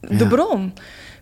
de 0.00 0.14
Ja. 0.16 0.28
bron. 0.28 0.72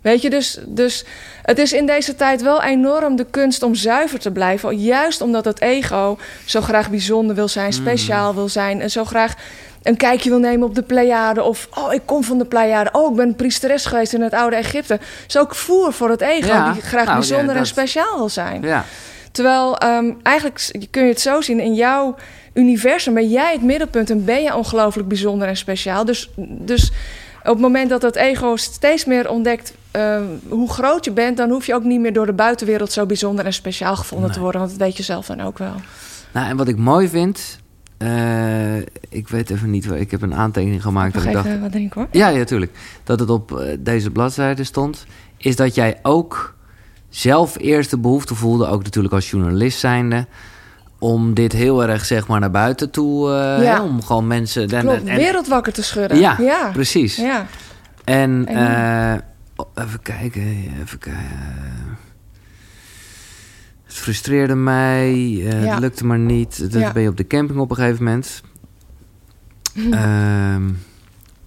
Weet 0.03 0.23
je, 0.23 0.31
dus, 0.31 0.59
dus 0.67 1.05
het 1.43 1.59
is 1.59 1.73
in 1.73 1.87
deze 1.87 2.15
tijd 2.15 2.43
wel 2.43 2.63
enorm 2.63 3.17
de 3.17 3.27
kunst 3.31 3.63
om 3.63 3.75
zuiver 3.75 4.19
te 4.19 4.31
blijven. 4.31 4.79
Juist 4.79 5.21
omdat 5.21 5.45
het 5.45 5.61
ego 5.61 6.19
zo 6.45 6.61
graag 6.61 6.91
bijzonder 6.91 7.35
wil 7.37 7.49
zijn, 7.49 7.73
speciaal 7.73 8.35
wil 8.35 8.49
zijn. 8.49 8.81
En 8.81 8.91
zo 8.91 9.05
graag 9.05 9.35
een 9.83 9.97
kijkje 9.97 10.31
wil 10.31 10.39
nemen 10.39 10.67
op 10.67 10.75
de 10.75 10.83
Pleiade. 10.83 11.43
Of, 11.43 11.69
oh, 11.75 11.93
ik 11.93 12.03
kom 12.05 12.25
van 12.25 12.39
de 12.39 12.45
Pleiade. 12.45 12.91
Oh, 12.93 13.11
ik 13.11 13.17
ben 13.17 13.35
priesteres 13.35 13.87
geweest 13.87 14.13
in 14.13 14.21
het 14.21 14.33
oude 14.33 14.57
Egypte. 14.57 14.99
is 15.29 15.39
ook 15.39 15.55
voer 15.55 15.93
voor 15.93 16.11
het 16.11 16.21
ego, 16.21 16.47
Ja, 16.47 16.73
die 16.73 16.83
graag 16.83 17.05
nou, 17.05 17.17
bijzonder 17.19 17.55
ja, 17.55 17.61
en 17.61 17.67
speciaal 17.67 18.17
wil 18.17 18.29
zijn. 18.29 18.63
Ja. 18.63 18.85
Terwijl 19.39 19.77
ehm, 19.79 20.13
eigenlijk 20.23 20.87
kun 20.91 21.03
je 21.03 21.09
het 21.09 21.21
zo 21.21 21.41
zien, 21.41 21.61
in 21.61 21.75
jouw 21.75 22.15
universum 22.55 23.15
ben 23.15 23.29
jij 23.29 23.53
het 23.53 23.63
middelpunt 23.63 24.11
en 24.11 24.25
ben 24.25 24.43
je 24.43 24.55
ongelooflijk 24.55 25.09
bijzonder 25.09 25.49
en 25.49 25.57
speciaal. 25.57 26.05
Dus, 26.05 26.31
dus 26.41 26.93
op 27.43 27.53
het 27.53 27.59
moment 27.61 27.91
dat 27.91 28.03
het 28.03 28.17
ego 28.17 28.57
steeds 28.57 29.05
meer 29.05 29.31
ontdekt 29.31 29.73
ehm, 29.91 30.23
hoe 30.49 30.71
groot 30.71 31.05
je 31.05 31.11
bent, 31.13 31.37
dan 31.37 31.51
hoef 31.51 31.67
je 31.67 31.75
ook 31.75 31.85
niet 31.85 32.01
meer 32.01 32.13
door 32.13 32.27
de 32.27 32.33
buitenwereld 32.33 32.93
zo 32.93 33.07
bijzonder 33.07 33.45
en 33.45 33.53
speciaal 33.53 33.97
gevonden 33.97 34.33
te 34.33 34.41
worden. 34.41 34.61
Want 34.61 34.73
dat 34.73 34.81
weet 34.81 34.97
je 34.97 35.03
zelf 35.03 35.27
dan 35.27 35.41
ook 35.41 35.59
wel. 35.59 35.75
Nou, 36.33 36.49
en 36.49 36.57
wat 36.57 36.69
ik 36.69 36.77
mooi 36.77 37.09
vind... 37.09 37.59
eh, 37.99 38.77
ik 39.09 39.29
weet 39.29 39.51
even 39.51 39.71
niet... 39.71 39.87
waar- 39.87 39.99
Ik 39.99 40.11
heb 40.11 40.23
een 40.23 40.35
aantekening 40.35 40.83
gemaakt 40.83 41.15
Nog 41.15 41.25
dat 41.25 41.35
ik 41.35 41.43
dacht... 41.45 41.61
wat 41.61 41.73
drinken 41.73 42.01
hoor. 42.01 42.09
Ja, 42.13 42.29
ja, 42.29 42.45
tuurlijk. 42.45 42.73
Dat 43.05 43.21
het 43.21 43.31
op 43.31 43.59
eh, 43.59 43.77
deze 43.81 44.11
bladzijde 44.11 44.65
stond. 44.65 45.07
Is 45.37 45.57
dat 45.57 45.75
jij 45.75 45.99
ook 46.03 46.57
zelf 47.09 47.57
eerst 47.59 47.91
de 47.91 47.99
behoefte 47.99 48.35
voelde, 48.35 48.67
ook 48.67 48.83
natuurlijk 48.83 49.15
als 49.15 49.31
journalist 49.31 49.79
zijnde, 49.79 50.27
om 50.99 51.35
dit 51.35 51.53
heel 51.53 51.83
erg 51.85 52.05
zeg 52.05 52.27
maar 52.27 52.41
naar 52.41 52.51
buiten 52.51 52.91
toe, 52.91 53.29
eh, 53.31 53.63
Ja. 53.63 53.75
hè, 53.75 53.81
om 53.81 54.03
gewoon 54.03 54.27
mensen... 54.27 54.69
en- 54.69 54.83
Klopt, 54.85 55.05
en- 55.05 55.17
wereld 55.17 55.47
wakker 55.49 55.73
te 55.73 55.83
schudden. 55.83 56.19
Ja, 56.19 56.37
ja. 56.41 56.71
precies. 56.73 57.17
Ja. 57.17 57.47
En 58.05 58.47
eh, 58.47 59.15
oh, 59.57 59.67
even 59.75 60.03
kijken, 60.03 60.43
even 60.83 60.99
kijken. 60.99 61.27
Het 63.85 63.97
frustreerde 63.97 64.55
mij, 64.55 65.11
eh, 65.13 65.65
Ja. 65.65 65.71
het 65.71 65.79
lukte 65.79 66.07
maar 66.07 66.19
niet. 66.19 66.73
Dan 66.73 66.81
Ja. 66.81 66.93
ben 66.93 67.03
je 67.03 67.09
op 67.09 67.17
de 67.17 67.27
camping 67.27 67.59
op 67.59 67.71
een 67.71 67.77
gegeven 67.77 68.05
moment. 68.05 68.43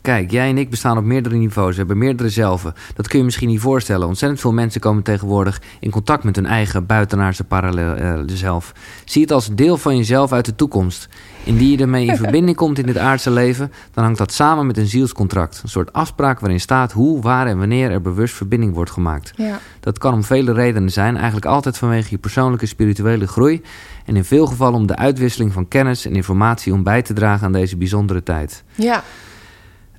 Kijk, 0.01 0.31
jij 0.31 0.49
en 0.49 0.57
ik 0.57 0.69
bestaan 0.69 0.97
op 0.97 1.03
meerdere 1.03 1.35
niveaus, 1.35 1.71
we 1.71 1.77
hebben 1.77 1.97
meerdere 1.97 2.29
zelven. 2.29 2.73
Dat 2.95 3.07
kun 3.07 3.19
je 3.19 3.25
misschien 3.25 3.47
niet 3.47 3.59
voorstellen. 3.59 4.07
Ontzettend 4.07 4.41
veel 4.41 4.53
mensen 4.53 4.81
komen 4.81 5.03
tegenwoordig 5.03 5.61
in 5.79 5.89
contact 5.89 6.23
met 6.23 6.35
hun 6.35 6.45
eigen 6.45 6.85
buitenaardse 6.85 7.43
parallele 7.43 8.23
zelf. 8.25 8.73
Zie 9.05 9.21
het 9.21 9.31
als 9.31 9.49
deel 9.53 9.77
van 9.77 9.97
jezelf 9.97 10.31
uit 10.31 10.45
de 10.45 10.55
toekomst. 10.55 11.09
Indien 11.43 11.69
je 11.69 11.77
ermee 11.77 12.05
in 12.05 12.17
verbinding 12.23 12.57
komt 12.57 12.77
in 12.77 12.85
dit 12.85 12.97
aardse 12.97 13.31
leven, 13.31 13.71
dan 13.93 14.03
hangt 14.03 14.17
dat 14.17 14.33
samen 14.33 14.67
met 14.67 14.77
een 14.77 14.87
zielscontract. 14.87 15.59
Een 15.63 15.69
soort 15.69 15.93
afspraak 15.93 16.39
waarin 16.39 16.59
staat 16.59 16.91
hoe, 16.91 17.21
waar 17.21 17.47
en 17.47 17.57
wanneer 17.57 17.91
er 17.91 18.01
bewust 18.01 18.33
verbinding 18.33 18.73
wordt 18.73 18.91
gemaakt. 18.91 19.33
Ja. 19.35 19.59
Dat 19.79 19.97
kan 19.97 20.13
om 20.13 20.23
vele 20.23 20.53
redenen 20.53 20.91
zijn, 20.91 21.15
eigenlijk 21.15 21.45
altijd 21.45 21.77
vanwege 21.77 22.07
je 22.09 22.17
persoonlijke 22.17 22.65
spirituele 22.65 23.27
groei 23.27 23.61
en 24.05 24.15
in 24.15 24.25
veel 24.25 24.45
gevallen 24.45 24.79
om 24.79 24.87
de 24.87 24.95
uitwisseling 24.95 25.53
van 25.53 25.67
kennis 25.67 26.05
en 26.05 26.15
informatie 26.15 26.73
om 26.73 26.83
bij 26.83 27.01
te 27.01 27.13
dragen 27.13 27.45
aan 27.45 27.51
deze 27.51 27.77
bijzondere 27.77 28.23
tijd. 28.23 28.63
ja. 28.75 29.03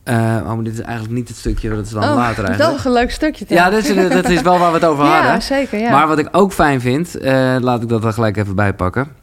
Eh, 0.02 0.14
oh, 0.42 0.54
maar 0.54 0.64
dit 0.64 0.72
is 0.72 0.80
eigenlijk 0.80 1.14
niet 1.14 1.28
het 1.28 1.36
stukje, 1.36 1.68
dat 1.70 1.84
is 1.86 1.90
dan 1.90 2.02
Oh, 2.02 2.14
later 2.14 2.36
dat 2.36 2.44
eigenlijk. 2.44 2.78
is 2.78 2.84
een 2.84 2.92
leuk 2.92 3.10
stukje. 3.10 3.44
Ja, 3.48 3.70
dat 3.70 3.84
is, 3.84 4.08
dat 4.08 4.28
is 4.28 4.42
wel 4.42 4.58
waar 4.58 4.68
we 4.72 4.78
het 4.78 4.86
over 4.86 5.04
ja, 5.06 5.22
hadden. 5.22 5.42
zeker. 5.42 5.78
Ja. 5.78 5.90
Maar 5.90 6.08
wat 6.08 6.18
ik 6.18 6.28
ook 6.32 6.52
fijn 6.52 6.80
vind, 6.80 7.14
eh, 7.14 7.56
laat 7.60 7.82
ik 7.82 7.88
dat 7.88 8.04
er 8.04 8.12
gelijk 8.12 8.36
even 8.36 8.54
bij 8.54 8.74
pakken. 8.74 9.20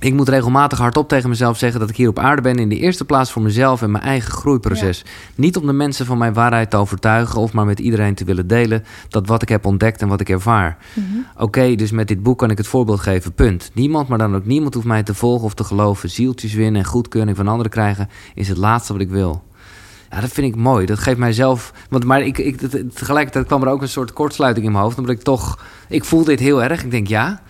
Ik 0.00 0.14
moet 0.14 0.28
regelmatig 0.28 0.78
hardop 0.78 1.08
tegen 1.08 1.28
mezelf 1.28 1.58
zeggen 1.58 1.80
dat 1.80 1.88
ik 1.90 1.96
hier 1.96 2.08
op 2.08 2.18
aarde 2.18 2.42
ben 2.42 2.56
in 2.56 2.68
de 2.68 2.76
eerste 2.78 3.04
plaats 3.04 3.32
voor 3.32 3.42
mezelf 3.42 3.82
en 3.82 3.90
mijn 3.90 4.04
eigen 4.04 4.30
groeiproces. 4.32 5.04
Niet 5.34 5.56
om 5.56 5.66
de 5.66 5.72
mensen 5.72 6.06
van 6.06 6.18
mijn 6.18 6.32
waarheid 6.32 6.70
te 6.70 6.76
overtuigen 6.76 7.40
of 7.40 7.52
maar 7.52 7.64
met 7.66 7.78
iedereen 7.78 8.14
te 8.14 8.24
willen 8.24 8.46
delen 8.46 8.84
dat 9.08 9.26
wat 9.26 9.42
ik 9.42 9.48
heb 9.48 9.66
ontdekt 9.66 10.02
en 10.02 10.08
wat 10.08 10.20
ik 10.20 10.28
ervaar. 10.28 10.76
Mhm. 10.94 11.06
Oké, 11.36 11.74
dus 11.74 11.90
met 11.90 12.08
dit 12.08 12.22
boek 12.22 12.38
kan 12.38 12.50
ik 12.50 12.58
het 12.58 12.66
voorbeeld 12.66 13.00
geven, 13.00 13.32
punt. 13.32 13.70
Niemand, 13.74 14.08
maar 14.08 14.18
dan 14.18 14.34
ook 14.36 14.46
niemand 14.46 14.74
hoeft 14.74 14.86
mij 14.86 15.02
te 15.02 15.14
volgen 15.14 15.44
of 15.44 15.54
te 15.54 15.64
geloven. 15.64 16.10
Zieltjes 16.10 16.54
winnen 16.54 16.80
en 16.82 16.86
goedkeuring 16.88 17.36
van 17.36 17.48
anderen 17.48 17.70
krijgen 17.70 18.08
is 18.34 18.48
het 18.48 18.56
laatste 18.58 18.92
wat 18.92 19.02
ik 19.02 19.10
wil. 19.10 19.42
Ja, 20.10 20.20
dat 20.20 20.30
vind 20.30 20.46
ik 20.54 20.56
mooi. 20.60 20.86
Dat 20.86 20.98
geeft 20.98 21.18
mij 21.18 21.32
zelf. 21.32 21.72
Want, 21.90 22.04
maar 22.04 22.22
ik, 22.22 22.38
ik, 22.38 22.60
tegelijkertijd 22.94 23.46
kwam 23.46 23.62
er 23.62 23.68
ook 23.68 23.82
een 23.82 23.88
soort 23.88 24.12
kortsluiting 24.12 24.66
in 24.66 24.72
mijn 24.72 24.84
hoofd. 24.84 24.98
Omdat 24.98 25.14
ik 25.14 25.22
toch. 25.22 25.58
Ik 25.88 26.04
voel 26.04 26.24
dit 26.24 26.40
heel 26.40 26.62
erg. 26.62 26.84
Ik 26.84 26.90
denk 26.90 27.06
ja. 27.06 27.40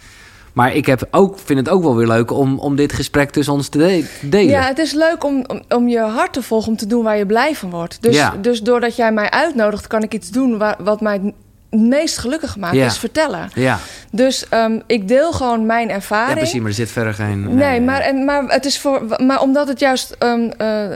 Maar 0.52 0.74
ik 0.74 0.86
heb 0.86 1.08
ook, 1.10 1.38
vind 1.44 1.58
het 1.58 1.68
ook 1.68 1.82
wel 1.82 1.96
weer 1.96 2.06
leuk 2.06 2.30
om, 2.32 2.58
om 2.58 2.76
dit 2.76 2.92
gesprek 2.92 3.30
tussen 3.30 3.54
ons 3.54 3.68
te 3.68 3.78
de- 3.78 4.08
te 4.20 4.28
delen. 4.28 4.50
Ja, 4.50 4.62
het 4.62 4.78
is 4.78 4.92
leuk 4.92 5.24
om, 5.24 5.44
om, 5.46 5.62
om 5.68 5.88
je 5.88 5.98
hart 6.00 6.32
te 6.32 6.42
volgen, 6.42 6.68
om 6.70 6.76
te 6.76 6.86
doen 6.86 7.02
waar 7.04 7.16
je 7.18 7.26
blij 7.26 7.54
van 7.54 7.70
wordt. 7.70 8.02
Dus, 8.02 8.14
Ja. 8.16 8.34
dus 8.40 8.62
doordat 8.62 8.96
jij 8.96 9.12
mij 9.12 9.30
uitnodigt, 9.30 9.86
kan 9.86 10.02
ik 10.02 10.14
iets 10.14 10.30
doen 10.30 10.58
waar, 10.58 10.76
wat 10.78 11.00
mij 11.00 11.34
meest 11.70 12.18
gelukkig 12.18 12.56
maakt, 12.56 12.74
Ja. 12.76 12.86
is 12.86 12.98
vertellen. 12.98 13.50
ja. 13.54 13.78
Dus 14.10 14.48
ehm, 14.48 14.80
ik 14.86 15.08
deel 15.08 15.32
gewoon 15.32 15.66
mijn 15.66 15.88
ja, 15.88 15.94
ervaring. 15.94 16.36
precies. 16.38 16.58
Maar 16.60 16.68
er 16.68 16.74
zit 16.74 16.90
verder 16.90 17.14
geen. 17.14 17.54
Nee, 17.54 17.80
maar, 17.80 18.00
en, 18.00 18.24
maar, 18.24 18.44
het 18.44 18.64
is 18.64 18.78
voor, 18.78 19.16
maar 19.22 19.40
omdat 19.40 19.68
het 19.68 19.80
juist 19.80 20.16
ehm, 20.18 20.50
eh, 20.56 20.90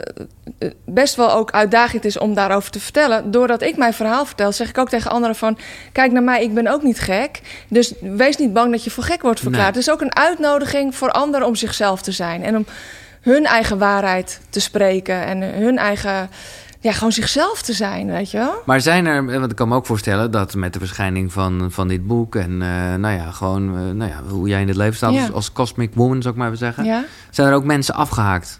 best 0.85 1.15
wel 1.15 1.31
ook 1.31 1.51
uitdagend 1.51 2.05
is 2.05 2.17
om 2.17 2.33
daarover 2.33 2.71
te 2.71 2.79
vertellen, 2.79 3.31
doordat 3.31 3.61
ik 3.61 3.77
mijn 3.77 3.93
verhaal 3.93 4.25
vertel, 4.25 4.51
zeg 4.51 4.69
ik 4.69 4.77
ook 4.77 4.89
tegen 4.89 5.11
anderen 5.11 5.35
van, 5.35 5.57
kijk 5.91 6.11
naar 6.11 6.23
mij, 6.23 6.43
ik 6.43 6.53
ben 6.53 6.67
ook 6.67 6.83
niet 6.83 6.99
gek. 6.99 7.41
Dus 7.67 7.93
wees 8.01 8.37
niet 8.37 8.53
bang 8.53 8.71
dat 8.71 8.83
je 8.83 8.89
voor 8.91 9.03
gek 9.03 9.21
wordt 9.21 9.39
verklaard. 9.39 9.73
Nee. 9.73 9.77
Het 9.83 9.87
is 9.87 9.93
ook 9.93 10.01
een 10.01 10.15
uitnodiging 10.15 10.95
voor 10.95 11.11
anderen 11.11 11.47
om 11.47 11.55
zichzelf 11.55 12.01
te 12.01 12.11
zijn 12.11 12.43
en 12.43 12.55
om 12.55 12.65
hun 13.21 13.45
eigen 13.45 13.77
waarheid 13.77 14.39
te 14.49 14.59
spreken 14.59 15.25
en 15.25 15.41
hun 15.41 15.77
eigen, 15.77 16.29
ja, 16.83 16.91
gewoon 16.91 17.11
zichzelf 17.11 17.61
te 17.61 17.73
zijn, 17.73 18.07
weet 18.07 18.31
je 18.31 18.37
wel? 18.37 18.53
Maar 18.65 18.81
zijn 18.81 19.05
er, 19.05 19.25
want 19.39 19.51
ik 19.51 19.55
kan 19.57 19.67
me 19.67 19.75
ook 19.75 19.85
voorstellen 19.85 20.31
dat 20.31 20.55
met 20.55 20.73
de 20.73 20.79
verschijning 20.79 21.31
van, 21.33 21.67
van 21.71 21.87
dit 21.87 22.07
boek 22.07 22.35
en 22.35 22.61
eh, 22.61 22.93
nou 22.95 23.15
ja, 23.15 23.31
gewoon 23.31 23.75
eh, 23.77 23.81
nou 23.93 24.09
ja, 24.11 24.21
hoe 24.29 24.47
jij 24.47 24.61
in 24.61 24.67
het 24.67 24.77
leven 24.77 24.95
staat 24.95 25.13
Ja. 25.13 25.21
als, 25.21 25.31
als 25.31 25.51
Cosmic 25.51 25.91
Woman, 25.93 26.21
zou 26.21 26.33
ik 26.33 26.39
maar 26.39 26.47
even 26.47 26.59
zeggen. 26.59 26.83
Ja? 26.85 27.03
Zijn 27.29 27.47
er 27.47 27.53
ook 27.53 27.63
mensen 27.63 27.95
afgehaakt? 27.95 28.59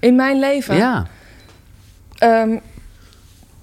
In 0.00 0.14
mijn 0.16 0.38
leven. 0.38 0.76
Ja. 0.76 1.06
Ehm, 2.18 2.56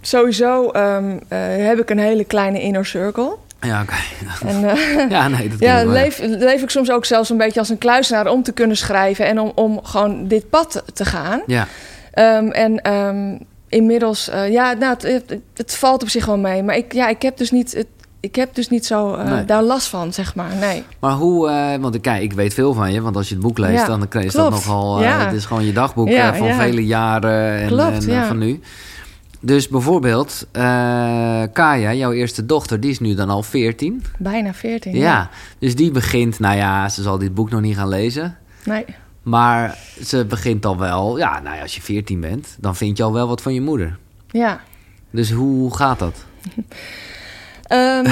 sowieso 0.01 0.69
ehm, 0.69 1.17
eh, 1.27 1.39
heb 1.67 1.79
ik 1.79 1.89
een 1.89 1.99
hele 1.99 2.23
kleine 2.23 2.61
inner 2.61 2.85
circle. 2.85 3.35
Ja, 3.61 3.81
oké. 3.81 3.93
En, 4.49 4.69
eh, 4.69 5.09
Ja, 5.09 5.27
nee, 5.27 5.49
dat 5.49 5.59
Ja, 5.69 5.83
leef, 5.85 6.19
leef 6.19 6.61
ik 6.61 6.69
soms 6.69 6.91
ook 6.91 7.05
zelfs 7.05 7.29
een 7.29 7.37
beetje 7.37 7.59
als 7.59 7.69
een 7.69 7.77
kluisenaar 7.77 8.27
om 8.27 8.43
te 8.43 8.51
kunnen 8.51 8.77
schrijven 8.77 9.25
en 9.25 9.39
om, 9.39 9.51
om 9.55 9.79
gewoon 9.83 10.27
dit 10.27 10.49
pad 10.49 10.83
te- 10.93 11.05
gaan. 11.05 11.41
Ja, 11.47 11.67
Ehm, 12.11 12.47
en 12.47 12.81
ehm, 12.81 13.37
inmiddels, 13.71 14.29
eh, 14.29 14.51
ja, 14.51 14.73
nou, 14.73 14.93
het, 14.93 15.03
het, 15.27 15.39
het 15.53 15.75
valt 15.75 16.01
op 16.01 16.09
zich 16.09 16.25
wel 16.25 16.37
mee. 16.37 16.63
Maar 16.63 16.75
ik, 16.75 16.93
ja, 16.93 17.07
ik 17.07 17.21
heb 17.21 17.37
dus 17.37 17.51
niet, 17.51 17.73
het, 17.73 17.87
ik 18.19 18.35
heb 18.35 18.55
dus 18.55 18.69
niet 18.69 18.85
zo 18.85 19.13
eh, 19.13 19.31
Nee. 19.31 19.45
daar 19.45 19.63
last 19.63 19.87
van, 19.87 20.13
zeg 20.13 20.35
maar. 20.35 20.55
Nee. 20.59 20.83
maar 20.99 21.13
hoe, 21.13 21.49
eh, 21.49 21.75
want 21.81 21.95
ik, 21.95 22.01
kijk, 22.01 22.21
ik 22.21 22.33
weet 22.33 22.53
veel 22.53 22.73
van 22.73 22.91
je, 22.91 23.01
want 23.01 23.15
als 23.15 23.27
je 23.27 23.33
het 23.33 23.43
boek 23.43 23.57
leest, 23.57 23.73
Ja, 23.73 23.85
dan 23.85 24.07
is 24.21 24.33
dat 24.33 24.49
nogal, 24.49 25.01
Ja. 25.01 25.25
het 25.25 25.33
is 25.35 25.45
gewoon 25.45 25.65
je 25.65 25.73
dagboek 25.73 26.07
Ja, 26.09 26.35
van 26.35 26.47
ja. 26.47 26.55
vele 26.59 26.85
jaren 26.85 27.59
en, 27.61 27.67
Klopt, 27.67 28.05
en, 28.05 28.13
ja. 28.13 28.27
van 28.27 28.37
nu. 28.37 28.59
Dus 29.43 29.67
bijvoorbeeld, 29.67 30.47
eh, 30.51 30.61
Kaya, 31.53 31.93
jouw 31.93 32.11
eerste 32.11 32.45
dochter, 32.45 32.79
die 32.79 32.91
is 32.91 32.99
nu 32.99 33.13
dan 33.15 33.29
al 33.29 33.43
14. 33.43 34.03
Bijna 34.17 34.53
14. 34.53 34.95
Ja. 34.95 35.29
dus 35.59 35.75
die 35.75 35.91
begint, 35.91 36.39
nou 36.39 36.55
ja, 36.55 36.89
ze 36.89 37.01
zal 37.01 37.17
dit 37.17 37.33
boek 37.33 37.49
nog 37.49 37.61
niet 37.61 37.75
gaan 37.75 37.87
lezen. 37.87 38.37
Nee. 38.63 38.85
Maar 39.21 39.77
ze 40.03 40.25
begint 40.25 40.65
al 40.65 40.77
wel, 40.77 41.17
ja, 41.17 41.39
nou 41.39 41.55
ja, 41.55 41.61
als 41.61 41.75
je 41.75 41.81
14 41.81 42.19
bent, 42.19 42.55
dan 42.59 42.75
vind 42.75 42.97
je 42.97 43.03
al 43.03 43.13
wel 43.13 43.27
wat 43.27 43.41
van 43.41 43.53
je 43.53 43.61
moeder. 43.61 43.97
Ja. 44.27 44.59
Dus 45.11 45.31
hoe 45.31 45.75
gaat 45.75 45.99
dat? 45.99 46.15
Ehm, 47.63 48.03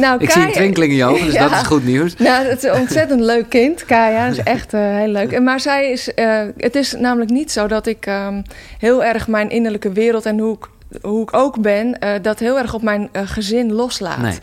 nou, 0.00 0.20
Ik 0.22 0.30
zie 0.30 0.40
een 0.40 0.46
Kaya- 0.46 0.52
twinkeling 0.52 0.90
in 0.92 0.96
je 0.98 1.04
ogen, 1.04 1.24
dus 1.24 1.34
Ja. 1.40 1.48
dat 1.48 1.60
is 1.60 1.66
goed 1.66 1.84
nieuws. 1.84 2.16
Nou, 2.16 2.46
het 2.46 2.56
is 2.64 2.70
een 2.70 2.80
ontzettend 2.80 3.20
leuk 3.20 3.48
kind, 3.48 3.84
Kaya. 3.84 4.28
Dat 4.28 4.38
is 4.38 4.44
echt 4.44 4.74
eh, 4.74 4.80
heel 4.80 5.08
leuk. 5.08 5.40
Maar 5.40 5.60
zij 5.60 5.90
is, 5.90 6.14
eh, 6.14 6.42
het 6.56 6.74
is 6.74 6.92
namelijk 6.92 7.30
niet 7.30 7.52
zo 7.52 7.66
dat 7.66 7.86
ik 7.86 8.06
ehm, 8.06 8.42
heel 8.78 9.04
erg 9.04 9.28
mijn 9.28 9.50
innerlijke 9.50 9.92
wereld 9.92 10.26
en 10.26 10.38
hoe 10.38 10.56
ik, 10.56 10.68
hoe 11.02 11.22
ik 11.22 11.34
ook 11.34 11.60
ben, 11.60 11.98
eh, 11.98 12.22
dat 12.22 12.38
heel 12.38 12.58
erg 12.58 12.74
op 12.74 12.82
mijn 12.82 13.08
gezin 13.12 13.72
loslaat. 13.72 14.18
Nee. 14.18 14.38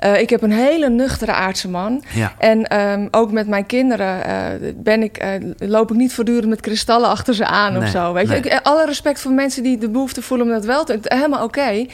Eh, 0.00 0.20
ik 0.20 0.30
heb 0.30 0.42
een 0.42 0.52
hele 0.52 0.88
nuchtere 0.88 1.32
aardse 1.32 1.68
man. 1.68 2.02
Ja. 2.14 2.34
En 2.38 2.66
ehm, 2.66 3.08
ook 3.10 3.32
met 3.32 3.48
mijn 3.48 3.66
kinderen 3.66 4.24
eh, 4.24 4.72
ben 4.76 5.02
ik, 5.02 5.16
eh, 5.16 5.30
loop 5.58 5.90
ik 5.90 5.96
niet 5.96 6.12
voortdurend 6.12 6.48
met 6.48 6.60
kristallen 6.60 7.08
achter 7.08 7.34
ze 7.34 7.46
aan 7.46 7.76
of 7.76 7.82
Nee, 7.82 7.90
zo. 7.90 8.12
Weet 8.12 8.28
nee. 8.28 8.42
je? 8.42 8.50
Ik, 8.50 8.60
alle 8.62 8.84
respect 8.84 9.20
voor 9.20 9.32
mensen 9.32 9.62
die 9.62 9.78
de 9.78 9.88
behoefte 9.88 10.22
voelen 10.22 10.46
om 10.46 10.52
dat 10.52 10.64
wel 10.64 10.84
te 10.84 10.98
Helemaal 11.02 11.44
oké. 11.44 11.86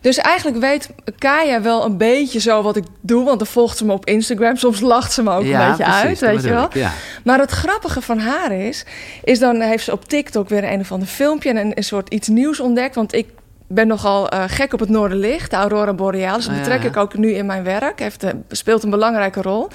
Dus 0.00 0.18
eigenlijk 0.18 0.58
weet 0.58 0.88
Kaya 1.18 1.62
wel 1.62 1.84
een 1.84 1.96
beetje 1.96 2.40
zo 2.40 2.62
wat 2.62 2.76
ik 2.76 2.84
doe. 3.00 3.24
Want 3.24 3.38
dan 3.38 3.46
volgt 3.46 3.76
ze 3.76 3.84
me 3.84 3.92
op 3.92 4.06
Instagram. 4.06 4.56
Soms 4.56 4.80
lacht 4.80 5.12
ze 5.12 5.22
me 5.22 5.30
ook 5.30 5.44
een 5.44 5.68
beetje 5.68 5.84
uit, 5.84 6.20
weet 6.20 6.42
je 6.42 6.48
wel. 6.48 6.68
bedoel 6.68 6.82
ik, 6.82 6.88
Ja. 6.88 6.92
Maar 7.24 7.38
het 7.38 7.50
grappige 7.50 8.00
van 8.00 8.18
haar 8.18 8.52
is... 8.52 8.84
is 9.24 9.38
dan 9.38 9.60
heeft 9.60 9.84
ze 9.84 9.92
op 9.92 10.08
TikTok 10.08 10.48
weer 10.48 10.64
een 10.64 10.80
of 10.80 10.92
ander 10.92 11.08
filmpje... 11.08 11.48
en 11.50 11.56
een, 11.56 11.72
een 11.74 11.84
soort 11.84 12.08
iets 12.08 12.28
nieuws 12.28 12.60
ontdekt. 12.60 12.94
Want 12.94 13.14
ik 13.14 13.28
ben 13.74 13.86
nogal 13.86 14.34
uh, 14.34 14.44
gek 14.46 14.72
op 14.72 14.80
het 14.80 14.88
Noorderlicht, 14.88 15.50
de 15.50 15.56
Aurora 15.56 15.92
Borealis. 15.92 16.46
Dat 16.46 16.54
ja, 16.54 16.60
betrek 16.60 16.82
ik 16.82 16.96
ook 16.96 17.16
nu 17.16 17.30
in 17.30 17.46
mijn 17.46 17.64
werk. 17.64 17.98
Heeft, 17.98 18.24
uh, 18.24 18.30
speelt 18.48 18.82
een 18.82 18.90
belangrijke 18.90 19.42
rol. 19.42 19.68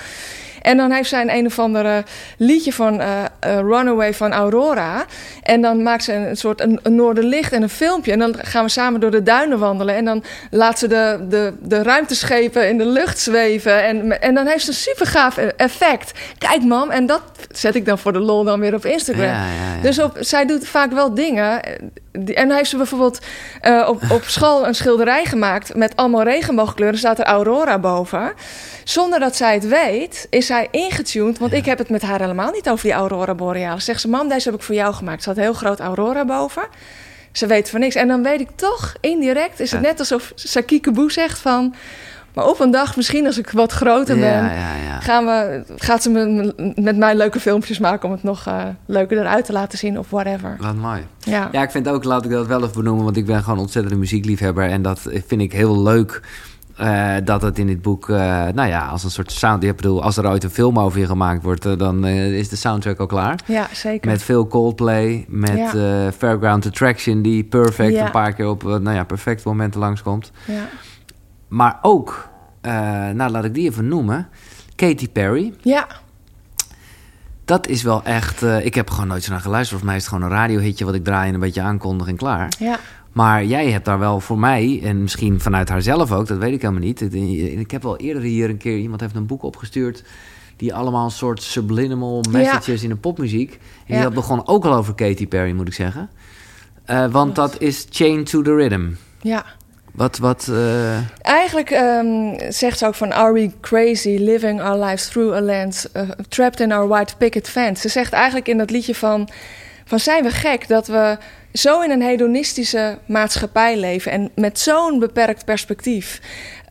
En 0.62 0.78
dan 0.78 0.92
heeft 0.92 1.10
zij 1.10 1.22
een, 1.22 1.34
een 1.34 1.46
of 1.46 1.60
andere 1.60 2.04
liedje 2.38 2.74
van 2.74 3.02
uh, 3.02 3.08
uh, 3.08 3.60
Runaway 3.60 4.14
van 4.14 4.34
Aurora. 4.34 5.06
En 5.44 5.62
dan 5.62 5.84
maakt 5.84 6.04
ze 6.04 6.14
een, 6.14 6.30
een 6.30 6.38
soort 6.38 6.62
een, 6.62 6.80
een 6.84 6.96
Noorderlicht 6.96 7.52
en 7.52 7.62
een 7.62 7.70
filmpje. 7.70 8.12
En 8.12 8.20
dan 8.20 8.36
gaan 8.38 8.64
we 8.64 8.70
samen 8.70 9.00
door 9.00 9.12
de 9.12 9.24
duinen 9.24 9.60
wandelen. 9.60 9.96
En 9.96 10.06
dan 10.06 10.24
laat 10.52 10.80
ze 10.80 10.88
de, 10.88 11.26
de, 11.30 11.54
de 11.62 11.84
ruimteschepen 11.84 12.70
in 12.70 12.78
de 12.78 12.86
lucht 12.86 13.20
zweven. 13.20 13.84
En, 13.84 14.22
en 14.22 14.34
dan 14.34 14.48
heeft 14.48 14.64
ze 14.64 14.70
een 14.70 14.76
super 14.76 15.06
gaaf 15.06 15.38
effect. 15.38 16.12
Kijk, 16.38 16.64
mam. 16.64 16.90
En 16.90 17.06
dat 17.06 17.22
zet 17.58 17.76
ik 17.76 17.86
dan 17.86 17.98
voor 17.98 18.14
de 18.14 18.20
lol 18.20 18.44
dan 18.44 18.60
weer 18.60 18.74
op 18.74 18.86
Instagram. 18.86 19.26
Ja, 19.26 19.48
ja, 19.48 19.76
ja. 19.76 19.82
Dus 19.82 20.00
op, 20.00 20.18
zij 20.20 20.46
doet 20.46 20.68
vaak 20.68 20.92
wel 20.92 21.14
dingen. 21.14 21.64
En 22.12 22.48
dan 22.48 22.52
heeft 22.52 22.70
ze 22.70 22.78
bijvoorbeeld 22.78 23.20
uh, 23.62 23.88
op, 23.90 24.02
op 24.12 24.24
school 24.24 24.68
een 24.68 24.76
schilderij 24.76 25.26
gemaakt 25.26 25.76
met 25.76 25.96
allemaal 25.96 26.24
regenboogkleuren. 26.24 27.00
staat 27.00 27.20
er 27.20 27.26
Aurora 27.26 27.80
boven. 27.80 28.34
Zonder 28.84 29.20
dat 29.20 29.36
zij 29.36 29.54
het 29.54 29.68
weet, 29.68 30.28
is 30.30 30.46
zij 30.46 30.68
ingetuned. 30.72 31.38
Want 31.38 31.54
ik 31.54 31.66
heb 31.66 31.78
het 31.78 31.90
met 31.90 32.02
haar 32.02 32.20
helemaal 32.20 32.52
niet 32.52 32.70
over 32.70 32.84
die 32.84 32.94
Aurora 32.94 33.36
Borealis. 33.36 33.86
Zegt 33.86 34.02
ze, 34.02 34.10
mam, 34.10 34.30
deze 34.30 34.50
heb 34.50 34.60
ik 34.60 34.66
voor 34.66 34.76
jou 34.76 34.94
gemaakt. 34.94 35.24
Ze 35.24 35.30
had 35.30 35.38
heel 35.38 35.54
groot 35.54 35.80
Aurora 35.80 36.26
boven. 36.26 36.64
Ze 37.32 37.48
weet 37.48 37.70
van 37.70 37.80
niks. 37.80 37.96
En 37.96 38.08
dan 38.08 38.24
weet 38.24 38.40
ik 38.40 38.50
toch, 38.56 38.96
indirect, 39.02 39.60
is 39.60 39.72
het 39.72 39.82
ja. 39.82 39.88
net 39.88 40.00
alsof 40.00 40.32
Saki 40.36 40.80
Kaboe 40.80 41.12
zegt 41.12 41.40
van... 41.40 41.76
Maar 42.38 42.48
op 42.48 42.60
een 42.60 42.72
dag, 42.72 42.96
misschien 42.96 43.26
als 43.26 43.38
ik 43.38 43.50
wat 43.50 43.72
groter 43.72 44.16
ben, 44.16 44.44
ja, 44.44 44.76
ja, 44.76 45.00
Gaan 45.00 45.26
we, 45.26 45.64
gaat 45.76 46.04
ze 46.04 46.10
me, 46.10 46.74
met 46.76 46.98
mij 46.98 47.16
leuke 47.16 47.40
filmpjes 47.40 47.80
maken 47.80 48.08
om 48.08 48.14
het 48.14 48.24
nog 48.24 48.48
uh, 48.48 48.64
leuker 48.86 49.18
eruit 49.18 49.46
te 49.46 49.52
laten 49.52 49.78
zien 49.78 50.00
of 50.00 50.10
whatever. 50.10 50.56
Wat 50.60 50.76
mooi. 50.76 51.02
Ja. 51.20 51.50
ja, 51.52 51.64
ik 51.64 51.72
vind 51.72 51.90
ook, 51.90 52.04
laat 52.04 52.26
ik 52.26 52.32
dat 52.32 52.48
wel 52.48 52.64
even 52.64 52.74
benoemen, 52.74 53.04
want 53.04 53.18
ik 53.18 53.26
ben 53.26 53.44
gewoon 53.44 53.60
ontzettend 53.60 53.94
een 53.94 54.00
muziekliefhebber. 54.00 54.70
En 54.70 54.82
dat 54.82 55.02
vind 55.28 55.42
ik 55.42 55.52
heel 55.54 55.82
leuk. 55.82 56.22
Uh, 56.82 57.16
dat 57.24 57.42
het 57.42 57.60
in 57.60 57.68
dit 57.68 57.82
boek, 57.82 58.08
uh, 58.08 58.18
nou 58.54 58.68
ja, 58.68 58.88
als 58.88 59.04
een 59.04 59.12
soort 59.12 59.32
sound. 59.32 59.64
Ik 59.64 59.76
bedoel, 59.76 60.04
als 60.04 60.18
er 60.18 60.28
ooit 60.28 60.44
een 60.44 60.50
film 60.50 60.80
over 60.80 61.00
je 61.00 61.06
gemaakt 61.06 61.44
wordt, 61.44 61.66
uh, 61.66 61.78
dan 61.78 62.06
is 62.06 62.50
de 62.50 62.56
soundtrack 62.56 63.00
al 63.00 63.06
klaar. 63.06 63.40
Ja, 63.46 63.68
zeker. 63.74 64.12
Met 64.12 64.24
veel 64.24 64.48
Coldplay, 64.48 65.26
met 65.28 65.72
ja. 65.74 66.12
Fairground 66.12 66.66
Attraction, 66.66 67.22
die 67.22 67.44
perfect 67.44 67.94
ja. 67.94 68.06
een 68.06 68.12
paar 68.12 68.34
keer 68.34 68.50
op, 68.50 68.64
nou 68.64 68.92
ja, 68.92 69.04
perfecte 69.04 69.48
momenten 69.48 69.80
langskomt. 69.80 70.32
Ja. 70.46 70.68
Maar 71.48 71.80
ook, 71.82 72.30
nou 73.14 73.30
laat 73.30 73.46
ik 73.46 73.54
die 73.54 73.70
even 73.70 73.88
noemen, 73.88 74.30
Katy 74.76 75.10
Perry. 75.10 75.54
Ja. 75.62 75.88
Dat 77.46 77.68
is 77.68 77.84
wel 77.84 78.04
echt. 78.04 78.44
Uh, 78.44 78.66
ik 78.66 78.76
heb 78.76 78.90
gewoon 78.90 79.08
nooit 79.08 79.24
zo 79.24 79.32
naar 79.32 79.42
geluisterd. 79.42 79.80
Volgens 79.80 79.90
mij 79.90 79.96
is 79.96 80.06
het 80.06 80.14
gewoon 80.14 80.32
een 80.32 80.38
radiohitje 80.38 80.86
wat 80.86 80.94
ik 80.94 81.04
draai 81.04 81.28
en 81.28 81.34
een 81.34 81.40
beetje 81.40 81.62
aankondig 81.62 82.08
en 82.08 82.16
klaar. 82.16 82.52
Ja. 82.60 82.80
Maar 83.12 83.46
jij 83.46 83.72
hebt 83.72 83.86
daar 83.86 84.00
wel 84.00 84.20
voor 84.20 84.40
mij, 84.40 84.80
en 84.84 85.02
misschien 85.02 85.40
vanuit 85.40 85.70
haar 85.70 85.82
zelf 85.82 86.12
ook, 86.12 86.28
dat 86.28 86.38
weet 86.38 86.54
ik 86.54 86.62
helemaal 86.62 86.84
niet. 86.84 87.02
Ik 87.60 87.72
heb 87.72 87.84
wel 87.84 87.98
eerder 87.98 88.22
hier 88.22 88.50
een 88.50 88.58
keer, 88.58 88.78
iemand 88.78 89.02
heeft 89.02 89.16
een 89.16 89.26
boek 89.26 89.44
opgestuurd. 89.44 90.04
Die 90.56 90.74
allemaal 90.74 91.06
een 91.06 91.12
soort 91.12 91.42
subliminal 91.42 92.24
messages 92.32 92.82
ja. 92.82 92.84
in 92.84 92.90
de 92.90 92.96
popmuziek. 92.96 93.60
En 93.86 93.98
ja. 93.98 94.04
dat 94.04 94.14
begon 94.14 94.48
ook 94.48 94.66
al 94.66 94.74
over 94.74 94.96
Katy 94.96 95.28
Perry, 95.28 95.52
moet 95.52 95.68
ik 95.68 95.74
zeggen. 95.74 96.10
Uh, 96.90 97.12
want 97.12 97.36
dat 97.36 97.62
is 97.62 97.88
Chain 97.90 98.24
to 98.24 98.42
the 98.42 98.56
Rhythm. 98.56 98.90
Ja. 99.22 99.46
Wat, 99.98 100.18
wat... 100.18 100.48
Uh... 100.50 100.98
Eigenlijk 101.22 101.72
um, 101.72 102.36
zegt 102.50 102.78
ze 102.78 102.86
ook 102.86 102.96
van... 102.96 103.14
Are 103.14 103.34
we 103.34 103.52
crazy 103.62 104.18
living 104.20 104.62
our 104.62 104.86
lives 104.86 105.08
through 105.08 105.36
a 105.36 105.42
lens... 105.42 105.88
Uh, 105.94 106.02
trapped 106.30 106.60
in 106.60 106.72
our 106.72 106.88
white 106.88 107.16
picket 107.18 107.50
fence. 107.50 107.82
Ze 107.82 107.90
zegt 107.90 108.14
eigenlijk 108.14 108.48
in 108.48 108.58
dat 108.58 108.70
liedje 108.70 108.96
van... 108.96 109.30
van 109.86 110.00
zijn 110.00 110.24
we 110.24 110.30
gek 110.30 110.68
dat 110.68 110.88
we 110.88 111.18
zo 111.54 111.82
in 111.82 111.92
een 111.92 112.02
hedonistische 112.02 112.98
maatschappij 113.06 113.78
leven... 113.78 114.12
en 114.12 114.32
met 114.36 114.60
zo'n 114.60 115.00
beperkt 115.00 115.46
perspectief. 115.46 116.22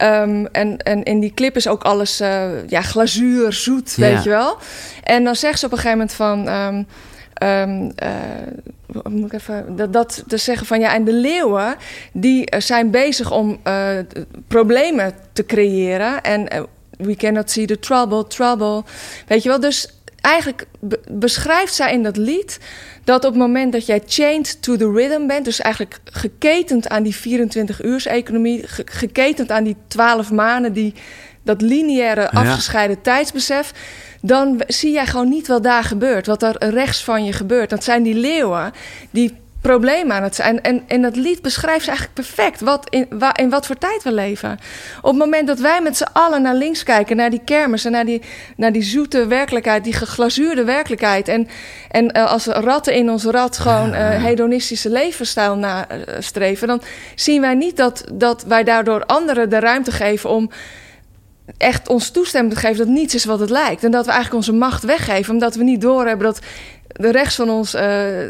Um, 0.02 0.46
en, 0.46 0.76
en 0.76 1.02
in 1.02 1.20
die 1.20 1.34
clip 1.34 1.56
is 1.56 1.68
ook 1.68 1.82
alles 1.82 2.20
uh, 2.20 2.68
ja, 2.68 2.82
glazuur, 2.82 3.52
zoet, 3.52 3.94
weet 3.94 4.22
je 4.22 4.30
wel. 4.30 4.56
En 5.02 5.24
dan 5.24 5.36
zegt 5.36 5.58
ze 5.58 5.66
op 5.66 5.72
een 5.72 5.78
gegeven 5.78 5.98
moment 5.98 6.16
van... 6.16 6.48
Um, 6.48 6.86
Um, 7.42 7.82
uh, 7.82 8.10
dat, 9.76 9.92
dat 9.92 10.24
te 10.26 10.36
zeggen 10.36 10.66
van 10.66 10.80
ja, 10.80 10.94
en 10.94 11.04
de 11.04 11.12
leeuwen 11.12 11.76
die 12.12 12.54
uh, 12.54 12.60
zijn 12.60 12.90
bezig 12.90 13.32
om 13.32 13.60
uh, 13.64 13.88
problemen 14.48 15.12
te 15.32 15.46
creëren 15.46 16.22
en 16.22 16.54
uh, 16.54 16.62
we 16.96 17.16
cannot 17.16 17.50
see 17.50 17.66
the 17.66 17.78
trouble, 17.78 18.26
trouble, 18.26 18.82
weet 19.26 19.42
je 19.42 19.48
wel. 19.48 19.60
Dus 19.60 19.88
eigenlijk 20.20 20.66
be 20.80 21.00
beschrijft 21.10 21.74
zij 21.74 21.92
in 21.92 22.02
dat 22.02 22.16
lied 22.16 22.58
dat 23.04 23.24
op 23.24 23.30
het 23.30 23.40
moment 23.40 23.72
dat 23.72 23.86
jij 23.86 24.02
chained 24.06 24.62
to 24.62 24.76
the 24.76 24.90
rhythm 24.90 25.26
bent, 25.26 25.44
dus 25.44 25.60
eigenlijk 25.60 25.98
geketend 26.04 26.88
aan 26.88 27.02
die 27.02 27.16
24-uurs-economie, 27.16 28.66
ge 28.66 28.82
geketend 28.84 29.50
aan 29.50 29.64
die 29.64 29.76
12 29.86 30.32
maanden, 30.32 30.72
die 30.72 30.94
dat 31.46 31.60
lineaire 31.60 32.30
afgescheiden 32.30 32.96
ja. 32.96 33.02
tijdsbesef 33.02 33.72
dan 34.20 34.62
zie 34.66 34.92
jij 34.92 35.06
gewoon 35.06 35.28
niet 35.28 35.46
wat 35.46 35.62
daar 35.62 35.84
gebeurt, 35.84 36.26
wat 36.26 36.42
er 36.42 36.56
rechts 36.58 37.04
van 37.04 37.24
je 37.24 37.32
gebeurt. 37.32 37.70
Dat 37.70 37.84
zijn 37.84 38.02
die 38.02 38.14
leeuwen 38.14 38.72
die 39.10 39.36
problemen 39.60 40.16
aan 40.16 40.22
het 40.22 40.34
zijn. 40.34 40.62
En, 40.62 40.82
en 40.86 41.02
dat 41.02 41.16
lied 41.16 41.42
beschrijft 41.42 41.84
ze 41.84 41.88
eigenlijk 41.88 42.18
perfect 42.18 42.60
wat 42.60 42.86
in, 42.90 43.06
waar, 43.10 43.40
in 43.40 43.50
wat 43.50 43.66
voor 43.66 43.78
tijd 43.78 44.02
we 44.02 44.12
leven. 44.12 44.58
Op 44.98 45.10
het 45.10 45.18
moment 45.18 45.46
dat 45.46 45.58
wij 45.58 45.80
met 45.80 45.96
z'n 45.96 46.08
allen 46.12 46.42
naar 46.42 46.54
links 46.54 46.82
kijken, 46.82 47.16
naar 47.16 47.30
die 47.30 47.40
kermis 47.44 47.84
en 47.84 47.92
naar 47.92 48.04
die, 48.04 48.22
naar 48.56 48.72
die 48.72 48.82
zoete 48.82 49.26
werkelijkheid, 49.26 49.84
die 49.84 49.92
geglazuurde 49.92 50.64
werkelijkheid. 50.64 51.28
En, 51.28 51.48
en 51.90 52.16
uh, 52.16 52.30
als 52.30 52.46
ratten 52.46 52.94
in 52.94 53.10
ons 53.10 53.24
rad 53.24 53.58
gewoon 53.58 53.90
uh, 53.90 54.24
hedonistische 54.24 54.90
levensstijl 54.90 55.56
nastreven, 55.56 56.68
dan 56.68 56.82
zien 57.14 57.40
wij 57.40 57.54
niet 57.54 57.76
dat, 57.76 58.04
dat 58.12 58.44
wij 58.44 58.64
daardoor 58.64 59.04
anderen 59.04 59.50
de 59.50 59.58
ruimte 59.58 59.92
geven 59.92 60.30
om 60.30 60.50
echt 61.56 61.88
ons 61.88 62.10
toestemming 62.10 62.54
te 62.54 62.60
geven 62.60 62.78
dat 62.78 62.94
niets 62.94 63.14
is 63.14 63.24
wat 63.24 63.40
het 63.40 63.50
lijkt. 63.50 63.84
En 63.84 63.90
dat 63.90 64.04
we 64.04 64.10
eigenlijk 64.12 64.46
onze 64.46 64.58
macht 64.58 64.84
weggeven, 64.84 65.32
omdat 65.32 65.54
we 65.54 65.64
niet 65.64 65.80
doorhebben 65.80 66.26
dat 66.26 66.40
de 66.86 67.10
rechts 67.10 67.34
van 67.34 67.50
ons 67.50 67.74
uh, 67.74 67.82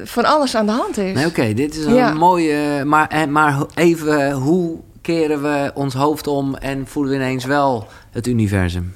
van 0.05 0.25
alles 0.25 0.57
aan 0.57 0.67
de 0.67 0.73
hand 0.73 0.99
is. 0.99 1.15
Nee, 1.15 1.27
Oké, 1.27 1.41
okay, 1.41 1.55
dit 1.55 1.77
is 1.77 1.85
een 1.85 1.95
ja. 1.95 2.13
mooie. 2.13 2.85
Maar, 2.85 3.29
maar 3.29 3.65
even, 3.75 4.33
hoe 4.33 4.79
keren 5.01 5.43
we 5.43 5.71
ons 5.75 5.95
hoofd 5.95 6.27
om 6.27 6.55
en 6.55 6.87
voelen 6.87 7.13
we 7.13 7.19
ineens 7.19 7.45
wel 7.45 7.87
het 8.11 8.27
universum? 8.27 8.95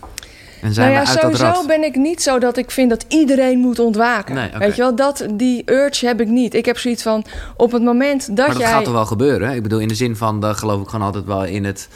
En 0.63 0.75
zijn 0.75 0.93
nou 0.93 1.07
ja, 1.07 1.13
we 1.13 1.21
uit 1.21 1.37
sowieso 1.37 1.67
ben 1.67 1.85
ik 1.85 1.97
niet 1.97 2.23
zo 2.23 2.39
dat 2.39 2.57
ik 2.57 2.71
vind 2.71 2.91
dat 2.91 3.05
iedereen 3.09 3.59
moet 3.59 3.79
ontwaken. 3.79 4.35
Nee, 4.35 4.47
okay. 4.47 4.59
Weet 4.59 4.77
je 4.77 4.83
wel, 4.83 4.95
dat, 4.95 5.27
die 5.33 5.63
urge 5.67 6.07
heb 6.07 6.21
ik 6.21 6.29
niet. 6.29 6.55
Ik 6.55 6.65
heb 6.65 6.79
zoiets 6.79 7.03
van, 7.03 7.25
op 7.57 7.73
het 7.73 7.83
moment 7.83 8.27
dat 8.27 8.37
maar 8.37 8.49
dat 8.49 8.57
jij... 8.57 8.71
gaat 8.71 8.85
toch 8.85 8.93
wel 8.93 9.07
gebeuren? 9.07 9.55
Ik 9.55 9.63
bedoel, 9.63 9.79
in 9.79 9.89
de 9.89 9.95
zin 9.95 10.17
van, 10.17 10.41
daar 10.41 10.55
geloof 10.55 10.83
ik 10.83 10.89
gewoon 10.89 11.07
altijd 11.07 11.25
wel 11.25 11.45
in 11.45 11.65
het... 11.65 11.89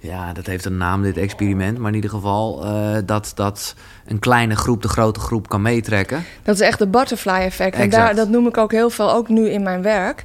Ja, 0.00 0.32
dat 0.32 0.46
heeft 0.46 0.64
een 0.64 0.76
naam, 0.76 1.02
dit 1.02 1.16
experiment. 1.16 1.78
Maar 1.78 1.88
in 1.88 1.94
ieder 1.94 2.10
geval 2.10 2.66
uh, 2.66 2.96
dat, 3.04 3.32
dat 3.34 3.74
een 4.08 4.18
kleine 4.18 4.56
groep 4.56 4.82
de 4.82 4.88
grote 4.88 5.20
groep 5.20 5.48
kan 5.48 5.62
meetrekken. 5.62 6.24
Dat 6.42 6.54
is 6.54 6.60
echt 6.60 6.78
de 6.78 6.86
butterfly 6.86 7.40
effect. 7.40 7.76
En 7.76 7.90
daar, 7.90 8.14
dat 8.14 8.28
noem 8.28 8.46
ik 8.46 8.56
ook 8.56 8.72
heel 8.72 8.90
veel, 8.90 9.12
ook 9.12 9.28
nu 9.28 9.48
in 9.48 9.62
mijn 9.62 9.82
werk. 9.82 10.24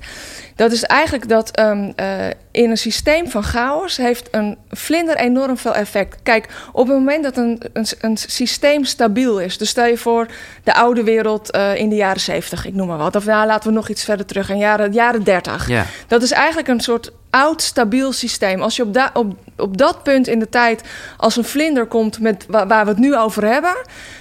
Dat 0.55 0.71
is 0.71 0.83
eigenlijk 0.83 1.29
dat 1.29 1.59
um, 1.59 1.93
uh, 1.99 2.25
in 2.51 2.69
een 2.69 2.77
systeem 2.77 3.29
van 3.29 3.43
chaos 3.43 3.97
heeft 3.97 4.27
een 4.31 4.57
vlinder 4.69 5.15
enorm 5.15 5.57
veel 5.57 5.75
effect. 5.75 6.17
Kijk, 6.23 6.47
op 6.71 6.87
het 6.87 6.97
moment 6.97 7.23
dat 7.23 7.37
een, 7.37 7.61
een, 7.73 7.85
een 7.99 8.17
systeem 8.17 8.85
stabiel 8.85 9.39
is. 9.39 9.57
Dus 9.57 9.69
stel 9.69 9.85
je 9.85 9.97
voor 9.97 10.27
de 10.63 10.73
oude 10.73 11.03
wereld 11.03 11.55
uh, 11.55 11.75
in 11.75 11.89
de 11.89 11.95
jaren 11.95 12.21
70, 12.21 12.65
ik 12.65 12.73
noem 12.73 12.87
maar 12.87 12.97
wat. 12.97 13.15
Of 13.15 13.25
nou, 13.25 13.47
laten 13.47 13.69
we 13.69 13.75
nog 13.75 13.89
iets 13.89 14.03
verder 14.03 14.25
terug, 14.25 14.49
in 14.49 14.57
jaren, 14.57 14.91
jaren 14.91 15.23
30. 15.23 15.67
Ja. 15.67 15.85
Dat 16.07 16.21
is 16.21 16.31
eigenlijk 16.31 16.67
een 16.67 16.79
soort 16.79 17.11
oud, 17.29 17.61
stabiel 17.61 18.11
systeem. 18.11 18.61
Als 18.61 18.75
je 18.75 18.83
op, 18.83 18.93
da, 18.93 19.09
op, 19.13 19.33
op 19.57 19.77
dat 19.77 20.03
punt 20.03 20.27
in 20.27 20.39
de 20.39 20.49
tijd 20.49 20.83
als 21.17 21.35
een 21.35 21.43
vlinder 21.43 21.85
komt 21.85 22.19
met 22.19 22.45
waar 22.47 22.67
we 22.67 22.91
het 22.91 22.97
nu 22.97 23.15
over 23.15 23.45
hebben, 23.45 23.72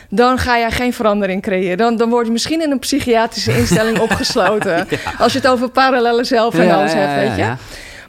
dan 0.08 0.38
ga 0.38 0.58
jij 0.58 0.70
geen 0.70 0.92
verandering 0.92 1.42
creëren. 1.42 1.76
Dan, 1.76 1.96
dan 1.96 2.10
word 2.10 2.26
je 2.26 2.32
misschien 2.32 2.62
in 2.62 2.70
een 2.70 2.78
psychiatrische 2.78 3.56
instelling 3.56 3.98
opgesloten. 4.08 4.86
ja. 4.88 4.98
Als 5.18 5.32
je 5.32 5.38
het 5.38 5.48
over 5.48 5.70
parallele 5.70 6.24
zelf 6.24 6.54
en 6.54 6.64
ja, 6.64 6.74
alles 6.74 6.92
hebt, 6.92 7.14
weet 7.14 7.36
je. 7.36 7.54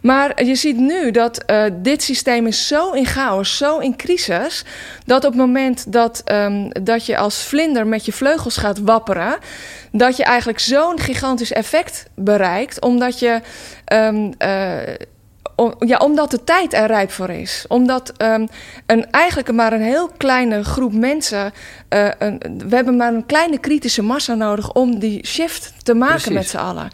Maar 0.01 0.43
je 0.43 0.55
ziet 0.55 0.77
nu 0.77 1.11
dat 1.11 1.43
uh, 1.47 1.63
dit 1.73 2.03
systeem 2.03 2.47
is 2.47 2.67
zo 2.67 2.91
in 2.91 3.05
chaos, 3.05 3.57
zo 3.57 3.77
in 3.77 3.95
crisis, 3.95 4.65
dat 5.05 5.25
op 5.25 5.31
het 5.31 5.39
moment 5.39 5.91
dat, 5.91 6.21
um, 6.31 6.69
dat 6.83 7.05
je 7.05 7.17
als 7.17 7.43
vlinder 7.43 7.87
met 7.87 8.05
je 8.05 8.13
vleugels 8.13 8.57
gaat 8.57 8.79
wapperen, 8.79 9.37
dat 9.91 10.17
je 10.17 10.23
eigenlijk 10.23 10.59
zo'n 10.59 10.99
gigantisch 10.99 11.51
effect 11.51 12.05
bereikt, 12.15 12.81
omdat 12.81 13.19
je. 13.19 13.41
Um, 13.93 14.33
uh, 14.39 14.77
om, 15.55 15.73
ja, 15.79 15.97
omdat 15.97 16.31
de 16.31 16.43
tijd 16.43 16.73
er 16.73 16.87
rijp 16.87 17.11
voor 17.11 17.29
is. 17.29 17.65
Omdat 17.67 18.13
um, 18.17 18.47
een, 18.85 19.11
eigenlijk 19.11 19.51
maar 19.51 19.73
een 19.73 19.81
heel 19.81 20.09
kleine 20.17 20.63
groep 20.63 20.93
mensen. 20.93 21.53
Uh, 21.89 22.09
een, 22.17 22.41
we 22.67 22.75
hebben 22.75 22.95
maar 22.97 23.13
een 23.13 23.25
kleine 23.25 23.57
kritische 23.57 24.01
massa 24.01 24.33
nodig 24.33 24.73
om 24.73 24.99
die 24.99 25.27
shift 25.27 25.73
te 25.83 25.93
maken 25.93 26.15
Precies. 26.15 26.33
met 26.33 26.49
z'n 26.49 26.57
allen. 26.57 26.89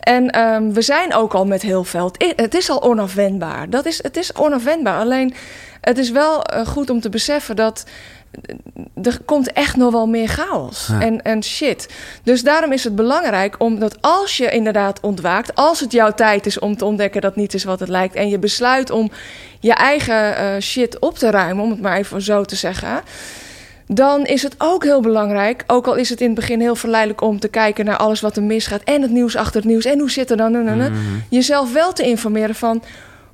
En 0.00 0.30
ehm, 0.30 0.70
we 0.72 0.82
zijn 0.82 1.14
ook 1.14 1.34
al 1.34 1.46
met 1.46 1.62
heel 1.62 1.84
veel. 1.84 2.12
Het 2.36 2.54
is 2.54 2.70
al 2.70 2.82
onafwendbaar. 2.82 3.70
Dat 3.70 3.86
is, 3.86 4.02
het 4.02 4.16
is 4.16 4.34
onafwendbaar. 4.34 4.98
Alleen, 4.98 5.34
het 5.80 5.98
is 5.98 6.10
wel 6.10 6.44
eh, 6.44 6.66
goed 6.66 6.90
om 6.90 7.00
te 7.00 7.08
beseffen 7.08 7.56
dat 7.56 7.84
er 9.02 9.18
komt 9.24 9.52
echt 9.52 9.76
nog 9.76 9.92
wel 9.92 10.06
meer 10.06 10.28
chaos 10.28 10.86
Ja. 10.86 11.00
en, 11.00 11.22
en 11.22 11.42
shit. 11.44 11.88
Dus 12.22 12.42
daarom 12.42 12.72
is 12.72 12.84
het 12.84 12.96
belangrijk 12.96 13.54
omdat 13.58 13.96
als 14.00 14.36
je 14.36 14.50
inderdaad 14.50 15.00
ontwaakt, 15.00 15.54
als 15.54 15.80
het 15.80 15.92
jouw 15.92 16.12
tijd 16.14 16.46
is 16.46 16.58
om 16.58 16.76
te 16.76 16.84
ontdekken 16.84 17.20
dat 17.20 17.36
niet 17.36 17.54
is 17.54 17.64
wat 17.64 17.80
het 17.80 17.88
lijkt, 17.88 18.14
en 18.14 18.28
je 18.28 18.38
besluit 18.38 18.90
om 18.90 19.10
je 19.60 19.72
eigen 19.74 20.36
eh, 20.36 20.60
shit 20.60 20.98
op 20.98 21.18
te 21.18 21.30
ruimen, 21.30 21.64
om 21.64 21.70
het 21.70 21.80
maar 21.80 21.96
even 21.96 22.22
zo 22.22 22.42
te 22.44 22.56
zeggen. 22.56 23.02
Dan 23.88 24.24
is 24.24 24.42
het 24.42 24.54
ook 24.58 24.84
heel 24.84 25.00
belangrijk, 25.00 25.64
ook 25.66 25.86
al 25.86 25.94
is 25.94 26.08
het 26.08 26.20
in 26.20 26.26
het 26.26 26.34
begin 26.34 26.60
heel 26.60 26.76
verleidelijk 26.76 27.20
om 27.20 27.40
te 27.40 27.48
kijken 27.48 27.84
naar 27.84 27.96
alles 27.96 28.20
wat 28.20 28.36
er 28.36 28.42
misgaat 28.42 28.82
en 28.84 29.02
het 29.02 29.10
nieuws 29.10 29.36
achter 29.36 29.60
het 29.60 29.70
nieuws 29.70 29.84
en 29.84 29.98
hoe 29.98 30.10
zit 30.10 30.30
er 30.30 30.36
dan, 30.36 30.52
Mhm. 30.52 30.92
jezelf 31.28 31.72
wel 31.72 31.92
te 31.92 32.02
informeren 32.02 32.54
van 32.54 32.82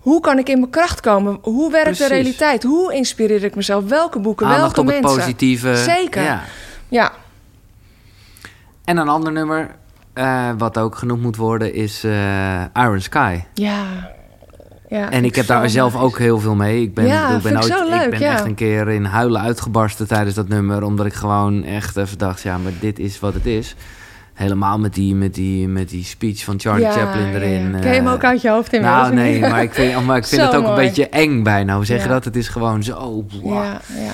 hoe 0.02 0.20
kan 0.20 0.38
ik 0.38 0.48
in 0.48 0.58
mijn 0.58 0.70
kracht 0.70 1.00
komen? 1.00 1.38
Hoe 1.42 1.70
werkt 1.70 1.86
Precies. 1.86 2.06
de 2.08 2.14
realiteit? 2.14 2.62
Hoe 2.62 2.94
inspireer 2.94 3.44
ik 3.44 3.54
mezelf? 3.54 3.84
Welke 3.88 4.18
boeken? 4.18 4.46
Aandacht 4.46 4.76
welke 4.76 4.80
op 4.80 4.96
het 4.96 5.14
positieve. 5.14 5.76
Zeker. 5.76 6.22
Ja. 6.22 6.42
Ja, 6.88 7.12
En 8.84 8.96
een 8.96 9.08
ander 9.08 9.32
nummer, 9.32 9.70
eh, 10.12 10.50
wat 10.58 10.78
ook 10.78 10.94
genoemd 10.94 11.22
moet 11.22 11.36
worden, 11.36 11.74
is 11.74 12.04
eh, 12.04 12.62
Iron 12.74 13.00
Sky. 13.00 13.40
ja. 13.54 13.84
ja 14.88 15.10
En 15.10 15.24
ik 15.24 15.34
heb 15.34 15.46
daar 15.46 15.70
zelf 15.70 15.96
ook 15.96 16.18
heel 16.18 16.38
veel 16.38 16.54
mee. 16.54 16.82
Ik 16.82 16.94
ben, 16.94 17.06
Ja, 17.06 17.36
ik 17.36 17.42
ben, 17.42 17.52
ik 17.52 17.58
ooit, 17.62 17.72
zo 17.72 17.88
leuk, 17.88 18.02
ik 18.02 18.10
ben 18.10 18.20
ja. 18.20 18.32
echt 18.32 18.44
een 18.44 18.54
keer 18.54 18.88
in 18.88 19.04
huilen 19.04 19.40
uitgebarsten 19.40 20.06
tijdens 20.08 20.34
dat 20.34 20.48
nummer. 20.48 20.82
Omdat 20.82 21.06
ik 21.06 21.14
gewoon 21.14 21.64
echt 21.64 21.96
even 21.96 22.18
dacht, 22.18 22.42
ja, 22.42 22.58
maar 22.58 22.72
dit 22.80 22.98
is 22.98 23.20
wat 23.20 23.34
het 23.34 23.46
is. 23.46 23.74
Helemaal 24.34 24.78
met 24.78 24.94
die, 24.94 25.14
met 25.14 25.34
die, 25.34 25.68
met 25.68 25.88
die 25.88 26.04
speech 26.04 26.44
van 26.44 26.60
Charlie 26.60 26.84
Ja, 26.84 26.92
Chaplin 26.92 27.26
ja, 27.26 27.32
erin. 27.34 27.70
ja. 27.72 27.78
Ken 27.78 27.88
je 27.90 27.96
hem 27.96 28.06
eh, 28.06 28.12
ook 28.12 28.24
uit 28.24 28.42
je 28.42 28.50
hoofd 28.50 28.72
inmiddels? 28.72 29.02
Nou, 29.02 29.14
nee, 29.14 29.40
maar 29.40 29.62
ik 29.62 29.72
vind, 29.74 30.04
maar 30.06 30.16
ik 30.16 30.26
vind 30.26 30.42
het 30.42 30.54
ook 30.54 30.62
mooi. 30.62 30.78
een 30.80 30.86
beetje 30.86 31.08
eng 31.08 31.42
bijna. 31.42 31.74
Hoe 31.76 31.84
zeg 31.84 31.96
je 32.02 32.02
Ja. 32.08 32.12
dat? 32.12 32.24
Het 32.24 32.36
is 32.36 32.48
gewoon 32.48 32.82
zo... 32.82 33.24
wow. 33.42 33.52
Ja, 33.54 33.80
ja. 33.94 34.12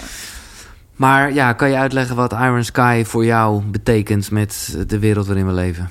Maar 0.97 1.33
ja, 1.33 1.53
kan 1.53 1.71
je 1.71 1.77
uitleggen 1.77 2.17
wat 2.17 2.33
Iron 2.33 2.65
Sky 2.65 3.03
voor 3.07 3.25
jou 3.25 3.63
betekent 3.63 4.31
met 4.31 4.77
de 4.87 4.99
wereld 4.99 5.27
waarin 5.27 5.47
we 5.47 5.53
leven? 5.53 5.89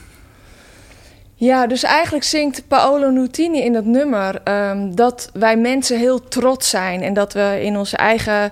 Ja, 1.39 1.67
dus 1.67 1.83
eigenlijk 1.83 2.23
zingt 2.25 2.67
Paolo 2.67 3.09
Nutini 3.09 3.61
in 3.61 3.73
dat 3.73 3.85
nummer 3.85 4.41
ehm, 4.43 4.91
dat 4.95 5.29
wij 5.33 5.57
mensen 5.57 5.97
heel 5.99 6.27
trots 6.27 6.69
zijn 6.69 7.01
en 7.01 7.13
dat 7.13 7.33
we 7.33 7.59
in 7.61 7.77
onze 7.77 7.97
eigen 7.97 8.51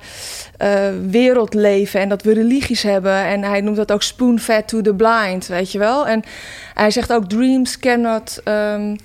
eh, 0.57 0.69
wereld 1.09 1.53
leven 1.53 1.99
en 1.99 2.09
dat 2.09 2.21
we 2.23 2.33
religies 2.33 2.81
hebben. 2.83 3.15
En 3.25 3.43
hij 3.43 3.61
noemt 3.61 3.75
dat 3.75 3.91
ook 3.91 4.03
spoon-fed 4.03 4.67
to 4.67 4.81
the 4.81 4.93
blind, 4.95 5.47
weet 5.47 5.71
je 5.71 5.79
wel. 5.79 6.07
En 6.07 6.23
hij 6.73 6.91
zegt 6.91 7.13
ook 7.13 7.29
dreams 7.29 7.79
cannot. 7.79 8.41
ehm, 8.43 8.95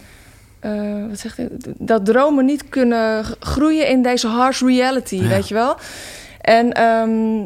eh, 0.61 0.71
wat 1.09 1.19
zegt 1.19 1.37
hij? 1.37 1.49
Dat 1.79 2.05
dromen 2.05 2.45
niet 2.45 2.69
kunnen 2.69 3.25
groeien 3.41 3.89
in 3.89 4.03
deze 4.03 4.27
harsh 4.27 4.63
reality, 4.63 5.17
Ja. 5.17 5.29
weet 5.29 5.49
je 5.49 5.55
wel. 5.55 5.77
En 6.41 6.73
ehm, 6.73 7.41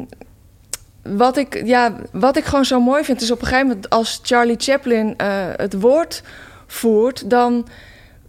wat, 1.05 1.37
ik, 1.37 1.67
ja, 1.67 1.93
wat 2.13 2.37
ik 2.37 2.45
gewoon 2.45 2.65
zo 2.65 2.81
mooi 2.81 3.05
vind, 3.05 3.21
is 3.21 3.31
op 3.31 3.41
een 3.41 3.47
gegeven 3.47 3.67
moment 3.67 3.91
als 3.91 4.21
Charlie 4.23 4.57
Chaplin 4.59 5.15
eh, 5.17 5.49
het 5.57 5.81
woord 5.81 6.23
voert, 6.67 7.31
dan, 7.31 7.67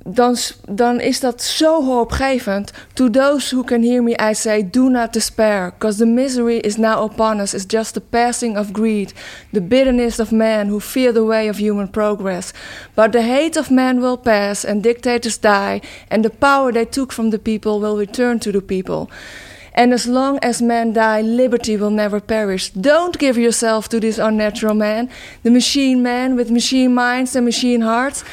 dan, 0.04 0.36
dan 0.70 1.00
is 1.00 1.20
dat 1.20 1.44
zo 1.44 1.84
hoopgevend. 1.84 2.72
To 2.94 3.10
those 3.10 3.56
who 3.56 3.64
can 3.64 3.84
hear 3.84 4.04
me, 4.04 4.30
I 4.32 4.34
say, 4.34 4.70
do 4.72 4.90
not 4.90 5.14
despair, 5.14 5.74
because 5.80 5.98
the 5.98 6.06
misery 6.06 6.58
is 6.58 6.76
now 6.76 7.04
upon 7.04 7.40
us, 7.40 7.54
is 7.54 7.66
just 7.68 7.94
the 7.94 8.02
passing 8.02 8.58
of 8.58 8.72
greed, 8.72 9.14
the 9.52 9.62
bitterness 9.62 10.20
of 10.20 10.32
man 10.32 10.68
who 10.68 10.80
fear 10.80 11.14
the 11.14 11.26
way 11.26 11.50
of 11.50 11.58
human 11.58 11.88
progress. 11.88 12.54
But 12.96 13.12
the 13.12 13.22
hate 13.22 13.60
of 13.60 13.70
man 13.70 14.00
will 14.00 14.18
pass, 14.18 14.66
and 14.66 14.84
dictators 14.84 15.38
die, 15.38 15.82
and 16.08 16.24
the 16.24 16.30
power 16.40 16.72
they 16.72 16.86
took 16.86 17.14
from 17.14 17.30
the 17.30 17.40
people 17.40 17.80
will 17.80 17.98
return 17.98 18.40
to 18.40 18.52
the 18.52 18.62
people. 18.62 19.10
And 19.76 19.94
as 19.94 20.08
long 20.08 20.40
as 20.40 20.62
men 20.62 20.94
die, 20.94 21.22
liberty 21.22 21.76
will 21.76 21.92
never 21.92 22.22
perish. 22.22 22.70
Don't 22.70 23.20
give 23.20 23.38
yourself 23.38 23.90
to 23.90 24.00
this 24.00 24.18
unnatural 24.18 24.74
man, 24.74 25.10
the 25.44 25.52
machine 25.52 26.02
man 26.02 26.36
with 26.38 26.50
machine 26.50 26.94
minds 26.94 27.36
and 27.36 27.46
machine 27.46 27.82
hearts. 27.82 28.24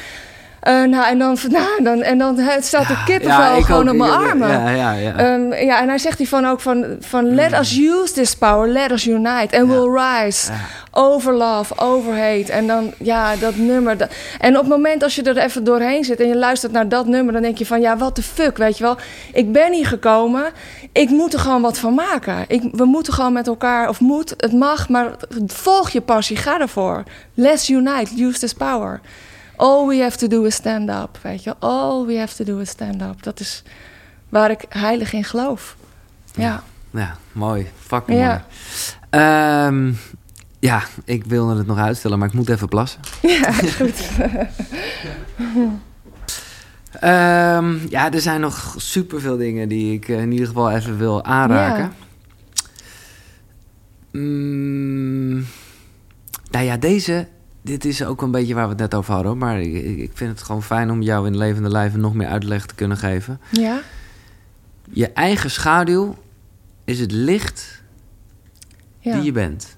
Eh, 0.63 0.83
nou, 0.83 1.05
en 1.07 1.17
dan, 1.19 1.37
nou, 1.49 1.83
dan, 1.83 2.01
en 2.01 2.17
dan 2.17 2.37
hè, 2.39 2.61
staat 2.61 2.87
de 2.87 3.03
kippenvel 3.05 3.61
gewoon 3.61 3.89
op 3.89 3.95
mijn 3.95 4.11
armen. 4.11 4.49
Ja, 4.49 4.69
ja, 4.69 4.91
ja. 4.91 5.15
Ehm, 5.15 5.53
ja, 5.65 5.81
en 5.81 5.87
hij 5.87 5.97
zegt 5.97 6.17
hij 6.17 6.27
van 6.27 6.45
ook 6.45 6.59
van, 6.61 6.85
van 6.99 7.35
let 7.35 7.53
us 7.59 7.77
use 7.77 8.13
this 8.13 8.35
power, 8.35 8.67
let 8.69 8.91
us 8.91 9.07
unite 9.07 9.57
and 9.59 9.67
we'll 9.67 10.01
rise. 10.01 10.51
Over 10.91 11.33
love, 11.33 11.73
over 11.77 12.11
hate. 12.17 12.51
En 12.51 12.67
dan, 12.67 12.93
ja, 12.99 13.35
dat 13.35 13.55
nummer. 13.55 13.97
dat- 13.97 14.09
En 14.39 14.53
op 14.53 14.59
het 14.61 14.69
moment 14.69 15.03
als 15.03 15.15
je 15.15 15.21
er 15.23 15.37
even 15.37 15.63
doorheen 15.63 16.03
zit 16.03 16.19
en 16.19 16.27
je 16.27 16.37
luistert 16.37 16.71
naar 16.71 16.89
dat 16.89 17.05
nummer, 17.07 17.33
dan 17.33 17.41
denk 17.41 17.57
je 17.57 17.65
van, 17.65 17.81
ja, 17.81 17.97
what 17.97 18.15
the 18.15 18.23
fuck, 18.23 18.57
weet 18.57 18.77
je 18.77 18.83
wel. 18.83 18.97
Ik 19.33 19.51
ben 19.51 19.73
hier 19.73 19.87
gekomen, 19.87 20.43
ik 20.91 21.09
moet 21.09 21.33
er 21.33 21.39
gewoon 21.39 21.61
wat 21.61 21.77
van 21.77 21.93
maken. 21.93 22.45
Ik, 22.47 22.61
we 22.71 22.85
moeten 22.85 23.13
gewoon 23.13 23.33
met 23.33 23.47
elkaar, 23.47 23.89
of 23.89 23.99
moet, 23.99 24.33
het 24.37 24.53
mag, 24.53 24.89
maar 24.89 25.11
volg 25.47 25.89
je 25.89 26.01
passie, 26.01 26.37
ga 26.37 26.59
ervoor. 26.59 27.03
Let's 27.33 27.69
unite, 27.69 28.23
use 28.23 28.39
this 28.39 28.53
power. 28.53 28.99
All 29.63 29.87
we 29.87 29.95
have 30.01 30.17
to 30.17 30.27
do 30.27 30.43
is 30.43 30.55
stand 30.55 30.89
up, 30.89 31.17
weet 31.21 31.43
je. 31.43 31.55
All 31.59 32.05
we 32.05 32.17
have 32.17 32.35
to 32.35 32.43
do 32.43 32.59
is 32.59 32.69
stand 32.69 33.01
up. 33.01 33.23
Dat 33.23 33.39
is 33.39 33.63
waar 34.29 34.51
ik 34.51 34.65
heilig 34.69 35.13
in 35.13 35.23
geloof. 35.23 35.75
Ja. 36.35 36.63
Ja, 36.91 37.17
mooi. 37.31 37.67
Fucking 37.79 38.19
Ja. 38.19 38.27
mooi. 38.29 38.41
Ehm, 39.09 39.93
ja, 40.59 40.83
ik 41.05 41.23
wilde 41.25 41.57
het 41.57 41.67
nog 41.67 41.77
uitstellen, 41.77 42.19
maar 42.19 42.27
ik 42.27 42.33
moet 42.33 42.49
even 42.49 42.67
plassen. 42.67 42.99
Ja, 43.21 43.51
goed. 43.51 44.09
Ehm, 46.99 47.75
ja, 47.89 48.11
er 48.11 48.21
zijn 48.21 48.41
nog 48.41 48.75
superveel 48.77 49.37
dingen 49.37 49.69
die 49.69 49.93
ik 49.93 50.09
eh, 50.09 50.21
in 50.21 50.31
ieder 50.31 50.47
geval 50.47 50.71
even 50.71 50.97
wil 50.97 51.23
aanraken. 51.23 51.93
Mm, 54.11 55.45
nou 56.51 56.65
ja, 56.65 56.77
deze... 56.77 57.27
Dit 57.63 57.85
is 57.85 58.03
ook 58.03 58.21
een 58.21 58.31
beetje 58.31 58.53
waar 58.53 58.63
we 58.63 58.69
het 58.69 58.79
net 58.79 58.93
over 58.95 59.13
hadden. 59.13 59.37
Maar 59.37 59.61
ik, 59.61 59.73
ik 59.97 60.11
vind 60.13 60.29
het 60.31 60.41
gewoon 60.43 60.63
fijn 60.63 60.91
om 60.91 61.01
jou 61.01 61.27
in 61.27 61.37
levende 61.37 61.69
lijven 61.69 61.99
nog 61.99 62.13
meer 62.13 62.27
uitleg 62.27 62.65
te 62.65 62.75
kunnen 62.75 62.97
geven. 62.97 63.39
Ja? 63.51 63.79
Je 64.91 65.11
eigen 65.13 65.51
schaduw 65.51 66.15
is 66.85 66.99
het 66.99 67.11
licht 67.11 67.81
Ja. 68.99 69.13
die 69.13 69.23
je 69.23 69.31
bent. 69.31 69.75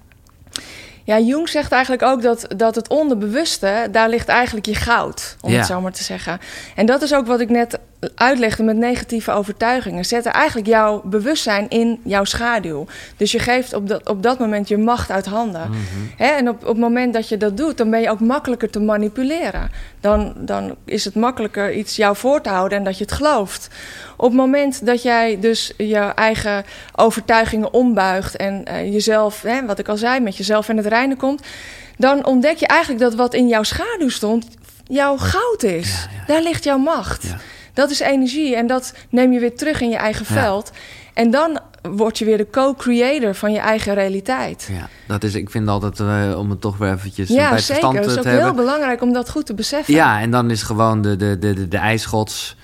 Ja, 1.04 1.18
Jung 1.20 1.48
zegt 1.48 1.72
eigenlijk 1.72 2.02
ook 2.02 2.22
dat, 2.22 2.46
dat 2.56 2.74
het 2.74 2.88
onderbewuste, 2.88 3.88
daar 3.92 4.08
ligt 4.08 4.28
eigenlijk 4.28 4.66
je 4.66 4.74
goud, 4.74 5.36
om 5.40 5.50
Ja. 5.50 5.56
het 5.56 5.66
zo 5.66 5.80
maar 5.80 5.92
te 5.92 6.02
zeggen. 6.04 6.38
En 6.76 6.86
dat 6.86 7.02
is 7.02 7.14
ook 7.14 7.26
wat 7.26 7.40
ik 7.40 7.48
net 7.48 7.78
uitlegde 8.14 8.62
met 8.62 8.76
negatieve 8.76 9.30
overtuigingen. 9.30 10.04
Zetten 10.04 10.32
eigenlijk 10.32 10.66
jouw 10.66 11.02
bewustzijn 11.04 11.68
in 11.68 12.00
jouw 12.04 12.24
schaduw. 12.24 12.86
Dus 13.16 13.32
je 13.32 13.38
geeft 13.38 13.72
op 13.72 13.88
dat, 13.88 14.08
op 14.08 14.22
dat 14.22 14.38
moment 14.38 14.68
je 14.68 14.76
macht 14.76 15.10
uit 15.10 15.26
handen. 15.26 15.68
Mhm. 15.70 15.78
Hè, 16.16 16.26
en 16.26 16.48
op, 16.48 16.62
op 16.62 16.68
het 16.68 16.78
moment 16.78 17.12
dat 17.12 17.28
je 17.28 17.36
dat 17.36 17.56
doet, 17.56 17.76
dan 17.76 17.90
ben 17.90 18.00
je 18.00 18.10
ook 18.10 18.20
makkelijker 18.20 18.70
te 18.70 18.80
manipuleren. 18.80 19.70
Dan, 20.00 20.34
dan 20.36 20.76
is 20.84 21.04
het 21.04 21.14
makkelijker 21.14 21.72
iets 21.72 21.96
jou 21.96 22.16
voor 22.16 22.40
te 22.40 22.48
houden 22.48 22.78
en 22.78 22.84
dat 22.84 22.98
je 22.98 23.04
het 23.04 23.12
gelooft. 23.12 23.68
Op 24.16 24.28
het 24.28 24.36
moment 24.36 24.86
dat 24.86 25.02
jij 25.02 25.40
dus 25.40 25.72
je 25.76 25.98
eigen 25.98 26.64
overtuigingen 26.94 27.72
ombuigt 27.72 28.36
en 28.36 28.64
eh, 28.64 28.92
jezelf, 28.92 29.42
hè, 29.42 29.66
wat 29.66 29.78
ik 29.78 29.88
al 29.88 29.96
zei, 29.96 30.20
met 30.20 30.36
jezelf 30.36 30.68
in 30.68 30.76
het 30.76 30.86
reinen 30.86 31.16
komt, 31.16 31.42
dan 31.98 32.24
ontdek 32.26 32.56
je 32.56 32.66
eigenlijk 32.66 33.00
dat 33.00 33.14
wat 33.14 33.34
in 33.34 33.48
jouw 33.48 33.62
schaduw 33.62 34.08
stond, 34.08 34.46
jouw 34.84 35.16
goud 35.16 35.62
is. 35.62 35.90
Ja, 35.90 36.10
ja. 36.18 36.24
Daar 36.26 36.42
ligt 36.42 36.64
jouw 36.64 36.78
macht. 36.78 37.22
Ja. 37.22 37.36
Dat 37.76 37.90
is 37.90 38.00
energie 38.00 38.56
en 38.56 38.66
dat 38.66 38.92
neem 39.10 39.32
je 39.32 39.40
weer 39.40 39.56
terug 39.56 39.80
in 39.80 39.88
je 39.88 39.96
eigen 39.96 40.26
Ja. 40.34 40.40
veld. 40.42 40.70
En 41.14 41.30
dan 41.30 41.58
word 41.82 42.18
je 42.18 42.24
weer 42.24 42.36
de 42.36 42.50
co-creator 42.50 43.34
van 43.34 43.52
je 43.52 43.58
eigen 43.58 43.94
realiteit. 43.94 44.68
Ja, 44.72 44.88
dat 45.06 45.22
is, 45.22 45.34
ik 45.34 45.50
vind 45.50 45.68
altijd, 45.68 46.00
eh, 46.00 46.38
om 46.38 46.50
het 46.50 46.60
toch 46.60 46.76
weer 46.76 46.92
eventjes 46.92 47.28
Ja, 47.28 47.34
bij 47.34 47.44
het 47.44 47.52
zeker. 47.60 47.64
verstand 47.66 47.94
Dat 47.94 48.06
is 48.06 48.12
te 48.12 48.18
ook 48.18 48.24
hebben. 48.24 48.44
heel 48.44 48.54
belangrijk 48.54 49.02
om 49.02 49.12
dat 49.12 49.30
goed 49.30 49.46
te 49.46 49.54
beseffen. 49.54 49.94
Ja, 49.94 50.20
en 50.20 50.30
dan 50.30 50.50
is 50.50 50.62
gewoon 50.62 51.02
de, 51.02 51.16
de, 51.16 51.38
de, 51.38 51.54
de, 51.54 51.68
de 51.68 51.76
ijsgods 51.76 52.56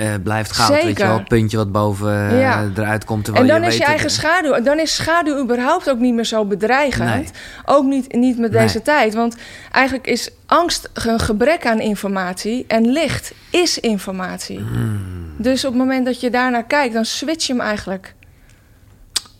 eh, 0.00 0.14
blijft 0.22 0.52
goud. 0.52 0.82
Weet 0.82 0.98
je 0.98 1.04
wel, 1.04 1.18
het 1.18 1.28
puntje 1.28 1.56
wat 1.56 1.72
boven 1.72 2.30
eh, 2.30 2.40
Ja. 2.40 2.70
eruit 2.74 3.04
komt. 3.04 3.28
En 3.28 3.46
dan 3.46 3.62
je 3.62 3.66
is 3.66 3.76
je 3.76 3.84
eigen 3.84 4.10
schaduw. 4.10 4.52
En 4.52 4.64
dan 4.64 4.78
is 4.78 4.94
schaduw 4.94 5.38
überhaupt 5.42 5.90
ook 5.90 5.98
niet 5.98 6.14
meer 6.14 6.24
zo 6.24 6.44
bedreigend. 6.44 7.14
Nee. 7.14 7.26
Ook 7.64 7.84
niet, 7.84 8.12
niet 8.12 8.38
met 8.38 8.52
deze 8.52 8.82
tijd. 8.82 9.14
Want 9.14 9.36
eigenlijk 9.72 10.06
is 10.06 10.30
angst 10.46 10.90
een 10.92 11.18
gebrek 11.20 11.66
aan 11.66 11.80
informatie. 11.80 12.64
En 12.68 12.92
licht 12.92 13.32
is 13.50 13.78
informatie. 13.78 14.58
Hmm. 14.58 15.34
Dus 15.36 15.64
op 15.64 15.70
het 15.72 15.80
moment 15.80 16.04
dat 16.06 16.20
je 16.20 16.30
daarnaar 16.30 16.64
kijkt, 16.64 16.94
dan 16.94 17.04
switch 17.04 17.46
je 17.46 17.52
hem 17.52 17.62
eigenlijk. 17.62 18.14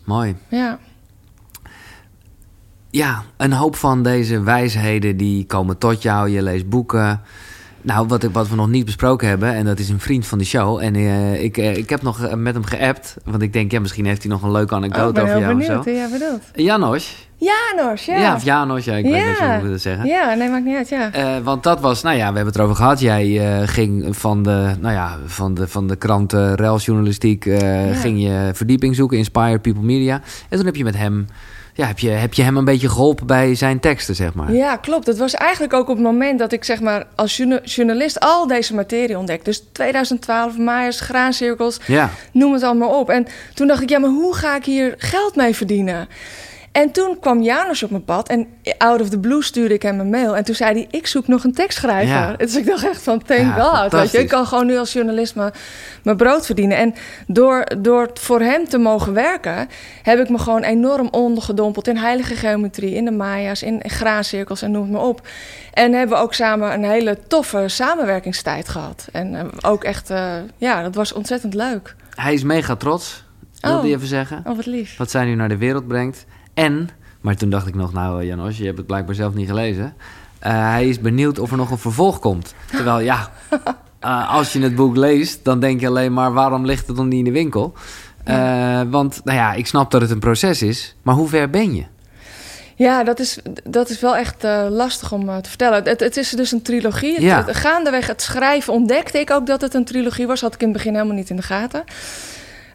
Mooi. 0.03 0.35
Ja. 0.47 0.79
Ja, 2.89 3.23
een 3.37 3.53
hoop 3.53 3.75
van 3.75 4.03
deze 4.03 4.41
wijsheden 4.43 5.17
die 5.17 5.45
komen 5.45 5.77
tot 5.77 6.01
jou. 6.01 6.29
Je 6.29 6.41
leest 6.41 6.69
boeken. 6.69 7.21
Nou, 7.83 8.07
wat, 8.07 8.23
ik- 8.23 8.31
wat 8.33 8.49
we 8.49 8.55
nog 8.55 8.67
niet 8.69 8.85
besproken 8.85 9.27
hebben, 9.27 9.53
en 9.53 9.65
dat 9.65 9.79
is 9.79 9.89
een 9.89 9.99
vriend 9.99 10.27
van 10.27 10.37
de 10.37 10.43
show. 10.43 10.79
En 10.83 10.95
eh, 10.95 11.43
ik, 11.43 11.57
eh, 11.57 11.77
ik 11.77 11.89
heb 11.89 12.01
nog 12.01 12.23
eh, 12.23 12.33
met 12.33 12.53
hem 12.53 12.63
geappt. 12.63 13.15
Want 13.25 13.41
ik 13.41 13.53
denk, 13.53 13.71
ja, 13.71 13.79
misschien 13.79 14.05
heeft 14.05 14.21
hij 14.23 14.31
nog 14.31 14.41
een 14.43 14.51
leuke 14.51 14.75
Oh, 14.75 14.83
ik 14.83 14.85
anekdote 14.85 15.13
ben 15.13 15.21
over 15.23 15.35
heel 15.35 15.41
jou 15.43 15.53
of 15.53 15.59
benieuwd 15.67 15.83
zo. 15.83 15.89
hoe 15.89 15.99
jij 15.99 16.09
bedoelt. 16.19 16.43
Janos, 16.53 17.29
Janos, 17.35 18.05
ja. 18.05 18.17
Ja, 18.19 18.35
of 18.35 18.43
Janos, 18.43 18.85
ja, 18.85 18.95
ik 18.95 19.03
weet 19.03 19.13
Ja. 19.15 19.27
niet 19.29 19.37
hoe 19.59 19.65
ik 19.67 19.71
het 19.71 19.81
zeggen. 19.81 20.05
Ja, 20.05 20.33
nee, 20.33 20.49
maakt 20.49 20.65
niet 20.65 20.75
uit, 20.75 20.89
ja. 20.89 21.09
Want 21.43 21.63
dat 21.63 21.79
was, 21.79 22.01
nou 22.01 22.15
ja, 22.15 22.19
we 22.29 22.35
hebben 22.35 22.45
het 22.45 22.55
erover 22.55 22.75
gehad. 22.75 22.99
Jij 22.99 23.41
ging 23.67 24.17
van 24.17 24.43
de, 24.43 24.75
nou 24.79 24.93
ja, 24.93 25.17
van 25.25 25.53
de, 25.53 25.67
van 25.67 25.87
de 25.87 25.95
krant 25.95 26.33
uh, 26.33 26.53
Ja. 26.55 27.93
ging 27.93 28.21
je 28.23 28.49
verdieping 28.53 28.95
zoeken, 28.95 29.17
Inspired 29.17 29.61
People 29.61 29.83
Media. 29.83 30.21
En 30.49 30.57
toen 30.57 30.65
heb 30.65 30.75
je 30.75 30.83
met 30.83 30.97
hem, 30.97 31.25
ja, 31.81 31.87
heb 31.87 31.99
je, 31.99 32.09
heb 32.09 32.33
je 32.33 32.43
hem 32.43 32.57
een 32.57 32.65
beetje 32.65 32.89
geholpen 32.89 33.27
bij 33.27 33.55
zijn 33.55 33.79
teksten, 33.79 34.15
zeg 34.15 34.33
maar. 34.33 34.51
Ja, 34.53 34.75
klopt. 34.75 35.07
Het 35.07 35.17
was 35.17 35.33
eigenlijk 35.33 35.73
ook 35.73 35.89
op 35.89 35.95
het 35.95 36.05
moment 36.05 36.39
dat 36.39 36.51
ik 36.51 36.63
zeg 36.63 36.81
maar 36.81 37.07
als 37.15 37.37
journa- 37.37 37.59
journalist 37.63 38.19
al 38.19 38.47
deze 38.47 38.75
materie 38.75 39.17
ontdekte. 39.17 39.43
Dus 39.49 39.63
2012, 39.71 40.57
Maaiers, 40.57 40.99
graancirkels, 40.99 41.79
Ja. 41.87 42.09
noem 42.31 42.53
het 42.53 42.63
allemaal 42.63 42.99
op. 42.99 43.09
En 43.09 43.27
toen 43.53 43.67
dacht 43.67 43.81
ik, 43.81 43.89
ja, 43.89 43.99
maar 43.99 44.09
hoe 44.09 44.35
ga 44.35 44.55
ik 44.55 44.65
hier 44.65 44.95
geld 44.97 45.35
mee 45.35 45.55
verdienen? 45.55 46.07
En 46.71 46.91
toen 46.91 47.19
kwam 47.19 47.41
Janos 47.41 47.83
op 47.83 47.89
mijn 47.89 48.03
pad 48.03 48.29
en 48.29 48.47
out 48.77 49.01
of 49.01 49.09
the 49.09 49.19
blue 49.19 49.43
stuurde 49.43 49.73
ik 49.73 49.81
hem 49.81 49.99
een 49.99 50.09
mail. 50.09 50.35
En 50.35 50.43
toen 50.43 50.55
zei 50.55 50.73
hij, 50.73 50.87
ik 50.99 51.07
zoek 51.07 51.27
nog 51.27 51.43
een 51.43 51.53
tekstschrijver. 51.53 52.15
Ja. 52.15 52.33
Dus 52.35 52.55
ik 52.55 52.65
dacht 52.65 52.87
echt 52.87 53.01
van, 53.03 53.23
thank 53.23 53.39
Ja, 53.39 53.63
God. 53.63 53.91
Weet 53.91 54.11
je. 54.11 54.19
Ik 54.19 54.27
kan 54.27 54.45
gewoon 54.47 54.65
nu 54.65 54.77
als 54.77 54.93
journalist 54.93 55.35
mijn, 55.35 55.51
mijn 56.03 56.17
brood 56.17 56.45
verdienen. 56.45 56.77
En 56.77 56.93
door, 57.27 57.63
door 57.77 58.09
voor 58.13 58.39
hem 58.39 58.67
te 58.67 58.77
mogen 58.77 59.13
werken, 59.13 59.69
heb 60.01 60.19
ik 60.19 60.29
me 60.29 60.37
gewoon 60.37 60.63
enorm 60.63 61.07
ondergedompeld 61.11 61.87
in 61.87 61.97
heilige 61.97 62.35
geometrie, 62.35 62.93
in 62.95 63.05
de 63.05 63.11
Maya's, 63.11 63.61
in 63.61 63.81
graancirkels 63.85 64.61
en 64.61 64.71
noem 64.71 64.81
het 64.83 64.91
maar 64.91 65.01
op. 65.01 65.27
En 65.73 65.93
hebben 65.93 66.17
we 66.17 66.23
ook 66.23 66.33
samen 66.33 66.73
een 66.73 66.83
hele 66.83 67.17
toffe 67.27 67.63
samenwerkingstijd 67.67 68.69
gehad. 68.69 69.07
En 69.11 69.35
eh, 69.35 69.45
ook 69.61 69.83
echt, 69.83 70.09
eh, 70.09 70.33
ja, 70.57 70.81
dat 70.81 70.95
was 70.95 71.13
ontzettend 71.13 71.53
leuk. 71.53 71.95
Hij 72.15 72.33
is 72.33 72.43
mega 72.43 72.75
trots, 72.75 73.23
wilde 73.59 73.77
Oh. 73.77 73.83
hij 73.83 73.91
even 73.93 74.07
zeggen. 74.07 74.43
Oh, 74.47 74.55
wat 74.55 74.65
lief. 74.65 74.97
Wat 74.97 75.11
zij 75.11 75.25
nu 75.25 75.35
naar 75.35 75.49
de 75.49 75.57
wereld 75.57 75.87
brengt. 75.87 76.25
En, 76.61 76.89
maar 77.21 77.35
toen 77.35 77.49
dacht 77.49 77.67
ik 77.67 77.75
nog, 77.75 77.93
nou 77.93 78.21
eh, 78.21 78.27
Janos, 78.27 78.57
je 78.57 78.65
hebt 78.65 78.77
het 78.77 78.87
blijkbaar 78.87 79.15
zelf 79.15 79.33
niet 79.33 79.47
gelezen. 79.47 79.93
Eh, 80.39 80.51
hij 80.69 80.87
is 80.89 80.99
benieuwd 80.99 81.39
of 81.39 81.51
er 81.51 81.57
nog 81.57 81.71
een 81.71 81.77
vervolg 81.77 82.19
komt. 82.19 82.53
Terwijl 82.71 82.99
ja, 82.99 83.31
eh, 83.99 84.33
als 84.33 84.53
je 84.53 84.61
het 84.61 84.75
boek 84.75 84.95
leest, 84.95 85.39
dan 85.43 85.59
denk 85.59 85.79
je 85.79 85.87
alleen 85.87 86.13
maar 86.13 86.33
waarom 86.33 86.65
ligt 86.65 86.87
het 86.87 86.95
dan 86.95 87.07
niet 87.07 87.17
in 87.17 87.23
de 87.23 87.31
winkel? 87.31 87.73
Want 88.89 89.21
nou 89.23 89.37
ja, 89.37 89.53
ik 89.53 89.67
snap 89.67 89.91
dat 89.91 90.01
het 90.01 90.09
een 90.11 90.19
proces 90.19 90.61
is, 90.61 90.95
maar 91.01 91.15
hoe 91.15 91.27
ver 91.27 91.49
ben 91.49 91.75
je? 91.75 91.83
Ja, 92.75 93.03
dat 93.03 93.19
is, 93.19 93.39
dat 93.63 93.89
is 93.89 93.99
wel 93.99 94.15
echt 94.15 94.43
lastig 94.69 95.11
om 95.11 95.41
te 95.41 95.49
vertellen. 95.49 95.83
Het, 95.83 95.99
het 95.99 96.17
is 96.17 96.29
dus 96.29 96.51
een 96.51 96.61
trilogie. 96.61 97.13
Het, 97.13 97.21
Ja. 97.21 97.45
het- 97.45 97.55
gaandeweg 97.55 98.07
het 98.07 98.21
schrijven 98.21 98.73
ontdekte 98.73 99.19
ik 99.19 99.31
ook 99.31 99.45
dat 99.47 99.61
het 99.61 99.73
een 99.73 99.85
trilogie 99.85 100.27
was. 100.27 100.41
Had 100.41 100.53
ik 100.53 100.59
in 100.61 100.67
het 100.67 100.77
begin 100.77 100.93
helemaal 100.93 101.15
niet 101.15 101.29
in 101.29 101.35
de 101.35 101.41
gaten. 101.41 101.83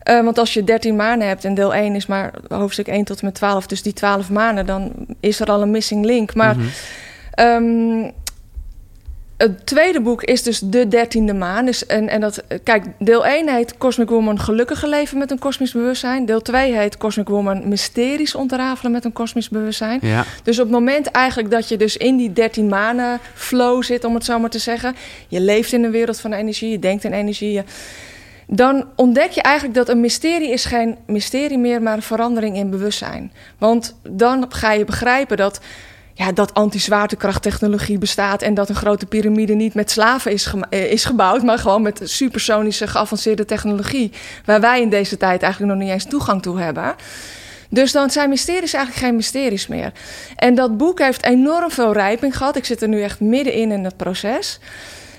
Eh, 0.07 0.21
want 0.25 0.39
als 0.39 0.55
je 0.55 0.65
13 0.65 0.97
maanden 0.97 1.29
hebt 1.29 1.45
en 1.45 1.55
deel 1.55 1.75
1 1.75 1.95
is 1.95 2.07
maar 2.07 2.33
hoofdstuk 2.49 2.87
1 2.89 3.05
tot 3.05 3.19
en 3.21 3.25
met 3.25 3.35
12, 3.35 3.67
dus 3.67 3.83
die 3.83 3.93
12 3.93 4.31
maanden, 4.31 4.67
dan 4.67 4.93
is 5.21 5.41
er 5.41 5.47
al 5.51 5.63
een 5.63 5.71
missing 5.71 6.05
link. 6.05 6.35
Maar 6.35 6.57
Mhm. 6.57 6.67
Ehm, 7.35 8.11
het 9.37 9.67
tweede 9.67 10.01
boek 10.01 10.23
is 10.23 10.43
dus 10.43 10.59
de 10.61 10.89
dertiende 10.89 11.35
maan. 11.35 11.65
Dus, 11.65 11.87
en, 11.87 12.09
en 12.09 12.21
dat, 12.21 12.43
kijk, 12.63 12.85
deel 12.99 13.27
1 13.27 13.49
heet 13.55 13.79
Cosmic 13.79 14.09
Woman 14.09 14.41
Gelukkige 14.41 14.89
leven 14.89 15.19
met 15.19 15.31
een 15.31 15.39
kosmisch 15.39 15.73
bewustzijn. 15.73 16.27
Deel 16.27 16.43
2 16.43 16.77
heet 16.77 16.97
Cosmic 16.97 17.29
Woman 17.29 17.69
Mysteries 17.69 18.35
ontrafelen 18.35 18.93
met 18.93 19.05
een 19.05 19.13
kosmisch 19.13 19.49
bewustzijn. 19.49 19.99
Ja, 20.03 20.25
Dus 20.43 20.59
op 20.59 20.65
het 20.65 20.73
moment 20.73 21.07
eigenlijk 21.07 21.51
dat 21.51 21.69
je 21.69 21.77
dus 21.77 21.97
in 21.97 22.17
die 22.17 22.33
13 22.33 22.69
manen 22.69 23.19
flow 23.35 23.83
zit, 23.83 24.05
om 24.05 24.15
het 24.15 24.25
zo 24.25 24.39
maar 24.39 24.51
te 24.51 24.59
zeggen. 24.59 24.95
Je 25.29 25.41
leeft 25.41 25.73
in 25.73 25.85
een 25.85 25.91
wereld 25.91 26.21
van 26.21 26.33
energie, 26.33 26.71
je 26.71 26.79
denkt 26.79 27.05
in 27.05 27.13
energie. 27.13 27.53
je- 27.53 27.65
dan 28.47 28.85
ontdek 28.97 29.31
je 29.31 29.43
eigenlijk 29.43 29.77
dat 29.77 29.89
een 29.89 30.01
mysterie 30.01 30.51
is 30.51 30.65
geen 30.65 30.99
mysterie 31.07 31.59
meer, 31.59 31.83
maar 31.83 31.97
een 31.97 32.03
verandering 32.03 32.57
in 32.57 32.71
bewustzijn. 32.71 33.33
Want 33.59 33.97
dan 34.03 34.47
ga 34.49 34.73
je 34.73 34.85
begrijpen 34.85 35.37
dat, 35.37 35.61
ja, 36.15 36.33
dat 36.33 36.55
anti-zwaartekrachttechnologie 36.55 37.99
bestaat 37.99 38.43
en 38.43 38.55
dat 38.55 38.69
een 38.69 38.75
grote 38.75 39.07
piramide 39.07 39.55
niet 39.55 39.75
met 39.75 39.91
slaven 39.91 40.33
is, 40.33 40.53
eh, 40.71 40.93
is 40.93 41.05
gebouwd, 41.05 41.43
maar 41.43 41.59
gewoon 41.59 41.83
met 41.83 42.01
supersonische 42.05 42.87
geavanceerde 42.87 43.45
technologie, 43.45 44.13
waar 44.45 44.61
wij 44.61 44.81
in 44.81 44.91
deze 44.91 45.17
tijd 45.17 45.43
eigenlijk 45.43 45.73
nog 45.73 45.83
niet 45.83 45.93
eens 45.93 46.05
toegang 46.05 46.43
toe 46.43 46.61
hebben. 46.61 46.95
Dus 47.71 47.93
dan 47.93 48.11
zijn 48.11 48.29
mysteries 48.29 48.73
eigenlijk 48.73 49.05
geen 49.05 49.17
mysteries 49.17 49.67
meer. 49.67 49.93
En 50.37 50.55
dat 50.55 50.77
boek 50.77 50.99
heeft 50.99 51.25
enorm 51.25 51.71
veel 51.71 51.93
rijping 51.93 52.37
gehad. 52.37 52.57
Ik 52.57 52.65
zit 52.65 52.83
er 52.83 52.89
nu 52.89 53.03
echt 53.03 53.21
middenin 53.21 53.71
in 53.71 53.85
het 53.85 53.97
proces. 53.97 54.61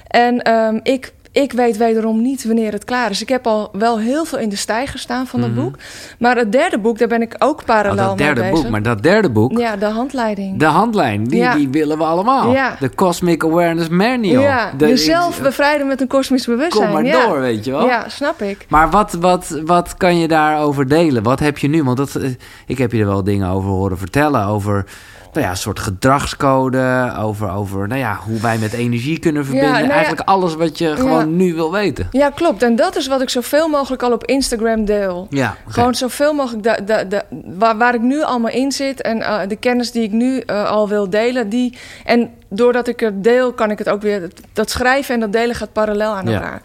En 0.07 0.41
ehm, 0.41 0.79
ik, 0.83 1.13
ik 1.31 1.51
weet 1.51 1.77
wederom 1.77 2.21
niet 2.21 2.45
wanneer 2.45 2.71
het 2.71 2.83
klaar 2.83 3.09
is. 3.09 3.21
Ik 3.21 3.29
heb 3.29 3.47
al 3.47 3.69
wel 3.71 3.99
heel 3.99 4.25
veel 4.25 4.37
in 4.39 4.49
de 4.49 4.55
stijger 4.55 4.99
staan 4.99 5.27
van 5.27 5.41
dat 5.41 5.49
Mhm. 5.51 5.59
boek. 5.61 5.75
Maar 6.19 6.35
het 6.37 6.51
derde 6.51 6.79
boek, 6.79 6.97
daar 6.97 7.07
ben 7.07 7.21
ik 7.21 7.35
ook 7.39 7.59
Oh, 7.59 7.65
parallel 7.65 8.07
dat 8.07 8.17
derde 8.17 8.39
mee 8.41 8.49
boek, 8.49 8.55
bezig. 8.57 8.71
maar 8.71 8.81
dat 8.83 9.03
derde 9.03 9.29
boek, 9.29 9.57
Ja, 9.57 9.75
de 9.75 9.85
handleiding. 9.85 10.59
de 10.59 10.65
handlijn, 10.65 11.23
die, 11.23 11.39
Ja. 11.39 11.55
die 11.55 11.69
willen 11.69 11.97
we 11.97 12.03
allemaal. 12.03 12.51
Ja. 12.51 12.75
De 12.79 12.95
Cosmic 12.95 13.43
Awareness 13.43 13.89
Manual. 13.89 14.41
ja, 14.41 14.71
De- 14.77 14.87
jezelf 14.87 15.41
bevrijden 15.41 15.87
met 15.87 16.01
een 16.01 16.07
kosmisch 16.07 16.45
bewustzijn. 16.45 16.83
Kom 16.85 16.93
maar 16.93 17.05
ja. 17.05 17.27
door, 17.27 17.39
weet 17.39 17.65
je 17.65 17.71
wel. 17.71 17.85
Ja, 17.85 18.09
snap 18.09 18.41
ik. 18.41 18.65
Maar 18.69 18.89
wat, 18.89 19.13
wat, 19.13 19.59
wat 19.65 19.97
kan 19.97 20.17
je 20.19 20.27
daarover 20.27 20.87
delen? 20.87 21.23
Wat 21.23 21.39
heb 21.39 21.57
je 21.57 21.67
nu? 21.67 21.83
Want 21.83 21.97
dat, 21.97 22.15
eh, 22.15 22.29
ik 22.67 22.77
heb 22.77 22.91
je 22.91 22.99
er 22.99 23.05
wel 23.05 23.23
dingen 23.23 23.49
over 23.49 23.69
horen 23.69 23.97
vertellen. 23.97 24.45
Over 24.45 24.85
nou 25.33 25.45
ja, 25.45 25.51
een 25.51 25.57
soort 25.57 25.79
gedragscode. 25.79 27.13
Over, 27.19 27.49
over 27.51 27.87
nou 27.87 27.99
ja, 27.99 28.15
hoe 28.25 28.39
wij 28.39 28.57
met 28.57 28.73
energie 28.73 29.19
kunnen 29.19 29.45
verbinden. 29.45 29.71
nou 29.71 29.83
ja. 29.85 29.91
Eigenlijk 29.91 30.29
alles 30.29 30.55
wat 30.55 30.77
je 30.77 30.95
gewoon 30.95 31.35
nu 31.35 31.53
wil 31.53 31.71
weten. 31.71 32.07
Ja, 32.11 32.29
klopt. 32.29 32.63
En 32.63 32.75
dat 32.75 32.95
is 32.95 33.07
wat 33.07 33.21
ik 33.21 33.29
zoveel 33.29 33.67
mogelijk 33.67 34.03
al 34.03 34.11
op 34.11 34.25
Instagram 34.25 34.85
deel. 34.85 35.27
Ja. 35.29 35.55
Gewoon 35.67 35.95
zoveel 35.95 36.33
mogelijk 36.33 36.63
da, 36.63 36.75
da, 36.75 37.03
da- 37.03 37.23
waar, 37.45 37.77
waar 37.77 37.93
ik 37.93 38.01
nu 38.01 38.23
allemaal 38.23 38.51
in 38.51 38.71
zit 38.71 39.01
en 39.01 39.21
eh, 39.21 39.47
de 39.47 39.55
kennis 39.55 39.91
die 39.91 40.03
ik 40.03 40.11
nu 40.11 40.39
eh, 40.39 40.69
al 40.69 40.89
wil 40.89 41.09
delen. 41.09 41.49
Die, 41.49 41.77
en 42.05 42.29
doordat 42.49 42.87
ik 42.87 42.99
het 42.99 43.23
deel, 43.23 43.53
kan 43.53 43.71
ik 43.71 43.77
het 43.77 43.89
ook 43.89 44.01
weer. 44.01 44.29
Dat 44.53 44.69
schrijven 44.69 45.13
en 45.13 45.19
dat 45.19 45.31
delen 45.33 45.55
gaat 45.55 45.73
parallel 45.73 46.15
aan 46.15 46.27
elkaar. 46.27 46.61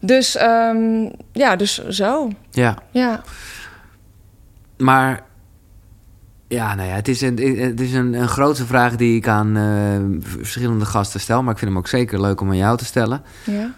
Dus 0.00 0.36
ehm, 0.36 1.08
ja, 1.32 1.56
dus 1.56 1.88
zo. 1.88 2.30
ja. 2.50 2.74
Ja. 2.90 3.20
Maar 4.76 5.22
ja, 6.52 6.74
nou 6.74 6.88
ja, 6.88 6.94
het 6.94 7.08
is 7.08 7.20
een, 7.20 7.38
het 7.58 7.80
is 7.80 7.92
een, 7.92 8.12
een 8.14 8.28
grote 8.28 8.66
vraag 8.66 8.96
die 8.96 9.16
ik 9.16 9.28
aan 9.28 9.56
eh, 9.56 9.64
verschillende 10.36 10.84
gasten 10.84 11.20
stel. 11.20 11.42
Maar 11.42 11.52
ik 11.52 11.58
vind 11.58 11.70
hem 11.70 11.78
ook 11.80 11.88
zeker 11.88 12.20
leuk 12.20 12.40
om 12.40 12.48
aan 12.48 12.56
jou 12.56 12.76
te 12.76 12.84
stellen. 12.84 13.22
Ja. 13.44 13.74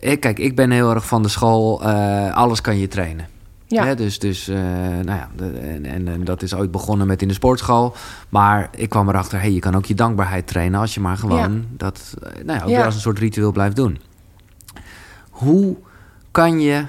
Ik, 0.00 0.20
kijk, 0.20 0.38
ik 0.38 0.56
ben 0.56 0.70
heel 0.70 0.94
erg 0.94 1.06
van 1.06 1.22
de 1.22 1.28
school, 1.28 1.82
eh, 1.82 2.34
alles 2.34 2.60
kan 2.60 2.78
je 2.78 2.88
trainen. 2.88 3.26
Ja. 3.66 3.84
Hè, 3.84 3.94
dus, 3.94 4.18
dus 4.18 4.48
eh, 4.48 4.56
nou 5.02 5.18
ja, 5.18 5.28
de- 5.36 5.58
en, 5.58 5.84
en, 5.84 6.08
en 6.08 6.24
dat 6.24 6.42
is 6.42 6.54
ooit 6.54 6.70
begonnen 6.70 7.06
met 7.06 7.22
in 7.22 7.28
de 7.28 7.34
sportschool. 7.34 7.94
Maar 8.28 8.68
ik 8.76 8.88
kwam 8.88 9.08
erachter, 9.08 9.40
hey, 9.40 9.52
je 9.52 9.58
kan 9.60 9.74
ook 9.74 9.84
je 9.84 9.94
dankbaarheid 9.94 10.46
trainen 10.46 10.80
als 10.80 10.94
je 10.94 11.00
maar 11.00 11.16
gewoon 11.16 11.64
dat 11.76 12.14
eh, 12.22 12.44
nou 12.44 12.58
ja, 12.58 12.64
ook 12.64 12.70
Ja. 12.70 12.76
weer 12.76 12.84
als 12.84 12.94
een 12.94 13.00
soort 13.00 13.18
ritueel 13.18 13.52
blijft 13.52 13.76
doen. 13.76 13.98
Hoe 15.30 15.76
kan 16.30 16.60
je 16.60 16.84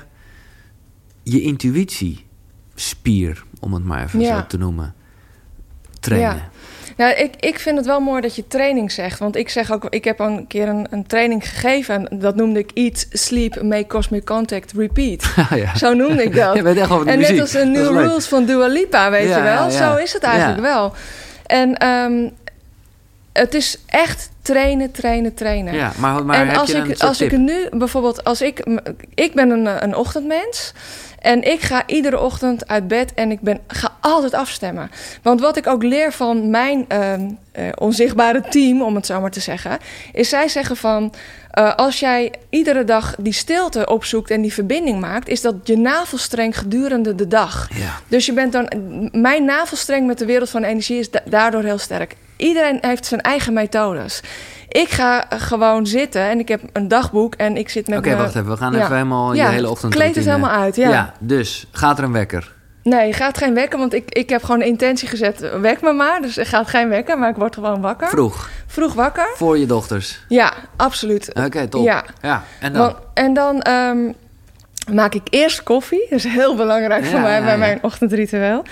je 1.24 1.42
intuïtiespier, 1.42 3.44
om 3.60 3.74
het 3.74 3.84
maar 3.84 4.04
even 4.04 4.26
zo 4.26 4.46
te 4.48 4.58
noemen, 4.58 4.94
trainen? 6.02 6.36
Ja. 6.36 6.50
Nou, 6.98 7.14
ik, 7.14 7.34
ik 7.40 7.60
vind 7.60 7.78
het 7.78 7.86
wel 7.86 8.00
mooi 8.00 8.22
dat 8.22 8.36
je 8.36 8.48
training 8.48 8.92
zegt. 8.92 9.20
Want 9.20 9.36
ik 9.36 9.50
zeg 9.50 9.72
ook, 9.72 9.86
ik 9.90 10.04
heb 10.04 10.20
een 10.20 10.48
keer 10.48 10.68
een, 10.68 10.88
een 10.90 11.08
training 11.08 11.50
gegeven. 11.50 11.96
En 12.10 12.20
dat 12.20 12.36
noemde 12.36 12.60
ik 12.60 12.72
Eat, 12.74 13.06
Sleep, 13.12 13.62
Make 13.62 13.88
Cosmic 13.88 14.26
Contact, 14.26 14.72
Repeat. 14.76 15.24
ja. 15.56 15.76
Zo 15.78 15.94
noemde 15.94 16.24
ik 16.24 16.36
dat. 16.36 16.56
Je 16.58 16.62
bent 16.62 16.78
echt 16.78 16.88
van 16.88 17.04
de 17.06 17.12
En 17.12 17.18
muziek. 17.18 17.32
net 17.34 17.42
als 17.42 17.52
de 17.52 17.66
New. 17.66 17.88
Rules 17.98 18.28
van 18.28 18.46
Dua 18.46 18.68
Lipa, 18.68 19.10
weet 19.12 19.28
Ja, 19.28 19.38
je 19.38 19.44
wel. 19.44 19.54
ja, 19.54 19.64
ja. 19.80 19.92
Zo 19.92 19.96
is 19.96 20.14
het 20.14 20.24
eigenlijk 20.24 20.58
Ja. 20.62 20.64
wel. 20.74 20.94
En 21.46 21.78
ehm, 21.78 22.30
het 23.34 23.54
is 23.54 23.78
echt 23.88 24.30
trainen, 24.42 24.92
trainen, 24.92 25.34
trainen. 25.34 25.74
Ja, 25.74 25.92
maar, 25.98 26.26
maar 26.26 26.36
en 26.40 26.48
heb 26.48 26.58
als 26.58 26.72
je 26.72 26.78
ik, 26.78 27.00
als 27.02 27.22
ik 27.22 27.30
tip? 27.30 27.40
nu 27.40 27.68
bijvoorbeeld, 27.72 28.24
als 28.24 28.42
ik, 28.42 28.66
ik 29.14 29.34
ben 29.34 29.50
een, 29.50 29.84
een 29.84 29.96
ochtendmens 29.96 30.74
en 31.20 31.44
ik 31.44 31.62
ga 31.62 31.84
iedere 31.86 32.20
ochtend 32.20 32.68
uit 32.68 32.88
bed 32.88 33.14
en 33.14 33.32
ik 33.32 33.40
ben, 33.42 33.60
ga 33.68 33.91
altijd 34.02 34.34
afstemmen. 34.34 34.92
Want 35.22 35.40
wat 35.42 35.58
ik 35.58 35.68
ook 35.68 35.84
leer 35.84 36.12
van 36.12 36.50
mijn 36.50 36.86
ehm, 36.88 37.30
eh, 37.52 37.64
onzichtbare 37.78 38.42
team, 38.50 38.82
om 38.82 38.96
het 38.96 39.06
zo 39.06 39.22
maar 39.22 39.32
te 39.32 39.40
zeggen, 39.40 39.78
is 40.14 40.30
zij 40.30 40.48
zeggen 40.48 40.76
van. 40.78 41.14
eh, 41.52 41.76
als 41.76 42.00
jij 42.00 42.34
iedere 42.50 42.84
dag 42.84 43.16
die 43.20 43.34
stilte 43.34 43.86
opzoekt 43.88 44.30
en 44.32 44.42
die 44.42 44.54
verbinding 44.54 45.00
maakt, 45.00 45.28
is 45.28 45.42
dat 45.42 45.56
je 45.64 45.78
navelstreng 45.78 46.58
gedurende 46.58 47.16
de 47.16 47.28
dag. 47.28 47.68
Ja. 47.74 47.94
Dus 48.08 48.26
je 48.26 48.34
bent 48.34 48.52
dan. 48.52 48.70
Mijn 49.12 49.46
navelstreng 49.46 50.08
met 50.08 50.18
de 50.18 50.26
wereld 50.26 50.50
van 50.50 50.64
energie 50.64 51.00
is 51.00 51.12
da- 51.12 51.20
daardoor 51.26 51.64
heel 51.64 51.78
sterk. 51.78 52.16
Iedereen 52.38 52.78
heeft 52.82 53.06
zijn 53.06 53.22
eigen 53.22 53.54
methodes. 53.54 54.22
Ik 54.70 54.90
ga 54.90 55.26
gewoon 55.30 55.86
zitten 55.88 56.22
en 56.22 56.40
ik 56.40 56.48
heb 56.48 56.62
een 56.74 56.88
dagboek 56.88 57.36
en 57.36 57.58
ik 57.58 57.70
zit 57.70 57.88
met 57.88 57.98
Oké, 57.98 58.16
wacht 58.16 58.36
even. 58.36 58.50
We 58.50 58.58
gaan 58.58 58.74
Ja. 58.74 58.80
even 58.84 58.96
helemaal 58.96 59.34
Ja, 59.34 59.46
je 59.46 59.52
hele 59.54 59.70
ochtend. 59.70 59.94
kleed 59.94 60.16
het 60.16 60.26
helemaal 60.26 60.50
uit, 60.52 60.76
ja. 60.76 61.14
dus 61.20 61.68
gaat 61.72 61.98
er 61.98 62.04
een 62.04 62.12
wekker. 62.12 62.54
Nee, 62.84 63.14
gaat 63.14 63.38
geen 63.38 63.54
wekken, 63.54 63.80
want 63.80 63.94
ik, 63.94 64.10
ik 64.14 64.30
heb 64.30 64.44
gewoon 64.44 64.60
de 64.60 64.66
intentie 64.66 65.08
gezet. 65.08 65.52
Wek 65.62 65.82
me 65.82 65.94
maar, 65.94 66.22
dus 66.22 66.38
er 66.38 66.46
gaat 66.46 66.68
geen 66.68 66.90
wekken, 66.90 67.20
maar 67.20 67.30
ik 67.30 67.36
word 67.36 67.54
gewoon 67.56 67.82
wakker. 67.82 68.08
Vroeg. 68.08 68.50
Vroeg 68.68 68.94
wakker? 68.94 69.30
Voor 69.36 69.58
je 69.58 69.66
dochters. 69.66 70.20
Ja, 70.28 70.54
absoluut. 70.78 71.34
Oké, 71.46 71.68
top. 71.68 71.84
Ja. 71.86 72.04
ja. 72.22 72.44
En 72.60 72.74
dan? 72.74 72.82
Want- 72.82 72.96
en 73.14 73.34
dan, 73.34 73.62
ehm, 73.62 74.12
maak 74.94 75.14
ik 75.14 75.22
eerst 75.30 75.64
koffie. 75.64 76.06
Dat 76.10 76.18
is 76.20 76.24
heel 76.24 76.56
belangrijk 76.56 77.06
voor 77.06 77.20
mij 77.20 77.38
ja, 77.40 77.46
bij 77.46 77.58
mijn 77.58 77.80
ochtendritueel. 77.82 78.64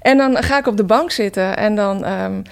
En 0.00 0.16
dan 0.18 0.42
ga 0.42 0.58
ik 0.58 0.66
op 0.66 0.76
de 0.76 0.84
bank 0.84 1.10
zitten 1.10 1.56
en 1.56 1.74
dan 1.74 2.04
ehm, 2.04 2.42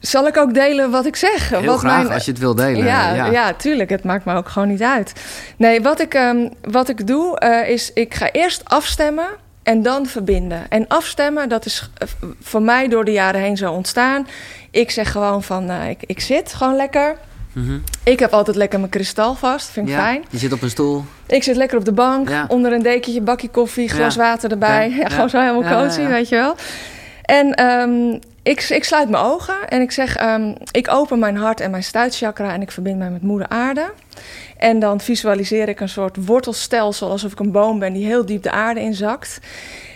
zal 0.00 0.26
ik 0.26 0.36
ook 0.36 0.54
delen 0.54 0.90
wat 0.90 1.06
ik 1.06 1.16
zeg. 1.16 1.48
Heel 1.48 1.64
wat 1.64 1.78
graag, 1.78 2.02
mijn- 2.02 2.12
als 2.14 2.24
je 2.24 2.30
het 2.30 2.40
wil 2.40 2.54
delen. 2.54 2.84
ja, 2.84 3.14
ja. 3.14 3.26
ja. 3.26 3.52
tuurlijk. 3.52 3.90
Het 3.90 4.04
maakt 4.04 4.24
me 4.24 4.34
ook 4.34 4.48
gewoon 4.48 4.68
niet 4.68 4.82
uit. 4.82 5.12
Nee, 5.56 5.82
wat 5.82 6.00
ik, 6.00 6.14
ehm, 6.14 6.48
wat 6.62 6.88
ik 6.88 7.06
doe 7.06 7.38
eh, 7.38 7.68
is, 7.68 7.92
ik 7.92 8.14
ga 8.14 8.30
eerst 8.32 8.62
afstemmen 8.64 9.28
en 9.62 9.82
dan 9.82 10.06
verbinden. 10.06 10.66
En 10.68 10.84
afstemmen, 10.88 11.48
dat 11.48 11.64
is 11.66 11.90
eh, 11.98 12.08
voor 12.42 12.62
mij 12.62 12.88
door 12.88 13.04
de 13.04 13.12
jaren 13.12 13.40
heen 13.40 13.56
zo 13.56 13.72
ontstaan. 13.72 14.26
Ik 14.70 14.90
zeg 14.90 15.12
gewoon 15.12 15.42
van, 15.42 15.70
eh, 15.70 15.88
ik, 15.88 15.98
ik 16.06 16.20
zit 16.20 16.54
gewoon 16.54 16.76
lekker. 16.76 17.16
Mhm. 17.52 17.78
Ik 18.04 18.18
heb 18.18 18.32
altijd 18.32 18.56
lekker 18.56 18.78
mijn 18.78 18.90
kristal 18.90 19.34
vast, 19.34 19.70
vind 19.70 19.88
ik 19.88 19.94
Ja, 19.94 20.00
fijn. 20.00 20.24
Je 20.30 20.38
zit 20.38 20.52
op 20.52 20.62
een 20.62 20.70
stoel. 20.70 21.04
Ik 21.26 21.42
zit 21.42 21.56
lekker 21.56 21.78
op 21.78 21.84
de 21.84 21.92
bank, 21.92 22.28
Ja. 22.28 22.44
onder 22.48 22.72
een 22.72 22.82
dekentje, 22.82 23.20
bakje 23.20 23.48
koffie, 23.48 23.88
glas 23.88 24.14
Ja. 24.14 24.20
water 24.20 24.50
erbij. 24.50 24.90
Ja, 24.90 25.08
gewoon 25.14 25.30
zo 25.30 25.40
helemaal 25.40 25.82
cozy, 25.82 26.06
weet 26.06 26.28
je 26.28 26.36
wel. 26.36 26.54
En 27.24 27.54
ehm, 27.54 28.18
ik, 28.42 28.62
ik 28.68 28.84
sluit 28.84 29.08
mijn 29.08 29.24
ogen 29.24 29.68
en 29.68 29.80
ik 29.80 29.90
zeg... 29.90 30.16
ehm, 30.16 30.54
ik 30.70 30.88
open 30.90 31.18
mijn 31.18 31.36
hart 31.36 31.60
en 31.60 31.70
mijn 31.70 31.82
stuitchakra 31.82 32.52
en 32.52 32.62
ik 32.62 32.70
verbind 32.70 32.98
mij 32.98 33.10
met 33.10 33.22
moeder 33.22 33.48
aarde. 33.48 33.90
En 34.56 34.78
dan 34.78 35.00
visualiseer 35.00 35.68
ik 35.68 35.80
een 35.80 35.88
soort 35.88 36.26
wortelstelsel... 36.26 37.10
alsof 37.10 37.32
ik 37.32 37.38
een 37.38 37.52
boom 37.52 37.78
ben 37.78 37.92
die 37.92 38.06
heel 38.06 38.26
diep 38.26 38.42
de 38.42 38.50
aarde 38.50 38.80
inzakt. 38.80 39.40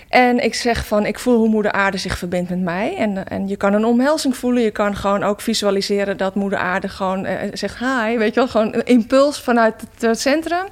En 0.09 0.45
ik 0.45 0.55
zeg 0.55 0.87
van, 0.87 1.07
ik 1.07 1.19
voel 1.19 1.37
hoe 1.37 1.49
moeder 1.49 1.73
aarde 1.73 1.97
zich 1.97 2.19
verbindt 2.19 2.51
met 2.51 2.61
mij. 2.61 2.97
En, 2.97 3.29
en 3.29 3.49
je 3.49 3.57
kan 3.57 3.73
een 3.73 3.85
omhelzing 3.85 4.37
voelen. 4.37 4.63
Je 4.63 4.71
kan 4.71 4.97
gewoon 4.97 5.23
ook 5.23 5.41
visualiseren 5.41 6.17
dat 6.17 6.35
moeder 6.35 6.59
aarde 6.59 6.89
gewoon 6.89 7.25
eh, 7.25 7.49
zegt 7.53 7.79
hi. 7.79 8.19
Weet 8.19 8.35
je 8.35 8.41
wel, 8.41 8.49
gewoon 8.49 8.75
een 8.75 8.85
impuls 8.85 9.41
vanuit 9.41 9.75
het 9.99 10.21
centrum. 10.21 10.67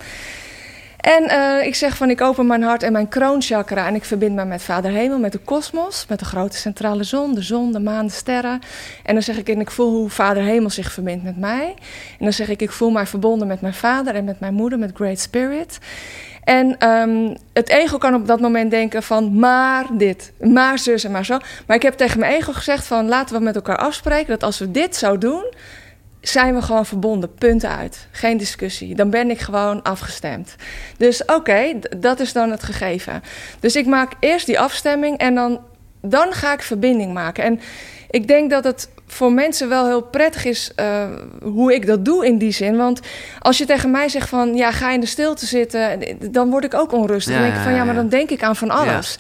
En 1.03 1.29
eh, 1.29 1.67
ik 1.67 1.75
zeg 1.75 1.97
van, 1.97 2.11
ik 2.11 2.21
open 2.21 2.47
mijn 2.47 2.63
hart 2.63 2.83
en 2.83 2.93
mijn 2.93 3.09
kroonchakra... 3.09 3.87
en 3.87 3.95
ik 3.95 4.05
verbind 4.05 4.35
me 4.35 4.45
met 4.45 4.63
Vader 4.63 4.91
Hemel, 4.91 5.19
met 5.19 5.33
de 5.33 5.39
kosmos... 5.39 6.07
met 6.09 6.19
de 6.19 6.25
grote 6.25 6.57
centrale 6.57 7.05
zon, 7.05 7.35
de 7.35 7.43
zon, 7.43 7.73
de 7.73 7.81
maan, 7.81 8.07
de 8.07 8.13
sterren. 8.13 8.61
En 9.05 9.15
dan 9.15 9.23
zeg 9.23 9.37
ik, 9.37 9.49
en 9.49 9.61
ik 9.61 9.71
voel 9.71 9.91
hoe 9.91 10.11
Vader 10.11 10.43
Hemel 10.43 10.71
zich 10.71 10.93
verbindt 10.93 11.25
met 11.25 11.37
mij. 11.37 11.75
En 12.19 12.25
dan 12.25 12.33
zeg 12.33 12.49
ik, 12.49 12.63
ik 12.63 12.73
voel 12.73 12.91
mij 12.91 13.07
verbonden 13.07 13.49
met 13.49 13.61
mijn 13.61 13.75
vader 13.75 14.15
en 14.15 14.25
met 14.25 14.41
mijn 14.41 14.55
moeder... 14.55 14.79
met 14.79 14.91
Great 14.95 15.19
Spirit. 15.19 15.79
En 16.45 16.79
ehm, 16.79 17.35
het 17.53 17.69
ego 17.69 17.99
kan 17.99 18.15
op 18.15 18.27
dat 18.27 18.41
moment 18.41 18.71
denken 18.71 19.03
van 19.03 19.39
maar 19.39 19.87
dit, 19.93 20.33
maar 20.41 20.79
zus 20.79 21.05
en 21.05 21.11
maar 21.11 21.25
zo. 21.25 21.39
Maar 21.67 21.77
ik 21.77 21.83
heb 21.83 21.95
tegen 21.95 22.21
mijn 22.21 22.33
ego 22.33 22.53
gezegd 22.53 22.87
van 22.87 23.09
laten 23.09 23.37
we 23.37 23.43
met 23.43 23.55
elkaar 23.55 23.77
afspreken 23.77 24.29
dat 24.29 24.43
als 24.43 24.59
we 24.59 24.71
dit 24.71 24.97
zo 24.97 25.19
doen, 25.19 25.45
zijn 26.23 26.55
we 26.55 26.63
gewoon 26.63 26.87
verbonden. 26.87 27.35
Punt 27.35 27.65
uit. 27.65 28.07
Geen 28.11 28.37
discussie. 28.37 28.95
Dan 28.95 29.11
ben 29.11 29.31
ik 29.31 29.39
gewoon 29.39 29.83
afgestemd. 29.83 30.55
Dus 30.97 31.25
oké, 31.25 31.79
dat 31.97 32.21
is 32.21 32.33
dan 32.33 32.51
het 32.51 32.63
gegeven. 32.63 33.23
Dus 33.61 33.77
ik 33.77 33.87
maak 33.87 34.13
eerst 34.21 34.47
die 34.47 34.61
afstemming 34.61 35.19
en 35.19 35.35
dan, 35.35 35.61
dan 36.01 36.33
ga 36.33 36.53
ik 36.53 36.63
verbinding 36.63 37.13
maken. 37.13 37.45
En 37.45 37.61
ik 38.11 38.29
denk 38.29 38.51
dat 38.51 38.65
het 38.65 38.89
voor 39.07 39.33
mensen 39.33 39.69
wel 39.69 39.87
heel 39.87 40.03
prettig 40.03 40.45
is 40.45 40.73
eh, 40.75 41.05
hoe 41.43 41.75
ik 41.75 41.87
dat 41.87 42.05
doe 42.05 42.27
in 42.27 42.39
die 42.39 42.53
zin. 42.53 42.77
Want 42.77 43.01
als 43.39 43.59
je 43.59 43.65
tegen 43.65 43.91
mij 43.91 44.09
zegt 44.09 44.29
van 44.29 44.55
ja, 44.55 44.73
ga 44.73 44.91
in 44.91 45.01
de 45.01 45.07
stilte 45.07 45.47
zitten, 45.47 46.01
dan 46.31 46.51
word 46.51 46.65
ik 46.65 46.75
ook 46.75 46.93
onrustig. 46.93 47.35
Ja, 47.35 47.41
dan 47.41 47.49
denk 47.49 47.57
ik 47.57 47.63
van 47.63 47.73
ja, 47.73 47.79
ja, 47.79 47.85
maar 47.85 47.95
ja. 47.95 48.01
dan 48.01 48.09
denk 48.09 48.31
ik 48.31 48.43
aan 48.43 48.57
van 48.57 48.71
alles. 48.71 49.19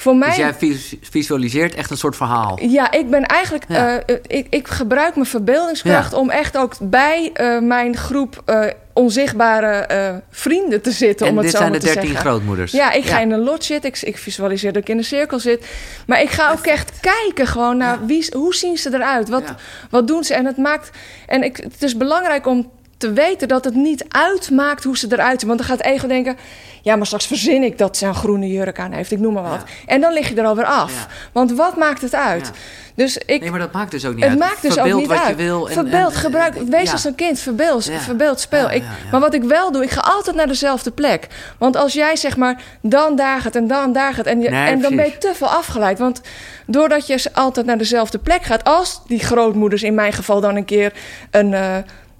Voor 0.00 0.16
mij. 0.16 0.28
Dus 0.28 0.36
jij 0.36 0.54
vis- 0.54 0.94
visualiseert 1.00 1.74
echt 1.74 1.90
een 1.90 1.96
soort 1.96 2.16
verhaal. 2.16 2.58
Ja, 2.62 2.90
ik 2.92 3.10
ben 3.10 3.24
eigenlijk. 3.26 3.64
Ja. 3.68 3.98
eh, 4.00 4.16
ik, 4.26 4.46
ik 4.50 4.68
gebruik 4.68 5.14
mijn 5.14 5.26
verbeeldingskracht 5.26 6.12
om 6.12 6.30
echt 6.30 6.56
ook 6.56 6.74
bij 6.80 7.30
eh, 7.34 7.58
mijn 7.58 7.96
groep 7.96 8.42
eh, 8.44 8.60
onzichtbare 8.92 9.70
eh, 9.72 10.14
vrienden 10.30 10.80
te 10.82 10.90
zitten. 10.90 11.26
En 11.26 11.32
om 11.32 11.38
het 11.38 11.46
dit 11.46 11.54
zo 11.54 11.58
zijn 11.60 11.70
maar 11.70 11.80
de 11.80 11.86
te 11.86 11.92
13 11.92 12.10
zeggen. 12.10 12.30
grootmoeders. 12.30 12.72
Ja, 12.72 12.92
ik 12.92 13.04
ga 13.04 13.18
in 13.20 13.30
een 13.30 13.40
lot 13.42 13.64
zitten. 13.64 13.90
Ik, 13.90 14.00
ik 14.02 14.18
visualiseer 14.18 14.72
dat 14.72 14.82
ik 14.82 14.88
in 14.88 14.98
een 14.98 15.04
cirkel 15.04 15.38
zit. 15.38 15.66
Maar 16.06 16.22
ik 16.22 16.30
ga 16.30 16.50
ook 16.50 16.66
echt 16.66 16.92
kijken 17.00 17.46
gewoon 17.46 17.76
naar 17.76 18.06
wie, 18.06 18.26
hoe 18.36 18.54
zien 18.54 18.76
ze 18.76 18.94
eruit? 18.94 19.28
Wat, 19.28 19.42
Ja. 19.46 19.56
wat 19.90 20.06
doen 20.06 20.24
ze? 20.24 20.34
En 20.34 20.44
het 20.46 20.56
maakt. 20.56 20.90
En 21.26 21.42
ik, 21.42 21.56
het 21.56 21.82
is 21.82 21.96
belangrijk 21.96 22.46
om 22.46 22.70
te 22.98 23.12
weten 23.12 23.48
dat 23.48 23.64
het 23.64 23.74
niet 23.74 24.04
uitmaakt 24.08 24.84
hoe 24.84 24.98
ze 24.98 25.06
eruit 25.10 25.38
zien. 25.40 25.48
Want 25.48 25.60
dan 25.60 25.68
gaat 25.68 25.78
het 25.78 25.86
ego 25.86 26.06
denken... 26.06 26.36
ja, 26.82 26.96
maar 26.96 27.06
straks 27.06 27.26
verzin 27.26 27.62
ik 27.62 27.78
dat 27.78 27.96
ze 27.96 28.06
een 28.06 28.14
groene 28.14 28.48
jurk 28.48 28.78
aan 28.80 28.92
heeft. 28.92 29.10
Ik 29.10 29.18
noem 29.18 29.32
maar 29.32 29.42
wat. 29.42 29.64
En 29.86 30.00
dan 30.00 30.12
lig 30.12 30.28
je 30.28 30.34
er 30.34 30.44
alweer 30.46 30.64
af. 30.64 30.92
Ja. 30.92 31.06
Want 31.32 31.52
wat 31.52 31.76
maakt 31.76 32.02
het 32.02 32.14
uit? 32.14 32.46
Ja. 32.46 32.52
Dus 32.94 33.18
ik... 33.18 33.40
Nee, 33.40 33.50
maar 33.50 33.58
dat 33.58 33.72
maakt 33.72 33.90
dus 33.90 34.04
ook 34.04 34.14
niet 34.14 34.22
Het 34.22 34.30
uit. 34.30 34.38
maakt 34.40 34.62
dus 34.62 34.72
Verbeeld 34.72 34.94
ook 34.94 35.00
niet 35.00 35.08
wat 35.08 35.18
uit. 35.18 35.28
je 35.28 35.34
wil. 35.44 35.66
En, 35.68 35.72
verbeeld, 35.74 36.12
en- 36.12 36.18
gebruik, 36.18 36.54
wees 36.54 36.84
ja. 36.86 36.92
als 36.92 37.04
een 37.04 37.14
kind, 37.14 37.38
verbeeld, 37.40 37.84
Ja. 37.84 37.98
verbeeld 37.98 38.40
speel. 38.40 38.60
Ja, 38.60 38.70
ik, 38.70 38.82
ja, 38.82 38.88
ja. 38.88 39.10
Maar 39.10 39.20
wat 39.20 39.34
ik 39.34 39.42
wel 39.42 39.72
doe, 39.72 39.82
ik 39.82 39.90
ga 39.90 40.00
altijd 40.00 40.36
naar 40.36 40.46
dezelfde 40.46 40.90
plek. 40.90 41.26
Want 41.58 41.76
als 41.76 41.92
jij 41.92 42.16
zeg 42.16 42.36
maar, 42.36 42.62
dan 42.82 43.16
daar 43.16 43.40
gaat 43.40 43.56
en 43.56 43.66
dan 43.66 43.92
daar 43.92 44.14
gaat... 44.14 44.26
en, 44.26 44.40
je, 44.40 44.50
Nee, 44.50 44.68
en 44.70 44.80
dan 44.80 44.96
ben 44.96 45.04
je 45.04 45.18
te 45.18 45.32
veel 45.34 45.46
afgeleid. 45.48 45.98
Want 45.98 46.20
doordat 46.66 47.06
je 47.06 47.24
altijd 47.32 47.66
naar 47.66 47.78
dezelfde 47.78 48.18
plek 48.18 48.42
gaat... 48.42 48.64
als 48.64 49.00
die 49.06 49.18
grootmoeders 49.20 49.82
in 49.82 49.94
mijn 49.94 50.12
geval 50.12 50.40
dan 50.40 50.56
een 50.56 50.64
keer 50.64 50.92
een... 51.30 51.54
eh, 51.54 51.76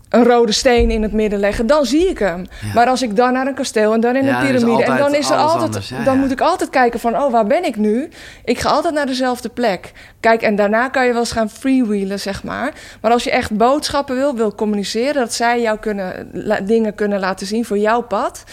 een 0.08 0.24
rode 0.24 0.52
steen 0.52 0.90
in 0.90 1.02
het 1.02 1.12
midden 1.12 1.38
leggen, 1.38 1.66
dan 1.66 1.84
zie 1.86 2.08
ik 2.08 2.18
hem. 2.18 2.46
Ja. 2.62 2.72
Maar 2.74 2.86
als 2.86 3.02
ik 3.02 3.16
dan 3.16 3.32
naar 3.32 3.46
een 3.46 3.54
kasteel 3.54 3.92
en 3.92 4.00
dan 4.00 4.16
in 4.16 4.24
Ja, 4.24 4.40
een 4.40 4.46
piramide... 4.46 4.84
en 4.84 4.96
dan 4.96 5.14
is 5.14 5.30
er 5.30 5.36
altijd, 5.36 5.62
anders. 5.62 5.88
Ja, 5.88 6.04
dan 6.04 6.18
moet 6.18 6.30
ik 6.30 6.40
altijd 6.40 6.70
kijken 6.70 7.00
van, 7.00 7.16
oh, 7.16 7.32
waar 7.32 7.46
ben 7.46 7.64
ik 7.64 7.76
nu? 7.76 8.08
Ik 8.44 8.58
ga 8.58 8.68
altijd 8.68 8.94
naar 8.94 9.06
dezelfde 9.06 9.48
plek. 9.48 9.92
Kijk, 10.20 10.42
en 10.42 10.56
daarna 10.56 10.88
kan 10.88 11.06
je 11.06 11.10
wel 11.12 11.20
eens 11.20 11.32
gaan 11.32 11.50
freewheelen, 11.50 12.20
zeg 12.20 12.42
maar. 12.42 12.72
Maar 13.00 13.12
als 13.12 13.24
je 13.24 13.30
echt 13.30 13.56
boodschappen 13.56 14.16
wil, 14.16 14.34
wil 14.34 14.54
communiceren... 14.54 15.14
dat 15.14 15.32
zij 15.32 15.60
jou 15.60 15.78
kunnen, 15.78 16.28
la- 16.32 16.60
dingen 16.60 16.94
kunnen 16.94 17.20
laten 17.20 17.46
zien 17.46 17.64
voor 17.64 17.78
jouw 17.78 18.00
pad... 18.00 18.44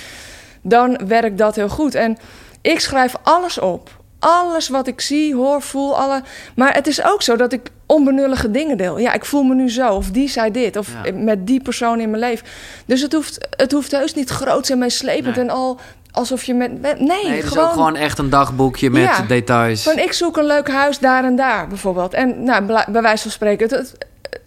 dan 0.62 1.00
werkt 1.08 1.38
dat 1.38 1.56
heel 1.56 1.70
goed. 1.70 1.96
En 1.96 2.18
ik 2.62 2.80
schrijf 2.80 3.16
alles 3.24 3.60
op. 3.60 3.95
Alles 4.28 4.70
wat 4.70 4.88
ik 4.88 5.02
zie, 5.02 5.36
hoor, 5.36 5.62
voel, 5.62 5.98
alle... 5.98 6.22
Maar 6.56 6.74
het 6.74 6.88
is 6.88 7.04
ook 7.04 7.22
zo 7.22 7.36
dat 7.36 7.54
ik 7.54 7.62
onbenullige 7.86 8.52
dingen 8.52 8.78
deel. 8.78 9.00
Ja, 9.00 9.14
ik 9.14 9.26
voel 9.26 9.44
me 9.44 9.56
nu 9.56 9.70
zo, 9.72 9.94
of 9.94 10.10
die 10.12 10.30
zei 10.30 10.52
dit, 10.52 10.78
of 10.78 10.90
Ja. 11.04 11.12
met 11.14 11.48
die 11.48 11.62
persoon 11.62 12.00
in 12.00 12.10
mijn 12.10 12.22
leven. 12.22 12.48
Dus 12.86 13.02
het 13.02 13.14
hoeft, 13.14 13.48
het 13.50 13.72
hoeft 13.72 13.92
heus 13.92 14.14
niet 14.14 14.30
groot 14.30 14.70
en 14.70 14.78
meeslepend 14.78 15.36
Nee. 15.36 15.46
en 15.46 15.52
al 15.52 15.80
alsof 16.12 16.44
je 16.44 16.54
met... 16.54 16.82
nee, 16.82 16.96
Nee, 16.96 17.28
het 17.28 17.44
is 17.44 17.50
gewoon... 17.50 17.66
ook 17.66 17.72
gewoon 17.74 17.96
echt 17.96 18.18
een 18.18 18.30
dagboekje 18.30 18.90
met 18.90 19.02
Ja. 19.02 19.22
details. 19.22 19.84
Van 19.84 19.98
ik 19.98 20.14
zoek 20.14 20.38
een 20.38 20.46
leuk 20.46 20.70
huis 20.70 21.00
daar 21.00 21.24
en 21.24 21.36
daar 21.36 21.68
bijvoorbeeld. 21.68 22.14
En 22.14 22.44
nou, 22.44 22.66
bij 22.92 23.02
wijze 23.02 23.22
van 23.22 23.32
spreken, 23.32 23.68
het, 23.68 23.78
het, 23.78 23.98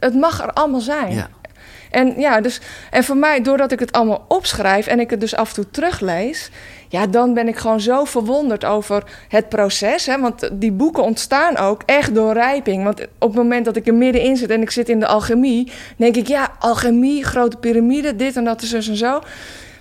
het 0.01 0.15
mag 0.15 0.43
er 0.43 0.53
allemaal 0.53 0.81
zijn. 0.81 1.13
Ja. 1.15 1.29
En 1.91 2.15
ja, 2.21 2.41
dus 2.41 2.61
en 2.91 3.05
voor 3.05 3.17
mij, 3.17 3.43
doordat 3.43 3.73
ik 3.73 3.79
het 3.79 3.93
allemaal 3.93 4.25
opschrijf 4.29 4.87
en 4.87 5.01
ik 5.01 5.11
het 5.11 5.21
dus 5.21 5.35
af 5.35 5.49
en 5.49 5.55
toe 5.55 5.71
teruglees, 5.71 6.51
ja, 6.89 7.07
dan 7.07 7.35
ben 7.35 7.49
ik 7.49 7.57
gewoon 7.57 7.81
zo 7.81 8.05
verwonderd 8.05 8.65
over 8.65 9.05
het 9.29 9.49
proces. 9.49 10.07
Hè? 10.07 10.21
Want 10.21 10.51
die 10.53 10.73
boeken 10.73 11.03
ontstaan 11.03 11.57
ook 11.57 11.83
echt 11.87 12.15
door 12.15 12.33
rijping. 12.33 12.85
Want 12.85 13.01
op 13.01 13.29
het 13.29 13.35
moment 13.35 13.65
dat 13.65 13.77
ik 13.77 13.87
er 13.87 13.95
middenin 13.95 14.37
zit 14.37 14.51
en 14.51 14.63
ik 14.63 14.71
zit 14.71 14.89
in 14.89 15.01
de 15.01 15.07
alchemie, 15.07 15.73
denk 15.97 16.17
ik, 16.17 16.27
ja, 16.27 16.53
alchemie, 16.59 17.25
grote 17.25 17.57
piramide, 17.57 18.17
dit 18.17 18.37
en 18.37 18.45
dat, 18.45 18.63
zus 18.63 18.89
en 18.89 18.97
zo. 18.97 19.21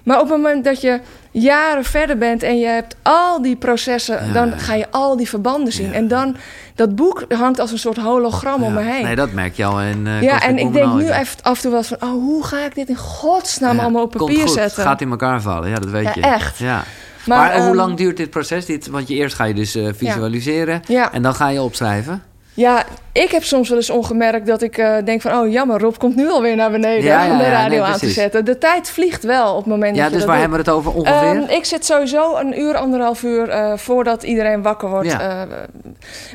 Maar 0.03 0.19
op 0.19 0.29
het 0.29 0.37
moment 0.37 0.63
dat 0.63 0.81
je 0.81 0.99
jaren 1.31 1.83
verder 1.83 2.17
bent 2.17 2.43
en 2.43 2.59
je 2.59 2.65
hebt 2.65 2.95
al 3.01 3.41
die 3.41 3.55
processen, 3.55 4.25
Ja, 4.27 4.33
dan 4.33 4.49
ja. 4.49 4.57
ga 4.57 4.73
je 4.73 4.85
al 4.91 5.17
die 5.17 5.29
verbanden 5.29 5.73
zien. 5.73 5.87
Ja. 5.87 5.93
En 5.93 6.07
dan, 6.07 6.35
dat 6.75 6.95
boek 6.95 7.25
hangt 7.29 7.59
als 7.59 7.71
een 7.71 7.79
soort 7.79 7.97
hologram 7.97 8.63
om 8.63 8.73
me 8.73 8.81
heen. 8.81 9.03
Nee, 9.03 9.15
dat 9.15 9.31
merk 9.31 9.55
je 9.55 9.65
al 9.65 9.81
in 9.81 10.07
eh 10.07 10.21
Ja, 10.21 10.41
en 10.41 10.57
ik 10.57 10.73
denk 10.73 10.93
nu 10.93 11.09
even 11.09 11.43
af 11.43 11.55
en 11.55 11.61
toe 11.61 11.71
wel 11.71 11.83
van... 11.83 11.97
oh, 11.99 12.09
hoe 12.11 12.43
ga 12.43 12.65
ik 12.65 12.75
dit 12.75 12.89
in 12.89 12.95
godsnaam 12.95 13.79
allemaal 13.79 14.03
op 14.03 14.11
papier 14.11 14.39
goed. 14.39 14.49
zetten? 14.49 14.75
Het 14.81 14.89
gaat 14.89 15.01
in 15.01 15.09
elkaar 15.09 15.41
vallen, 15.41 15.69
ja, 15.69 15.75
dat 15.75 15.89
weet 15.89 16.13
je. 16.13 16.21
echt. 16.21 16.57
Ja. 16.57 16.83
Maar, 17.25 17.37
Maar, 17.37 17.55
hoe 17.57 17.67
ehm, 17.67 17.75
lang 17.75 17.97
duurt 17.97 18.17
dit 18.17 18.29
proces? 18.29 18.65
Dit, 18.65 18.87
want 18.87 19.07
je 19.07 19.15
eerst 19.15 19.35
ga 19.35 19.43
je 19.43 19.53
dus 19.53 19.75
eh, 19.75 19.87
visualiseren 19.95 20.81
en 21.11 21.21
dan 21.21 21.35
ga 21.35 21.49
je 21.49 21.61
opschrijven. 21.61 22.23
Ja, 22.57 22.85
ik 23.11 23.31
heb 23.31 23.43
soms 23.43 23.69
wel 23.69 23.77
eens 23.77 23.89
ongemerkt 23.89 24.47
dat 24.47 24.61
ik 24.61 24.77
eh, 24.77 24.95
denk 25.05 25.21
van... 25.21 25.39
oh, 25.39 25.51
jammer, 25.51 25.79
Rob 25.79 25.97
komt 25.97 26.15
nu 26.15 26.29
alweer 26.29 26.55
naar 26.55 26.71
beneden 26.71 27.03
Ja, 27.03 27.23
ja, 27.23 27.31
om 27.31 27.37
de 27.37 27.43
radio 27.43 27.81
nee, 27.81 27.91
aan 27.91 27.99
te 27.99 28.09
zetten. 28.09 28.45
De 28.45 28.57
tijd 28.57 28.89
vliegt 28.89 29.23
wel 29.23 29.51
op 29.51 29.57
het 29.57 29.65
moment 29.65 29.95
Ja, 29.95 30.01
dat 30.01 30.11
je 30.11 30.17
dus 30.17 30.25
dat 30.25 30.35
waar 30.35 30.47
doet. 30.47 30.53
hebben 30.53 30.65
we 30.65 30.71
het 30.71 30.79
over 30.79 30.93
ongeveer? 30.93 31.41
Ehm, 31.41 31.57
ik 31.57 31.65
zit 31.65 31.85
sowieso 31.85 32.35
een 32.35 32.59
uur, 32.59 32.75
anderhalf 32.75 33.23
uur 33.23 33.49
eh, 33.49 33.77
voordat 33.77 34.23
iedereen 34.23 34.61
wakker 34.61 34.89
wordt. 34.89 35.11
Eh, 35.11 35.41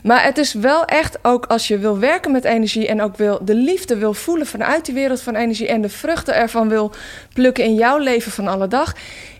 maar 0.02 0.24
het 0.24 0.38
is 0.38 0.52
wel 0.52 0.84
echt 0.84 1.18
ook 1.22 1.46
als 1.46 1.68
je 1.68 1.78
wil 1.78 1.98
werken 1.98 2.32
met 2.32 2.44
energie 2.44 2.88
en 2.88 3.02
ook 3.02 3.16
wil 3.16 3.38
de 3.42 3.54
liefde 3.54 3.96
wil 3.96 4.14
voelen 4.14 4.46
vanuit 4.46 4.84
die 4.84 4.94
wereld 4.94 5.22
van 5.22 5.34
energie 5.34 5.68
en 5.68 5.80
de 5.80 5.88
vruchten 5.88 6.34
ervan 6.34 6.68
wil 6.68 6.92
plukken 7.34 7.64
in 7.64 7.74
jouw 7.74 7.98
leven 7.98 8.32
van 8.32 8.48
alle 8.48 8.68
dag. 8.68 8.94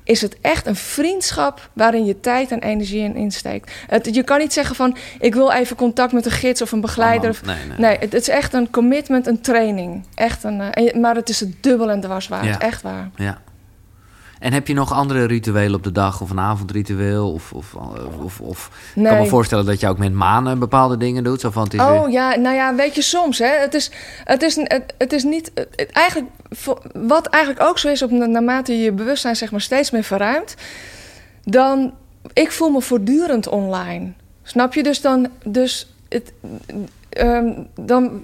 Is 0.05 0.21
het 0.21 0.37
echt 0.41 0.67
een 0.67 0.77
vriendschap 0.77 1.71
waarin 1.73 2.05
je 2.05 2.21
tijd 2.21 2.51
en 2.51 2.63
energie 2.63 3.03
in 3.03 3.17
insteekt? 3.17 3.73
Het, 3.87 4.15
je 4.15 4.23
kan 4.23 4.39
niet 4.39 4.53
zeggen 4.53 4.77
van 4.77 4.97
ik 5.21 5.35
wil 5.35 5.51
even 5.53 5.77
contact 5.77 6.13
met 6.13 6.27
een 6.27 6.33
gids 6.33 6.63
of 6.63 6.73
een 6.73 6.81
begeleider. 6.81 7.31
Oh. 7.31 7.47
Nee, 7.47 7.67
nee. 7.69 7.79
Nee, 7.79 7.99
het, 7.99 8.13
het 8.13 8.23
is 8.23 8.29
echt 8.29 8.53
een 8.53 8.71
commitment, 8.71 9.27
een 9.27 9.41
training. 9.41 10.07
Echt 10.15 10.45
een, 10.45 10.61
eh, 10.61 10.95
maar 10.95 11.15
het 11.15 11.29
is 11.29 11.41
het 11.41 11.63
dubbel 11.63 11.91
en 11.91 12.01
dwars 12.01 12.29
waard. 12.29 12.45
Ja. 12.45 12.59
Echt 12.59 12.83
waar. 12.83 13.11
Ja. 13.17 13.41
En 14.43 14.53
heb 14.53 14.67
je 14.67 14.75
nog 14.75 14.93
andere 14.93 15.25
rituelen 15.25 15.75
op 15.75 15.83
de 15.83 15.93
dag 15.93 16.21
of 16.21 16.31
een 16.31 16.41
avondritueel? 16.41 17.33
Of, 17.33 17.53
of, 17.53 17.75
of, 18.23 18.41
of 18.41 18.67
ik 18.95 19.03
Nee. 19.03 19.13
kan 19.13 19.23
me 19.23 19.27
voorstellen 19.29 19.65
dat 19.65 19.81
je 19.81 19.89
ook 19.89 19.99
met 19.99 20.13
manen 20.13 20.59
bepaalde 20.59 20.97
dingen 20.97 21.25
doet. 21.25 21.41
Zo 21.41 21.51
van, 21.51 21.63
het 21.63 21.75
is 21.75 21.81
Oh 21.81 22.01
weer- 22.01 22.11
ja, 22.11 22.37
nou 22.37 22.55
ja, 22.57 22.75
weet 22.75 22.95
je, 22.95 23.03
soms 23.03 23.39
hè. 23.39 23.47
Het 23.59 23.75
is, 23.75 23.91
het 24.25 24.43
is, 24.43 24.57
het, 24.57 24.95
het 24.99 25.13
is 25.13 25.23
niet. 25.25 25.51
Het, 25.55 25.91
eigenlijk, 25.93 26.31
wat 26.93 27.27
eigenlijk 27.27 27.65
ook 27.65 27.79
zo 27.79 27.89
is, 27.89 28.03
op, 28.03 28.11
naarmate 28.11 28.73
je 28.73 28.83
je 28.85 28.93
bewustzijn 28.93 29.37
zeg 29.37 29.51
maar 29.51 29.61
steeds 29.61 29.91
meer 29.91 30.05
verruimt, 30.05 30.55
dan. 31.45 31.93
Ik 32.33 32.53
voel 32.53 32.71
me 32.71 32.81
voortdurend 32.81 33.49
online. 33.49 34.13
Snap 34.43 34.75
je? 34.75 34.83
Dus 34.83 35.01
dan. 35.01 35.29
Dus 35.45 35.95
het, 36.09 36.33
ehm, 37.09 37.53
dan 37.75 38.21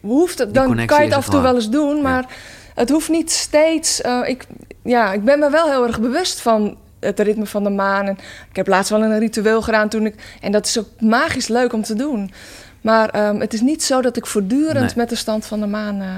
hoeft 0.00 0.38
het. 0.38 0.54
Dan 0.54 0.86
kan 0.86 0.98
je 0.98 1.04
het 1.08 1.14
af 1.14 1.24
en 1.24 1.30
toe 1.30 1.40
wel 1.40 1.54
eens 1.54 1.70
doen, 1.70 2.02
maar 2.02 2.26
het 2.74 2.90
hoeft 2.90 3.08
niet 3.08 3.30
steeds. 3.30 4.00
eh, 4.00 4.20
ik, 4.26 4.46
ja, 4.82 5.12
ik 5.12 5.24
ben 5.24 5.38
me 5.38 5.50
wel 5.50 5.70
heel 5.70 5.86
erg 5.86 6.00
bewust 6.00 6.40
van 6.40 6.76
het 7.00 7.20
ritme 7.20 7.46
van 7.46 7.64
de 7.64 7.70
maan. 7.70 8.06
En 8.06 8.16
ik 8.50 8.56
heb 8.56 8.66
laatst 8.66 8.90
wel 8.90 9.02
een 9.02 9.18
ritueel 9.18 9.62
gedaan 9.62 9.88
toen 9.88 10.06
ik. 10.06 10.36
En 10.40 10.52
dat 10.52 10.66
is 10.66 10.78
ook 10.78 10.88
magisch 11.00 11.48
leuk 11.48 11.72
om 11.72 11.82
te 11.82 11.94
doen. 11.94 12.32
Maar 12.80 13.08
ehm, 13.08 13.40
het 13.40 13.52
is 13.54 13.60
niet 13.60 13.82
zo 13.82 14.00
dat 14.02 14.16
ik 14.16 14.26
voortdurend 14.26 14.74
Nee. 14.86 14.96
met 14.96 15.08
de 15.08 15.14
stand 15.14 15.46
van 15.46 15.60
de 15.60 15.66
maan 15.66 16.00
eh, 16.00 16.08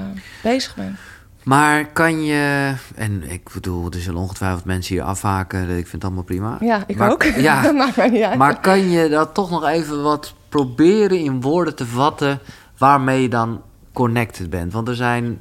bezig 0.43 0.75
ben. 0.75 0.97
Maar 1.43 1.87
kan 1.87 2.25
je... 2.25 2.73
En 2.95 3.23
ik 3.31 3.49
bedoel, 3.55 3.91
er 3.91 4.01
zullen 4.01 4.21
ongetwijfeld 4.21 4.65
mensen 4.65 4.95
hier 4.95 5.05
afhaken. 5.05 5.63
Ik 5.63 5.69
vind 5.69 5.93
het 5.93 6.05
allemaal 6.05 6.23
prima. 6.23 6.57
Ja, 6.61 6.85
ik 6.87 6.97
Maar- 6.97 7.11
ook. 7.11 7.23
Ja, 7.23 7.73
Maakt 7.73 7.97
mij 7.97 8.09
niet 8.11 8.23
uit. 8.23 8.39
Maar 8.39 8.61
kan 8.61 8.91
je 8.91 9.09
dat 9.09 9.35
toch 9.35 9.51
nog 9.51 9.67
even 9.67 10.03
wat 10.03 10.35
proberen 10.49 11.19
in 11.19 11.41
woorden 11.41 11.75
te 11.77 11.87
vatten 11.87 12.39
waarmee 12.79 13.23
je 13.23 13.29
dan 13.29 13.63
connected 13.93 14.51
bent? 14.51 14.73
Want 14.73 14.89
er 14.89 14.95
zijn, 14.95 15.41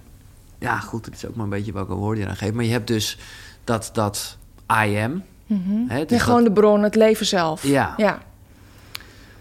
ja 0.64 0.80
goed, 0.80 1.06
het 1.06 1.16
is 1.16 1.26
ook 1.26 1.36
maar 1.36 1.44
een 1.44 1.50
beetje 1.50 1.74
welke 1.74 1.94
woorden 1.94 2.20
je 2.22 2.28
dan 2.28 2.36
geeft. 2.38 2.54
Maar 2.54 2.64
je 2.66 2.72
hebt 2.72 2.88
dus 2.88 3.18
dat, 3.64 3.90
dat 3.94 4.38
I 4.86 4.98
am. 4.98 5.24
Mhm. 5.48 5.88
Hè, 5.88 6.06
dus 6.06 6.18
ja, 6.18 6.24
gewoon 6.24 6.44
de 6.44 6.52
bron, 6.52 6.84
het 6.84 6.96
leven 6.96 7.26
zelf. 7.26 7.64
Ja. 7.64 7.94
ja. 7.98 8.22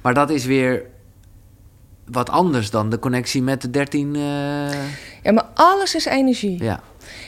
Maar 0.00 0.14
dat 0.14 0.30
is 0.30 0.44
weer 0.44 0.82
wat 2.04 2.30
anders 2.30 2.70
dan 2.70 2.90
de 2.90 2.98
connectie 2.98 3.42
met 3.42 3.60
de 3.62 3.70
13. 3.70 4.14
eh, 4.14 4.20
Ja, 5.22 5.32
maar 5.32 5.46
alles 5.54 5.94
is 5.94 6.04
energie. 6.04 6.62
ja. 6.64 6.80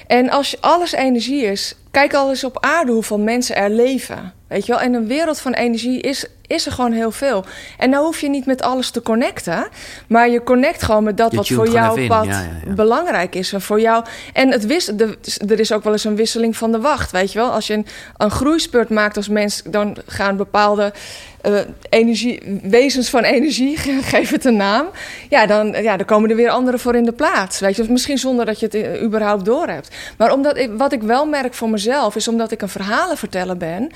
En 0.07 0.31
als 0.31 0.61
alles 0.61 0.93
energie 0.93 1.43
is, 1.45 1.77
kijk 1.91 2.15
al 2.15 2.29
eens 2.31 2.45
op 2.45 2.59
aarde 2.61 2.93
hoeveel 2.93 3.19
mensen 3.19 3.57
er 3.57 3.71
leven. 3.71 4.33
Weet 4.47 4.67
je 4.67 4.73
wel? 4.73 4.81
En 4.81 4.95
een 4.95 5.07
wereld 5.07 5.41
van 5.41 5.53
energie 5.53 6.01
is, 6.01 6.27
is 6.47 6.67
er 6.67 6.73
gewoon 6.73 6.93
heel 6.93 7.11
veel. 7.11 7.45
En 7.79 7.91
nou 7.91 8.05
hoef 8.05 8.21
je 8.21 8.29
niet 8.29 8.47
met 8.47 8.63
alles 8.63 8.91
te 8.91 9.03
connecten, 9.03 9.67
maar 10.07 10.29
je 10.29 10.43
connect 10.43 10.83
gewoon 10.83 11.05
met 11.05 11.17
dat 11.17 11.31
Je 11.31 11.37
wat 11.37 11.49
voor 11.49 11.71
pad 12.07 12.25
Ja, 12.25 12.41
ja, 12.41 12.49
ja. 12.67 12.73
belangrijk 12.73 13.35
is. 13.35 13.53
En 13.53 13.61
voor 13.61 13.81
jou. 13.81 14.05
En 14.33 14.51
het 14.51 14.67
wis, 14.67 14.85
de, 14.85 15.19
er 15.49 15.61
is 15.61 15.73
ook 15.73 15.85
wel 15.85 15.93
eens 15.93 16.05
een 16.05 16.17
wisseling 16.17 16.57
van 16.57 16.73
de 16.73 16.81
wacht. 16.81 17.11
Weet 17.11 17.33
je 17.33 17.39
wel? 17.39 17.51
Als 17.51 17.67
je 17.67 17.75
een, 17.75 17.87
een 18.17 18.31
groeispurt 18.31 18.89
maakt 18.89 19.17
als 19.17 19.29
mens, 19.29 19.63
dan 19.65 19.97
gaan 20.07 20.37
bepaalde 20.37 20.93
eh, 21.45 21.61
energie, 21.89 22.61
wezens 22.63 23.09
van 23.11 23.23
energie, 23.23 23.77
geef 24.13 24.31
het 24.31 24.45
een 24.45 24.57
naam. 24.57 24.87
Ja 25.29 25.47
dan, 25.47 25.83
ja, 25.83 25.97
dan 25.97 26.07
komen 26.07 26.31
er 26.31 26.37
weer 26.37 26.51
anderen 26.51 26.81
voor 26.81 26.95
in 26.95 27.05
de 27.05 27.13
plaats. 27.13 27.61
Weet 27.61 27.77
je? 27.77 27.85
Misschien 27.89 28.19
zonder 28.19 28.47
dat 28.47 28.61
je 28.61 28.67
het 28.67 28.75
eh, 28.75 29.03
überhaupt 29.03 29.45
doorhebt. 29.45 29.97
Maar 30.19 30.33
omdat 30.33 30.57
ik, 30.57 30.71
wat 30.77 30.93
ik 30.93 31.03
wel 31.03 31.27
merk 31.27 31.55
voor 31.55 31.71
mezelf, 31.71 32.17
is 32.17 32.29
omdat 32.29 32.51
ik 32.51 32.63
een 32.63 32.69
verhalenverteller 32.69 33.57
ben. 33.57 33.91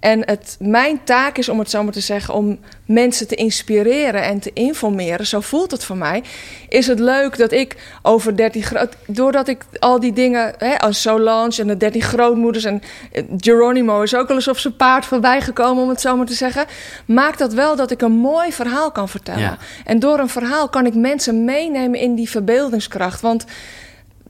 En 0.00 0.26
het 0.26 0.56
mijn 0.60 1.00
taak 1.04 1.38
is, 1.38 1.48
om 1.48 1.58
het 1.58 1.70
zo 1.70 1.82
maar 1.88 1.96
te 1.96 2.06
zeggen, 2.06 2.34
om 2.34 2.58
mensen 2.84 3.28
te 3.28 3.34
inspireren 3.34 4.22
en 4.22 4.40
te 4.40 4.50
informeren. 4.52 5.26
Zo 5.26 5.40
voelt 5.40 5.70
het 5.70 5.84
voor 5.84 5.96
mij. 5.96 6.22
Is 6.68 6.86
het 6.86 6.98
leuk 6.98 7.36
dat 7.36 7.52
ik 7.52 7.76
over 8.02 8.36
13 8.36 8.62
groot. 8.62 8.96
Doordat 9.06 9.48
ik 9.48 9.64
al 9.78 10.00
die 10.00 10.12
dingen, 10.12 10.54
hè, 10.58 10.78
als 10.78 11.00
Solange 11.00 11.56
en 11.58 11.66
de 11.66 11.76
13 11.76 12.02
grootmoeders 12.02 12.64
en 12.64 12.82
eh, 13.12 13.24
Geronimo 13.36 14.02
is 14.02 14.14
ook 14.14 14.28
wel 14.28 14.36
eens 14.36 14.48
op 14.48 14.58
zijn 14.58 14.76
paard 14.76 15.04
voorbij 15.04 15.40
gekomen, 15.40 15.82
om 15.82 15.88
het 15.88 16.00
zo 16.00 16.16
maar 16.16 16.26
te 16.26 16.34
zeggen. 16.34 16.64
Maakt 17.04 17.38
dat 17.38 17.52
wel 17.52 17.76
dat 17.76 17.90
ik 17.90 18.02
een 18.02 18.12
mooi 18.12 18.52
verhaal 18.52 18.92
kan 18.92 19.08
vertellen. 19.08 19.40
Ja. 19.40 19.58
En 19.84 19.98
door 19.98 20.18
een 20.18 20.28
verhaal 20.28 20.68
kan 20.68 20.86
ik 20.86 20.94
mensen 20.94 21.44
meenemen 21.44 22.00
in 22.00 22.14
die 22.14 22.30
verbeeldingskracht. 22.30 23.20
Want 23.20 23.44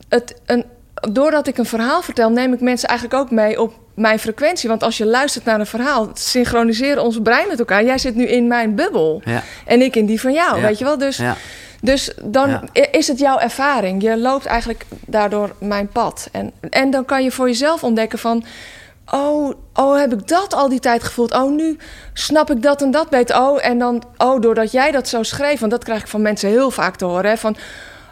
het, 0.08 0.34
een, 0.46 0.64
doordat 1.10 1.46
ik 1.46 1.58
een 1.58 1.64
verhaal 1.64 2.02
vertel, 2.02 2.30
neem 2.30 2.52
ik 2.52 2.60
mensen 2.60 2.88
eigenlijk 2.88 3.20
ook 3.20 3.30
mee 3.30 3.60
op 3.60 3.72
mijn 3.94 4.18
frequentie. 4.18 4.68
Want 4.68 4.82
als 4.82 4.98
je 4.98 5.06
luistert 5.06 5.44
naar 5.44 5.60
een 5.60 5.66
verhaal, 5.66 6.10
synchroniseren 6.14 7.02
ons 7.02 7.18
brein 7.22 7.48
met 7.48 7.58
elkaar. 7.58 7.84
Jij 7.84 7.98
zit 7.98 8.14
nu 8.14 8.26
in 8.26 8.46
mijn 8.46 8.74
bubbel 8.74 9.22
Ja. 9.24 9.42
en 9.66 9.80
ik 9.80 9.96
in 9.96 10.06
die 10.06 10.20
van 10.20 10.32
jou, 10.32 10.56
Ja. 10.60 10.66
weet 10.66 10.78
je 10.78 10.84
wel? 10.84 10.98
Dus, 10.98 11.16
Ja. 11.16 11.36
dus 11.80 12.12
dan 12.22 12.68
is 12.90 13.08
het 13.08 13.18
jouw 13.18 13.38
ervaring. 13.38 14.02
Je 14.02 14.18
loopt 14.18 14.46
eigenlijk 14.46 14.84
daardoor 15.06 15.54
mijn 15.60 15.88
pad. 15.88 16.28
En, 16.32 16.52
en 16.70 16.90
dan 16.90 17.04
kan 17.04 17.24
je 17.24 17.30
voor 17.30 17.46
jezelf 17.46 17.82
ontdekken 17.84 18.18
van... 18.18 18.44
Oh, 19.12 19.52
oh, 19.74 19.98
heb 19.98 20.12
ik 20.12 20.28
dat 20.28 20.54
al 20.54 20.68
die 20.68 20.80
tijd 20.80 21.02
gevoeld? 21.02 21.32
Oh, 21.34 21.50
nu 21.50 21.76
snap 22.12 22.50
ik 22.50 22.62
dat 22.62 22.82
en 22.82 22.90
dat 22.90 23.08
beter. 23.10 23.40
Oh, 23.40 23.64
en 23.66 23.78
dan, 23.78 24.02
oh, 24.16 24.40
doordat 24.40 24.72
jij 24.72 24.90
dat 24.90 25.08
zo 25.08 25.22
schreef, 25.22 25.60
want 25.60 25.72
dat 25.72 25.84
krijg 25.84 26.00
ik 26.00 26.08
van 26.08 26.22
mensen 26.22 26.48
heel 26.48 26.70
vaak 26.70 26.96
te 26.96 27.04
horen. 27.04 27.30
Hè, 27.30 27.36
van, 27.36 27.56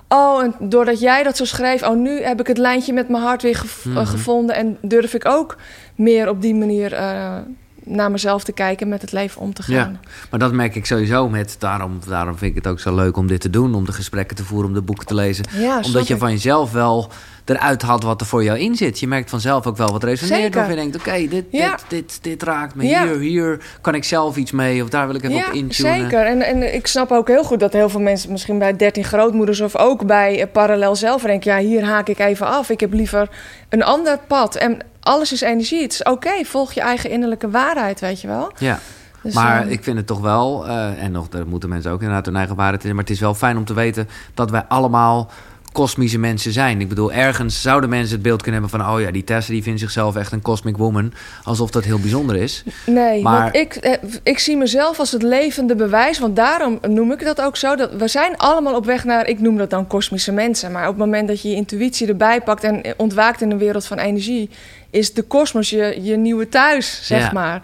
oh, 0.09 0.43
en 0.43 0.55
doordat 0.69 1.01
jij 1.01 1.23
dat 1.23 1.37
zo 1.37 1.45
schreef, 1.45 1.83
oh, 1.83 1.97
nu 1.97 2.23
heb 2.23 2.41
ik 2.41 2.47
het 2.47 2.59
lijntje 2.59 2.93
met 2.93 3.09
mijn 3.09 3.23
hart 3.23 3.43
weer 3.43 3.57
gev- 3.57 3.85
Mhm. 3.85 4.05
gevonden. 4.05 4.57
En 4.57 4.79
durf 4.83 5.15
ik 5.15 5.27
ook 5.29 5.57
meer 5.95 6.29
op 6.29 6.43
die 6.43 6.55
manier 6.55 6.93
eh, 6.93 7.37
naar 7.85 8.11
mezelf 8.11 8.45
te 8.45 8.53
kijken, 8.53 8.89
met 8.89 9.01
het 9.03 9.13
leven 9.13 9.41
om 9.41 9.55
te 9.55 9.63
gaan. 9.63 9.75
Ja, 9.75 9.91
maar 10.31 10.41
dat 10.41 10.53
merk 10.53 10.75
ik 10.75 10.87
sowieso 10.87 11.29
met. 11.29 11.57
Daarom, 11.59 11.99
daarom 12.09 12.37
vind 12.39 12.51
ik 12.57 12.57
het 12.65 12.73
ook 12.73 12.81
zo 12.81 12.95
leuk 12.95 13.17
om 13.17 13.27
dit 13.27 13.41
te 13.41 13.51
doen. 13.51 13.75
Om 13.75 13.85
de 13.85 13.93
gesprekken 13.93 14.37
te 14.37 14.45
voeren, 14.45 14.69
om 14.69 14.75
de 14.75 14.83
boeken 14.83 15.07
te 15.07 15.15
lezen. 15.15 15.45
Ja, 15.59 15.81
Omdat 15.85 16.07
je 16.07 16.15
ik. 16.15 16.21
van 16.21 16.31
jezelf 16.31 16.73
wel 16.73 17.11
eruit 17.51 17.83
had 17.83 18.03
wat 18.03 18.21
er 18.21 18.27
voor 18.27 18.45
jou 18.45 18.59
in 18.59 18.75
zit. 18.75 19.01
Je 19.01 19.07
merkt 19.07 19.31
vanzelf 19.31 19.67
ook 19.67 19.77
wel 19.77 19.93
wat 19.93 20.05
resoneert. 20.05 20.43
Zeker. 20.43 20.63
Of 20.63 20.69
je 20.69 20.75
denkt, 20.75 20.97
oké, 20.97 21.29
dit, 21.29 21.45
Ja. 21.51 21.71
dit, 21.71 21.85
dit, 21.89 22.19
dit 22.23 22.43
raakt 22.43 22.75
me. 22.75 22.85
Ja. 22.85 23.05
Hier, 23.07 23.19
hier 23.19 23.65
kan 23.81 23.95
ik 23.95 24.05
zelf 24.05 24.37
iets 24.37 24.51
mee. 24.51 24.83
Of 24.83 24.89
daar 24.89 25.07
wil 25.07 25.17
ik 25.17 25.23
even 25.23 25.37
ja, 25.37 25.47
op 25.47 25.53
intunen. 25.53 26.01
zeker. 26.01 26.27
En, 26.27 26.43
en 26.43 26.75
ik 26.75 26.87
snap 26.87 27.11
ook 27.11 27.29
heel 27.29 27.45
goed 27.45 27.61
dat 27.61 27.73
heel 27.73 27.89
veel 27.89 28.01
mensen, 28.01 28.33
misschien 28.33 28.59
bij 28.59 28.77
13 28.77 29.05
grootmoeders 29.05 29.61
of 29.61 29.77
ook 29.77 30.07
bij 30.07 30.41
eh, 30.41 30.47
Parallel 30.53 30.97
zelf, 30.97 31.23
denken: 31.23 31.53
ja, 31.53 31.59
hier 31.59 31.85
haak 31.85 32.09
ik 32.09 32.19
even 32.19 32.47
af. 32.47 32.71
Ik 32.71 32.81
heb 32.81 32.93
liever 32.93 33.29
een 33.69 33.83
ander 33.83 34.19
pad. 34.27 34.55
En 34.57 34.79
alles 35.01 35.33
is 35.33 35.41
energie. 35.41 35.83
Het 35.83 35.93
is 35.93 36.03
oké, 36.03 36.45
volg 36.45 36.73
je 36.73 36.81
eigen 36.81 37.11
innerlijke 37.11 37.51
waarheid, 37.51 38.01
weet 38.01 38.21
je 38.21 38.29
wel. 38.29 38.53
Ja. 38.59 38.79
Dus, 39.23 39.35
maar 39.35 39.63
eh, 39.63 39.71
ik 39.71 39.83
vind 39.85 39.97
het 39.97 40.07
toch 40.07 40.21
wel, 40.21 40.67
eh, 40.67 41.03
en 41.03 41.13
nog, 41.13 41.29
daar 41.29 41.47
moeten 41.47 41.69
mensen 41.69 41.91
ook 41.91 42.01
inderdaad 42.01 42.27
hun 42.27 42.37
eigen 42.37 42.57
waarheid 42.57 42.85
in. 42.85 42.91
Maar 42.91 43.05
het 43.05 43.11
is 43.13 43.21
wel 43.21 43.35
fijn 43.35 43.57
om 43.57 43.65
te 43.65 43.75
weten 43.75 44.09
dat 44.35 44.51
wij 44.51 44.65
allemaal 44.69 45.31
kosmische 45.77 46.19
mensen 46.19 46.53
zijn. 46.53 46.81
Ik 46.81 46.89
bedoel, 46.89 47.13
ergens 47.13 47.63
zouden 47.63 47.91
mensen 47.91 48.13
het 48.15 48.23
beeld 48.23 48.43
kunnen 48.43 48.61
hebben 48.61 48.81
van... 48.81 48.95
oh 48.95 49.01
ja, 49.01 49.11
die 49.11 49.25
Tessa 49.25 49.53
die 49.53 49.63
vindt 49.63 49.81
zichzelf 49.81 50.17
echt 50.17 50.33
een 50.33 50.43
cosmic 50.43 50.77
woman. 50.77 51.13
Alsof 51.45 51.71
dat 51.71 51.85
heel 51.85 51.99
bijzonder 52.01 52.37
is. 52.37 52.65
Nee, 52.87 53.23
Maar- 53.23 53.41
want 53.43 53.57
ik, 53.57 53.75
eh, 53.75 53.93
ik 54.23 54.39
zie 54.39 54.57
mezelf 54.57 54.99
als 54.99 55.13
het 55.13 55.23
levende 55.23 55.75
bewijs. 55.75 56.19
Want 56.19 56.37
daarom 56.37 56.79
noem 56.89 57.13
ik 57.13 57.25
dat 57.25 57.41
ook 57.41 57.57
zo. 57.57 57.75
Dat 57.77 57.93
we 57.93 58.09
zijn 58.09 58.37
allemaal 58.37 58.75
op 58.75 58.85
weg 58.85 59.05
naar, 59.05 59.27
ik 59.29 59.41
noem 59.41 59.57
dat 59.57 59.71
dan 59.71 59.87
kosmische 59.87 60.33
mensen. 60.33 60.73
Maar 60.73 60.83
op 60.83 60.89
het 60.89 60.99
moment 61.05 61.29
dat 61.29 61.43
je 61.43 61.49
je 61.49 61.55
intuïtie 61.55 62.09
erbij 62.09 62.41
pakt 62.41 62.65
en 62.65 62.83
ontwaakt 62.97 63.41
in 63.41 63.51
een 63.51 63.59
wereld 63.59 63.87
van 63.87 63.99
energie, 63.99 64.51
is 64.91 65.13
de 65.13 65.23
kosmos 65.23 65.71
je, 65.71 65.99
je 66.03 66.17
nieuwe 66.17 66.49
thuis, 66.49 67.01
zeg 67.03 67.21
Ja. 67.21 67.33
maar. 67.33 67.61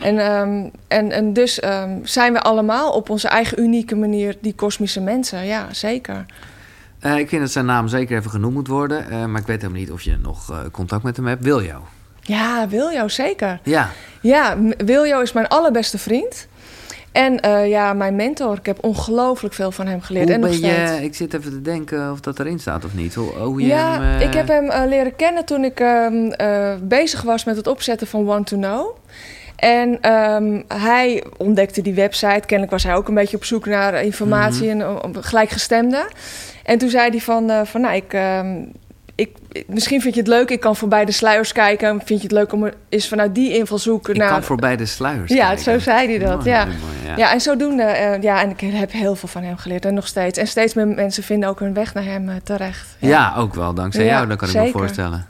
En, 0.00 0.18
ehm, 0.18 0.64
en, 0.88 1.10
en 1.10 1.32
dus 1.32 1.60
ehm, 1.60 1.90
zijn 2.02 2.32
we 2.32 2.40
allemaal 2.40 2.92
op 2.92 3.10
onze 3.10 3.28
eigen 3.28 3.60
unieke 3.60 3.96
manier 3.96 4.36
die 4.40 4.54
kosmische 4.54 5.00
mensen. 5.00 5.44
Ja, 5.46 5.66
zeker. 5.72 6.24
Eh, 7.04 7.18
ik 7.18 7.28
vind 7.28 7.40
dat 7.42 7.50
zijn 7.50 7.66
naam 7.66 7.88
zeker 7.88 8.18
even 8.18 8.30
genoemd 8.30 8.54
moet 8.54 8.68
worden. 8.68 9.10
eh, 9.10 9.24
maar 9.24 9.40
ik 9.40 9.46
weet 9.46 9.60
helemaal 9.60 9.80
niet 9.82 9.90
of 9.90 10.02
je 10.02 10.16
nog 10.22 10.50
eh, 10.50 10.58
contact 10.72 11.02
met 11.02 11.16
hem 11.16 11.26
hebt. 11.26 11.42
Wil 11.42 11.62
jou? 11.62 11.80
Ja, 12.20 12.68
Wiljo, 12.68 13.08
zeker. 13.08 13.60
Ja. 13.62 13.90
Ja, 14.20 14.56
Wiljo 14.76 15.20
is 15.20 15.32
mijn 15.32 15.48
allerbeste 15.48 15.98
vriend. 15.98 16.48
En 17.12 17.38
ja, 17.68 17.92
mijn 17.92 18.16
mentor. 18.16 18.56
Ik 18.56 18.66
heb 18.66 18.84
ongelooflijk 18.84 19.54
veel 19.54 19.70
van 19.70 19.86
hem 19.86 20.00
geleerd. 20.00 20.24
Hoe 20.24 20.34
en 20.34 20.40
nog 20.40 20.50
ben 20.50 20.58
steeds. 20.58 21.00
ik 21.00 21.14
zit 21.14 21.34
even 21.34 21.50
te 21.50 21.62
denken 21.62 22.12
of 22.12 22.20
dat 22.20 22.38
erin 22.38 22.58
staat 22.58 22.84
of 22.84 22.94
niet. 22.94 23.14
Hoe, 23.14 23.32
hoe 23.32 23.60
je 23.60 23.66
ja, 23.66 24.00
hem, 24.00 24.28
ik 24.28 24.34
heb 24.34 24.48
hem 24.48 24.88
leren 24.88 25.16
kennen 25.16 25.44
toen 25.44 25.64
ik 25.64 25.80
ehm, 25.80 26.26
eh, 26.30 26.74
bezig 26.82 27.22
was 27.22 27.44
met 27.44 27.56
het 27.56 27.66
opzetten 27.66 28.06
van 28.06 28.24
Want 28.24 28.46
to 28.46 28.56
Know. 28.56 28.96
En 29.56 30.00
ehm, 30.00 30.62
hij 30.68 31.24
ontdekte 31.36 31.82
die 31.82 31.94
website. 31.94 32.40
Kennelijk 32.46 32.70
was 32.70 32.82
hij 32.82 32.94
ook 32.94 33.08
een 33.08 33.14
beetje 33.14 33.36
op 33.36 33.44
zoek 33.44 33.66
naar 33.66 34.02
informatie 34.04 34.70
en 34.70 34.78
uh, 34.78 34.96
gelijkgestemde. 35.20 36.10
En 36.64 36.78
toen 36.78 36.88
zei 36.88 37.10
hij 37.10 37.20
van, 37.20 37.50
eh, 37.50 37.60
van 37.64 37.80
nou, 37.80 37.94
ik, 37.94 38.12
ehm, 38.12 38.56
ik, 39.14 39.30
misschien 39.66 40.00
vind 40.00 40.14
je 40.14 40.20
het 40.20 40.28
leuk. 40.28 40.50
Ik 40.50 40.60
kan 40.60 40.76
voorbij 40.76 41.04
de 41.04 41.12
sluiers 41.12 41.52
kijken. 41.52 42.00
Vind 42.04 42.20
je 42.20 42.26
het 42.26 42.36
leuk 42.36 42.52
om 42.52 42.70
eens 42.88 43.08
vanuit 43.08 43.34
die 43.34 43.56
invalshoek 43.56 44.08
Ik 44.08 44.16
naar... 44.16 44.30
kan 44.30 44.42
voorbij 44.42 44.76
de 44.76 44.86
sluiers 44.86 45.32
Ja, 45.32 45.46
kijken. 45.46 45.64
zo 45.64 45.78
zei 45.78 46.08
hij 46.08 46.18
dat, 46.18 46.36
Mooi, 46.36 46.50
ja. 46.50 46.64
mooi, 46.64 46.76
ja. 47.06 47.16
Ja, 47.16 47.32
en 47.32 47.40
zodoende, 47.40 47.82
eh, 47.82 48.22
ja, 48.22 48.42
en 48.42 48.50
ik 48.50 48.60
heb 48.60 48.92
heel 48.92 49.16
veel 49.16 49.28
van 49.28 49.42
hem 49.42 49.56
geleerd 49.56 49.84
en 49.84 49.94
nog 49.94 50.06
steeds. 50.06 50.38
En 50.38 50.46
steeds 50.46 50.74
meer 50.74 50.86
mensen 50.86 51.22
vinden 51.22 51.48
ook 51.48 51.58
hun 51.58 51.74
weg 51.74 51.94
naar 51.94 52.04
hem 52.04 52.28
eh, 52.28 52.36
terecht. 52.42 52.96
Ja, 52.98 53.34
ook 53.36 53.54
wel 53.54 53.74
dankzij 53.74 54.04
jou, 54.04 54.26
dat 54.26 54.36
kan 54.36 54.48
ik 54.48 54.54
me 54.54 54.70
voorstellen. 54.70 55.26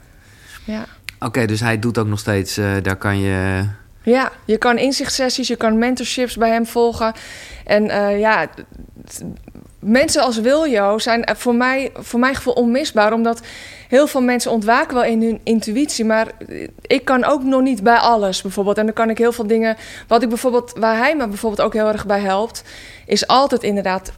ja. 0.63 0.85
Oké, 1.19 1.45
dus 1.45 1.59
hij 1.59 1.79
doet 1.79 1.97
ook 1.97 2.07
nog 2.07 2.19
steeds, 2.19 2.57
eh, 2.57 2.65
daar 2.81 2.95
kan 2.95 3.19
je... 3.19 3.65
Ja, 4.05 4.31
je 4.45 4.57
kan 4.57 4.77
inzichtssessies, 4.77 5.47
je 5.47 5.55
kan 5.55 5.77
mentorships 5.77 6.35
bij 6.35 6.49
hem 6.49 6.65
volgen. 6.65 7.13
En 7.65 7.89
eh, 7.89 8.19
ja, 8.19 8.47
mensen 9.79 10.21
als 10.21 10.39
Wiljo 10.39 10.99
zijn 10.99 11.23
eh, 11.23 11.35
voor 11.35 11.55
mij, 11.55 11.91
voor 11.93 12.19
mijn 12.19 12.35
gevoel 12.35 12.53
onmisbaar. 12.53 13.13
Omdat 13.13 13.41
heel 13.87 14.07
veel 14.07 14.21
mensen 14.21 14.51
ontwaken 14.51 14.95
wel 14.95 15.03
in 15.03 15.21
hun 15.21 15.39
intuïtie. 15.43 16.05
Maar 16.05 16.27
eh, 16.47 16.67
ik 16.81 17.05
kan 17.05 17.23
ook 17.23 17.43
nog 17.43 17.61
niet 17.61 17.83
bij 17.83 17.97
alles 17.97 18.41
bijvoorbeeld. 18.41 18.77
En 18.77 18.85
dan 18.85 18.93
kan 18.93 19.09
ik 19.09 19.17
heel 19.17 19.31
veel 19.31 19.47
dingen. 19.47 19.77
Wat 20.07 20.23
ik 20.23 20.29
bijvoorbeeld, 20.29 20.73
waar 20.77 20.97
hij 20.97 21.15
me 21.15 21.27
bijvoorbeeld 21.27 21.61
ook 21.61 21.73
heel 21.73 21.87
erg 21.87 22.05
bij 22.05 22.19
helpt, 22.19 22.63
is 23.05 23.27
altijd 23.27 23.63
inderdaad 23.63 24.11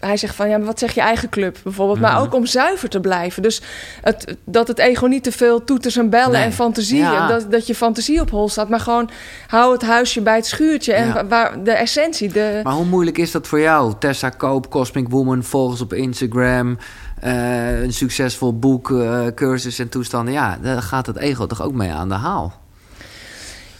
hij 0.00 0.16
zegt 0.16 0.34
van 0.34 0.48
ja, 0.48 0.56
maar 0.56 0.66
wat 0.66 0.78
zeg 0.78 0.94
je 0.94 1.00
eigen 1.00 1.28
club 1.28 1.56
bijvoorbeeld? 1.62 2.00
Maar 2.00 2.20
ook 2.20 2.34
om 2.34 2.46
zuiver 2.46 2.88
te 2.88 3.00
blijven. 3.00 3.42
Dus 3.42 3.62
het, 4.02 4.36
dat 4.44 4.68
het 4.68 4.78
ego 4.78 5.06
niet 5.06 5.22
te 5.24 5.32
veel 5.32 5.64
toeters 5.64 5.96
en 5.96 6.10
bellen 6.10 6.30
Nee. 6.32 6.42
en 6.42 6.52
fantasieën. 6.52 7.02
Ja. 7.02 7.26
Dat, 7.26 7.50
dat 7.50 7.66
je 7.66 7.74
fantasie 7.74 8.20
op 8.20 8.30
hol 8.30 8.48
staat. 8.48 8.68
Maar 8.68 8.80
gewoon 8.80 9.10
hou 9.46 9.72
het 9.72 9.82
huisje 9.82 10.20
bij 10.20 10.34
het 10.36 10.46
schuurtje. 10.46 10.92
En 10.92 11.06
Ja. 11.06 11.26
waar 11.26 11.62
de 11.64 11.72
essentie. 11.72 12.32
De, 12.32 12.60
Maar 12.64 12.72
hoe 12.72 12.84
moeilijk 12.84 13.18
is 13.18 13.30
dat 13.30 13.46
voor 13.46 13.60
jou? 13.60 13.92
Tessa 13.98 14.28
Koop, 14.30 14.70
Cosmic 14.70 15.08
Woman, 15.08 15.42
volgers 15.42 15.80
op 15.80 15.92
Instagram, 15.92 16.78
eh, 17.20 17.80
een 17.82 17.92
succesvol 17.92 18.58
boek, 18.58 18.90
eh, 18.90 19.26
cursus 19.34 19.78
en 19.78 19.88
toestanden. 19.88 20.32
Ja, 20.34 20.58
daar 20.62 20.82
gaat 20.82 21.06
het 21.06 21.16
ego 21.16 21.46
toch 21.46 21.62
ook 21.62 21.72
mee 21.74 21.90
aan 21.92 22.08
de 22.08 22.14
haal. 22.14 22.52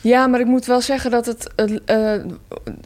Ja, 0.09 0.27
maar 0.27 0.41
ik 0.41 0.47
moet 0.47 0.67
wel 0.67 0.81
zeggen 0.81 1.11
dat 1.11 1.27
het, 1.27 1.49
eh, 1.85 2.13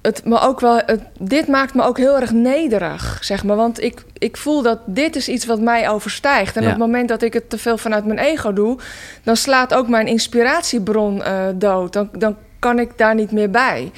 het 0.03 0.25
me 0.25 0.39
ook 0.41 0.61
wel. 0.61 0.77
het- 0.87 1.03
dit 1.19 1.47
maakt 1.49 1.75
me 1.75 1.83
ook 1.83 1.99
heel 1.99 2.21
erg 2.21 2.31
nederig, 2.33 3.19
zeg 3.21 3.45
maar. 3.45 3.57
Want 3.57 3.83
ik, 3.83 4.05
ik 4.19 4.37
voel 4.37 4.63
dat 4.63 4.79
dit 4.87 5.17
is 5.17 5.29
iets 5.29 5.47
wat 5.47 5.61
mij 5.61 5.89
overstijgt. 5.89 6.57
En 6.57 6.63
Ja. 6.63 6.69
op 6.69 6.75
het 6.75 6.83
moment 6.87 7.09
dat 7.09 7.23
ik 7.23 7.33
het 7.33 7.51
te 7.51 7.59
veel 7.59 7.79
vanuit 7.79 8.05
mijn 8.07 8.19
ego 8.19 8.53
doe, 8.53 8.79
dan 9.23 9.37
slaat 9.37 9.75
ook 9.75 9.89
mijn 9.89 10.07
inspiratiebron 10.07 11.23
eh, 11.23 11.47
dood. 11.55 11.93
Dan, 11.93 12.09
dan 12.19 12.37
kan 12.59 12.79
ik 12.79 12.99
daar 12.99 13.15
niet 13.15 13.33
meer 13.33 13.51
bij. 13.51 13.91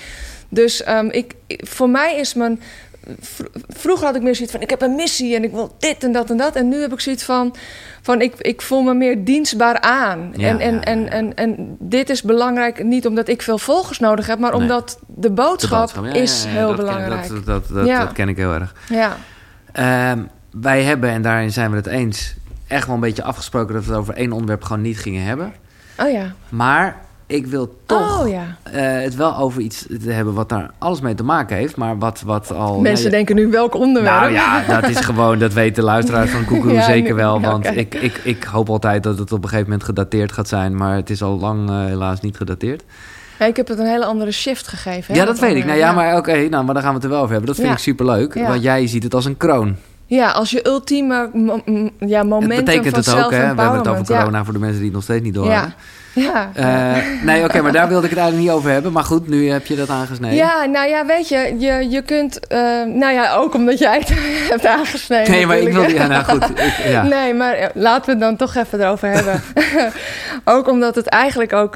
Dus 0.49 0.83
ehm, 0.83 1.07
ik, 1.11 1.35
voor 1.49 1.89
mij 1.91 2.17
is 2.17 2.35
mijn. 2.35 2.61
Vr- 3.21 3.45
Vroeger 3.69 4.07
had 4.07 4.17
ik 4.17 4.23
meer 4.23 4.35
zoiets 4.35 4.53
van: 4.53 4.63
ik 4.63 4.71
heb 4.71 4.83
een 4.83 4.95
missie 4.95 5.37
en 5.37 5.45
ik 5.45 5.51
wil 5.51 5.75
dit 5.79 6.05
en 6.05 6.13
dat 6.13 6.31
en 6.31 6.37
dat. 6.37 6.57
En 6.57 6.69
nu 6.69 6.81
heb 6.81 6.93
ik 6.93 7.01
zoiets 7.01 7.25
van: 7.25 7.55
van 8.03 8.21
ik, 8.21 8.35
ik 8.39 8.63
voel 8.63 8.83
me 8.83 8.95
meer 8.95 9.25
dienstbaar 9.25 9.81
aan. 9.81 10.33
Ja, 10.37 10.49
en, 10.49 10.61
en, 10.61 10.73
ja, 10.75 10.79
ja. 10.81 10.83
En, 10.85 11.11
en, 11.11 11.35
en 11.35 11.77
dit 11.81 12.11
is 12.11 12.23
belangrijk 12.23 12.83
niet 12.85 13.07
omdat 13.07 13.29
ik 13.29 13.43
veel 13.43 13.59
volgers 13.59 13.99
nodig 13.99 14.27
heb, 14.27 14.39
maar 14.39 14.53
Nee. 14.53 14.61
omdat 14.61 14.99
de 15.07 15.21
De 15.21 15.31
boodschap, 15.31 16.05
is 16.13 16.45
heel 16.45 16.67
dat 16.67 16.77
ken- 16.77 16.85
belangrijk. 16.85 17.29
dat, 17.29 17.45
dat, 17.69 17.87
dat 17.87 18.13
ken 18.13 18.29
ik 18.29 18.37
heel 18.37 18.53
erg. 18.53 18.75
ja. 18.89 19.17
Ehm, 19.73 20.19
wij 20.61 20.83
hebben, 20.83 21.11
en 21.11 21.23
daarin 21.23 21.53
zijn 21.53 21.71
we 21.71 21.77
het 21.77 21.87
eens, 21.87 22.35
echt 22.67 22.87
wel 22.87 22.95
een 22.95 23.01
beetje 23.01 23.23
afgesproken 23.23 23.75
dat 23.75 23.85
we 23.85 23.91
het 23.91 24.01
over 24.01 24.15
één 24.15 24.33
onderwerp 24.33 24.63
gewoon 24.65 24.83
niet 24.83 24.99
gingen 24.99 25.23
hebben. 25.25 25.53
Oh 25.99 26.11
ja. 26.11 26.33
Maar 26.49 26.97
ik 27.35 27.47
wil 27.47 27.77
toch 27.87 28.21
Oh 28.21 28.29
ja. 28.29 28.57
eh, 28.63 29.03
het 29.03 29.17
wel 29.17 29.37
over 29.37 29.61
iets 29.63 29.87
te 30.03 30.11
hebben 30.11 30.35
wat 30.35 30.49
daar 30.49 30.71
alles 30.79 31.01
mee 31.01 31.15
te 31.15 31.25
maken 31.25 31.57
heeft, 31.57 31.77
maar 31.77 31.99
wat, 31.99 32.23
wat 32.25 32.53
al. 32.53 32.81
Mensen 32.81 33.11
nou, 33.11 33.17
denken 33.17 33.37
nu 33.37 33.51
welk 33.51 33.75
onderwerp. 33.75 34.21
Nou 34.21 34.33
ja, 34.33 34.63
dat 34.81 34.89
is 34.89 35.01
gewoon, 35.01 35.39
dat 35.39 35.53
weten 35.53 35.75
de 35.75 35.83
luisteraars 35.83 36.31
van 36.31 36.45
Koekeroe 36.45 36.73
Ja, 36.85 36.85
zeker 36.85 37.11
nu- 37.11 37.17
wel. 37.17 37.41
Want 37.41 37.67
ik, 37.67 37.95
ik, 37.95 38.21
ik 38.25 38.45
hoop 38.45 38.69
altijd 38.69 39.03
dat 39.03 39.19
het 39.19 39.33
op 39.33 39.43
een 39.43 39.49
gegeven 39.49 39.71
moment 39.71 39.85
gedateerd 39.85 40.33
gaat 40.33 40.49
zijn. 40.49 40.77
Maar 40.77 40.97
het 40.97 41.11
is 41.11 41.23
al 41.23 41.39
lang 41.39 41.69
eh, 41.71 41.85
helaas 41.85 42.21
niet 42.21 42.37
gedateerd. 42.37 42.83
Ja, 43.39 43.47
ik 43.47 43.57
heb 43.57 43.69
het 43.69 43.79
een 43.79 43.87
hele 43.87 44.05
andere 44.05 44.33
shift 44.33 44.69
gegeven. 44.69 45.15
hè, 45.15 45.21
ja, 45.21 45.27
dat 45.27 45.39
weet 45.39 45.57
ik. 45.57 45.65
Nou 45.65 45.79
ja, 45.79 45.93
maar 45.93 46.17
oké, 46.17 46.49
nou, 46.49 46.65
maar 46.65 46.75
daar 46.75 46.83
gaan 46.83 46.93
we 46.93 46.97
het 46.97 47.05
er 47.05 47.11
wel 47.11 47.21
over 47.21 47.33
hebben. 47.33 47.55
Dat 47.55 47.61
vind 47.61 47.73
ik 47.73 47.79
superleuk. 47.79 48.35
Want 48.35 48.63
jij 48.63 48.87
ziet 48.87 49.03
het 49.03 49.15
als 49.15 49.25
een 49.25 49.37
kroon. 49.37 49.77
Ja, 50.07 50.31
als 50.31 50.51
je 50.51 50.67
ultieme 50.67 51.31
ja, 51.99 52.23
momentum 52.23 52.65
betekent 52.65 53.05
van 53.05 53.15
het 53.15 53.25
ook, 53.25 53.31
hè? 53.31 53.55
We 53.55 53.61
hebben 53.61 53.79
het 53.79 53.89
over 53.89 54.05
corona 54.05 54.45
voor 54.45 54.53
de 54.53 54.59
mensen 54.59 54.77
die 54.77 54.87
het 54.87 54.95
nog 54.95 55.03
steeds 55.03 55.23
niet 55.23 55.35
doorhebben. 55.35 55.69
Ja. 55.69 55.75
Ja. 56.15 56.51
Eh, 56.55 56.97
nee, 57.23 57.45
oké, 57.45 57.63
maar 57.63 57.73
daar 57.73 57.89
wilde 57.89 58.05
ik 58.05 58.11
het 58.11 58.19
eigenlijk 58.19 58.49
niet 58.51 58.59
over 58.59 58.71
hebben. 58.71 58.93
Maar 58.93 59.05
goed, 59.05 59.29
nu 59.29 59.51
heb 59.51 59.67
je 59.67 59.77
dat 59.77 59.89
aangesneden. 59.89 60.37
Ja, 60.37 60.65
nou 60.65 60.89
ja, 60.89 61.07
weet 61.07 61.29
je, 61.29 61.57
je, 61.59 61.89
je 61.91 62.03
kunt... 62.03 62.47
eh, 62.47 62.59
nou 62.87 63.13
ja, 63.13 63.35
ook 63.35 63.55
omdat 63.55 63.79
jij 63.79 63.99
het 63.99 64.09
hebt 64.51 64.67
aangesneden. 64.67 65.31
nee, 65.31 65.47
maar 65.47 65.59
ik 65.59 65.73
wilde... 65.73 65.95
Ja, 65.95 66.07
nou 66.07 66.25
goed. 66.25 66.51
Ik, 66.51 66.75
ja. 66.93 67.03
Nee, 67.03 67.35
maar 67.35 67.53
eh, 67.55 67.69
laten 67.75 68.05
we 68.05 68.11
het 68.11 68.21
dan 68.21 68.37
toch 68.37 68.55
even 68.55 68.81
erover 68.81 69.09
hebben. 69.09 69.43
ook 70.55 70.69
omdat 70.69 70.95
het 70.95 71.07
eigenlijk 71.07 71.53
ook 71.53 71.75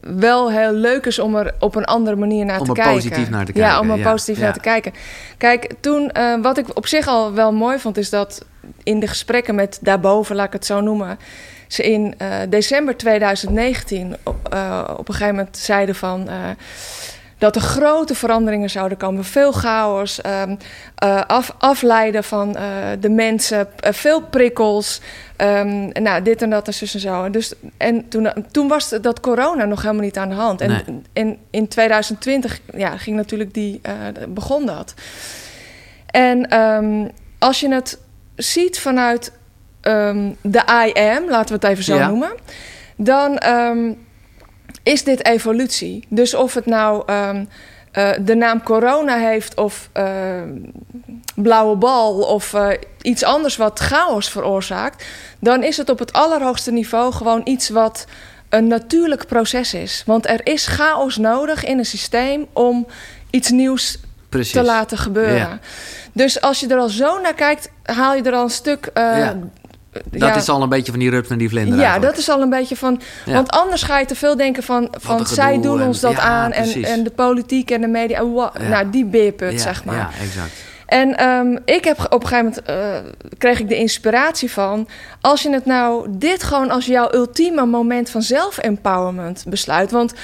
wel 0.00 0.50
heel 0.50 0.72
leuk 0.72 1.06
is 1.06 1.18
om 1.18 1.36
er 1.36 1.54
op 1.58 1.74
een 1.74 1.84
andere 1.84 2.16
manier 2.16 2.44
naar 2.44 2.58
Om 2.60 2.64
te 2.64 2.70
er 2.70 2.76
kijken. 2.76 2.94
positief 2.94 3.30
naar 3.30 3.44
te 3.44 3.52
Ja, 3.54 3.60
kijken, 3.60 3.80
om 3.80 3.90
er 3.90 3.98
ja, 3.98 4.10
positief 4.10 4.36
ja. 4.36 4.42
naar 4.42 4.52
te 4.52 4.60
kijken. 4.60 4.92
Kijk, 5.38 5.72
toen, 5.80 6.12
wat 6.42 6.58
ik 6.58 6.76
op 6.76 6.86
zich 6.86 7.06
al 7.06 7.34
wel 7.34 7.52
mooi 7.52 7.78
vond, 7.78 7.96
is 7.96 8.10
dat 8.10 8.44
in 8.82 9.00
de 9.00 9.06
gesprekken 9.06 9.54
met 9.54 9.78
daarboven, 9.82 10.36
laat 10.36 10.46
ik 10.46 10.52
het 10.52 10.66
zo 10.66 10.80
noemen, 10.80 11.18
ze 11.68 11.82
in 11.82 12.14
eh, 12.18 12.28
december 12.48 12.96
2019 12.96 14.16
op, 14.24 14.48
eh, 14.52 14.84
op 14.96 15.08
een 15.08 15.14
gegeven 15.14 15.34
moment 15.36 15.56
zeiden 15.56 15.94
van. 15.94 16.28
eh, 16.28 16.34
dat 17.38 17.56
er 17.56 17.62
grote 17.62 18.14
veranderingen 18.14 18.70
zouden 18.70 18.98
komen. 18.98 19.24
Veel 19.24 19.52
chaos, 19.52 20.20
ehm, 20.20 20.56
eh, 20.94 21.22
af, 21.26 21.54
afleiden 21.58 22.24
van 22.24 22.52
de 23.00 23.08
mensen, 23.10 23.68
veel 23.80 24.22
prikkels. 24.22 25.00
ehm, 25.36 25.88
nou, 26.02 26.22
dit 26.22 26.42
en 26.42 26.50
dat 26.50 26.66
en 26.66 26.74
zus 26.74 26.94
en 26.94 27.00
zo. 27.00 27.30
Dus, 27.30 27.52
en 27.76 28.08
toen, 28.08 28.28
toen 28.50 28.68
was 28.68 28.88
dat 28.88 29.20
corona 29.20 29.64
nog 29.64 29.82
helemaal 29.82 30.02
niet 30.04 30.16
aan 30.18 30.28
de 30.28 30.34
hand. 30.34 30.60
En, 30.60 30.68
Nee. 30.68 31.02
en 31.12 31.38
in 31.50 31.68
2020 31.68 32.60
ja, 32.76 32.96
ging 32.96 33.16
natuurlijk 33.16 33.54
die, 33.54 33.80
begon 34.28 34.66
dat. 34.66 34.94
En 36.06 36.48
ehm, 36.50 37.08
als 37.38 37.60
je 37.60 37.72
het 37.74 37.98
ziet 38.36 38.78
vanuit 38.80 39.32
ehm, 39.86 40.32
de 40.40 40.62
I 40.86 40.92
am, 41.00 41.28
laten 41.30 41.48
we 41.48 41.66
het 41.66 41.72
even 41.72 41.84
zo 41.84 41.94
Ja. 41.96 42.06
noemen, 42.08 42.32
dan 42.96 43.38
ehm, 43.38 43.92
is 44.82 45.04
dit 45.04 45.24
evolutie. 45.26 46.06
Dus 46.08 46.34
of 46.34 46.54
het 46.54 46.66
nou 46.66 47.02
ehm, 47.06 47.44
eh, 47.92 48.10
de 48.20 48.34
naam 48.34 48.62
corona 48.62 49.16
heeft 49.16 49.54
of 49.56 49.90
blauwe 51.34 51.76
bal 51.76 52.18
of 52.18 52.54
eh, 52.54 52.68
iets 53.02 53.24
anders 53.24 53.56
wat 53.56 53.78
chaos 53.78 54.30
veroorzaakt, 54.30 55.04
dan 55.40 55.62
is 55.62 55.76
het 55.76 55.88
op 55.88 55.98
het 55.98 56.12
allerhoogste 56.12 56.72
niveau 56.72 57.12
gewoon 57.12 57.40
iets 57.44 57.68
wat 57.68 58.06
een 58.48 58.66
natuurlijk 58.66 59.26
proces 59.26 59.74
is. 59.74 60.02
Want 60.06 60.28
er 60.28 60.40
is 60.46 60.66
chaos 60.66 61.16
nodig 61.16 61.64
in 61.64 61.78
een 61.78 61.84
systeem 61.84 62.46
om 62.52 62.86
iets 63.30 63.50
nieuws 63.50 63.98
Precies. 64.28 64.52
te 64.52 64.62
laten 64.62 64.98
gebeuren. 64.98 65.36
Ja. 65.36 65.58
Dus 66.12 66.40
als 66.40 66.60
je 66.60 66.66
er 66.68 66.78
al 66.78 66.88
zo 66.88 67.20
naar 67.20 67.34
kijkt, 67.34 67.70
haal 67.82 68.14
je 68.14 68.22
er 68.22 68.32
al 68.34 68.42
een 68.42 68.50
stuk. 68.50 68.86
eh, 68.94 69.18
Ja. 69.18 69.36
Dat 70.10 70.28
ja, 70.28 70.34
is 70.34 70.48
al 70.48 70.62
een 70.62 70.68
beetje 70.68 70.90
van 70.90 71.00
die 71.00 71.10
rups 71.10 71.28
naar 71.28 71.38
die 71.38 71.48
vlinder 71.48 71.74
ja, 71.74 71.82
eigenlijk. 71.82 72.12
dat 72.12 72.20
is 72.20 72.28
al 72.28 72.40
een 72.40 72.50
beetje 72.50 72.76
van. 72.76 73.00
Ja. 73.24 73.32
Want 73.32 73.50
anders 73.50 73.82
ga 73.82 73.98
je 73.98 74.06
te 74.06 74.14
veel 74.14 74.36
denken 74.36 74.62
van. 74.62 74.88
van 75.00 75.26
zij 75.26 75.60
doen 75.60 75.80
en- 75.80 75.86
ons 75.86 76.00
dat 76.00 76.12
ja, 76.12 76.18
aan. 76.18 76.52
En, 76.52 76.84
en 76.84 77.04
de 77.04 77.10
politiek 77.10 77.70
en 77.70 77.80
de 77.80 77.86
media. 77.86 78.18
en. 78.18 78.68
Nou, 78.68 78.90
die 78.90 79.04
beerput, 79.04 79.60
zeg 79.60 79.84
maar. 79.84 79.96
Ja, 79.96 80.10
exact. 80.20 80.52
En 80.86 81.16
ehm, 81.16 81.56
ik 81.64 81.84
heb 81.84 82.06
op 82.10 82.22
een 82.22 82.28
gegeven 82.28 82.44
moment 82.44 82.62
eh, 82.62 83.12
kreeg 83.38 83.60
ik 83.60 83.68
de 83.68 83.76
inspiratie 83.76 84.50
van. 84.50 84.88
Als 85.20 85.42
je 85.42 85.50
het 85.50 85.64
nou 85.64 86.06
dit 86.10 86.42
gewoon 86.42 86.70
als 86.70 86.86
jouw 86.86 87.12
ultieme 87.12 87.66
moment 87.66 88.10
van 88.10 88.22
zelf-empowerment 88.22 89.44
besluit. 89.48 89.90
Want 89.90 90.14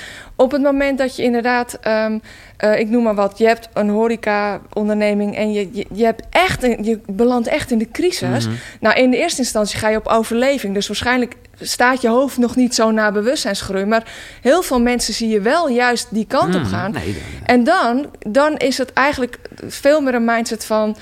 op 0.43 0.51
het 0.53 0.63
moment 0.63 0.99
dat 0.99 1.17
je 1.17 1.23
inderdaad, 1.23 1.79
ehm, 1.81 2.19
eh, 2.57 2.79
ik 2.79 2.89
noem 2.89 3.03
maar 3.03 3.15
wat, 3.15 3.39
je 3.39 3.47
hebt 3.47 3.69
een 3.73 3.89
horeca-onderneming 3.89 5.37
en 5.37 5.53
je, 5.53 5.69
je, 5.73 5.87
je, 5.93 6.05
hebt 6.05 6.23
echt 6.31 6.63
een, 6.63 6.85
je 6.85 7.01
belandt 7.07 7.49
echt 7.49 7.71
in 7.71 7.79
de 7.79 7.91
crisis. 7.91 8.47
Mhm. 8.47 8.55
Nou, 8.81 8.97
in 8.97 9.11
de 9.11 9.17
eerste 9.17 9.41
instantie 9.41 9.79
ga 9.79 9.89
je 9.89 9.97
op 9.97 10.07
overleving. 10.07 10.75
Dus 10.75 10.87
waarschijnlijk 10.87 11.35
staat 11.61 12.01
je 12.01 12.09
hoofd 12.09 12.37
nog 12.39 12.57
niet 12.57 12.75
zo 12.75 12.91
naar 12.91 13.13
bewustzijnsgroei. 13.13 13.85
Maar 13.85 14.05
heel 14.41 14.63
veel 14.63 14.81
mensen 14.81 15.15
zie 15.15 15.29
je 15.29 15.41
wel 15.41 15.69
juist 15.69 16.07
die 16.11 16.27
kant 16.27 16.55
op 16.55 16.61
Mhm. 16.61 16.71
gaan. 16.71 16.93
Nee, 16.93 17.17
En 17.45 17.65
dan, 17.65 18.07
dan 18.19 18.57
is 18.57 18.79
het 18.79 18.93
eigenlijk 18.93 19.39
veel 19.67 20.01
meer 20.01 20.15
een 20.15 20.25
mindset 20.25 20.65
van, 20.65 20.97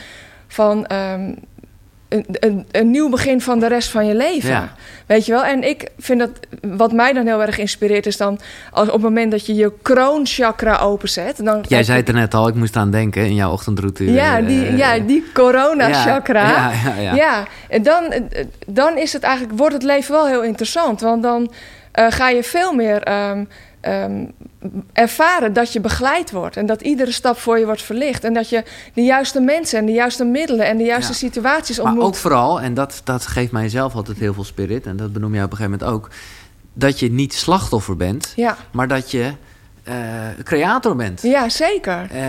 van 0.48 0.86
ehm, 0.86 1.34
een, 2.10 2.26
een, 2.30 2.66
een 2.70 2.90
nieuw 2.90 3.08
begin 3.08 3.40
van 3.40 3.58
de 3.58 3.66
rest 3.66 3.90
van 3.90 4.06
je 4.06 4.14
leven. 4.14 4.50
Ja. 4.50 4.74
Weet 5.06 5.26
je 5.26 5.32
wel? 5.32 5.44
En 5.44 5.68
ik 5.68 5.88
vind 5.98 6.18
dat, 6.18 6.30
wat 6.60 6.92
mij 6.92 7.12
dan 7.12 7.26
heel 7.26 7.42
erg 7.42 7.58
inspireert, 7.58 8.06
is 8.06 8.16
dan 8.16 8.38
als 8.70 8.86
op 8.86 8.92
het 8.92 9.02
moment 9.02 9.30
dat 9.30 9.46
je 9.46 9.54
je 9.54 9.72
kroonchakra 9.82 10.78
openzet. 10.78 11.44
Dan 11.44 11.64
Jij 11.68 11.82
zei 11.82 11.98
het 11.98 12.08
er 12.08 12.14
net 12.14 12.34
al, 12.34 12.48
ik 12.48 12.54
moest 12.54 12.76
aan 12.76 12.90
denken 12.90 13.22
in 13.24 13.34
jouw 13.34 13.52
ochtendroute. 13.52 14.12
ja, 14.12 14.38
eh, 14.38 14.46
die, 14.46 14.76
ja, 14.76 14.98
die 14.98 15.24
corona-chakra. 15.34 16.48
Ja, 16.48 16.72
ja, 16.84 17.00
ja. 17.00 17.14
Ja, 17.14 17.46
en 17.68 17.82
dan, 17.82 18.12
dan 18.66 18.96
is 18.96 19.12
het 19.12 19.22
eigenlijk, 19.22 19.58
wordt 19.58 19.74
het 19.74 19.82
leven 19.82 20.14
wel 20.14 20.26
heel 20.26 20.42
interessant. 20.42 21.00
Want 21.00 21.22
dan 21.22 21.52
eh, 21.92 22.06
ga 22.08 22.28
je 22.28 22.42
veel 22.42 22.72
meer 22.72 23.02
ehm, 23.02 23.44
ehm, 23.80 24.24
ervaren 24.92 25.52
dat 25.52 25.72
je 25.72 25.80
begeleid 25.80 26.30
wordt. 26.30 26.56
En 26.56 26.66
dat 26.66 26.80
iedere 26.82 27.12
stap 27.12 27.38
voor 27.38 27.58
je 27.58 27.64
wordt 27.64 27.82
verlicht. 27.82 28.24
En 28.24 28.34
dat 28.34 28.48
je 28.48 28.64
de 28.94 29.02
juiste 29.02 29.40
mensen 29.40 29.78
en 29.78 29.86
de 29.86 29.92
juiste 29.92 30.24
middelen 30.24 30.66
en 30.66 30.76
de 30.76 30.84
juiste 30.84 31.12
Ja. 31.12 31.18
situaties 31.18 31.76
Maar 31.76 31.86
ontmoet. 31.86 32.04
ook 32.04 32.14
vooral, 32.14 32.60
en 32.60 32.74
dat, 32.74 33.00
dat 33.04 33.26
geeft 33.26 33.52
mij 33.52 33.68
zelf 33.68 33.94
altijd 33.94 34.18
heel 34.18 34.34
veel 34.34 34.44
spirit... 34.44 34.86
en 34.86 34.96
dat 34.96 35.12
benoem 35.12 35.34
jij 35.34 35.44
op 35.44 35.50
een 35.50 35.56
gegeven 35.56 35.78
moment 35.80 35.98
ook... 35.98 36.10
dat 36.72 36.98
je 36.98 37.10
niet 37.10 37.34
slachtoffer 37.34 37.96
bent, 37.96 38.32
Ja, 38.36 38.56
maar 38.70 38.88
dat 38.88 39.10
je 39.10 39.32
eh, 39.84 39.94
creator 40.44 40.96
bent. 40.96 41.22
ja, 41.22 41.48
zeker. 41.48 42.06
Eh, 42.10 42.20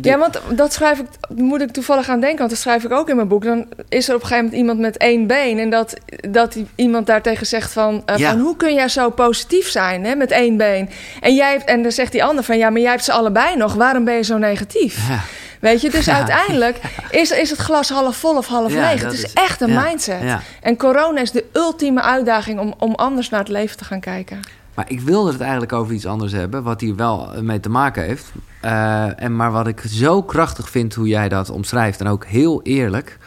de- 0.00 0.08
Ja, 0.08 0.18
want 0.18 0.40
dat 0.50 0.72
schrijf 0.72 0.98
ik, 0.98 1.06
moet 1.34 1.60
ik 1.60 1.70
toevallig 1.70 2.08
aan 2.08 2.20
denken, 2.20 2.38
want 2.38 2.50
dat 2.50 2.58
schrijf 2.58 2.84
ik 2.84 2.92
ook 2.92 3.08
in 3.08 3.16
mijn 3.16 3.28
boek. 3.28 3.44
Dan 3.44 3.66
is 3.88 4.08
er 4.08 4.14
op 4.14 4.20
een 4.20 4.26
gegeven 4.26 4.44
moment 4.50 4.60
iemand 4.62 4.78
met 4.78 4.96
één 4.96 5.26
been 5.26 5.58
en 5.58 5.70
dat, 5.70 5.94
dat 6.30 6.56
iemand 6.74 7.06
daartegen 7.06 7.46
zegt 7.46 7.72
van, 7.72 8.02
eh, 8.06 8.16
Ja. 8.16 8.30
van 8.30 8.40
hoe 8.40 8.56
kun 8.56 8.74
jij 8.74 8.88
zo 8.88 9.10
positief 9.10 9.68
zijn 9.68 10.04
hè, 10.04 10.14
met 10.14 10.30
één 10.30 10.56
been? 10.56 10.88
En, 11.20 11.34
jij, 11.34 11.50
hebt- 11.52 11.64
en 11.64 11.82
dan 11.82 11.92
zegt 11.92 12.12
die 12.12 12.24
ander 12.24 12.44
van, 12.44 12.58
ja, 12.58 12.70
maar 12.70 12.80
jij 12.80 12.90
hebt 12.90 13.04
ze 13.04 13.12
allebei 13.12 13.56
nog, 13.56 13.74
waarom 13.74 14.04
ben 14.04 14.14
je 14.14 14.22
zo 14.22 14.38
negatief? 14.38 15.08
Ja. 15.08 15.20
Weet 15.60 15.80
je, 15.80 15.90
dus 15.90 16.04
Ja. 16.04 16.14
uiteindelijk 16.16 16.80
is, 17.10 17.30
is 17.30 17.50
het 17.50 17.58
glas 17.58 17.88
half 17.88 18.16
vol 18.16 18.36
of 18.36 18.46
half 18.46 18.72
leeg. 18.72 19.02
Het 19.02 19.12
is 19.12 19.22
is- 19.22 19.32
echt 19.32 19.60
een 19.60 19.74
mindset. 19.74 20.20
En 20.62 20.76
corona 20.76 21.20
is 21.20 21.30
de 21.30 21.44
ultieme 21.52 22.02
uitdaging 22.02 22.58
om, 22.60 22.74
om 22.78 22.94
anders 22.94 23.28
naar 23.28 23.40
het 23.40 23.48
leven 23.48 23.76
te 23.76 23.84
gaan 23.84 24.00
kijken. 24.00 24.40
Maar 24.76 24.90
ik 24.90 25.00
wilde 25.00 25.32
het 25.32 25.40
eigenlijk 25.40 25.72
over 25.72 25.94
iets 25.94 26.06
anders 26.06 26.32
hebben, 26.32 26.62
wat 26.62 26.80
hier 26.80 26.96
wel 26.96 27.30
mee 27.42 27.60
te 27.60 27.68
maken 27.68 28.02
heeft. 28.02 28.32
Eh, 28.60 29.22
en 29.22 29.36
maar 29.36 29.52
wat 29.52 29.66
ik 29.66 29.80
zo 29.88 30.22
krachtig 30.22 30.70
vind 30.70 30.94
hoe 30.94 31.08
jij 31.08 31.28
dat 31.28 31.50
omschrijft, 31.50 32.00
en 32.00 32.06
ook 32.06 32.24
heel 32.24 32.62
eerlijk. 32.62 33.18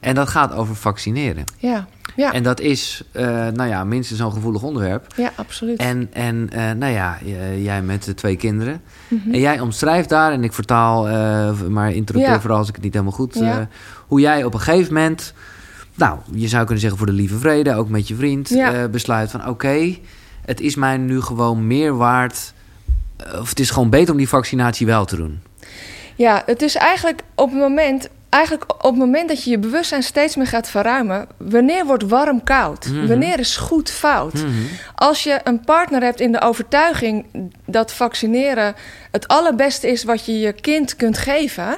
En 0.00 0.14
dat 0.14 0.28
gaat 0.28 0.52
over 0.52 0.76
vaccineren. 0.76 1.44
Ja, 1.58 1.86
ja, 2.16 2.32
En 2.32 2.42
dat 2.42 2.60
is, 2.60 3.02
eh, 3.12 3.24
nou 3.48 3.68
ja, 3.68 3.84
minstens 3.84 4.18
zo'n 4.20 4.32
gevoelig 4.32 4.62
onderwerp. 4.62 5.06
ja 5.16 5.32
absoluut. 5.34 5.78
En, 5.78 6.08
en 6.12 6.48
eh, 6.52 6.70
nou 6.70 6.92
ja, 6.92 7.18
jij 7.58 7.82
met 7.82 8.04
de 8.04 8.14
twee 8.14 8.36
kinderen. 8.36 8.80
Mhm. 9.08 9.32
En 9.32 9.40
jij 9.40 9.60
omschrijft 9.60 10.08
daar, 10.08 10.32
en 10.32 10.44
ik 10.44 10.52
vertaal, 10.52 11.02
maar 11.68 11.92
interrupeer 11.92 12.30
Ja. 12.30 12.40
vooral 12.40 12.58
als 12.58 12.68
ik 12.68 12.74
het 12.74 12.84
niet 12.84 12.92
helemaal 12.92 13.14
goed... 13.14 13.34
Ja. 13.34 13.68
hoe 14.06 14.20
jij 14.20 14.44
op 14.44 14.54
een 14.54 14.60
gegeven 14.60 14.94
moment, 14.94 15.34
nou, 15.94 16.18
je 16.32 16.48
zou 16.48 16.62
kunnen 16.62 16.80
zeggen 16.80 16.98
voor 16.98 17.06
de 17.06 17.12
lieve 17.12 17.38
vrede... 17.38 17.74
ook 17.74 17.88
met 17.88 18.08
je 18.08 18.14
vriend, 18.14 18.48
Ja. 18.48 18.88
besluit 18.88 19.30
van 19.30 19.48
oké, 19.48 19.96
het 20.50 20.60
is 20.60 20.74
mij 20.74 20.96
nu 20.96 21.20
gewoon 21.20 21.66
meer 21.66 21.96
waard... 21.96 22.52
eh, 23.16 23.40
of 23.40 23.48
het 23.48 23.60
is 23.60 23.70
gewoon 23.70 23.90
beter 23.90 24.10
om 24.12 24.16
die 24.16 24.28
vaccinatie 24.28 24.86
wel 24.86 25.04
te 25.04 25.16
doen. 25.16 25.42
Ja, 26.16 26.42
het 26.46 26.62
is 26.62 26.74
eigenlijk 26.74 27.22
op 27.34 27.50
het 27.50 27.58
moment, 27.58 28.08
eigenlijk 28.30 28.72
op 28.74 28.90
het 28.90 28.98
moment 28.98 29.28
dat 29.28 29.44
je 29.44 29.50
je 29.50 29.58
bewustzijn 29.58 30.02
steeds 30.02 30.36
meer 30.36 30.46
gaat 30.46 30.70
verruimen. 30.70 31.26
Wanneer 31.36 31.86
wordt 31.86 32.08
warm 32.08 32.42
koud? 32.44 32.86
Mhm. 32.86 33.06
Wanneer 33.06 33.38
is 33.38 33.56
goed 33.56 33.90
fout? 33.90 34.34
Mhm. 34.34 34.48
Als 34.94 35.22
je 35.22 35.40
een 35.44 35.60
partner 35.60 36.02
hebt 36.02 36.20
in 36.20 36.32
de 36.32 36.40
overtuiging 36.40 37.26
dat 37.66 37.92
vaccineren 37.92 38.74
het 39.10 39.28
allerbeste 39.28 39.90
is 39.90 40.04
wat 40.04 40.26
je 40.26 40.38
je 40.38 40.52
kind 40.52 40.96
kunt 40.96 41.18
geven, 41.18 41.76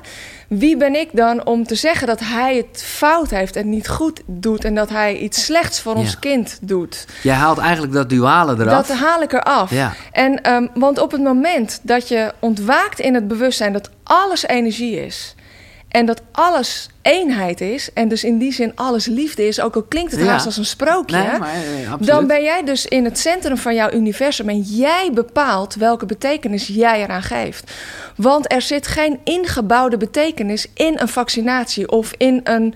wie 0.49 0.77
ben 0.77 0.95
ik 0.95 1.09
dan 1.12 1.47
om 1.47 1.65
te 1.66 1.74
zeggen 1.74 2.07
dat 2.07 2.20
hij 2.20 2.57
het 2.57 2.83
fout 2.83 3.31
heeft 3.31 3.57
en 3.57 3.69
niet 3.69 3.89
goed 3.89 4.23
doet 4.27 4.65
en 4.65 4.74
dat 4.74 4.89
hij 4.89 5.16
iets 5.16 5.45
slechts 5.45 5.81
voor 5.81 5.95
ons 5.95 6.19
kind 6.19 6.59
doet? 6.62 7.07
Jij 7.23 7.35
haalt 7.35 7.59
eigenlijk 7.59 7.93
dat 7.93 8.09
duale 8.09 8.55
eraf. 8.59 8.87
Dat 8.87 8.97
haal 8.97 9.23
ik 9.23 9.33
eraf. 9.33 9.70
Ja. 9.70 9.93
En, 10.12 10.43
ehm, 10.43 10.66
want 10.74 10.99
op 10.99 11.11
het 11.11 11.23
moment 11.23 11.81
dat 11.83 12.09
je 12.09 12.33
ontwaakt 12.39 13.01
in 13.01 13.15
het 13.15 13.29
bewustzijn 13.29 13.73
dat 13.73 13.91
alles 14.03 14.47
energie 14.47 15.05
is. 15.05 15.35
En 15.93 16.06
dat 16.06 16.23
alles 16.32 16.89
eenheid 17.02 17.60
is. 17.60 17.93
En 17.93 18.09
dus 18.09 18.24
in 18.24 18.39
die 18.39 18.52
zin 18.52 18.73
alles 18.74 19.06
liefde 19.06 19.47
is. 19.47 19.60
Ook 19.60 19.74
al 19.74 19.82
klinkt 19.82 20.12
het 20.12 20.20
Ja. 20.20 20.27
haast 20.27 20.47
als 20.47 20.56
een 20.56 20.64
sprookje. 20.64 21.16
Nee, 21.16 21.39
maar 21.39 21.55
eh, 21.55 21.81
absoluut. 21.81 22.06
dan 22.06 22.27
ben 22.27 22.43
jij 22.43 22.64
dus 22.64 22.86
in 22.86 23.05
het 23.05 23.19
centrum 23.19 23.56
van 23.56 23.74
jouw 23.74 23.90
universum. 23.90 24.48
En 24.48 24.60
jij 24.60 25.10
bepaalt 25.14 25.74
welke 25.74 26.06
betekenis 26.06 26.66
jij 26.66 27.02
eraan 27.02 27.23
geeft. 27.23 27.73
Want 28.16 28.52
er 28.52 28.62
zit 28.62 28.86
geen 28.86 29.20
ingebouwde 29.24 29.97
betekenis 29.97 30.66
in 30.74 30.98
een 30.98 31.09
vaccinatie 31.09 31.89
of 31.90 32.12
in 32.16 32.40
een. 32.44 32.74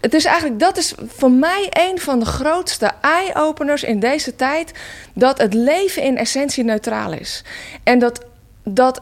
Het 0.00 0.14
is 0.14 0.24
eigenlijk, 0.24 0.60
dat 0.60 0.76
is 0.76 0.94
voor 1.06 1.30
mij 1.30 1.66
een 1.70 2.00
van 2.00 2.18
de 2.18 2.26
grootste 2.26 2.90
eye-openers 3.00 3.82
in 3.82 4.00
deze 4.00 4.36
tijd. 4.36 4.72
Dat 5.14 5.38
het 5.38 5.54
leven 5.54 6.02
in 6.02 6.16
essentie 6.16 6.64
neutraal 6.64 7.12
is. 7.12 7.44
En 7.82 7.98
dat, 7.98 8.24
dat, 8.64 9.00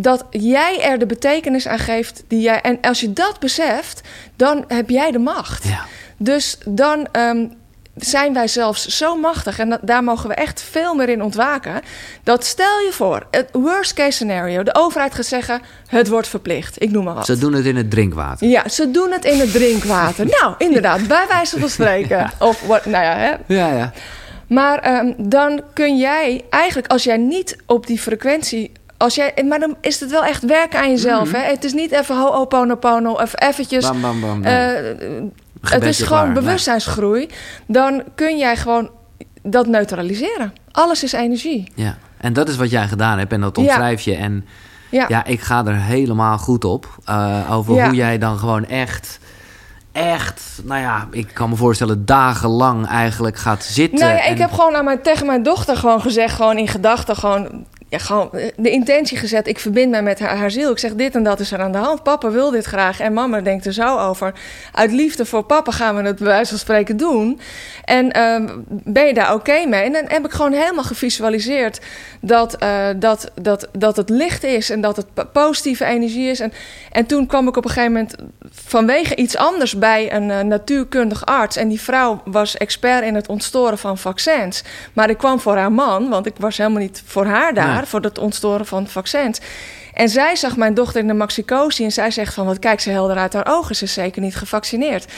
dat 0.00 0.24
jij 0.30 0.82
er 0.82 0.98
de 0.98 1.06
betekenis 1.06 1.68
aan 1.68 1.78
geeft 1.78 2.22
die 2.28 2.40
jij. 2.40 2.60
En 2.60 2.78
als 2.80 3.00
je 3.00 3.12
dat 3.12 3.38
beseft, 3.40 4.00
dan 4.36 4.64
heb 4.68 4.90
jij 4.90 5.10
de 5.10 5.18
macht. 5.18 5.64
Ja. 5.64 5.84
Dus 6.16 6.58
dan 6.64 7.08
ehm, 7.12 7.46
zijn 7.96 8.32
wij 8.32 8.48
zelfs 8.48 8.86
zo 8.86 9.16
machtig, 9.16 9.58
en 9.58 9.68
dat, 9.68 9.80
daar 9.82 10.04
mogen 10.04 10.28
we 10.28 10.34
echt 10.34 10.62
veel 10.62 10.94
meer 10.94 11.08
in 11.08 11.22
ontwaken. 11.22 11.80
Dat 12.22 12.44
stel 12.44 12.78
je 12.78 12.92
voor, 12.92 13.26
het 13.30 13.48
worst 13.52 13.92
case 13.92 14.10
scenario, 14.10 14.62
de 14.62 14.74
overheid 14.74 15.14
gaat 15.14 15.26
zeggen: 15.26 15.60
het 15.86 16.08
wordt 16.08 16.28
verplicht. 16.28 16.82
Ik 16.82 16.90
noem 16.90 17.04
maar 17.04 17.14
wat. 17.14 17.26
Ze 17.26 17.38
doen 17.38 17.52
het 17.52 17.66
in 17.66 17.76
het 17.76 17.90
drinkwater. 17.90 18.48
Ja, 18.48 18.68
ze 18.68 18.90
doen 18.90 19.10
het 19.10 19.24
in 19.24 19.40
het 19.40 19.52
drinkwater. 19.52 20.26
nou, 20.40 20.54
inderdaad, 20.58 21.06
bij 21.06 21.26
wijze 21.28 21.58
van 21.58 21.68
spreken. 21.68 22.30
Of 22.38 22.62
wat, 22.66 22.84
nou 22.84 23.04
ja, 23.04 23.16
hè. 23.16 23.54
Ja, 23.54 23.76
ja. 23.76 23.92
Maar 24.48 24.78
ehm, 24.78 25.12
dan 25.16 25.62
kun 25.74 25.96
jij 25.96 26.44
eigenlijk, 26.50 26.86
als 26.86 27.04
jij 27.04 27.16
niet 27.16 27.56
op 27.66 27.86
die 27.86 27.98
frequentie. 27.98 28.72
Als 28.98 29.14
jij, 29.14 29.34
maar 29.48 29.58
dan 29.58 29.76
is 29.80 30.00
het 30.00 30.10
wel 30.10 30.24
echt 30.24 30.42
werken 30.44 30.78
aan 30.80 30.90
jezelf. 30.90 31.32
Hè? 31.32 31.38
Het 31.38 31.64
is 31.64 31.72
niet 31.72 31.92
even 31.92 32.16
ho'oponopono 32.18 33.12
of 33.12 33.40
eventjes. 33.40 33.84
Bam, 33.88 34.00
bam, 34.00 34.20
bam. 34.20 34.40
nee. 34.40 34.54
eh, 34.54 34.96
het 35.60 35.82
is 35.84 36.02
gewoon. 36.02 36.24
Nee. 36.24 36.32
bewustzijnsgroei. 36.32 37.28
Dan 37.66 38.02
kun 38.14 38.38
jij 38.38 38.56
gewoon 38.56 38.90
dat 39.42 39.66
neutraliseren. 39.66 40.52
Alles 40.72 41.02
is 41.02 41.12
energie. 41.12 41.72
Ja, 41.74 41.96
en 42.16 42.32
dat 42.32 42.48
is 42.48 42.56
wat 42.56 42.70
jij 42.70 42.88
gedaan 42.88 43.18
hebt 43.18 43.32
en 43.32 43.40
dat 43.40 43.58
omschrijf 43.58 44.00
je. 44.00 44.14
En 44.14 44.46
Ja, 44.90 45.04
ja, 45.08 45.24
ik 45.24 45.40
ga 45.40 45.64
er 45.66 45.76
helemaal 45.76 46.38
goed 46.38 46.64
op. 46.64 46.86
eh, 47.04 47.52
over 47.52 47.84
hoe 47.84 47.94
jij 47.94 48.18
dan 48.18 48.38
gewoon 48.38 48.66
echt, 48.66 49.18
echt, 49.92 50.60
nou 50.64 50.80
ja, 50.80 51.08
ik 51.10 51.28
kan 51.34 51.48
me 51.48 51.56
voorstellen, 51.56 52.04
dagenlang 52.06 52.86
eigenlijk 52.86 53.36
gaat 53.36 53.64
zitten. 53.64 53.98
Nou 53.98 54.12
ja, 54.12 54.24
en- 54.24 54.32
ik 54.32 54.38
heb 54.38 54.50
gewoon 54.52 54.76
aan 54.76 54.84
mijn, 54.84 55.02
tegen 55.02 55.26
mijn 55.26 55.42
dochter 55.42 55.76
gewoon 55.76 56.00
gezegd, 56.00 56.34
gewoon 56.34 56.58
in 56.58 56.68
gedachten, 56.68 57.16
gewoon, 57.16 57.64
ja, 57.88 57.98
gewoon 57.98 58.32
eh, 58.32 58.48
de 58.56 58.70
intentie 58.70 59.18
gezet. 59.18 59.46
Ik 59.46 59.58
verbind 59.58 59.90
mij 59.90 60.02
met 60.02 60.18
haar, 60.18 60.50
ziel. 60.50 60.70
Ik 60.70 60.78
zeg, 60.78 60.94
dit 60.94 61.14
en 61.14 61.22
dat 61.22 61.40
is 61.40 61.52
er 61.52 61.60
aan 61.60 61.72
de 61.72 61.78
hand. 61.78 62.02
Papa 62.02 62.30
wil 62.30 62.50
dit 62.50 62.64
graag 62.64 63.00
en 63.00 63.12
mama 63.12 63.40
denkt 63.40 63.66
er 63.66 63.72
zo 63.72 63.98
over. 63.98 64.34
Uit 64.72 64.92
liefde 64.92 65.24
voor 65.24 65.42
papa 65.42 65.72
gaan 65.72 65.96
we 65.96 66.02
het 66.02 66.16
bij 66.16 66.26
wijze 66.26 66.48
van 66.50 66.58
spreken 66.58 66.96
doen. 66.96 67.40
En 67.84 68.12
ehm, 68.12 68.48
ben 68.68 69.06
je 69.06 69.14
daar 69.14 69.34
oké 69.34 69.66
mee? 69.66 69.82
En 69.82 69.92
dan 69.92 70.04
heb 70.06 70.24
ik 70.24 70.30
gewoon 70.30 70.52
helemaal 70.52 70.84
gevisualiseerd 70.84 71.80
dat, 72.20 72.56
eh, 72.56 72.86
dat, 72.96 73.30
dat, 73.34 73.68
dat 73.72 73.96
het 73.96 74.08
licht 74.08 74.44
is 74.44 74.70
en 74.70 74.80
dat 74.80 74.96
het 74.96 75.14
po- 75.14 75.24
positieve 75.24 75.84
energie 75.84 76.30
is. 76.30 76.40
En, 76.40 76.52
en 76.92 77.06
toen 77.06 77.26
kwam 77.26 77.48
ik 77.48 77.56
op 77.56 77.64
een 77.64 77.70
gegeven 77.70 77.92
moment 77.92 78.14
vanwege 78.50 79.16
iets 79.16 79.36
anders 79.36 79.78
bij 79.78 80.12
een 80.12 80.30
eh, 80.30 80.40
natuurkundig 80.40 81.26
arts. 81.26 81.56
En 81.56 81.68
die 81.68 81.80
vrouw 81.80 82.20
was 82.24 82.56
expert 82.56 83.04
in 83.04 83.14
het 83.14 83.28
ontstoren 83.28 83.78
van 83.78 83.98
vaccins. 83.98 84.62
Maar 84.92 85.10
ik 85.10 85.18
kwam 85.18 85.40
voor 85.40 85.56
haar 85.56 85.72
man, 85.72 86.08
want 86.08 86.26
ik 86.26 86.34
was 86.38 86.56
helemaal 86.56 86.80
niet 86.80 87.02
voor 87.06 87.26
haar 87.26 87.54
daar. 87.54 87.77
Voor 87.86 88.00
het 88.00 88.18
ontstoren 88.18 88.66
van 88.66 88.86
vaccins. 88.86 89.40
En 89.94 90.08
zij 90.08 90.36
zag 90.36 90.56
mijn 90.56 90.74
dochter 90.74 91.00
in 91.00 91.06
de 91.06 91.14
maxicosi 91.14 91.84
en 91.84 91.92
zij 91.92 92.10
zegt 92.10 92.34
van... 92.34 92.46
wat 92.46 92.58
kijkt 92.58 92.82
ze 92.82 92.90
helder 92.90 93.16
uit 93.16 93.32
haar 93.32 93.46
ogen, 93.48 93.76
ze 93.76 93.84
is 93.84 93.92
zeker 93.92 94.22
niet 94.22 94.36
gevaccineerd. 94.36 95.12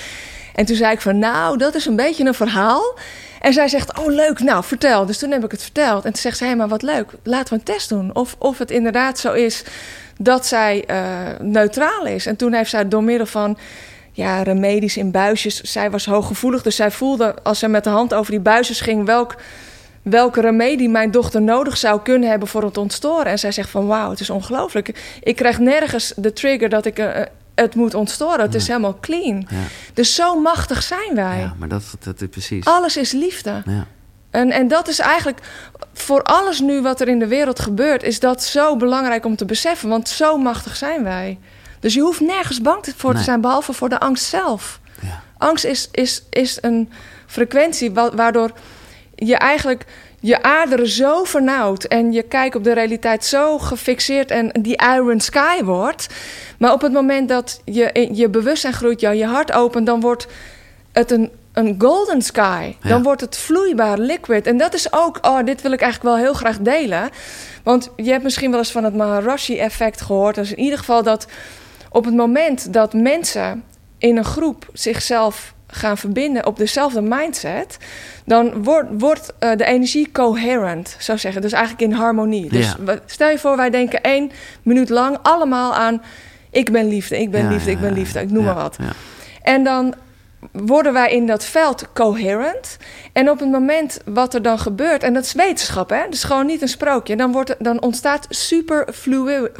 En 0.54 0.66
toen 0.66 0.76
zei 0.76 0.92
ik 0.92 1.00
van, 1.00 1.18
nou, 1.18 1.56
dat 1.56 1.74
is 1.74 1.86
een 1.86 1.96
beetje 1.96 2.24
een 2.24 2.34
verhaal. 2.34 2.98
En 3.40 3.52
zij 3.52 3.68
zegt, 3.68 3.98
oh 3.98 4.06
leuk, 4.06 4.38
nou, 4.38 4.64
vertel. 4.64 5.06
Dus 5.06 5.18
toen 5.18 5.30
heb 5.30 5.44
ik 5.44 5.50
het 5.50 5.62
verteld. 5.62 6.04
En 6.04 6.12
toen 6.12 6.20
zegt 6.20 6.36
ze, 6.36 6.44
hé, 6.44 6.54
maar 6.54 6.68
wat 6.68 6.82
leuk, 6.82 7.06
laten 7.22 7.48
we 7.48 7.54
een 7.54 7.64
test 7.74 7.88
doen. 7.88 8.14
Of, 8.14 8.36
of 8.38 8.58
het 8.58 8.70
inderdaad 8.70 9.18
zo 9.18 9.32
is 9.32 9.64
dat 10.18 10.46
zij 10.46 10.84
eh, 10.86 11.06
neutraal 11.38 12.06
is. 12.06 12.26
En 12.26 12.36
toen 12.36 12.52
heeft 12.52 12.70
zij 12.70 12.88
door 12.88 13.02
middel 13.02 13.26
van 13.26 13.58
ja, 14.12 14.42
remedies 14.42 14.96
in 14.96 15.10
buisjes... 15.10 15.60
zij 15.60 15.90
was 15.90 16.06
hooggevoelig, 16.06 16.62
dus 16.62 16.76
zij 16.76 16.90
voelde 16.90 17.34
als 17.42 17.58
ze 17.58 17.68
met 17.68 17.84
de 17.84 17.90
hand 17.90 18.14
over 18.14 18.30
die 18.30 18.40
buisjes 18.40 18.80
ging... 18.80 19.06
welk 19.06 19.34
welke 20.02 20.40
remedie 20.40 20.88
mijn 20.88 21.10
dochter 21.10 21.42
nodig 21.42 21.76
zou 21.76 22.00
kunnen 22.02 22.28
hebben 22.30 22.48
voor 22.48 22.62
het 22.64 22.76
ontstoren. 22.76 23.26
En 23.26 23.38
zij 23.38 23.52
zegt 23.52 23.70
van 23.70 23.86
wauw, 23.86 24.10
het 24.10 24.20
is 24.20 24.30
ongelooflijk. 24.30 25.18
Ik 25.22 25.36
krijg 25.36 25.58
nergens 25.58 26.12
de 26.16 26.32
trigger 26.32 26.68
dat 26.68 26.84
ik 26.86 26.98
eh, 26.98 27.22
het 27.54 27.74
moet 27.74 27.94
ontstoren. 27.94 28.40
Het 28.40 28.54
is 28.54 28.66
helemaal 28.66 28.98
clean. 29.00 29.46
Ja, 29.50 29.56
Dus 29.94 30.14
zo 30.14 30.40
machtig 30.40 30.82
zijn 30.82 31.14
wij. 31.14 31.38
ja, 31.38 31.54
maar 31.58 31.68
dat, 31.68 31.82
dat 32.04 32.20
is 32.20 32.28
precies. 32.28 32.64
Alles 32.64 32.96
is 32.96 33.12
liefde. 33.12 33.62
Ja. 33.66 33.86
En, 34.30 34.50
en 34.50 34.68
dat 34.68 34.88
is 34.88 34.98
eigenlijk 34.98 35.38
voor 35.94 36.22
alles 36.22 36.60
nu 36.60 36.82
wat 36.82 37.00
er 37.00 37.08
in 37.08 37.18
de 37.18 37.26
wereld 37.26 37.60
gebeurt, 37.60 38.02
is 38.02 38.20
dat 38.20 38.42
zo 38.44 38.76
belangrijk 38.76 39.24
om 39.24 39.36
te 39.36 39.44
beseffen. 39.44 39.88
Want 39.88 40.08
zo 40.08 40.36
machtig 40.38 40.76
zijn 40.76 41.02
wij. 41.04 41.38
Dus 41.80 41.94
je 41.94 42.00
hoeft 42.00 42.20
nergens 42.20 42.60
bang 42.60 42.84
voor 42.96 43.10
Nee. 43.10 43.18
te 43.18 43.24
zijn, 43.24 43.40
behalve 43.40 43.72
voor 43.72 43.88
de 43.88 44.00
angst 44.00 44.24
zelf. 44.24 44.80
Ja. 45.00 45.22
Angst 45.38 45.64
is, 45.64 45.88
is, 45.92 46.22
is 46.30 46.58
een 46.60 46.90
frequentie 47.26 47.90
wa- 47.92 48.14
waardoor 48.14 48.50
je 49.20 49.36
eigenlijk 49.36 49.84
je 50.20 50.42
aderen 50.42 50.88
zo 50.88 51.24
vernauwt 51.24 51.84
en 51.84 52.12
je 52.12 52.22
kijk 52.22 52.54
op 52.54 52.64
de 52.64 52.72
realiteit 52.72 53.24
zo 53.24 53.58
gefixeerd 53.58 54.30
en 54.30 54.48
die 54.60 54.82
iron 54.94 55.20
sky 55.20 55.62
wordt. 55.62 56.06
Maar 56.58 56.72
op 56.72 56.80
het 56.80 56.92
moment 56.92 57.28
dat 57.28 57.60
je, 57.64 58.08
je 58.12 58.28
bewustzijn 58.28 58.72
groeit, 58.72 59.00
jou 59.00 59.14
je 59.14 59.26
hart 59.26 59.52
opent, 59.52 59.86
dan 59.86 60.00
wordt 60.00 60.26
het 60.92 61.10
een, 61.10 61.30
een 61.52 61.74
golden 61.78 62.22
sky. 62.22 62.74
Dan 62.82 63.02
wordt 63.02 63.20
het 63.20 63.36
vloeibaar, 63.36 63.98
liquid. 63.98 64.46
En 64.46 64.56
dat 64.56 64.74
is 64.74 64.92
ook, 64.92 65.18
oh, 65.22 65.44
dit 65.44 65.62
wil 65.62 65.72
ik 65.72 65.80
eigenlijk 65.80 66.14
wel 66.14 66.24
heel 66.24 66.34
graag 66.34 66.58
delen. 66.58 67.08
Want 67.62 67.90
je 67.96 68.10
hebt 68.10 68.22
misschien 68.22 68.50
wel 68.50 68.58
eens 68.58 68.72
van 68.72 68.84
het 68.84 68.96
Maharashi-effect 68.96 70.00
gehoord. 70.00 70.34
Dus 70.34 70.50
in 70.50 70.62
ieder 70.62 70.78
geval 70.78 71.02
dat 71.02 71.26
op 71.90 72.04
het 72.04 72.14
moment 72.14 72.72
dat 72.72 72.92
mensen 72.92 73.64
in 73.98 74.16
een 74.16 74.24
groep 74.24 74.68
zichzelf 74.72 75.54
gaan 75.70 75.98
verbinden 75.98 76.46
op 76.46 76.56
dezelfde 76.56 77.00
mindset, 77.00 77.78
dan 78.24 78.62
wordt, 78.62 78.88
wordt 78.98 79.32
eh, 79.38 79.56
de 79.56 79.64
energie 79.64 80.10
coherent, 80.12 80.96
zou 80.98 81.18
zeggen. 81.18 81.42
Dus 81.42 81.52
eigenlijk 81.52 81.92
in 81.92 81.98
harmonie. 81.98 82.48
Dus 82.48 82.74
Ja. 82.86 82.98
stel 83.06 83.28
je 83.30 83.38
voor, 83.38 83.56
wij 83.56 83.70
denken 83.70 84.02
één 84.02 84.30
minuut 84.62 84.88
lang 84.88 85.18
allemaal 85.22 85.74
aan: 85.74 86.02
ik 86.50 86.72
ben 86.72 86.88
liefde, 86.88 87.20
ik 87.20 87.30
ben 87.30 87.42
Ja, 87.42 87.48
liefde, 87.50 87.70
ik 87.70 87.80
ben 87.80 87.92
liefde, 87.92 88.20
ik 88.20 88.30
noem 88.30 88.44
maar 88.44 88.54
wat. 88.54 88.76
En 89.42 89.64
dan 89.64 89.94
worden 90.52 90.92
wij 90.92 91.10
in 91.10 91.26
dat 91.26 91.44
veld 91.44 91.92
coherent. 91.92 92.76
En 93.12 93.30
op 93.30 93.38
het 93.40 93.50
moment 93.50 94.00
wat 94.04 94.34
er 94.34 94.42
dan 94.42 94.58
gebeurt, 94.58 95.02
en 95.02 95.14
dat 95.14 95.24
is 95.24 95.32
wetenschap, 95.32 95.90
hè? 95.90 96.02
Dus 96.10 96.24
gewoon 96.24 96.46
niet 96.46 96.62
een 96.62 96.68
sprookje. 96.68 97.16
Dan, 97.16 97.32
wordt, 97.32 97.54
dan 97.58 97.82
ontstaat 97.82 98.26
super 98.28 98.88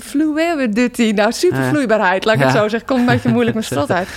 fluidity. 0.00 1.12
Nou, 1.14 1.32
super 1.32 1.64
vloeibaarheid, 1.64 2.24
laat 2.24 2.34
ik 2.34 2.40
het 2.40 2.50
zo 2.50 2.68
zeggen. 2.68 2.88
Komt 2.88 3.00
een 3.00 3.06
beetje 3.06 3.28
moeilijk 3.36 3.56
met 3.56 3.64
strot 3.64 3.90
uit. 3.90 4.08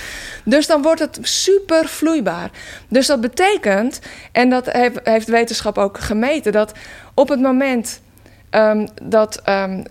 Dus 0.44 0.66
dan 0.66 0.82
wordt 0.82 1.00
het 1.00 1.18
super 1.22 1.88
vloeibaar. 1.88 2.50
Dus 2.88 3.06
dat 3.06 3.20
betekent, 3.20 4.00
en 4.32 4.50
dat 4.50 4.72
heeft, 4.72 5.00
heeft 5.02 5.28
wetenschap 5.28 5.78
ook 5.78 5.98
gemeten, 5.98 6.52
dat 6.52 6.72
op 7.14 7.28
het 7.28 7.40
moment 7.40 8.00
um, 8.50 8.88
dat 9.02 9.42
um, 9.48 9.82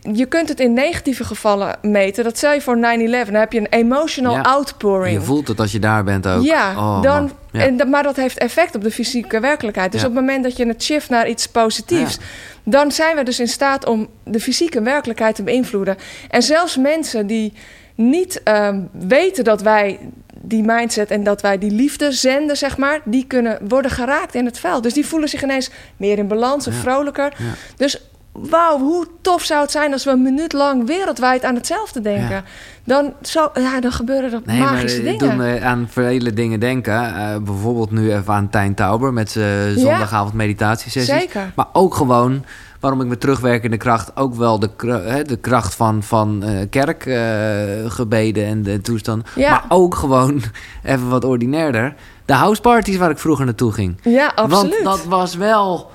je 0.00 0.26
kunt 0.26 0.48
het 0.48 0.60
in 0.60 0.72
negatieve 0.72 1.24
gevallen 1.24 1.78
meten. 1.82 2.24
Dat 2.24 2.38
zei 2.38 2.54
je 2.54 2.60
voor 2.60 2.76
9-11. 2.76 2.80
Dan 2.80 3.34
heb 3.34 3.52
je 3.52 3.58
een 3.58 3.66
emotional 3.70 4.38
outpouring. 4.38 5.18
Je 5.18 5.24
voelt 5.24 5.48
het 5.48 5.60
als 5.60 5.72
je 5.72 5.78
daar 5.78 6.04
bent 6.04 6.26
ook. 6.26 6.42
Ja, 6.42 6.70
oh, 6.76 7.02
dan, 7.02 7.30
En, 7.52 7.90
maar 7.90 8.02
dat 8.02 8.16
heeft 8.16 8.38
effect 8.38 8.74
op 8.74 8.82
de 8.82 8.90
fysieke 8.90 9.40
werkelijkheid. 9.40 9.92
Dus 9.92 10.00
op 10.00 10.06
het 10.06 10.20
moment 10.20 10.42
dat 10.42 10.56
je 10.56 10.66
het 10.66 10.82
shift 10.82 11.08
naar 11.08 11.28
iets 11.28 11.46
positiefs... 11.46 12.18
dan 12.64 12.92
zijn 12.92 13.16
we 13.16 13.22
dus 13.22 13.40
in 13.40 13.48
staat 13.48 13.86
om 13.86 14.08
de 14.24 14.40
fysieke 14.40 14.82
werkelijkheid 14.82 15.34
te 15.34 15.42
beïnvloeden. 15.42 15.96
En 16.28 16.42
zelfs 16.42 16.76
mensen 16.76 17.26
die 17.26 17.52
niet 17.94 18.40
um, 18.44 18.88
weten 18.92 19.44
dat 19.44 19.62
wij 19.62 19.98
die 20.42 20.62
mindset 20.62 21.10
en 21.10 21.24
dat 21.24 21.40
wij 21.40 21.58
die 21.58 21.70
liefde 21.70 22.12
zenden, 22.12 22.56
zeg 22.56 22.76
maar, 22.76 23.00
die 23.04 23.26
kunnen 23.26 23.58
worden 23.68 23.90
geraakt 23.90 24.34
in 24.34 24.44
het 24.44 24.58
veld. 24.58 24.82
Dus 24.82 24.92
die 24.92 25.06
voelen 25.06 25.28
zich 25.28 25.42
ineens 25.42 25.70
meer 25.96 26.18
in 26.18 26.28
balans 26.28 26.66
of 26.66 26.74
vrolijker. 26.74 27.32
Dus 27.76 28.09
wauw, 28.32 28.78
hoe 28.78 29.06
tof 29.20 29.42
zou 29.42 29.62
het 29.62 29.70
zijn 29.70 29.92
als 29.92 30.04
we 30.04 30.10
een 30.10 30.22
minuut 30.22 30.52
lang 30.52 30.86
wereldwijd 30.86 31.44
aan 31.44 31.54
hetzelfde 31.54 32.00
denken. 32.00 32.44
Dan, 32.84 33.12
zo, 33.22 33.50
ja, 33.54 33.80
dan 33.80 33.92
gebeuren 33.92 34.32
er 34.32 34.40
nee, 34.44 34.60
magische 34.60 35.02
maar, 35.02 35.12
dingen. 35.18 35.38
doen 35.38 35.62
aan 35.62 35.86
vele 35.90 36.32
dingen 36.32 36.60
denken. 36.60 36.92
Uh, 36.92 37.36
bijvoorbeeld 37.36 37.90
nu 37.90 38.14
even 38.14 38.34
aan 38.34 38.50
Tijn 38.50 38.74
Tauber 38.74 39.12
met 39.12 39.30
zijn 39.30 39.78
zondagavond 39.78 40.34
meditatiesessies. 40.34 41.18
Zeker. 41.20 41.52
Maar 41.54 41.66
ook 41.72 41.94
gewoon 41.94 42.44
waarom 42.80 43.00
ik 43.00 43.06
met 43.06 43.20
terugwerkende 43.20 43.76
kracht 43.76 44.16
ook 44.16 44.34
wel 44.34 44.58
de, 44.58 44.70
de 45.26 45.36
kracht 45.40 45.74
van, 45.74 46.02
van 46.02 46.42
uh, 46.44 46.60
kerkgebeden 46.70 48.42
uh, 48.42 48.50
en 48.50 48.62
de 48.62 48.80
toestand. 48.80 49.28
Ja. 49.34 49.50
Maar 49.50 49.64
ook 49.68 49.94
gewoon 49.94 50.42
even 50.82 51.08
wat 51.08 51.24
ordinairder. 51.24 51.94
De 52.24 52.32
houseparties 52.32 52.96
waar 52.96 53.10
ik 53.10 53.18
vroeger 53.18 53.44
naartoe 53.44 53.72
ging. 53.72 53.98
Ja, 54.02 54.32
absoluut. 54.34 54.82
Want 54.82 54.84
dat 54.84 55.04
was 55.04 55.34
wel 55.34 55.90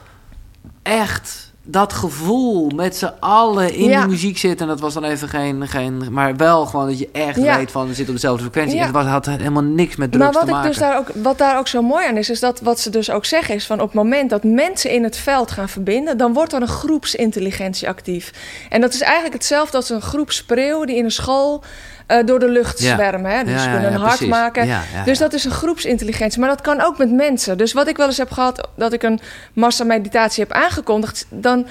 echt 0.84 1.54
dat 1.68 1.94
gevoel 1.94 2.70
met 2.70 2.96
z'n 2.96 3.12
allen 3.20 3.74
in 3.74 3.90
ja. 3.90 4.02
de 4.02 4.08
muziek 4.08 4.38
zitten. 4.38 4.60
En 4.60 4.72
dat 4.72 4.80
was 4.80 4.94
dan 4.94 5.04
even 5.04 5.30
geen, 5.30 5.68
geen... 5.68 6.08
Maar 6.12 6.36
wel 6.36 6.66
gewoon 6.66 6.88
dat 6.88 7.00
je 7.00 7.10
echt 7.12 7.42
weet 7.42 7.72
van... 7.72 7.94
zit 7.94 8.08
op 8.08 8.14
dezelfde 8.14 8.42
frequentie. 8.42 8.80
Het 8.80 8.92
was, 8.92 9.06
had 9.06 9.26
helemaal 9.26 9.64
niks 9.64 9.96
met 9.96 10.12
drugs 10.12 10.26
maar 10.26 10.34
wat 10.34 10.46
te 10.46 10.52
maken. 10.52 10.68
Ik 10.68 10.74
dus 10.74 10.82
daar 10.82 10.98
ook, 10.98 11.08
wat 11.14 11.38
daar 11.38 11.58
ook 11.58 11.68
zo 11.68 11.82
mooi 11.82 12.08
aan 12.08 12.18
is... 12.18 12.30
is 12.30 12.40
dat 12.40 12.60
wat 12.60 12.80
ze 12.80 12.90
dus 12.90 13.10
ook 13.10 13.26
zeggen 13.26 13.56
is 13.56 13.66
van... 13.66 13.80
op 13.80 13.86
het 13.86 13.96
moment 13.96 14.30
dat 14.30 14.44
mensen 14.44 14.92
in 14.92 15.04
het 15.04 15.18
veld 15.18 15.52
gaan 15.52 15.70
verbinden... 15.70 16.18
dan 16.18 16.34
wordt 16.34 16.54
er 16.54 16.62
een 16.62 16.68
groepsintelligentie 16.68 17.88
actief. 17.88 18.32
En 18.70 18.82
dat 18.82 18.94
is 18.94 19.02
eigenlijk 19.02 19.34
hetzelfde 19.34 19.78
als 19.78 19.90
een 19.90 20.02
groep 20.02 20.32
spreeuwen... 20.32 20.88
die 20.88 20.96
in 20.96 21.04
een 21.04 21.12
school 21.12 21.64
uh, 22.08 22.26
door 22.26 22.40
de 22.40 22.50
lucht 22.50 22.80
zwermen. 22.80 23.32
Hè? 23.32 23.44
Dus 23.44 23.64
ja, 23.64 23.72
kunnen 23.72 23.94
een 23.94 24.00
hart 24.00 24.28
maken. 24.28 24.82
Dus 25.06 25.18
dat 25.18 25.34
is 25.34 25.46
een 25.46 25.52
groepsintelligentie. 25.52 26.40
Maar 26.40 26.50
dat 26.50 26.62
kan 26.62 26.82
ook 26.82 26.98
met 26.98 27.12
mensen. 27.12 27.58
Dus 27.58 27.74
wat 27.74 27.88
ik 27.88 27.98
wel 27.98 28.08
eens 28.08 28.18
heb 28.18 28.32
gehad, 28.32 28.70
dat 28.76 28.94
ik 28.94 29.04
een 29.04 29.20
massameditatie 29.54 30.44
heb 30.44 30.52
aangekondigd, 30.52 31.26
dan 31.30 31.68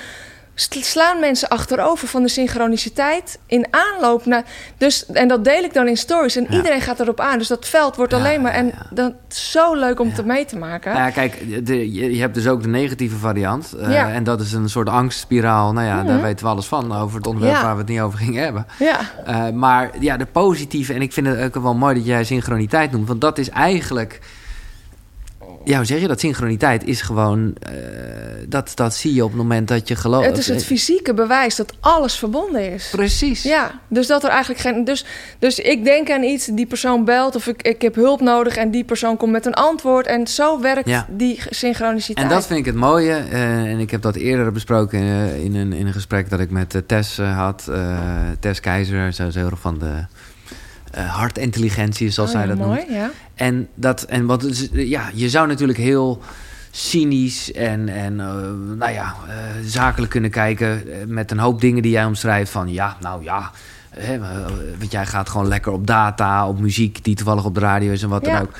slaan 0.55 1.21
mensen 1.21 1.49
achterover 1.49 2.09
van 2.09 2.23
de 2.23 2.29
synchroniciteit 2.29 3.39
in 3.47 3.67
aanloop 3.71 4.27
naar. 4.27 4.45
Dus, 4.79 5.07
en 5.07 5.29
dat 5.29 5.45
deel 5.45 5.63
ik 5.63 5.73
dan 5.73 5.89
in 5.89 5.97
stories. 5.97 6.37
En 6.37 6.53
iedereen 6.53 6.81
gaat 6.81 7.01
erop 7.01 7.21
aan. 7.21 7.39
Dus 7.39 7.49
dat 7.49 7.69
veld 7.69 7.97
wordt 7.97 8.13
alleen 8.13 8.43
maar. 8.43 8.53
En 8.53 8.73
dat 8.91 9.13
is 9.31 9.51
zo 9.51 9.75
leuk 9.75 10.01
om 10.01 10.15
te 10.15 10.25
mee 10.25 10.45
te 10.45 10.57
maken. 10.57 10.95
Ja, 10.95 11.11
kijk, 11.11 11.67
de, 11.67 11.93
je, 11.93 12.21
hebt 12.21 12.35
dus 12.35 12.47
ook 12.47 12.63
de 12.63 12.69
negatieve 12.69 13.17
variant. 13.17 13.75
Uh, 13.77 14.17
en 14.17 14.25
dat 14.25 14.41
is 14.41 14.53
een 14.53 14.69
soort 14.69 14.89
angstspiraal. 14.89 15.73
Nou 15.73 15.87
ja, 15.87 16.03
daar 16.03 16.15
mhm. 16.15 16.25
weten 16.25 16.45
we 16.45 16.51
alles 16.51 16.67
van. 16.67 16.95
Over 16.97 17.17
het 17.17 17.27
onderwerp 17.27 17.63
waar 17.63 17.73
we 17.73 17.81
het 17.81 17.89
niet 17.89 18.01
over 18.01 18.19
gingen 18.19 18.43
hebben. 18.43 18.67
Ja. 18.79 19.01
Uh, 19.29 19.51
maar 19.51 19.91
ja, 20.01 20.17
de 20.17 20.27
positieve. 20.27 20.95
En 20.95 21.03
ik 21.03 21.13
vind 21.13 21.27
het 21.27 21.41
ook 21.41 21.63
wel 21.63 21.75
mooi 21.75 21.95
dat 21.95 22.07
jij 22.07 22.25
synchroniteit 22.25 22.93
noemt. 22.93 23.09
Want 23.09 23.21
dat 23.21 23.39
is 23.39 23.51
eigenlijk 23.51 24.21
ja, 25.65 25.77
hoe 25.77 25.85
zeg 25.85 26.01
je 26.01 26.09
dat? 26.09 26.21
Synchroniteit 26.21 26.85
is 26.85 27.01
gewoon... 27.01 27.55
Uh, 27.71 27.75
dat, 28.49 28.73
dat 28.75 28.95
zie 28.95 29.15
je 29.15 29.25
op 29.25 29.29
het 29.29 29.39
moment 29.39 29.69
dat 29.69 29.89
je 29.89 29.97
gelooft. 29.97 30.27
Het 30.27 30.39
is 30.39 30.49
het 30.49 30.65
fysieke 30.65 31.15
bewijs 31.15 31.57
dat 31.57 31.73
alles 31.81 32.17
verbonden 32.17 32.73
is. 32.73 32.89
Precies. 32.91 33.43
Ja, 33.43 33.81
dus 33.89 34.07
dat 34.07 34.25
er 34.25 34.31
eigenlijk 34.31 34.61
geen... 34.61 34.85
Dus, 34.85 35.05
dus 35.39 35.59
ik 35.59 35.85
denk 35.85 36.11
aan 36.11 36.23
iets, 36.23 36.47
die 36.47 36.67
persoon 36.67 37.05
belt... 37.05 37.37
of 37.37 37.47
ik, 37.47 37.63
ik 37.63 37.83
heb 37.83 37.95
hulp 37.95 38.21
nodig 38.21 38.57
en 38.57 38.71
die 38.71 38.85
persoon 38.85 39.17
komt 39.17 39.33
met 39.33 39.47
een 39.47 39.55
antwoord... 39.55 40.07
en 40.07 40.27
zo 40.27 40.61
werkt 40.61 40.89
ja. 40.89 41.07
die 41.11 41.41
synchroniciteit. 41.51 42.27
En 42.27 42.35
dat 42.35 42.47
vind 42.47 42.59
ik 42.59 42.67
het 42.67 42.75
mooie. 42.75 43.23
Uh, 43.33 43.71
en 43.71 43.79
ik 43.79 43.91
heb 43.91 44.03
dat 44.03 44.17
eerder 44.17 44.53
besproken 44.53 45.01
uh, 45.01 45.45
in, 45.45 45.55
een, 45.55 45.73
in 45.73 45.87
een 45.87 45.93
gesprek... 45.93 46.31
dat 46.31 46.41
ik 46.41 46.51
met 46.51 46.83
Tess 46.87 47.19
had. 47.19 47.71
Tess 48.41 48.61
Keizer, 48.61 49.13
zo 49.13 49.27
is 49.27 49.35
heel 49.35 49.51
erg 49.51 49.61
van 49.61 49.79
de 49.79 50.05
hartintelligentie, 51.01 52.11
zoals 52.11 52.31
oh, 52.31 52.37
zij 52.37 52.47
dat 52.47 52.59
mooi, 52.59 52.79
noemt. 52.79 52.91
Ja. 52.91 53.11
En 53.35 53.69
dat, 53.75 54.03
en 54.03 54.27
wat, 54.27 54.69
ja, 54.73 55.11
je 55.15 55.29
zou 55.29 55.47
natuurlijk 55.47 55.79
heel 55.79 56.23
cynisch 56.71 57.53
en, 57.53 57.89
en 57.89 58.13
uh, 58.13 58.27
nou 58.77 58.93
ja, 58.93 59.15
uh, 59.29 59.35
zakelijk 59.65 60.11
kunnen 60.11 60.31
kijken 60.31 60.83
met 61.07 61.31
een 61.31 61.39
hoop 61.39 61.61
dingen 61.61 61.83
die 61.83 61.93
jij 61.93 62.05
omschrijft 62.05 62.51
van 62.51 62.73
ja, 62.73 62.97
nou 63.01 63.23
ja. 63.23 63.51
Hè, 63.91 64.19
want 64.79 64.93
jij 64.93 65.07
gaat 65.07 65.29
gewoon 65.29 65.49
lekker 65.49 65.73
op 65.73 65.87
data, 65.87 66.49
op 66.49 66.61
muziek 66.61 67.05
die 67.05 67.15
toevallig 67.15 67.45
op 67.45 67.55
de 67.55 67.61
radio 67.61 67.93
is 67.93 68.03
en 68.03 68.09
wat 68.09 68.25
dan 68.25 68.41
ook. 68.41 68.53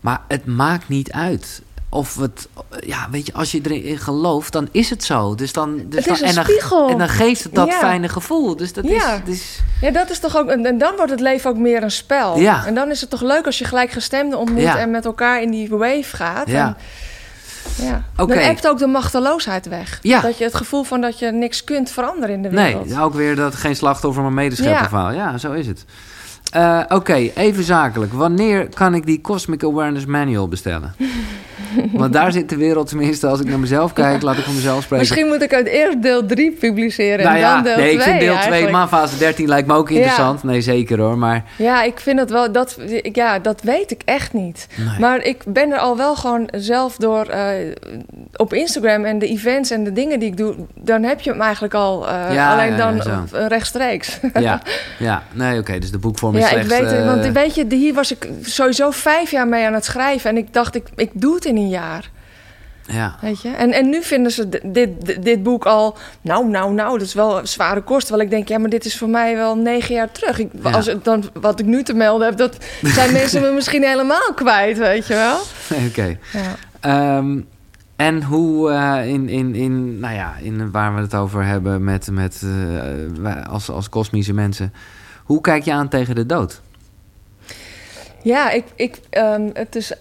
Maar 0.00 0.20
het 0.28 0.46
maakt 0.46 0.88
niet 0.88 1.12
uit 1.12 1.62
of 1.90 2.16
het, 2.16 2.48
ja, 2.86 3.08
weet 3.10 3.26
je, 3.26 3.32
als 3.32 3.52
je 3.52 3.60
erin 3.62 3.98
gelooft, 3.98 4.52
dan 4.52 4.68
is 4.72 4.90
het 4.90 5.04
zo. 5.04 5.34
Dus 5.34 5.52
dan, 5.52 5.76
dus 5.76 6.04
het 6.04 6.14
is 6.14 6.20
dan, 6.20 6.28
een 6.28 6.36
en, 6.36 6.44
spiegel. 6.44 6.80
Dan, 6.80 6.90
en 6.90 6.98
dan 6.98 7.08
geeft 7.08 7.44
het 7.44 7.54
dat 7.54 7.72
fijne 7.72 8.08
gevoel. 8.08 8.56
Dus 8.56 8.72
dat 8.72 8.84
ja. 8.88 9.20
is, 9.24 9.34
is. 9.34 9.60
Ja, 9.80 9.90
dat 9.90 10.10
is 10.10 10.18
toch 10.18 10.36
ook. 10.36 10.48
En 10.48 10.78
dan 10.78 10.96
wordt 10.96 11.10
het 11.10 11.20
leven 11.20 11.50
ook 11.50 11.56
meer 11.56 11.82
een 11.82 11.90
spel. 11.90 12.38
Ja. 12.38 12.66
En 12.66 12.74
dan 12.74 12.90
is 12.90 13.00
het 13.00 13.10
toch 13.10 13.22
leuk 13.22 13.46
als 13.46 13.58
je 13.58 13.64
gelijkgestemden 13.64 14.38
ontmoet 14.38 14.62
ja. 14.62 14.78
en 14.78 14.90
met 14.90 15.04
elkaar 15.04 15.42
in 15.42 15.50
die 15.50 15.68
wave 15.68 16.16
gaat. 16.16 16.48
Ja. 16.48 16.66
En, 16.66 16.76
ja. 17.86 18.04
Okay. 18.16 18.36
Dan 18.36 18.44
hebt 18.44 18.68
ook 18.68 18.78
de 18.78 18.86
machteloosheid 18.86 19.68
weg. 19.68 19.98
Ja. 20.02 20.20
Dat 20.20 20.38
je 20.38 20.44
het 20.44 20.54
gevoel 20.54 20.82
van 20.82 21.00
dat 21.00 21.18
je 21.18 21.32
niks 21.32 21.64
kunt 21.64 21.90
veranderen 21.90 22.34
in 22.34 22.42
de 22.42 22.50
wereld. 22.50 22.88
Nee, 22.88 23.00
ook 23.00 23.14
weer 23.14 23.36
dat 23.36 23.54
geen 23.54 23.76
slachtoffer 23.76 24.22
maar 24.22 24.32
medeschepper 24.32 24.98
ja. 24.98 25.10
ja, 25.10 25.38
zo 25.38 25.52
is 25.52 25.66
het. 25.66 25.84
Uh, 26.56 26.80
Oké, 26.84 26.94
okay, 26.94 27.32
even 27.34 27.64
zakelijk. 27.64 28.12
Wanneer 28.12 28.68
kan 28.74 28.94
ik 28.94 29.06
die 29.06 29.20
Cosmic 29.20 29.64
Awareness 29.64 30.06
Manual 30.06 30.48
bestellen? 30.48 30.94
Want 31.92 32.12
daar 32.12 32.32
zit 32.32 32.48
de 32.48 32.56
wereld 32.56 32.88
tenminste, 32.88 33.26
als 33.26 33.40
ik 33.40 33.48
naar 33.48 33.58
mezelf 33.58 33.92
kijk, 33.92 34.22
laat 34.22 34.38
ik 34.38 34.44
van 34.44 34.54
mezelf 34.54 34.82
spreken. 34.82 35.06
Misschien 35.06 35.26
moet 35.26 35.42
ik 35.42 35.54
uit 35.54 35.66
eerst 35.66 36.02
deel 36.02 36.26
3 36.26 36.52
publiceren 36.52 37.24
nou 37.24 37.36
en 37.36 37.40
ja, 37.40 37.54
dan 37.54 37.62
deel 37.62 37.74
2 37.74 37.84
Nee, 37.84 37.94
ik 37.94 38.00
vind 38.00 38.20
deel 38.20 38.36
2, 38.36 38.68
maar 38.70 38.88
fase 38.88 39.18
13 39.18 39.48
lijkt 39.48 39.68
me 39.68 39.74
ook 39.74 39.90
interessant. 39.90 40.42
Ja. 40.42 40.48
Nee, 40.48 40.60
zeker 40.60 40.98
hoor, 41.00 41.18
maar... 41.18 41.44
Ja, 41.56 41.82
ik 41.82 42.00
vind 42.00 42.18
het 42.18 42.30
wel, 42.30 42.52
dat, 42.52 42.78
ja, 43.12 43.38
dat 43.38 43.62
weet 43.62 43.90
ik 43.90 44.02
echt 44.04 44.32
niet. 44.32 44.68
Nee. 44.76 44.98
Maar 44.98 45.22
ik 45.22 45.42
ben 45.46 45.72
er 45.72 45.78
al 45.78 45.96
wel 45.96 46.16
gewoon 46.16 46.48
zelf 46.56 46.96
door, 46.96 47.26
uh, 47.30 47.74
op 48.36 48.52
Instagram 48.52 49.04
en 49.04 49.18
de 49.18 49.26
events 49.26 49.70
en 49.70 49.84
de 49.84 49.92
dingen 49.92 50.18
die 50.18 50.28
ik 50.28 50.36
doe, 50.36 50.54
dan 50.74 51.02
heb 51.02 51.20
je 51.20 51.30
hem 51.30 51.40
eigenlijk 51.40 51.74
al, 51.74 52.08
uh, 52.08 52.32
ja, 52.32 52.52
alleen 52.52 52.76
dan 52.76 53.02
rechtstreeks. 53.48 54.20
ja, 54.34 54.62
ja, 54.98 55.22
nee, 55.32 55.50
oké, 55.50 55.58
okay, 55.58 55.78
dus 55.78 55.90
de 55.90 55.98
boekvorm 55.98 56.37
ja, 56.38 56.50
ik 56.50 56.66
weet 56.66 56.90
het, 56.90 57.00
uh... 57.00 57.06
want 57.06 57.32
weet 57.32 57.54
je, 57.54 57.66
hier 57.68 57.94
was 57.94 58.12
ik 58.12 58.28
sowieso 58.42 58.90
vijf 58.90 59.30
jaar 59.30 59.48
mee 59.48 59.66
aan 59.66 59.72
het 59.74 59.84
schrijven 59.84 60.30
en 60.30 60.36
ik 60.36 60.52
dacht, 60.52 60.74
ik, 60.74 60.88
ik 60.96 61.10
doe 61.14 61.34
het 61.34 61.44
in 61.44 61.56
een 61.56 61.68
jaar. 61.68 62.10
Ja. 62.92 63.16
Weet 63.20 63.42
je? 63.42 63.48
En, 63.48 63.72
en 63.72 63.88
nu 63.88 64.02
vinden 64.02 64.32
ze 64.32 64.48
dit, 64.48 64.60
dit, 64.64 65.22
dit 65.22 65.42
boek 65.42 65.66
al, 65.66 65.96
nou, 66.20 66.48
nou, 66.48 66.72
nou, 66.72 66.98
dat 66.98 67.06
is 67.06 67.14
wel 67.14 67.46
zware 67.46 67.80
kost. 67.80 68.06
Terwijl 68.06 68.24
ik 68.24 68.30
denk, 68.30 68.48
ja, 68.48 68.58
maar 68.58 68.70
dit 68.70 68.84
is 68.84 68.98
voor 68.98 69.08
mij 69.08 69.36
wel 69.36 69.56
negen 69.56 69.94
jaar 69.94 70.12
terug. 70.12 70.38
Ik, 70.38 70.50
Ja. 70.62 70.70
als, 70.70 70.94
dan, 71.02 71.24
wat 71.32 71.60
ik 71.60 71.66
nu 71.66 71.82
te 71.82 71.94
melden 71.94 72.26
heb, 72.26 72.36
dat 72.36 72.56
zijn 72.82 73.12
mensen 73.20 73.42
me 73.42 73.50
misschien 73.50 73.84
helemaal 73.84 74.34
kwijt, 74.34 74.78
weet 74.78 75.06
je 75.06 75.14
wel. 75.14 75.38
Oké. 75.86 76.18
Ja. 76.32 77.16
Um, 77.16 77.46
en 77.96 78.22
hoe 78.22 78.70
uh, 78.70 79.06
in, 79.06 79.28
in, 79.28 79.54
in, 79.54 79.98
nou 79.98 80.14
ja, 80.14 80.34
in 80.40 80.70
waar 80.70 80.94
we 80.94 81.00
het 81.00 81.14
over 81.14 81.44
hebben 81.44 81.84
met, 81.84 82.10
met 82.10 82.42
uh, 82.44 83.46
als, 83.46 83.70
als 83.70 83.88
kosmische 83.88 84.32
mensen. 84.32 84.72
Hoe 85.28 85.40
kijk 85.40 85.64
je 85.64 85.72
aan 85.72 85.88
tegen 85.88 86.14
de 86.14 86.26
dood? 86.26 86.60
Ja, 88.22 88.50
ik, 88.50 88.64
ik, 88.74 89.00
um, 89.10 89.50
het 89.54 89.76
is 89.76 89.92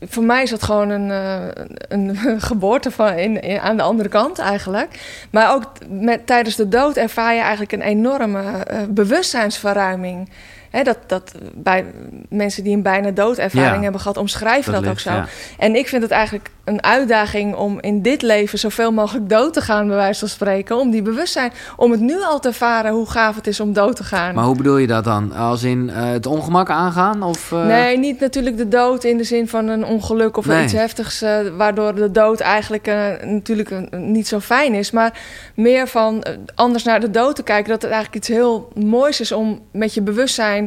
voor 0.00 0.24
mij 0.24 0.42
is 0.42 0.50
dat 0.50 0.62
gewoon 0.62 0.88
een, 0.88 1.08
uh, 1.08 1.46
een 1.98 2.40
geboorte 2.40 2.90
van 2.90 3.12
in, 3.12 3.60
aan 3.60 3.76
de 3.76 3.82
andere 3.82 4.08
kant 4.08 4.38
eigenlijk. 4.38 5.00
Maar 5.30 5.54
ook 5.54 5.64
met, 5.88 6.26
tijdens 6.26 6.56
de 6.56 6.68
dood 6.68 6.96
ervaar 6.96 7.34
je 7.34 7.40
eigenlijk 7.40 7.72
een 7.72 7.82
enorme 7.82 8.42
uh, 8.42 8.78
bewustzijnsverruiming. 8.88 10.30
Hè, 10.70 10.82
dat, 10.82 10.98
dat 11.06 11.32
bij 11.54 11.84
mensen 12.28 12.64
die 12.64 12.76
een 12.76 12.82
bijna 12.82 13.10
doodervaring 13.10 13.76
ja, 13.76 13.82
hebben 13.82 14.00
gehad, 14.00 14.16
omschrijven 14.16 14.72
dat, 14.72 14.84
dat 14.84 14.92
ligt, 14.92 15.06
ook 15.08 15.14
zo. 15.14 15.18
Ja. 15.18 15.26
En 15.58 15.74
ik 15.76 15.88
vind 15.88 16.02
het 16.02 16.10
eigenlijk 16.10 16.50
een 16.64 16.82
uitdaging 16.82 17.54
om 17.54 17.80
in 17.80 18.02
dit 18.02 18.22
leven 18.22 18.58
zoveel 18.58 18.92
mogelijk 18.92 19.28
dood 19.28 19.52
te 19.52 19.60
gaan, 19.60 19.86
bij 19.86 19.96
wijze 19.96 20.18
van 20.18 20.28
spreken. 20.28 20.76
Om 20.76 20.90
die 20.90 21.02
bewustzijn, 21.02 21.52
om 21.76 21.90
het 21.90 22.00
nu 22.00 22.22
al 22.22 22.40
te 22.40 22.48
ervaren 22.48 22.92
hoe 22.92 23.10
gaaf 23.10 23.36
het 23.36 23.46
is 23.46 23.60
om 23.60 23.72
dood 23.72 23.96
te 23.96 24.04
gaan. 24.04 24.34
Maar 24.34 24.44
hoe 24.44 24.56
bedoel 24.56 24.76
je 24.76 24.86
dat 24.86 25.04
dan? 25.04 25.32
Als 25.32 25.62
in 25.62 25.90
eh, 25.90 26.10
het 26.10 26.26
ongemak 26.26 26.70
aangaan? 26.70 27.22
Of, 27.22 27.50
uh... 27.50 27.66
Nee, 27.66 27.98
niet 27.98 28.20
natuurlijk 28.20 28.56
de 28.56 28.68
dood 28.68 29.04
in 29.04 29.16
de 29.16 29.24
zin 29.24 29.48
van 29.48 29.68
een 29.68 29.84
ongeluk 29.84 30.36
of 30.36 30.46
Nee. 30.46 30.64
iets 30.64 30.72
heftigs, 30.72 31.22
eh, 31.22 31.38
waardoor 31.56 31.94
de 31.94 32.10
dood 32.10 32.40
eigenlijk 32.40 32.86
eh, 32.86 33.06
natuurlijk 33.24 33.70
eh, 33.70 33.98
niet 33.98 34.28
zo 34.28 34.40
fijn 34.40 34.74
is. 34.74 34.90
Maar 34.90 35.18
meer 35.54 35.86
van 35.88 36.22
eh, 36.22 36.34
anders 36.54 36.84
naar 36.84 37.00
de 37.00 37.10
dood 37.10 37.36
te 37.36 37.42
kijken, 37.42 37.70
dat 37.70 37.82
het 37.82 37.90
eigenlijk 37.90 38.24
iets 38.24 38.36
heel 38.36 38.68
moois 38.74 39.20
is 39.20 39.32
om 39.32 39.60
met 39.72 39.94
je 39.94 40.02
bewustzijn 40.02 40.59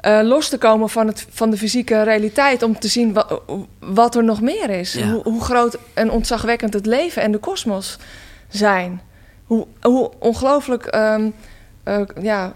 eh, 0.00 0.20
los 0.22 0.48
te 0.48 0.58
komen 0.58 0.88
van, 0.88 1.06
het, 1.06 1.26
van 1.30 1.50
de 1.50 1.56
fysieke 1.56 2.02
realiteit. 2.02 2.62
Om 2.62 2.78
te 2.78 2.88
zien 2.88 3.12
wat, 3.12 3.40
wat 3.78 4.14
er 4.14 4.24
nog 4.24 4.40
meer 4.40 4.70
is. 4.70 4.92
Ja. 4.92 5.06
Hoe, 5.10 5.22
hoe 5.22 5.40
groot 5.44 5.78
en 5.94 6.10
ontzagwekkend 6.10 6.72
het 6.74 6.86
leven 6.86 7.22
en 7.22 7.32
de 7.32 7.38
kosmos 7.38 7.98
zijn. 8.48 9.00
Hoe, 9.44 9.66
hoe 9.82 10.10
ongelooflijk 10.18 10.84
ehm, 10.84 11.30
eh, 11.82 12.00
ja, 12.22 12.52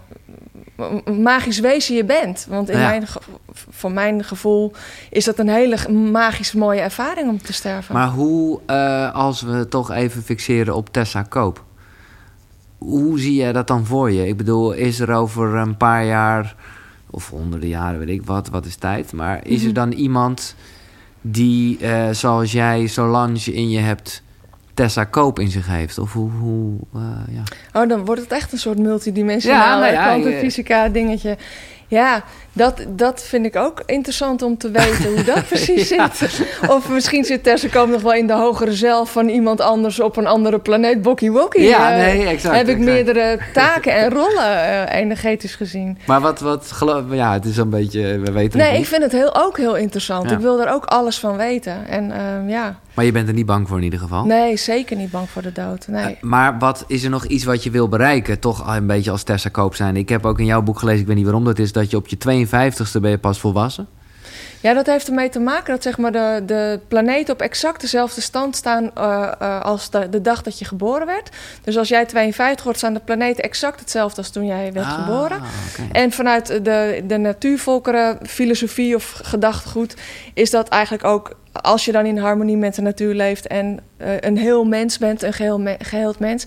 magisch 1.13 1.59
wezen 1.59 1.95
je 1.95 2.03
bent. 2.03 2.45
Want 2.49 2.69
in 2.69 2.79
Ja. 2.79 2.87
mijn, 2.87 3.05
voor 3.69 3.91
mijn 3.91 4.23
gevoel 4.23 4.71
is 5.09 5.25
dat 5.25 5.39
een 5.39 5.49
hele 5.49 5.89
magisch 5.91 6.53
mooie 6.53 6.79
ervaring 6.81 7.29
om 7.29 7.41
te 7.41 7.53
sterven. 7.53 7.95
Maar 7.95 8.09
hoe, 8.09 8.59
eh, 8.65 9.15
als 9.15 9.41
we 9.41 9.67
toch 9.67 9.91
even 9.91 10.23
fixeren 10.23 10.75
op 10.75 10.93
Tessa 10.93 11.23
Koop... 11.23 11.63
hoe 12.79 13.19
zie 13.19 13.33
jij 13.35 13.51
dat 13.51 13.67
dan 13.67 13.85
voor 13.85 14.11
je? 14.11 14.27
Ik 14.27 14.37
bedoel, 14.37 14.71
is 14.71 14.99
er 14.99 15.11
over 15.13 15.55
een 15.55 15.77
paar 15.77 16.05
jaar... 16.05 16.55
of 17.09 17.29
honderden 17.29 17.69
jaren, 17.69 17.99
weet 17.99 18.09
ik 18.09 18.25
wat, 18.25 18.49
wat 18.49 18.65
is 18.65 18.75
tijd... 18.75 19.13
maar 19.13 19.47
is 19.47 19.59
er 19.61 19.65
Mhm. 19.65 19.73
dan 19.75 19.91
iemand 19.91 20.55
die, 21.21 21.77
eh, 21.77 22.09
zoals 22.11 22.51
jij, 22.51 22.87
Solange 22.87 23.53
in 23.53 23.69
je 23.69 23.79
hebt... 23.79 24.23
Tessa 24.73 25.03
Koop 25.03 25.39
in 25.39 25.51
zich 25.51 25.67
heeft? 25.67 25.97
Of 25.97 26.13
hoe... 26.13 26.31
hoe 26.31 26.77
eh, 26.93 27.01
ja. 27.35 27.43
Oh, 27.81 27.89
dan 27.89 28.05
wordt 28.05 28.21
het 28.21 28.31
echt 28.31 28.51
een 28.51 28.57
soort 28.57 28.79
multidimensionaal 28.79 29.77
Ja, 29.77 29.79
nou 29.79 29.93
ja, 29.93 30.03
kwantumfysica 30.03 30.89
dingetje. 30.89 31.37
Ja, 31.89 32.23
dat, 32.53 32.85
dat 32.87 33.23
vind 33.23 33.45
ik 33.45 33.55
ook 33.55 33.81
interessant 33.85 34.41
om 34.41 34.57
te 34.57 34.71
weten 34.71 35.13
hoe 35.13 35.23
dat 35.23 35.47
precies 35.53 35.87
zit. 35.87 36.41
Of 36.67 36.89
misschien 36.89 37.23
zit 37.23 37.43
Tessekoop 37.43 37.89
nog 37.89 38.01
wel 38.01 38.13
in 38.13 38.27
de 38.27 38.33
hogere 38.33 38.73
zelf 38.73 39.11
van 39.11 39.27
iemand 39.29 39.61
anders 39.61 39.99
op 39.99 40.17
een 40.17 40.27
andere 40.27 40.59
planeet. 40.59 41.01
Bokkie 41.01 41.31
Wokkie. 41.31 41.63
Ja, 41.63 41.91
Eh, 41.91 41.97
nee, 41.97 42.27
exact, 42.27 42.55
Heb 42.55 42.67
ik 42.67 42.77
exact. 42.77 42.91
meerdere 42.93 43.39
taken 43.53 43.93
en 43.93 44.09
rollen 44.09 44.87
eh, 44.87 44.99
energetisch 44.99 45.55
gezien. 45.55 45.97
Maar 46.07 46.21
wat, 46.21 46.39
wat 46.39 46.71
geloof... 46.71 47.03
Ja, 47.11 47.33
het 47.33 47.45
is 47.45 47.57
een 47.57 47.69
beetje... 47.69 48.01
We 48.01 48.31
weten 48.31 48.59
het 48.59 48.69
Nee, 48.69 48.79
ik 48.79 48.85
vind 48.85 49.01
het 49.03 49.11
heel, 49.11 49.35
ook 49.35 49.57
heel 49.57 49.75
interessant. 49.75 50.29
Ja. 50.29 50.35
Ik 50.35 50.41
wil 50.41 50.61
er 50.61 50.73
ook 50.73 50.85
alles 50.85 51.19
van 51.19 51.37
weten. 51.37 51.87
En 51.87 52.11
ehm, 52.11 52.49
ja, 52.49 52.79
Maar 52.93 53.05
je 53.05 53.11
bent 53.11 53.27
er 53.27 53.33
niet 53.33 53.45
bang 53.45 53.67
voor 53.67 53.77
in 53.77 53.83
ieder 53.83 53.99
geval? 53.99 54.25
nee, 54.25 54.57
zeker 54.57 54.97
niet 54.97 55.11
bang 55.11 55.29
voor 55.29 55.41
de 55.41 55.51
dood. 55.51 55.87
Nee. 55.87 56.15
Eh, 56.15 56.21
maar 56.21 56.59
wat 56.59 56.83
is 56.87 57.03
er 57.03 57.09
nog 57.09 57.25
iets 57.25 57.43
wat 57.43 57.63
je 57.63 57.71
wil 57.71 57.89
bereiken? 57.89 58.39
Toch 58.39 58.75
een 58.75 58.87
beetje 58.87 59.11
als 59.11 59.23
Tessa 59.23 59.49
Koop 59.49 59.75
zijn. 59.75 59.97
Ik 59.97 60.09
heb 60.09 60.25
ook 60.25 60.39
in 60.39 60.45
jouw 60.45 60.61
boek 60.61 60.79
gelezen, 60.79 61.01
ik 61.01 61.07
weet 61.07 61.15
niet 61.15 61.25
waarom 61.25 61.43
dat 61.43 61.59
is... 61.59 61.71
dat 61.71 61.91
je 61.91 61.97
op 61.97 62.07
je 62.07 62.17
52ste 62.17 63.01
ben 63.01 63.09
je 63.09 63.17
pas 63.17 63.39
volwassen. 63.39 63.87
Ja, 64.61 64.73
dat 64.73 64.85
heeft 64.85 65.07
ermee 65.07 65.29
te 65.29 65.39
maken 65.39 65.73
dat 65.73 65.83
zeg 65.83 65.97
maar, 65.97 66.11
de, 66.11 66.41
de 66.45 66.79
planeten 66.87 67.33
op 67.33 67.41
exact 67.41 67.81
dezelfde 67.81 68.21
stand 68.21 68.55
staan 68.55 68.91
eh, 68.95 69.31
eh, 69.39 69.61
als 69.61 69.89
de, 69.89 70.09
de 70.09 70.21
dag 70.21 70.41
dat 70.41 70.59
je 70.59 70.65
geboren 70.65 71.05
werd. 71.05 71.29
Dus 71.63 71.77
als 71.77 71.87
jij 71.87 72.05
52 72.05 72.63
wordt, 72.63 72.79
staan 72.79 72.93
de 72.93 72.99
planeten 72.99 73.43
exact 73.43 73.79
hetzelfde 73.79 74.17
als 74.17 74.29
toen 74.29 74.45
jij 74.45 74.73
werd 74.73 74.85
Ah, 74.85 74.93
geboren. 75.05 75.41
En 75.91 76.11
vanuit 76.11 76.47
de, 76.47 77.03
de 77.07 77.17
natuurvolkeren, 77.17 78.17
filosofie 78.27 78.95
of 78.95 79.19
gedachtegoed, 79.23 79.95
is 80.33 80.49
dat 80.49 80.67
eigenlijk 80.69 81.03
ook 81.03 81.37
als 81.51 81.85
je 81.85 81.91
dan 81.91 82.05
in 82.05 82.17
harmonie 82.17 82.57
met 82.57 82.75
de 82.75 82.81
natuur 82.81 83.13
leeft 83.13 83.47
en 83.47 83.79
eh, 83.97 84.19
een 84.19 84.37
heel 84.37 84.63
mens 84.65 84.97
bent, 84.97 85.23
een 85.23 85.33
geheel, 85.33 85.59
me- 85.59 85.75
geheeld 85.79 86.19
mens, 86.19 86.45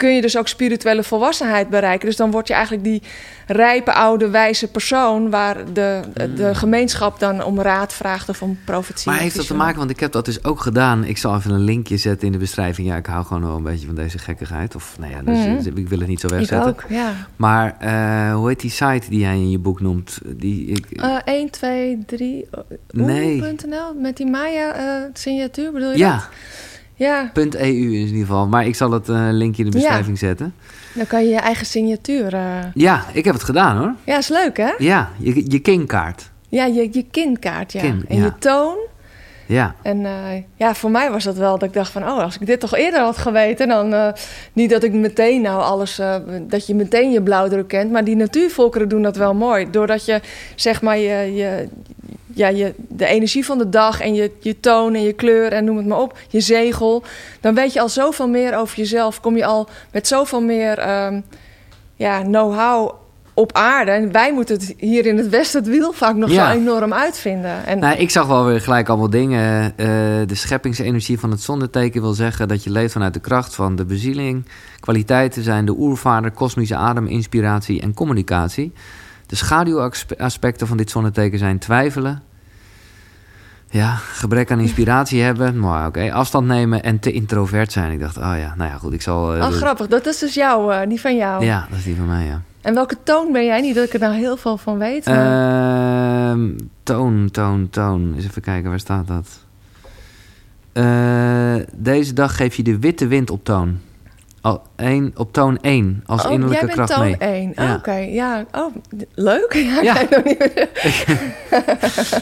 kun 0.00 0.14
je 0.14 0.20
dus 0.20 0.36
ook 0.36 0.48
spirituele 0.48 1.02
volwassenheid 1.02 1.68
bereiken. 1.68 2.06
Dus 2.06 2.16
dan 2.16 2.30
word 2.30 2.48
je 2.48 2.54
eigenlijk 2.54 2.84
die 2.84 3.02
rijpe, 3.46 3.92
oude, 3.92 4.30
wijze 4.30 4.68
persoon 4.70 5.30
waar 5.30 5.72
de, 5.72 6.00
de 6.36 6.54
gemeenschap 6.54 7.18
dan 7.20 7.44
om 7.44 7.60
raad 7.60 7.92
vraagt 7.92 8.28
of 8.28 8.42
om 8.42 8.58
profetie. 8.64 9.02
Hmm. 9.04 9.12
Maar 9.12 9.22
heeft 9.22 9.36
dat 9.36 9.46
te 9.46 9.54
maken, 9.54 9.78
want 9.78 9.90
ik 9.90 10.00
heb 10.00 10.12
dat 10.12 10.24
dus 10.24 10.44
ook 10.44 10.60
gedaan. 10.60 11.04
Ik 11.04 11.18
zal 11.18 11.36
even 11.36 11.50
een 11.50 11.64
linkje 11.64 11.96
zetten 11.96 12.26
in 12.26 12.32
de 12.32 12.38
beschrijving. 12.38 12.88
Ja, 12.88 12.96
ik 12.96 13.06
hou 13.06 13.24
gewoon 13.24 13.42
wel 13.46 13.56
een 13.56 13.62
beetje 13.62 13.86
van 13.86 13.94
deze 13.94 14.18
gekkigheid. 14.18 14.74
Of 14.74 14.96
nou 14.98 15.12
ja, 15.12 15.22
dus, 15.22 15.38
Mhm. 15.64 15.78
ik 15.78 15.88
wil 15.88 15.98
het 15.98 16.08
niet 16.08 16.20
zo 16.20 16.26
Ik 16.26 16.32
wegzetten. 16.32 16.68
ook, 16.70 16.84
ja. 16.88 17.12
Maar 17.36 17.76
eh, 17.78 18.34
hoe 18.34 18.48
heet 18.48 18.60
die 18.60 18.70
site 18.70 19.06
die 19.10 19.20
jij 19.20 19.34
in 19.34 19.50
je 19.50 19.58
boek 19.58 19.80
noemt? 19.80 20.18
Die, 20.24 20.66
ik, 20.66 20.86
Eh 20.90 21.16
1, 21.24 21.50
2, 21.50 22.02
3, 22.06 22.48
Nee. 22.90 23.36
oe.nl 23.42 23.94
met 24.00 24.16
die 24.16 24.26
Maya-signatuur, 24.26 25.72
bedoel 25.72 25.90
je 25.90 25.98
ja, 25.98 26.14
dat? 26.14 26.28
Ja, 27.06 27.30
.eu 27.34 27.42
is 27.48 27.58
in 27.60 27.92
ieder 28.06 28.18
geval. 28.20 28.46
Maar 28.46 28.66
ik 28.66 28.74
zal 28.74 28.90
het 28.90 29.08
eh, 29.08 29.28
linkje 29.30 29.64
in 29.64 29.70
de 29.70 29.76
Ja. 29.78 29.82
beschrijving 29.84 30.18
zetten. 30.18 30.54
dan 30.94 31.06
kan 31.06 31.22
je 31.24 31.28
je 31.30 31.36
eigen 31.38 31.66
signatuur... 31.66 32.34
eh, 32.34 32.42
Ja, 32.74 33.04
ik 33.12 33.24
heb 33.24 33.34
het 33.34 33.44
gedaan 33.44 33.76
hoor. 33.76 33.94
Ja, 34.04 34.18
is 34.18 34.28
leuk, 34.28 34.56
hè? 34.56 34.70
Ja, 34.78 35.10
je, 35.16 35.50
je 35.50 35.58
kingkaart. 35.58 36.30
Ja, 36.48 36.64
je, 36.64 36.88
je 36.92 37.04
kinkaart, 37.10 37.72
ja. 37.72 37.80
Kin, 37.80 38.04
en 38.08 38.16
ja. 38.16 38.24
je 38.24 38.32
toon. 38.38 38.76
Ja. 39.50 39.74
En 39.82 40.06
eh, 40.06 40.42
ja, 40.56 40.74
voor 40.74 40.90
mij 40.90 41.10
was 41.10 41.24
dat 41.24 41.36
wel 41.36 41.58
dat 41.58 41.68
ik 41.68 41.74
dacht 41.74 41.92
van... 41.92 42.02
oh, 42.02 42.18
als 42.18 42.38
ik 42.38 42.46
dit 42.46 42.60
toch 42.60 42.74
eerder 42.74 43.00
had 43.00 43.16
geweten... 43.16 43.68
dan 43.68 43.94
eh, 43.94 44.12
niet 44.52 44.70
dat 44.70 44.82
ik 44.82 44.92
meteen 44.92 45.42
nou 45.42 45.62
alles... 45.62 45.98
eh, 45.98 46.16
dat 46.40 46.66
je 46.66 46.74
meteen 46.74 47.10
je 47.10 47.22
blauwdruk 47.22 47.68
kent... 47.68 47.90
maar 47.90 48.04
die 48.04 48.16
natuurvolkeren 48.16 48.88
doen 48.88 49.02
dat 49.02 49.16
wel 49.16 49.34
mooi. 49.34 49.70
Doordat 49.70 50.04
je, 50.04 50.20
zeg 50.54 50.82
maar, 50.82 50.98
je, 50.98 51.34
je, 51.34 51.68
ja, 52.34 52.48
je, 52.48 52.74
de 52.76 53.06
energie 53.06 53.44
van 53.44 53.58
de 53.58 53.68
dag... 53.68 54.00
en 54.00 54.14
je, 54.14 54.30
je 54.40 54.60
toon 54.60 54.94
en 54.94 55.02
je 55.02 55.12
kleur 55.12 55.52
en 55.52 55.64
noem 55.64 55.76
het 55.76 55.86
maar 55.86 56.00
op... 56.00 56.18
je 56.28 56.40
zegel... 56.40 57.02
dan 57.40 57.54
weet 57.54 57.72
je 57.72 57.80
al 57.80 57.88
zoveel 57.88 58.28
meer 58.28 58.56
over 58.56 58.76
jezelf. 58.76 59.20
Kom 59.20 59.36
je 59.36 59.44
al 59.44 59.68
met 59.92 60.06
zoveel 60.06 60.40
meer 60.42 60.78
ehm, 60.78 61.20
ja, 61.96 62.22
know-how 62.22 62.99
op 63.40 63.52
aarde. 63.52 63.90
En 63.90 64.12
wij 64.12 64.32
moeten 64.32 64.54
het 64.54 64.74
hier 64.78 65.06
in 65.06 65.16
het 65.16 65.28
Westen 65.28 65.60
het 65.60 65.70
wiel 65.70 65.92
vaak 65.92 66.14
nog 66.16 66.30
Ja. 66.30 66.52
zo 66.52 66.58
enorm 66.58 66.92
uitvinden. 66.92 67.66
En, 67.66 67.78
Nou, 67.78 67.96
ik 67.96 68.10
zag 68.10 68.26
wel 68.26 68.44
weer 68.44 68.60
gelijk 68.60 68.88
allemaal 68.88 69.10
dingen. 69.10 69.64
Eh, 69.76 69.86
de 70.26 70.34
scheppingsenergie 70.34 71.18
van 71.18 71.30
het 71.30 71.40
zonneteken 71.40 72.00
wil 72.00 72.12
zeggen 72.12 72.48
dat 72.48 72.64
je 72.64 72.70
leeft 72.70 72.92
vanuit 72.92 73.14
de 73.14 73.20
kracht 73.20 73.54
van 73.54 73.76
de 73.76 73.84
bezieling. 73.84 74.46
Kwaliteiten 74.80 75.42
zijn 75.42 75.64
de 75.64 75.74
oervader, 75.78 76.30
kosmische 76.30 76.76
adem, 76.76 77.06
inspiratie 77.06 77.80
en 77.80 77.94
communicatie. 77.94 78.72
De 79.26 79.36
schaduwaspecten 79.36 80.66
van 80.66 80.76
dit 80.76 80.90
zonneteken 80.90 81.38
zijn 81.38 81.58
twijfelen. 81.58 82.22
Ja, 83.72 83.94
gebrek 83.94 84.50
aan 84.50 84.60
inspiratie 84.60 85.22
hebben. 85.28 85.58
Maar 85.58 85.86
oké, 85.86 86.12
afstand 86.12 86.46
nemen 86.46 86.82
en 86.82 86.98
te 86.98 87.12
introvert 87.12 87.72
zijn. 87.72 87.92
Ik 87.92 88.00
dacht, 88.00 88.16
oh 88.16 88.34
ja, 88.38 88.54
nou 88.56 88.70
ja, 88.70 88.76
goed, 88.76 88.92
ik 88.92 89.02
zal... 89.02 89.34
eh, 89.34 89.40
oh, 89.42 89.48
grappig. 89.52 89.86
Dat 89.86 90.06
is 90.06 90.18
dus 90.18 90.34
jouw, 90.34 90.70
eh, 90.70 90.88
die 90.88 91.00
van 91.00 91.16
jou. 91.16 91.44
Ja, 91.44 91.66
dat 91.68 91.78
is 91.78 91.84
die 91.84 91.96
van 91.96 92.06
mij, 92.06 92.24
ja. 92.24 92.42
En 92.60 92.74
welke 92.74 92.96
toon 93.02 93.32
ben 93.32 93.44
jij? 93.44 93.60
Niet 93.60 93.74
dat 93.74 93.84
ik 93.86 93.92
er 93.92 94.00
nou 94.00 94.14
heel 94.14 94.36
veel 94.36 94.56
van 94.56 94.78
weet. 94.78 95.06
maar- 95.06 96.30
Ehm, 96.30 96.50
toon, 96.82 97.28
toon, 97.32 97.68
toon. 97.70 98.12
Eens 98.16 98.24
even 98.24 98.42
kijken, 98.42 98.70
waar 98.70 98.78
staat 98.80 99.06
dat? 99.06 99.26
Eh, 100.72 101.54
deze 101.76 102.12
dag 102.12 102.36
geef 102.36 102.54
je 102.54 102.62
de 102.62 102.78
witte 102.78 103.06
wind 103.06 103.30
op 103.30 103.44
toon. 103.44 103.78
Al, 104.40 104.62
één, 104.76 105.12
op 105.16 105.32
toon 105.32 105.58
1, 105.60 106.02
als 106.06 106.24
oh, 106.26 106.32
innerlijke 106.32 106.66
jij 106.66 106.74
bent 106.76 106.88
kracht 106.88 107.00
toon 107.00 107.16
mee. 107.18 107.30
1. 107.32 107.52
Ja. 107.56 107.74
Oké, 107.74 107.92
ja. 107.94 108.44
Oh, 108.52 108.74
leuk. 109.14 109.52
Ja, 109.54 109.82
Ja. 109.88 110.00
ik 110.00 110.08
weet 110.08 110.24
nog 110.24 110.24
niet- 110.24 110.68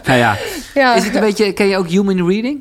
Nou 0.07 0.19
ja, 0.19 0.37
ja. 0.75 0.95
is 0.95 1.05
het 1.05 1.15
een 1.15 1.21
beetje, 1.21 1.53
ken 1.53 1.67
je 1.67 1.77
ook 1.77 1.89
human 1.89 2.27
reading? 2.29 2.61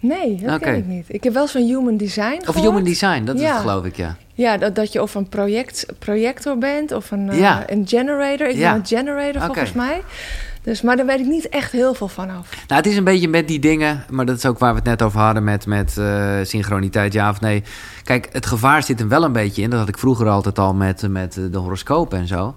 Nee, 0.00 0.36
dat 0.42 0.54
Oké. 0.54 0.64
ken 0.64 0.76
ik 0.76 0.86
niet. 0.86 1.04
Ik 1.08 1.24
heb 1.24 1.32
wel 1.32 1.46
van 1.46 1.62
human 1.62 1.96
design 1.96 2.38
Of 2.38 2.44
gehoord. 2.44 2.64
human 2.64 2.84
design, 2.84 3.24
dat 3.24 3.36
is 3.36 3.42
het 3.42 3.56
geloof 3.56 3.84
ik, 3.84 3.96
ja. 3.96 4.16
Ja, 4.36 4.56
dat, 4.56 4.74
dat 4.74 4.92
je 4.92 5.02
of 5.02 5.14
een 5.14 5.28
project, 5.28 5.86
projector 5.98 6.58
bent 6.58 6.92
of 6.92 7.10
een, 7.10 7.30
eh, 7.30 7.38
Ja. 7.38 7.62
een 7.70 7.88
generator. 7.88 8.48
Ik 8.48 8.56
Ja. 8.56 8.70
ben 8.72 8.80
een 8.80 8.86
generator 8.86 9.42
volgens 9.42 9.72
mij. 9.72 10.02
Dus, 10.62 10.82
maar 10.82 10.96
daar 10.96 11.06
weet 11.06 11.20
ik 11.20 11.26
niet 11.26 11.48
echt 11.48 11.72
heel 11.72 11.94
veel 11.94 12.08
van 12.08 12.30
af. 12.30 12.50
Nou, 12.68 12.80
het 12.82 12.86
is 12.86 12.96
een 12.96 13.04
beetje 13.04 13.28
met 13.28 13.48
die 13.48 13.58
dingen, 13.58 14.04
maar 14.10 14.24
dat 14.26 14.36
is 14.36 14.46
ook 14.46 14.58
waar 14.58 14.70
we 14.70 14.78
het 14.78 14.88
net 14.88 15.02
over 15.02 15.20
hadden 15.20 15.44
met, 15.44 15.66
met 15.66 15.98
eh, 15.98 16.34
synchroniteit, 16.42 17.12
ja 17.12 17.30
of 17.30 17.40
nee. 17.40 17.62
Kijk, 18.04 18.28
het 18.32 18.46
gevaar 18.46 18.82
zit 18.82 19.00
er 19.00 19.08
wel 19.08 19.24
een 19.24 19.32
beetje 19.32 19.62
in. 19.62 19.70
Dat 19.70 19.78
had 19.78 19.88
ik 19.88 19.98
vroeger 19.98 20.28
altijd 20.28 20.58
al 20.58 20.74
met, 20.74 21.08
met 21.08 21.36
eh, 21.36 21.44
de 21.50 21.58
horoscopen 21.58 22.18
en 22.18 22.26
zo. 22.26 22.54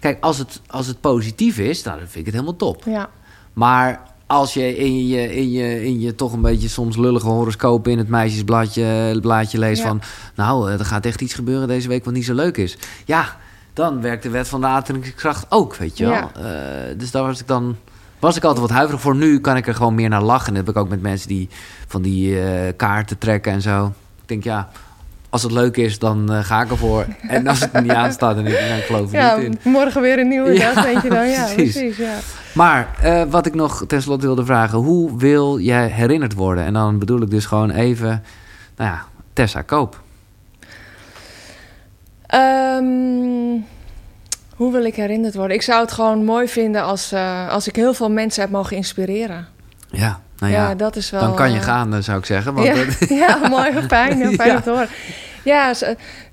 Kijk, 0.00 0.16
als 0.20 0.38
het, 0.38 0.60
als 0.66 0.86
het 0.86 1.00
positief 1.00 1.58
is, 1.58 1.82
nou, 1.82 1.98
dan 1.98 2.06
vind 2.08 2.18
ik 2.18 2.24
het 2.24 2.34
helemaal 2.34 2.56
top. 2.56 2.82
Ja, 2.84 3.08
Maar 3.52 4.00
als 4.28 4.54
je 4.54 4.76
in 4.76 5.06
je, 5.06 5.36
in 5.36 5.50
je, 5.50 5.84
in 5.84 6.00
je 6.00 6.14
toch 6.14 6.32
een 6.32 6.40
beetje 6.40 6.68
soms 6.68 6.96
lullige 6.96 7.26
horoscopen 7.28 7.92
in 7.92 7.98
het 7.98 8.08
meisjesbladje 8.08 9.18
blaadje 9.20 9.58
leest 9.58 9.82
Ja. 9.82 9.88
van... 9.88 10.00
nou, 10.34 10.70
eh, 10.72 10.78
er 10.78 10.84
gaat 10.84 11.06
echt 11.06 11.20
iets 11.20 11.34
gebeuren 11.34 11.68
deze 11.68 11.88
week 11.88 12.04
wat 12.04 12.14
niet 12.14 12.24
zo 12.24 12.34
leuk 12.34 12.56
is. 12.56 12.76
Ja, 13.04 13.36
dan 13.72 14.00
werkt 14.00 14.22
de 14.22 14.30
wet 14.30 14.48
van 14.48 14.60
de 14.60 14.66
aantrekkingskracht 14.66 15.46
ook, 15.48 15.76
weet 15.76 15.98
je 15.98 16.06
wel. 16.06 16.30
Eh, 16.44 16.52
dus 16.96 17.10
daar 17.10 17.22
was 17.22 17.40
ik 17.40 17.46
dan... 17.46 17.76
Was 18.18 18.36
ik 18.36 18.44
altijd 18.44 18.66
wat 18.66 18.76
huiverig 18.76 19.00
voor. 19.00 19.16
Nu 19.16 19.40
kan 19.40 19.56
ik 19.56 19.66
er 19.66 19.74
gewoon 19.74 19.94
meer 19.94 20.08
naar 20.08 20.22
lachen. 20.22 20.46
En 20.48 20.54
dat 20.54 20.66
heb 20.66 20.74
ik 20.76 20.80
ook 20.80 20.88
met 20.88 21.02
mensen 21.02 21.28
die 21.28 21.48
van 21.86 22.02
die 22.02 22.40
eh, 22.40 22.72
kaarten 22.76 23.18
trekken 23.18 23.52
en 23.52 23.62
zo. 23.62 23.86
Ik 24.22 24.28
denk, 24.28 24.44
ja, 24.44 24.68
als 25.30 25.42
het 25.42 25.52
leuk 25.52 25.76
is, 25.76 25.98
dan 25.98 26.32
eh, 26.32 26.44
ga 26.44 26.62
ik 26.62 26.70
ervoor. 26.70 27.06
En 27.28 27.46
als 27.46 27.60
het 27.60 27.80
niet 27.82 27.92
aanstaat, 27.92 28.34
dan 28.34 28.44
denk 28.44 28.56
ik, 28.56 28.62
nou, 28.68 28.78
ik 28.78 28.84
geloof 28.84 29.12
er 29.12 29.18
Ja, 29.18 29.36
niet 29.36 29.58
in. 29.64 29.70
morgen 29.72 30.02
weer 30.02 30.18
een 30.18 30.28
nieuwe 30.28 30.52
Ja, 30.58 30.74
dag, 30.74 30.84
denk 30.84 31.02
je 31.02 31.08
dan. 31.08 31.28
Ja, 31.28 31.44
precies. 31.54 31.72
precies. 31.72 31.96
ja. 31.96 32.14
Maar 32.54 32.88
eh, 33.02 33.22
wat 33.30 33.46
ik 33.46 33.54
nog 33.54 33.84
tenslotte 33.86 34.26
wilde 34.26 34.44
vragen, 34.44 34.78
hoe 34.78 35.18
wil 35.18 35.58
jij 35.58 35.86
herinnerd 35.88 36.34
worden? 36.34 36.64
En 36.64 36.72
dan 36.72 36.98
bedoel 36.98 37.22
ik 37.22 37.30
dus 37.30 37.46
gewoon 37.46 37.70
even, 37.70 38.22
nou 38.76 38.90
ja, 38.90 39.04
Tessa 39.32 39.62
Koop. 39.62 40.00
Ehm, 42.26 42.84
hoe 44.56 44.72
wil 44.72 44.84
ik 44.84 44.94
herinnerd 44.94 45.34
worden? 45.34 45.56
Ik 45.56 45.62
zou 45.62 45.80
het 45.80 45.92
gewoon 45.92 46.24
mooi 46.24 46.48
vinden 46.48 46.82
als, 46.82 47.12
eh, 47.12 47.48
als 47.48 47.68
ik 47.68 47.76
heel 47.76 47.94
veel 47.94 48.10
mensen 48.10 48.42
heb 48.42 48.50
mogen 48.50 48.76
inspireren. 48.76 49.46
Ja, 49.90 50.20
nou 50.38 50.52
ja, 50.52 50.68
ja, 50.68 50.74
dat 50.74 50.96
is 50.96 51.10
wel... 51.10 51.20
dan 51.20 51.34
kan 51.34 51.50
je 51.52 51.58
eh, 51.58 51.64
gaan, 51.64 51.94
eh, 51.94 52.00
zou 52.00 52.18
ik 52.18 52.24
zeggen. 52.24 52.54
Want 52.54 52.66
ja, 52.66 52.74
dat- 52.74 53.08
ja, 53.24 53.48
mooi, 53.48 53.72
fijn, 53.88 54.20
heel 54.20 54.32
fijn 54.42 54.48
Ja. 54.50 54.56
om 54.56 54.62
te 54.62 54.70
horen. 54.70 54.88
Ja, 55.44 55.72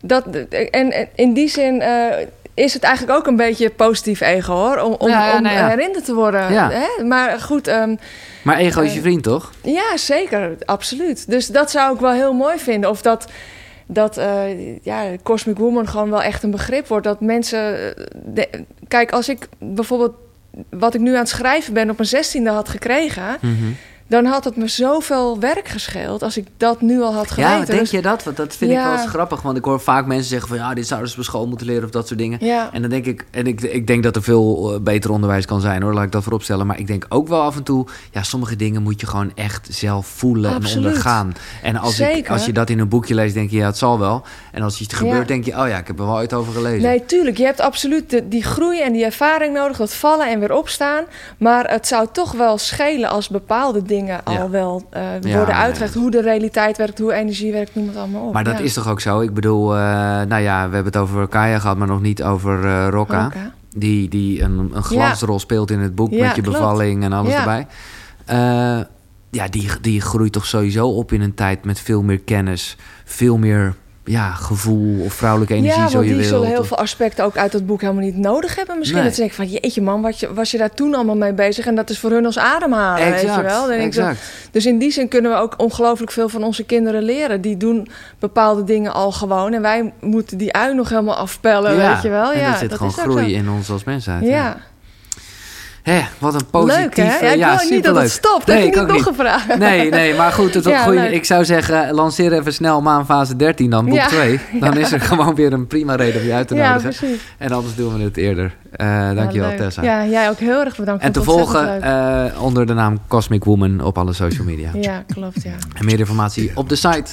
dat, 0.01 0.25
en, 0.71 1.07
in 1.15 1.33
die 1.33 1.47
zin 1.49 1.81
eh, 1.81 2.25
is 2.53 2.73
het 2.73 2.83
eigenlijk 2.83 3.17
ook 3.17 3.27
een 3.27 3.35
beetje 3.35 3.69
positief 3.69 4.21
ego, 4.21 4.53
hoor. 4.53 4.77
Om, 4.77 4.93
om, 4.93 5.09
Ja, 5.09 5.27
ja, 5.27 5.35
om 5.37 5.41
nou 5.43 5.69
herinnerd 5.69 6.05
te 6.05 6.13
worden. 6.13 6.53
Ja. 6.53 6.69
Hè? 6.71 7.03
Maar 7.03 7.39
goed, 7.39 7.67
ehm, 7.67 7.95
maar 8.41 8.57
ego 8.57 8.81
is 8.81 8.91
je 8.91 8.97
Eh, 8.97 9.03
vriend, 9.03 9.23
toch? 9.23 9.51
ja, 9.63 9.97
zeker, 9.97 10.55
absoluut. 10.65 11.29
Dus 11.29 11.47
dat 11.47 11.71
zou 11.71 11.93
ik 11.93 11.99
wel 11.99 12.11
heel 12.11 12.33
mooi 12.33 12.57
vinden. 12.59 12.89
Of 12.89 13.01
dat, 13.01 13.27
dat 13.85 14.17
eh, 14.17 14.75
ja, 14.83 15.03
Cosmic 15.23 15.57
Woman 15.57 15.87
gewoon 15.87 16.09
wel 16.09 16.21
echt 16.23 16.43
een 16.43 16.51
begrip 16.51 16.87
wordt. 16.87 17.05
Dat 17.05 17.21
mensen... 17.21 17.77
eh, 17.97 18.05
de- 18.25 18.63
kijk, 18.87 19.11
als 19.11 19.29
ik 19.29 19.47
bijvoorbeeld 19.59 20.13
wat 20.69 20.93
ik 20.93 21.01
nu 21.01 21.11
aan 21.13 21.19
het 21.19 21.29
schrijven 21.29 21.73
ben 21.73 21.89
op 21.89 21.97
mijn 21.97 22.09
zestiende 22.09 22.49
had 22.49 22.69
gekregen... 22.69 23.37
Mhm. 23.41 23.53
Dan 24.07 24.25
had 24.25 24.43
het 24.43 24.55
me 24.55 24.67
zoveel 24.67 25.39
werk 25.39 25.67
gescheeld 25.67 26.23
als 26.23 26.37
ik 26.37 26.47
dat 26.57 26.81
nu 26.81 27.01
al 27.01 27.13
had 27.13 27.31
geweten. 27.31 27.59
Ja, 27.59 27.65
denk 27.65 27.79
Dus- 27.79 27.91
je 27.91 28.01
dat? 28.01 28.23
Want 28.23 28.37
dat 28.37 28.55
vind 28.55 28.71
ik 28.71 28.77
wel 28.77 28.91
eens 28.91 29.07
grappig. 29.07 29.41
Want 29.41 29.57
ik 29.57 29.63
hoor 29.65 29.79
vaak 29.79 30.05
mensen 30.05 30.27
zeggen 30.29 30.47
van... 30.47 30.57
ja, 30.57 30.73
dit 30.73 30.87
zouden 30.87 31.09
ze 31.09 31.17
op 31.17 31.23
school 31.23 31.47
moeten 31.47 31.67
leren 31.67 31.83
of 31.83 31.89
dat 31.89 32.07
soort 32.07 32.19
dingen. 32.19 32.37
Ja, 32.45 32.69
En 32.73 32.81
dan 32.81 32.89
denk 32.89 33.05
ik... 33.05 33.25
en 33.31 33.47
ik, 33.47 33.61
ik 33.61 33.87
denk 33.87 34.03
dat 34.03 34.15
er 34.15 34.23
veel 34.23 34.73
eh, 34.73 34.79
beter 34.79 35.11
onderwijs 35.11 35.45
kan 35.45 35.61
zijn, 35.61 35.81
hoor. 35.81 35.93
Laat 35.93 36.03
ik 36.03 36.11
dat 36.11 36.23
voorop 36.23 36.43
stellen. 36.43 36.67
Maar 36.67 36.79
ik 36.79 36.87
denk 36.87 37.05
ook 37.09 37.27
wel 37.27 37.41
af 37.41 37.55
en 37.55 37.63
toe... 37.63 37.85
ja, 38.11 38.23
sommige 38.23 38.55
dingen 38.55 38.81
moet 38.83 38.99
je 39.01 39.07
gewoon 39.07 39.31
echt 39.35 39.67
zelf 39.71 40.07
voelen 40.07 40.51
en 40.53 40.75
ondergaan. 40.75 41.33
En 41.63 41.75
als, 41.77 41.99
ik, 41.99 42.29
als 42.29 42.45
je 42.45 42.53
dat 42.53 42.69
in 42.69 42.79
een 42.79 42.87
boekje 42.89 43.15
leest, 43.15 43.33
denk 43.33 43.49
je... 43.49 43.57
ja, 43.57 43.65
het 43.65 43.77
zal 43.77 43.99
wel. 43.99 44.23
En 44.51 44.61
als 44.61 44.81
iets 44.81 44.93
gebeurt, 44.93 45.17
Ja. 45.17 45.23
denk 45.23 45.45
je... 45.45 45.51
oh 45.51 45.67
ja, 45.67 45.77
ik 45.77 45.87
heb 45.87 45.99
er 45.99 46.05
wel 46.05 46.15
ooit 46.15 46.33
over 46.33 46.53
gelezen. 46.53 46.81
nee, 46.89 47.05
tuurlijk. 47.05 47.37
Je 47.37 47.45
hebt 47.45 47.59
absoluut 47.59 48.09
de- 48.09 48.27
die 48.27 48.43
groei 48.43 48.81
en 48.81 48.93
die 48.93 49.03
ervaring 49.05 49.53
nodig, 49.53 49.77
dat 49.77 49.93
vallen 49.93 50.29
en 50.31 50.39
weer 50.39 50.53
opstaan. 50.53 51.03
Maar 51.37 51.69
het 51.71 51.87
zou 51.87 52.07
toch 52.11 52.31
wel 52.31 52.57
schelen 52.57 53.09
als 53.09 53.29
bepaalde 53.29 53.81
dingen 53.81 53.93
Ja. 54.03 54.21
al 54.23 54.49
wel 54.49 54.83
eh, 54.89 55.01
Ja, 55.01 55.19
worden 55.21 55.31
nee. 55.55 55.63
uitgelegd. 55.63 55.93
Hoe 55.93 56.11
de 56.11 56.21
realiteit 56.21 56.77
werkt, 56.77 56.99
hoe 56.99 57.13
energie 57.13 57.51
werkt, 57.51 57.75
noem 57.75 57.87
het 57.87 57.97
allemaal 57.97 58.27
op. 58.27 58.33
Maar 58.33 58.43
dat 58.43 58.57
Ja. 58.57 58.63
is 58.63 58.73
toch 58.73 58.89
ook 58.89 58.99
zo? 59.01 59.19
Ik 59.21 59.33
bedoel, 59.33 59.75
eh, 59.75 59.79
nou 60.27 60.41
ja, 60.41 60.55
we 60.69 60.73
hebben 60.75 60.93
het 60.93 60.97
over 60.97 61.27
Kaya 61.27 61.59
gehad... 61.59 61.77
maar 61.77 61.87
nog 61.87 62.01
niet 62.01 62.23
over 62.23 62.65
eh 62.65 62.87
Rocca. 62.89 63.23
Rocca. 63.23 63.53
Die, 63.75 64.09
die 64.09 64.41
een, 64.41 64.69
een 64.73 64.83
glansrol 64.83 65.39
speelt 65.39 65.71
in 65.71 65.79
het 65.79 65.95
boek 65.95 66.11
Ja, 66.11 66.25
met 66.27 66.35
je 66.35 66.41
klopt. 66.41 66.57
bevalling 66.57 67.03
en 67.03 67.13
alles 67.13 67.31
Ja. 67.31 67.39
erbij. 67.39 67.67
Ja, 69.31 69.47
die, 69.47 69.69
die 69.81 70.01
groeit 70.01 70.31
toch 70.31 70.45
sowieso 70.45 70.87
op 70.89 71.11
in 71.11 71.21
een 71.21 71.33
tijd 71.33 71.65
met 71.65 71.79
veel 71.79 72.01
meer 72.01 72.19
kennis, 72.19 72.77
veel 73.05 73.37
meer 73.37 73.75
ja, 74.07 74.31
gevoel 74.31 75.03
of 75.03 75.13
vrouwelijke 75.13 75.53
energie, 75.53 75.81
ja, 75.81 75.87
zo 75.87 75.99
je 76.01 76.05
die 76.05 76.15
wilt. 76.15 76.27
zullen 76.27 76.47
heel 76.47 76.59
Of- 76.59 76.67
veel 76.67 76.77
aspecten 76.77 77.25
ook 77.25 77.37
uit 77.37 77.51
dat 77.51 77.65
boek 77.65 77.81
helemaal 77.81 78.03
niet 78.03 78.17
nodig 78.17 78.55
hebben. 78.55 78.77
Misschien 78.77 78.97
Nee. 78.99 79.07
dat 79.07 79.15
ze 79.15 79.21
denken 79.21 79.37
van, 79.45 79.47
jeetje 79.47 79.81
man, 79.81 80.01
wat 80.01 80.19
je, 80.19 80.33
was 80.33 80.51
je 80.51 80.57
daar 80.57 80.73
toen 80.73 80.95
allemaal 80.95 81.15
mee 81.15 81.33
bezig? 81.33 81.65
En 81.65 81.75
dat 81.75 81.89
is 81.89 81.99
voor 81.99 82.11
hun 82.11 82.25
als 82.25 82.37
ademhalen, 82.37 83.11
weet 83.11 83.21
je 83.21 83.27
wel. 84.01 84.05
Dan. 84.05 84.15
Dus 84.51 84.65
in 84.65 84.77
die 84.77 84.91
zin 84.91 85.07
kunnen 85.07 85.31
we 85.31 85.37
ook 85.37 85.53
ongelooflijk 85.57 86.11
veel 86.11 86.29
van 86.29 86.43
onze 86.43 86.63
kinderen 86.63 87.03
leren. 87.03 87.41
Die 87.41 87.57
doen 87.57 87.87
bepaalde 88.19 88.63
dingen 88.63 88.93
al 88.93 89.11
gewoon. 89.11 89.53
En 89.53 89.61
wij 89.61 89.93
moeten 90.01 90.37
die 90.37 90.53
ui 90.53 90.73
nog 90.75 90.89
helemaal 90.89 91.15
afpellen, 91.15 91.75
ja, 91.75 91.93
weet 91.93 92.01
je 92.01 92.09
wel. 92.09 92.31
en 92.31 92.39
ja, 92.39 92.51
er 92.51 92.57
zit 92.57 92.69
dat 92.69 92.77
gewoon 92.77 92.93
is 92.97 93.01
groei 93.01 93.33
in 93.33 93.49
ons 93.49 93.69
als 93.69 93.83
mensheid. 93.83 94.23
Ja, 94.25 94.57
Hè, 95.85 96.01
wat 96.17 96.33
een 96.33 96.45
positief... 96.49 96.77
leuk 96.77 96.95
hè? 96.95 97.31
Ja, 97.31 97.53
ik 97.53 97.59
wil 97.59 97.69
niet 97.69 97.83
dat 97.83 97.95
het 97.95 98.11
stopt. 98.11 98.45
Nee, 98.47 98.57
heb 98.57 98.65
ik 98.75 98.79
niet 98.79 98.87
nog 98.87 99.03
gevraagd? 99.03 99.57
Nee, 99.57 99.89
nee, 99.89 100.13
maar 100.15 100.31
goed, 100.31 100.53
het 100.53 100.65
Ja, 100.75 100.83
goeie- 100.83 101.13
ik 101.13 101.25
zou 101.25 101.45
zeggen, 101.45 101.93
lanceer 101.93 102.33
even 102.33 102.53
snel 102.53 102.81
maanfase 102.81 103.35
13 103.35 103.69
dan, 103.69 103.85
boek 103.85 103.95
Ja, 103.95 104.07
2. 104.07 104.39
Dan 104.59 104.77
is 104.77 104.91
er 104.91 105.01
gewoon 105.01 105.35
weer 105.35 105.53
een 105.53 105.67
prima 105.67 105.95
reden 105.95 106.21
om 106.21 106.27
je 106.27 106.33
uit 106.33 106.47
te 106.47 106.55
nodigen. 106.55 107.17
en 107.37 107.51
anders 107.51 107.75
doen 107.75 107.97
we 107.97 108.03
het 108.03 108.17
eerder. 108.17 108.55
Eh 108.71 109.11
dankjewel, 109.15 109.49
leuk. 109.49 109.57
Tessa. 109.57 109.81
Ja, 109.83 110.05
jij 110.05 110.29
ook 110.29 110.37
heel 110.39 110.59
erg 110.65 110.75
bedankt. 110.77 111.03
En 111.03 111.11
te 111.11 111.23
volgen 111.23 111.81
eh, 111.81 112.41
onder 112.41 112.65
de 112.65 112.73
naam 112.73 112.97
Cosmic 113.07 113.43
Woman 113.43 113.81
op 113.81 113.97
alle 113.97 114.13
social 114.13 114.45
media. 114.45 114.69
Ja, 114.73 115.03
klopt, 115.13 115.43
ja. 115.43 115.53
En 115.73 115.85
meer 115.85 115.99
informatie 115.99 116.51
op 116.55 116.69
de 116.69 116.75
site. 116.75 117.11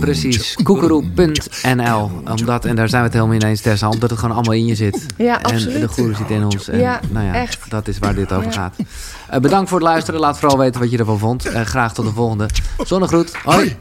Precies, 0.00 0.56
koekeroe.nl. 0.62 2.10
Omdat, 2.30 2.64
en 2.64 2.76
daar 2.76 2.88
zijn 2.88 3.00
we 3.02 3.06
het 3.08 3.12
helemaal 3.16 3.34
ineens, 3.36 3.60
Tessa, 3.60 3.88
omdat 3.88 4.10
het 4.10 4.18
gewoon 4.18 4.34
allemaal 4.34 4.54
in 4.54 4.66
je 4.66 4.74
zit. 4.74 5.06
Ja, 5.16 5.42
en 5.42 5.52
absoluut. 5.52 5.80
de 5.80 5.88
goede 5.88 6.14
zit 6.14 6.30
in 6.30 6.44
ons. 6.44 6.68
En, 6.68 6.78
Ja, 6.78 7.00
nou 7.10 7.26
ja, 7.26 7.34
echt. 7.34 7.70
dat 7.70 7.88
is 7.88 7.98
waar 7.98 8.14
dit 8.14 8.32
over 8.32 8.44
Ja. 8.44 8.50
gaat. 8.52 8.76
Eh, 9.28 9.40
bedankt 9.40 9.68
voor 9.68 9.78
het 9.78 9.88
luisteren. 9.88 10.20
Laat 10.20 10.38
vooral 10.38 10.58
weten 10.58 10.80
wat 10.80 10.90
je 10.90 10.98
ervan 10.98 11.18
vond. 11.18 11.44
Eh, 11.46 11.60
graag 11.62 11.94
tot 11.94 12.04
de 12.04 12.12
volgende. 12.12 12.48
Zonnegroet. 12.84 13.32
Hoi. 13.44 13.76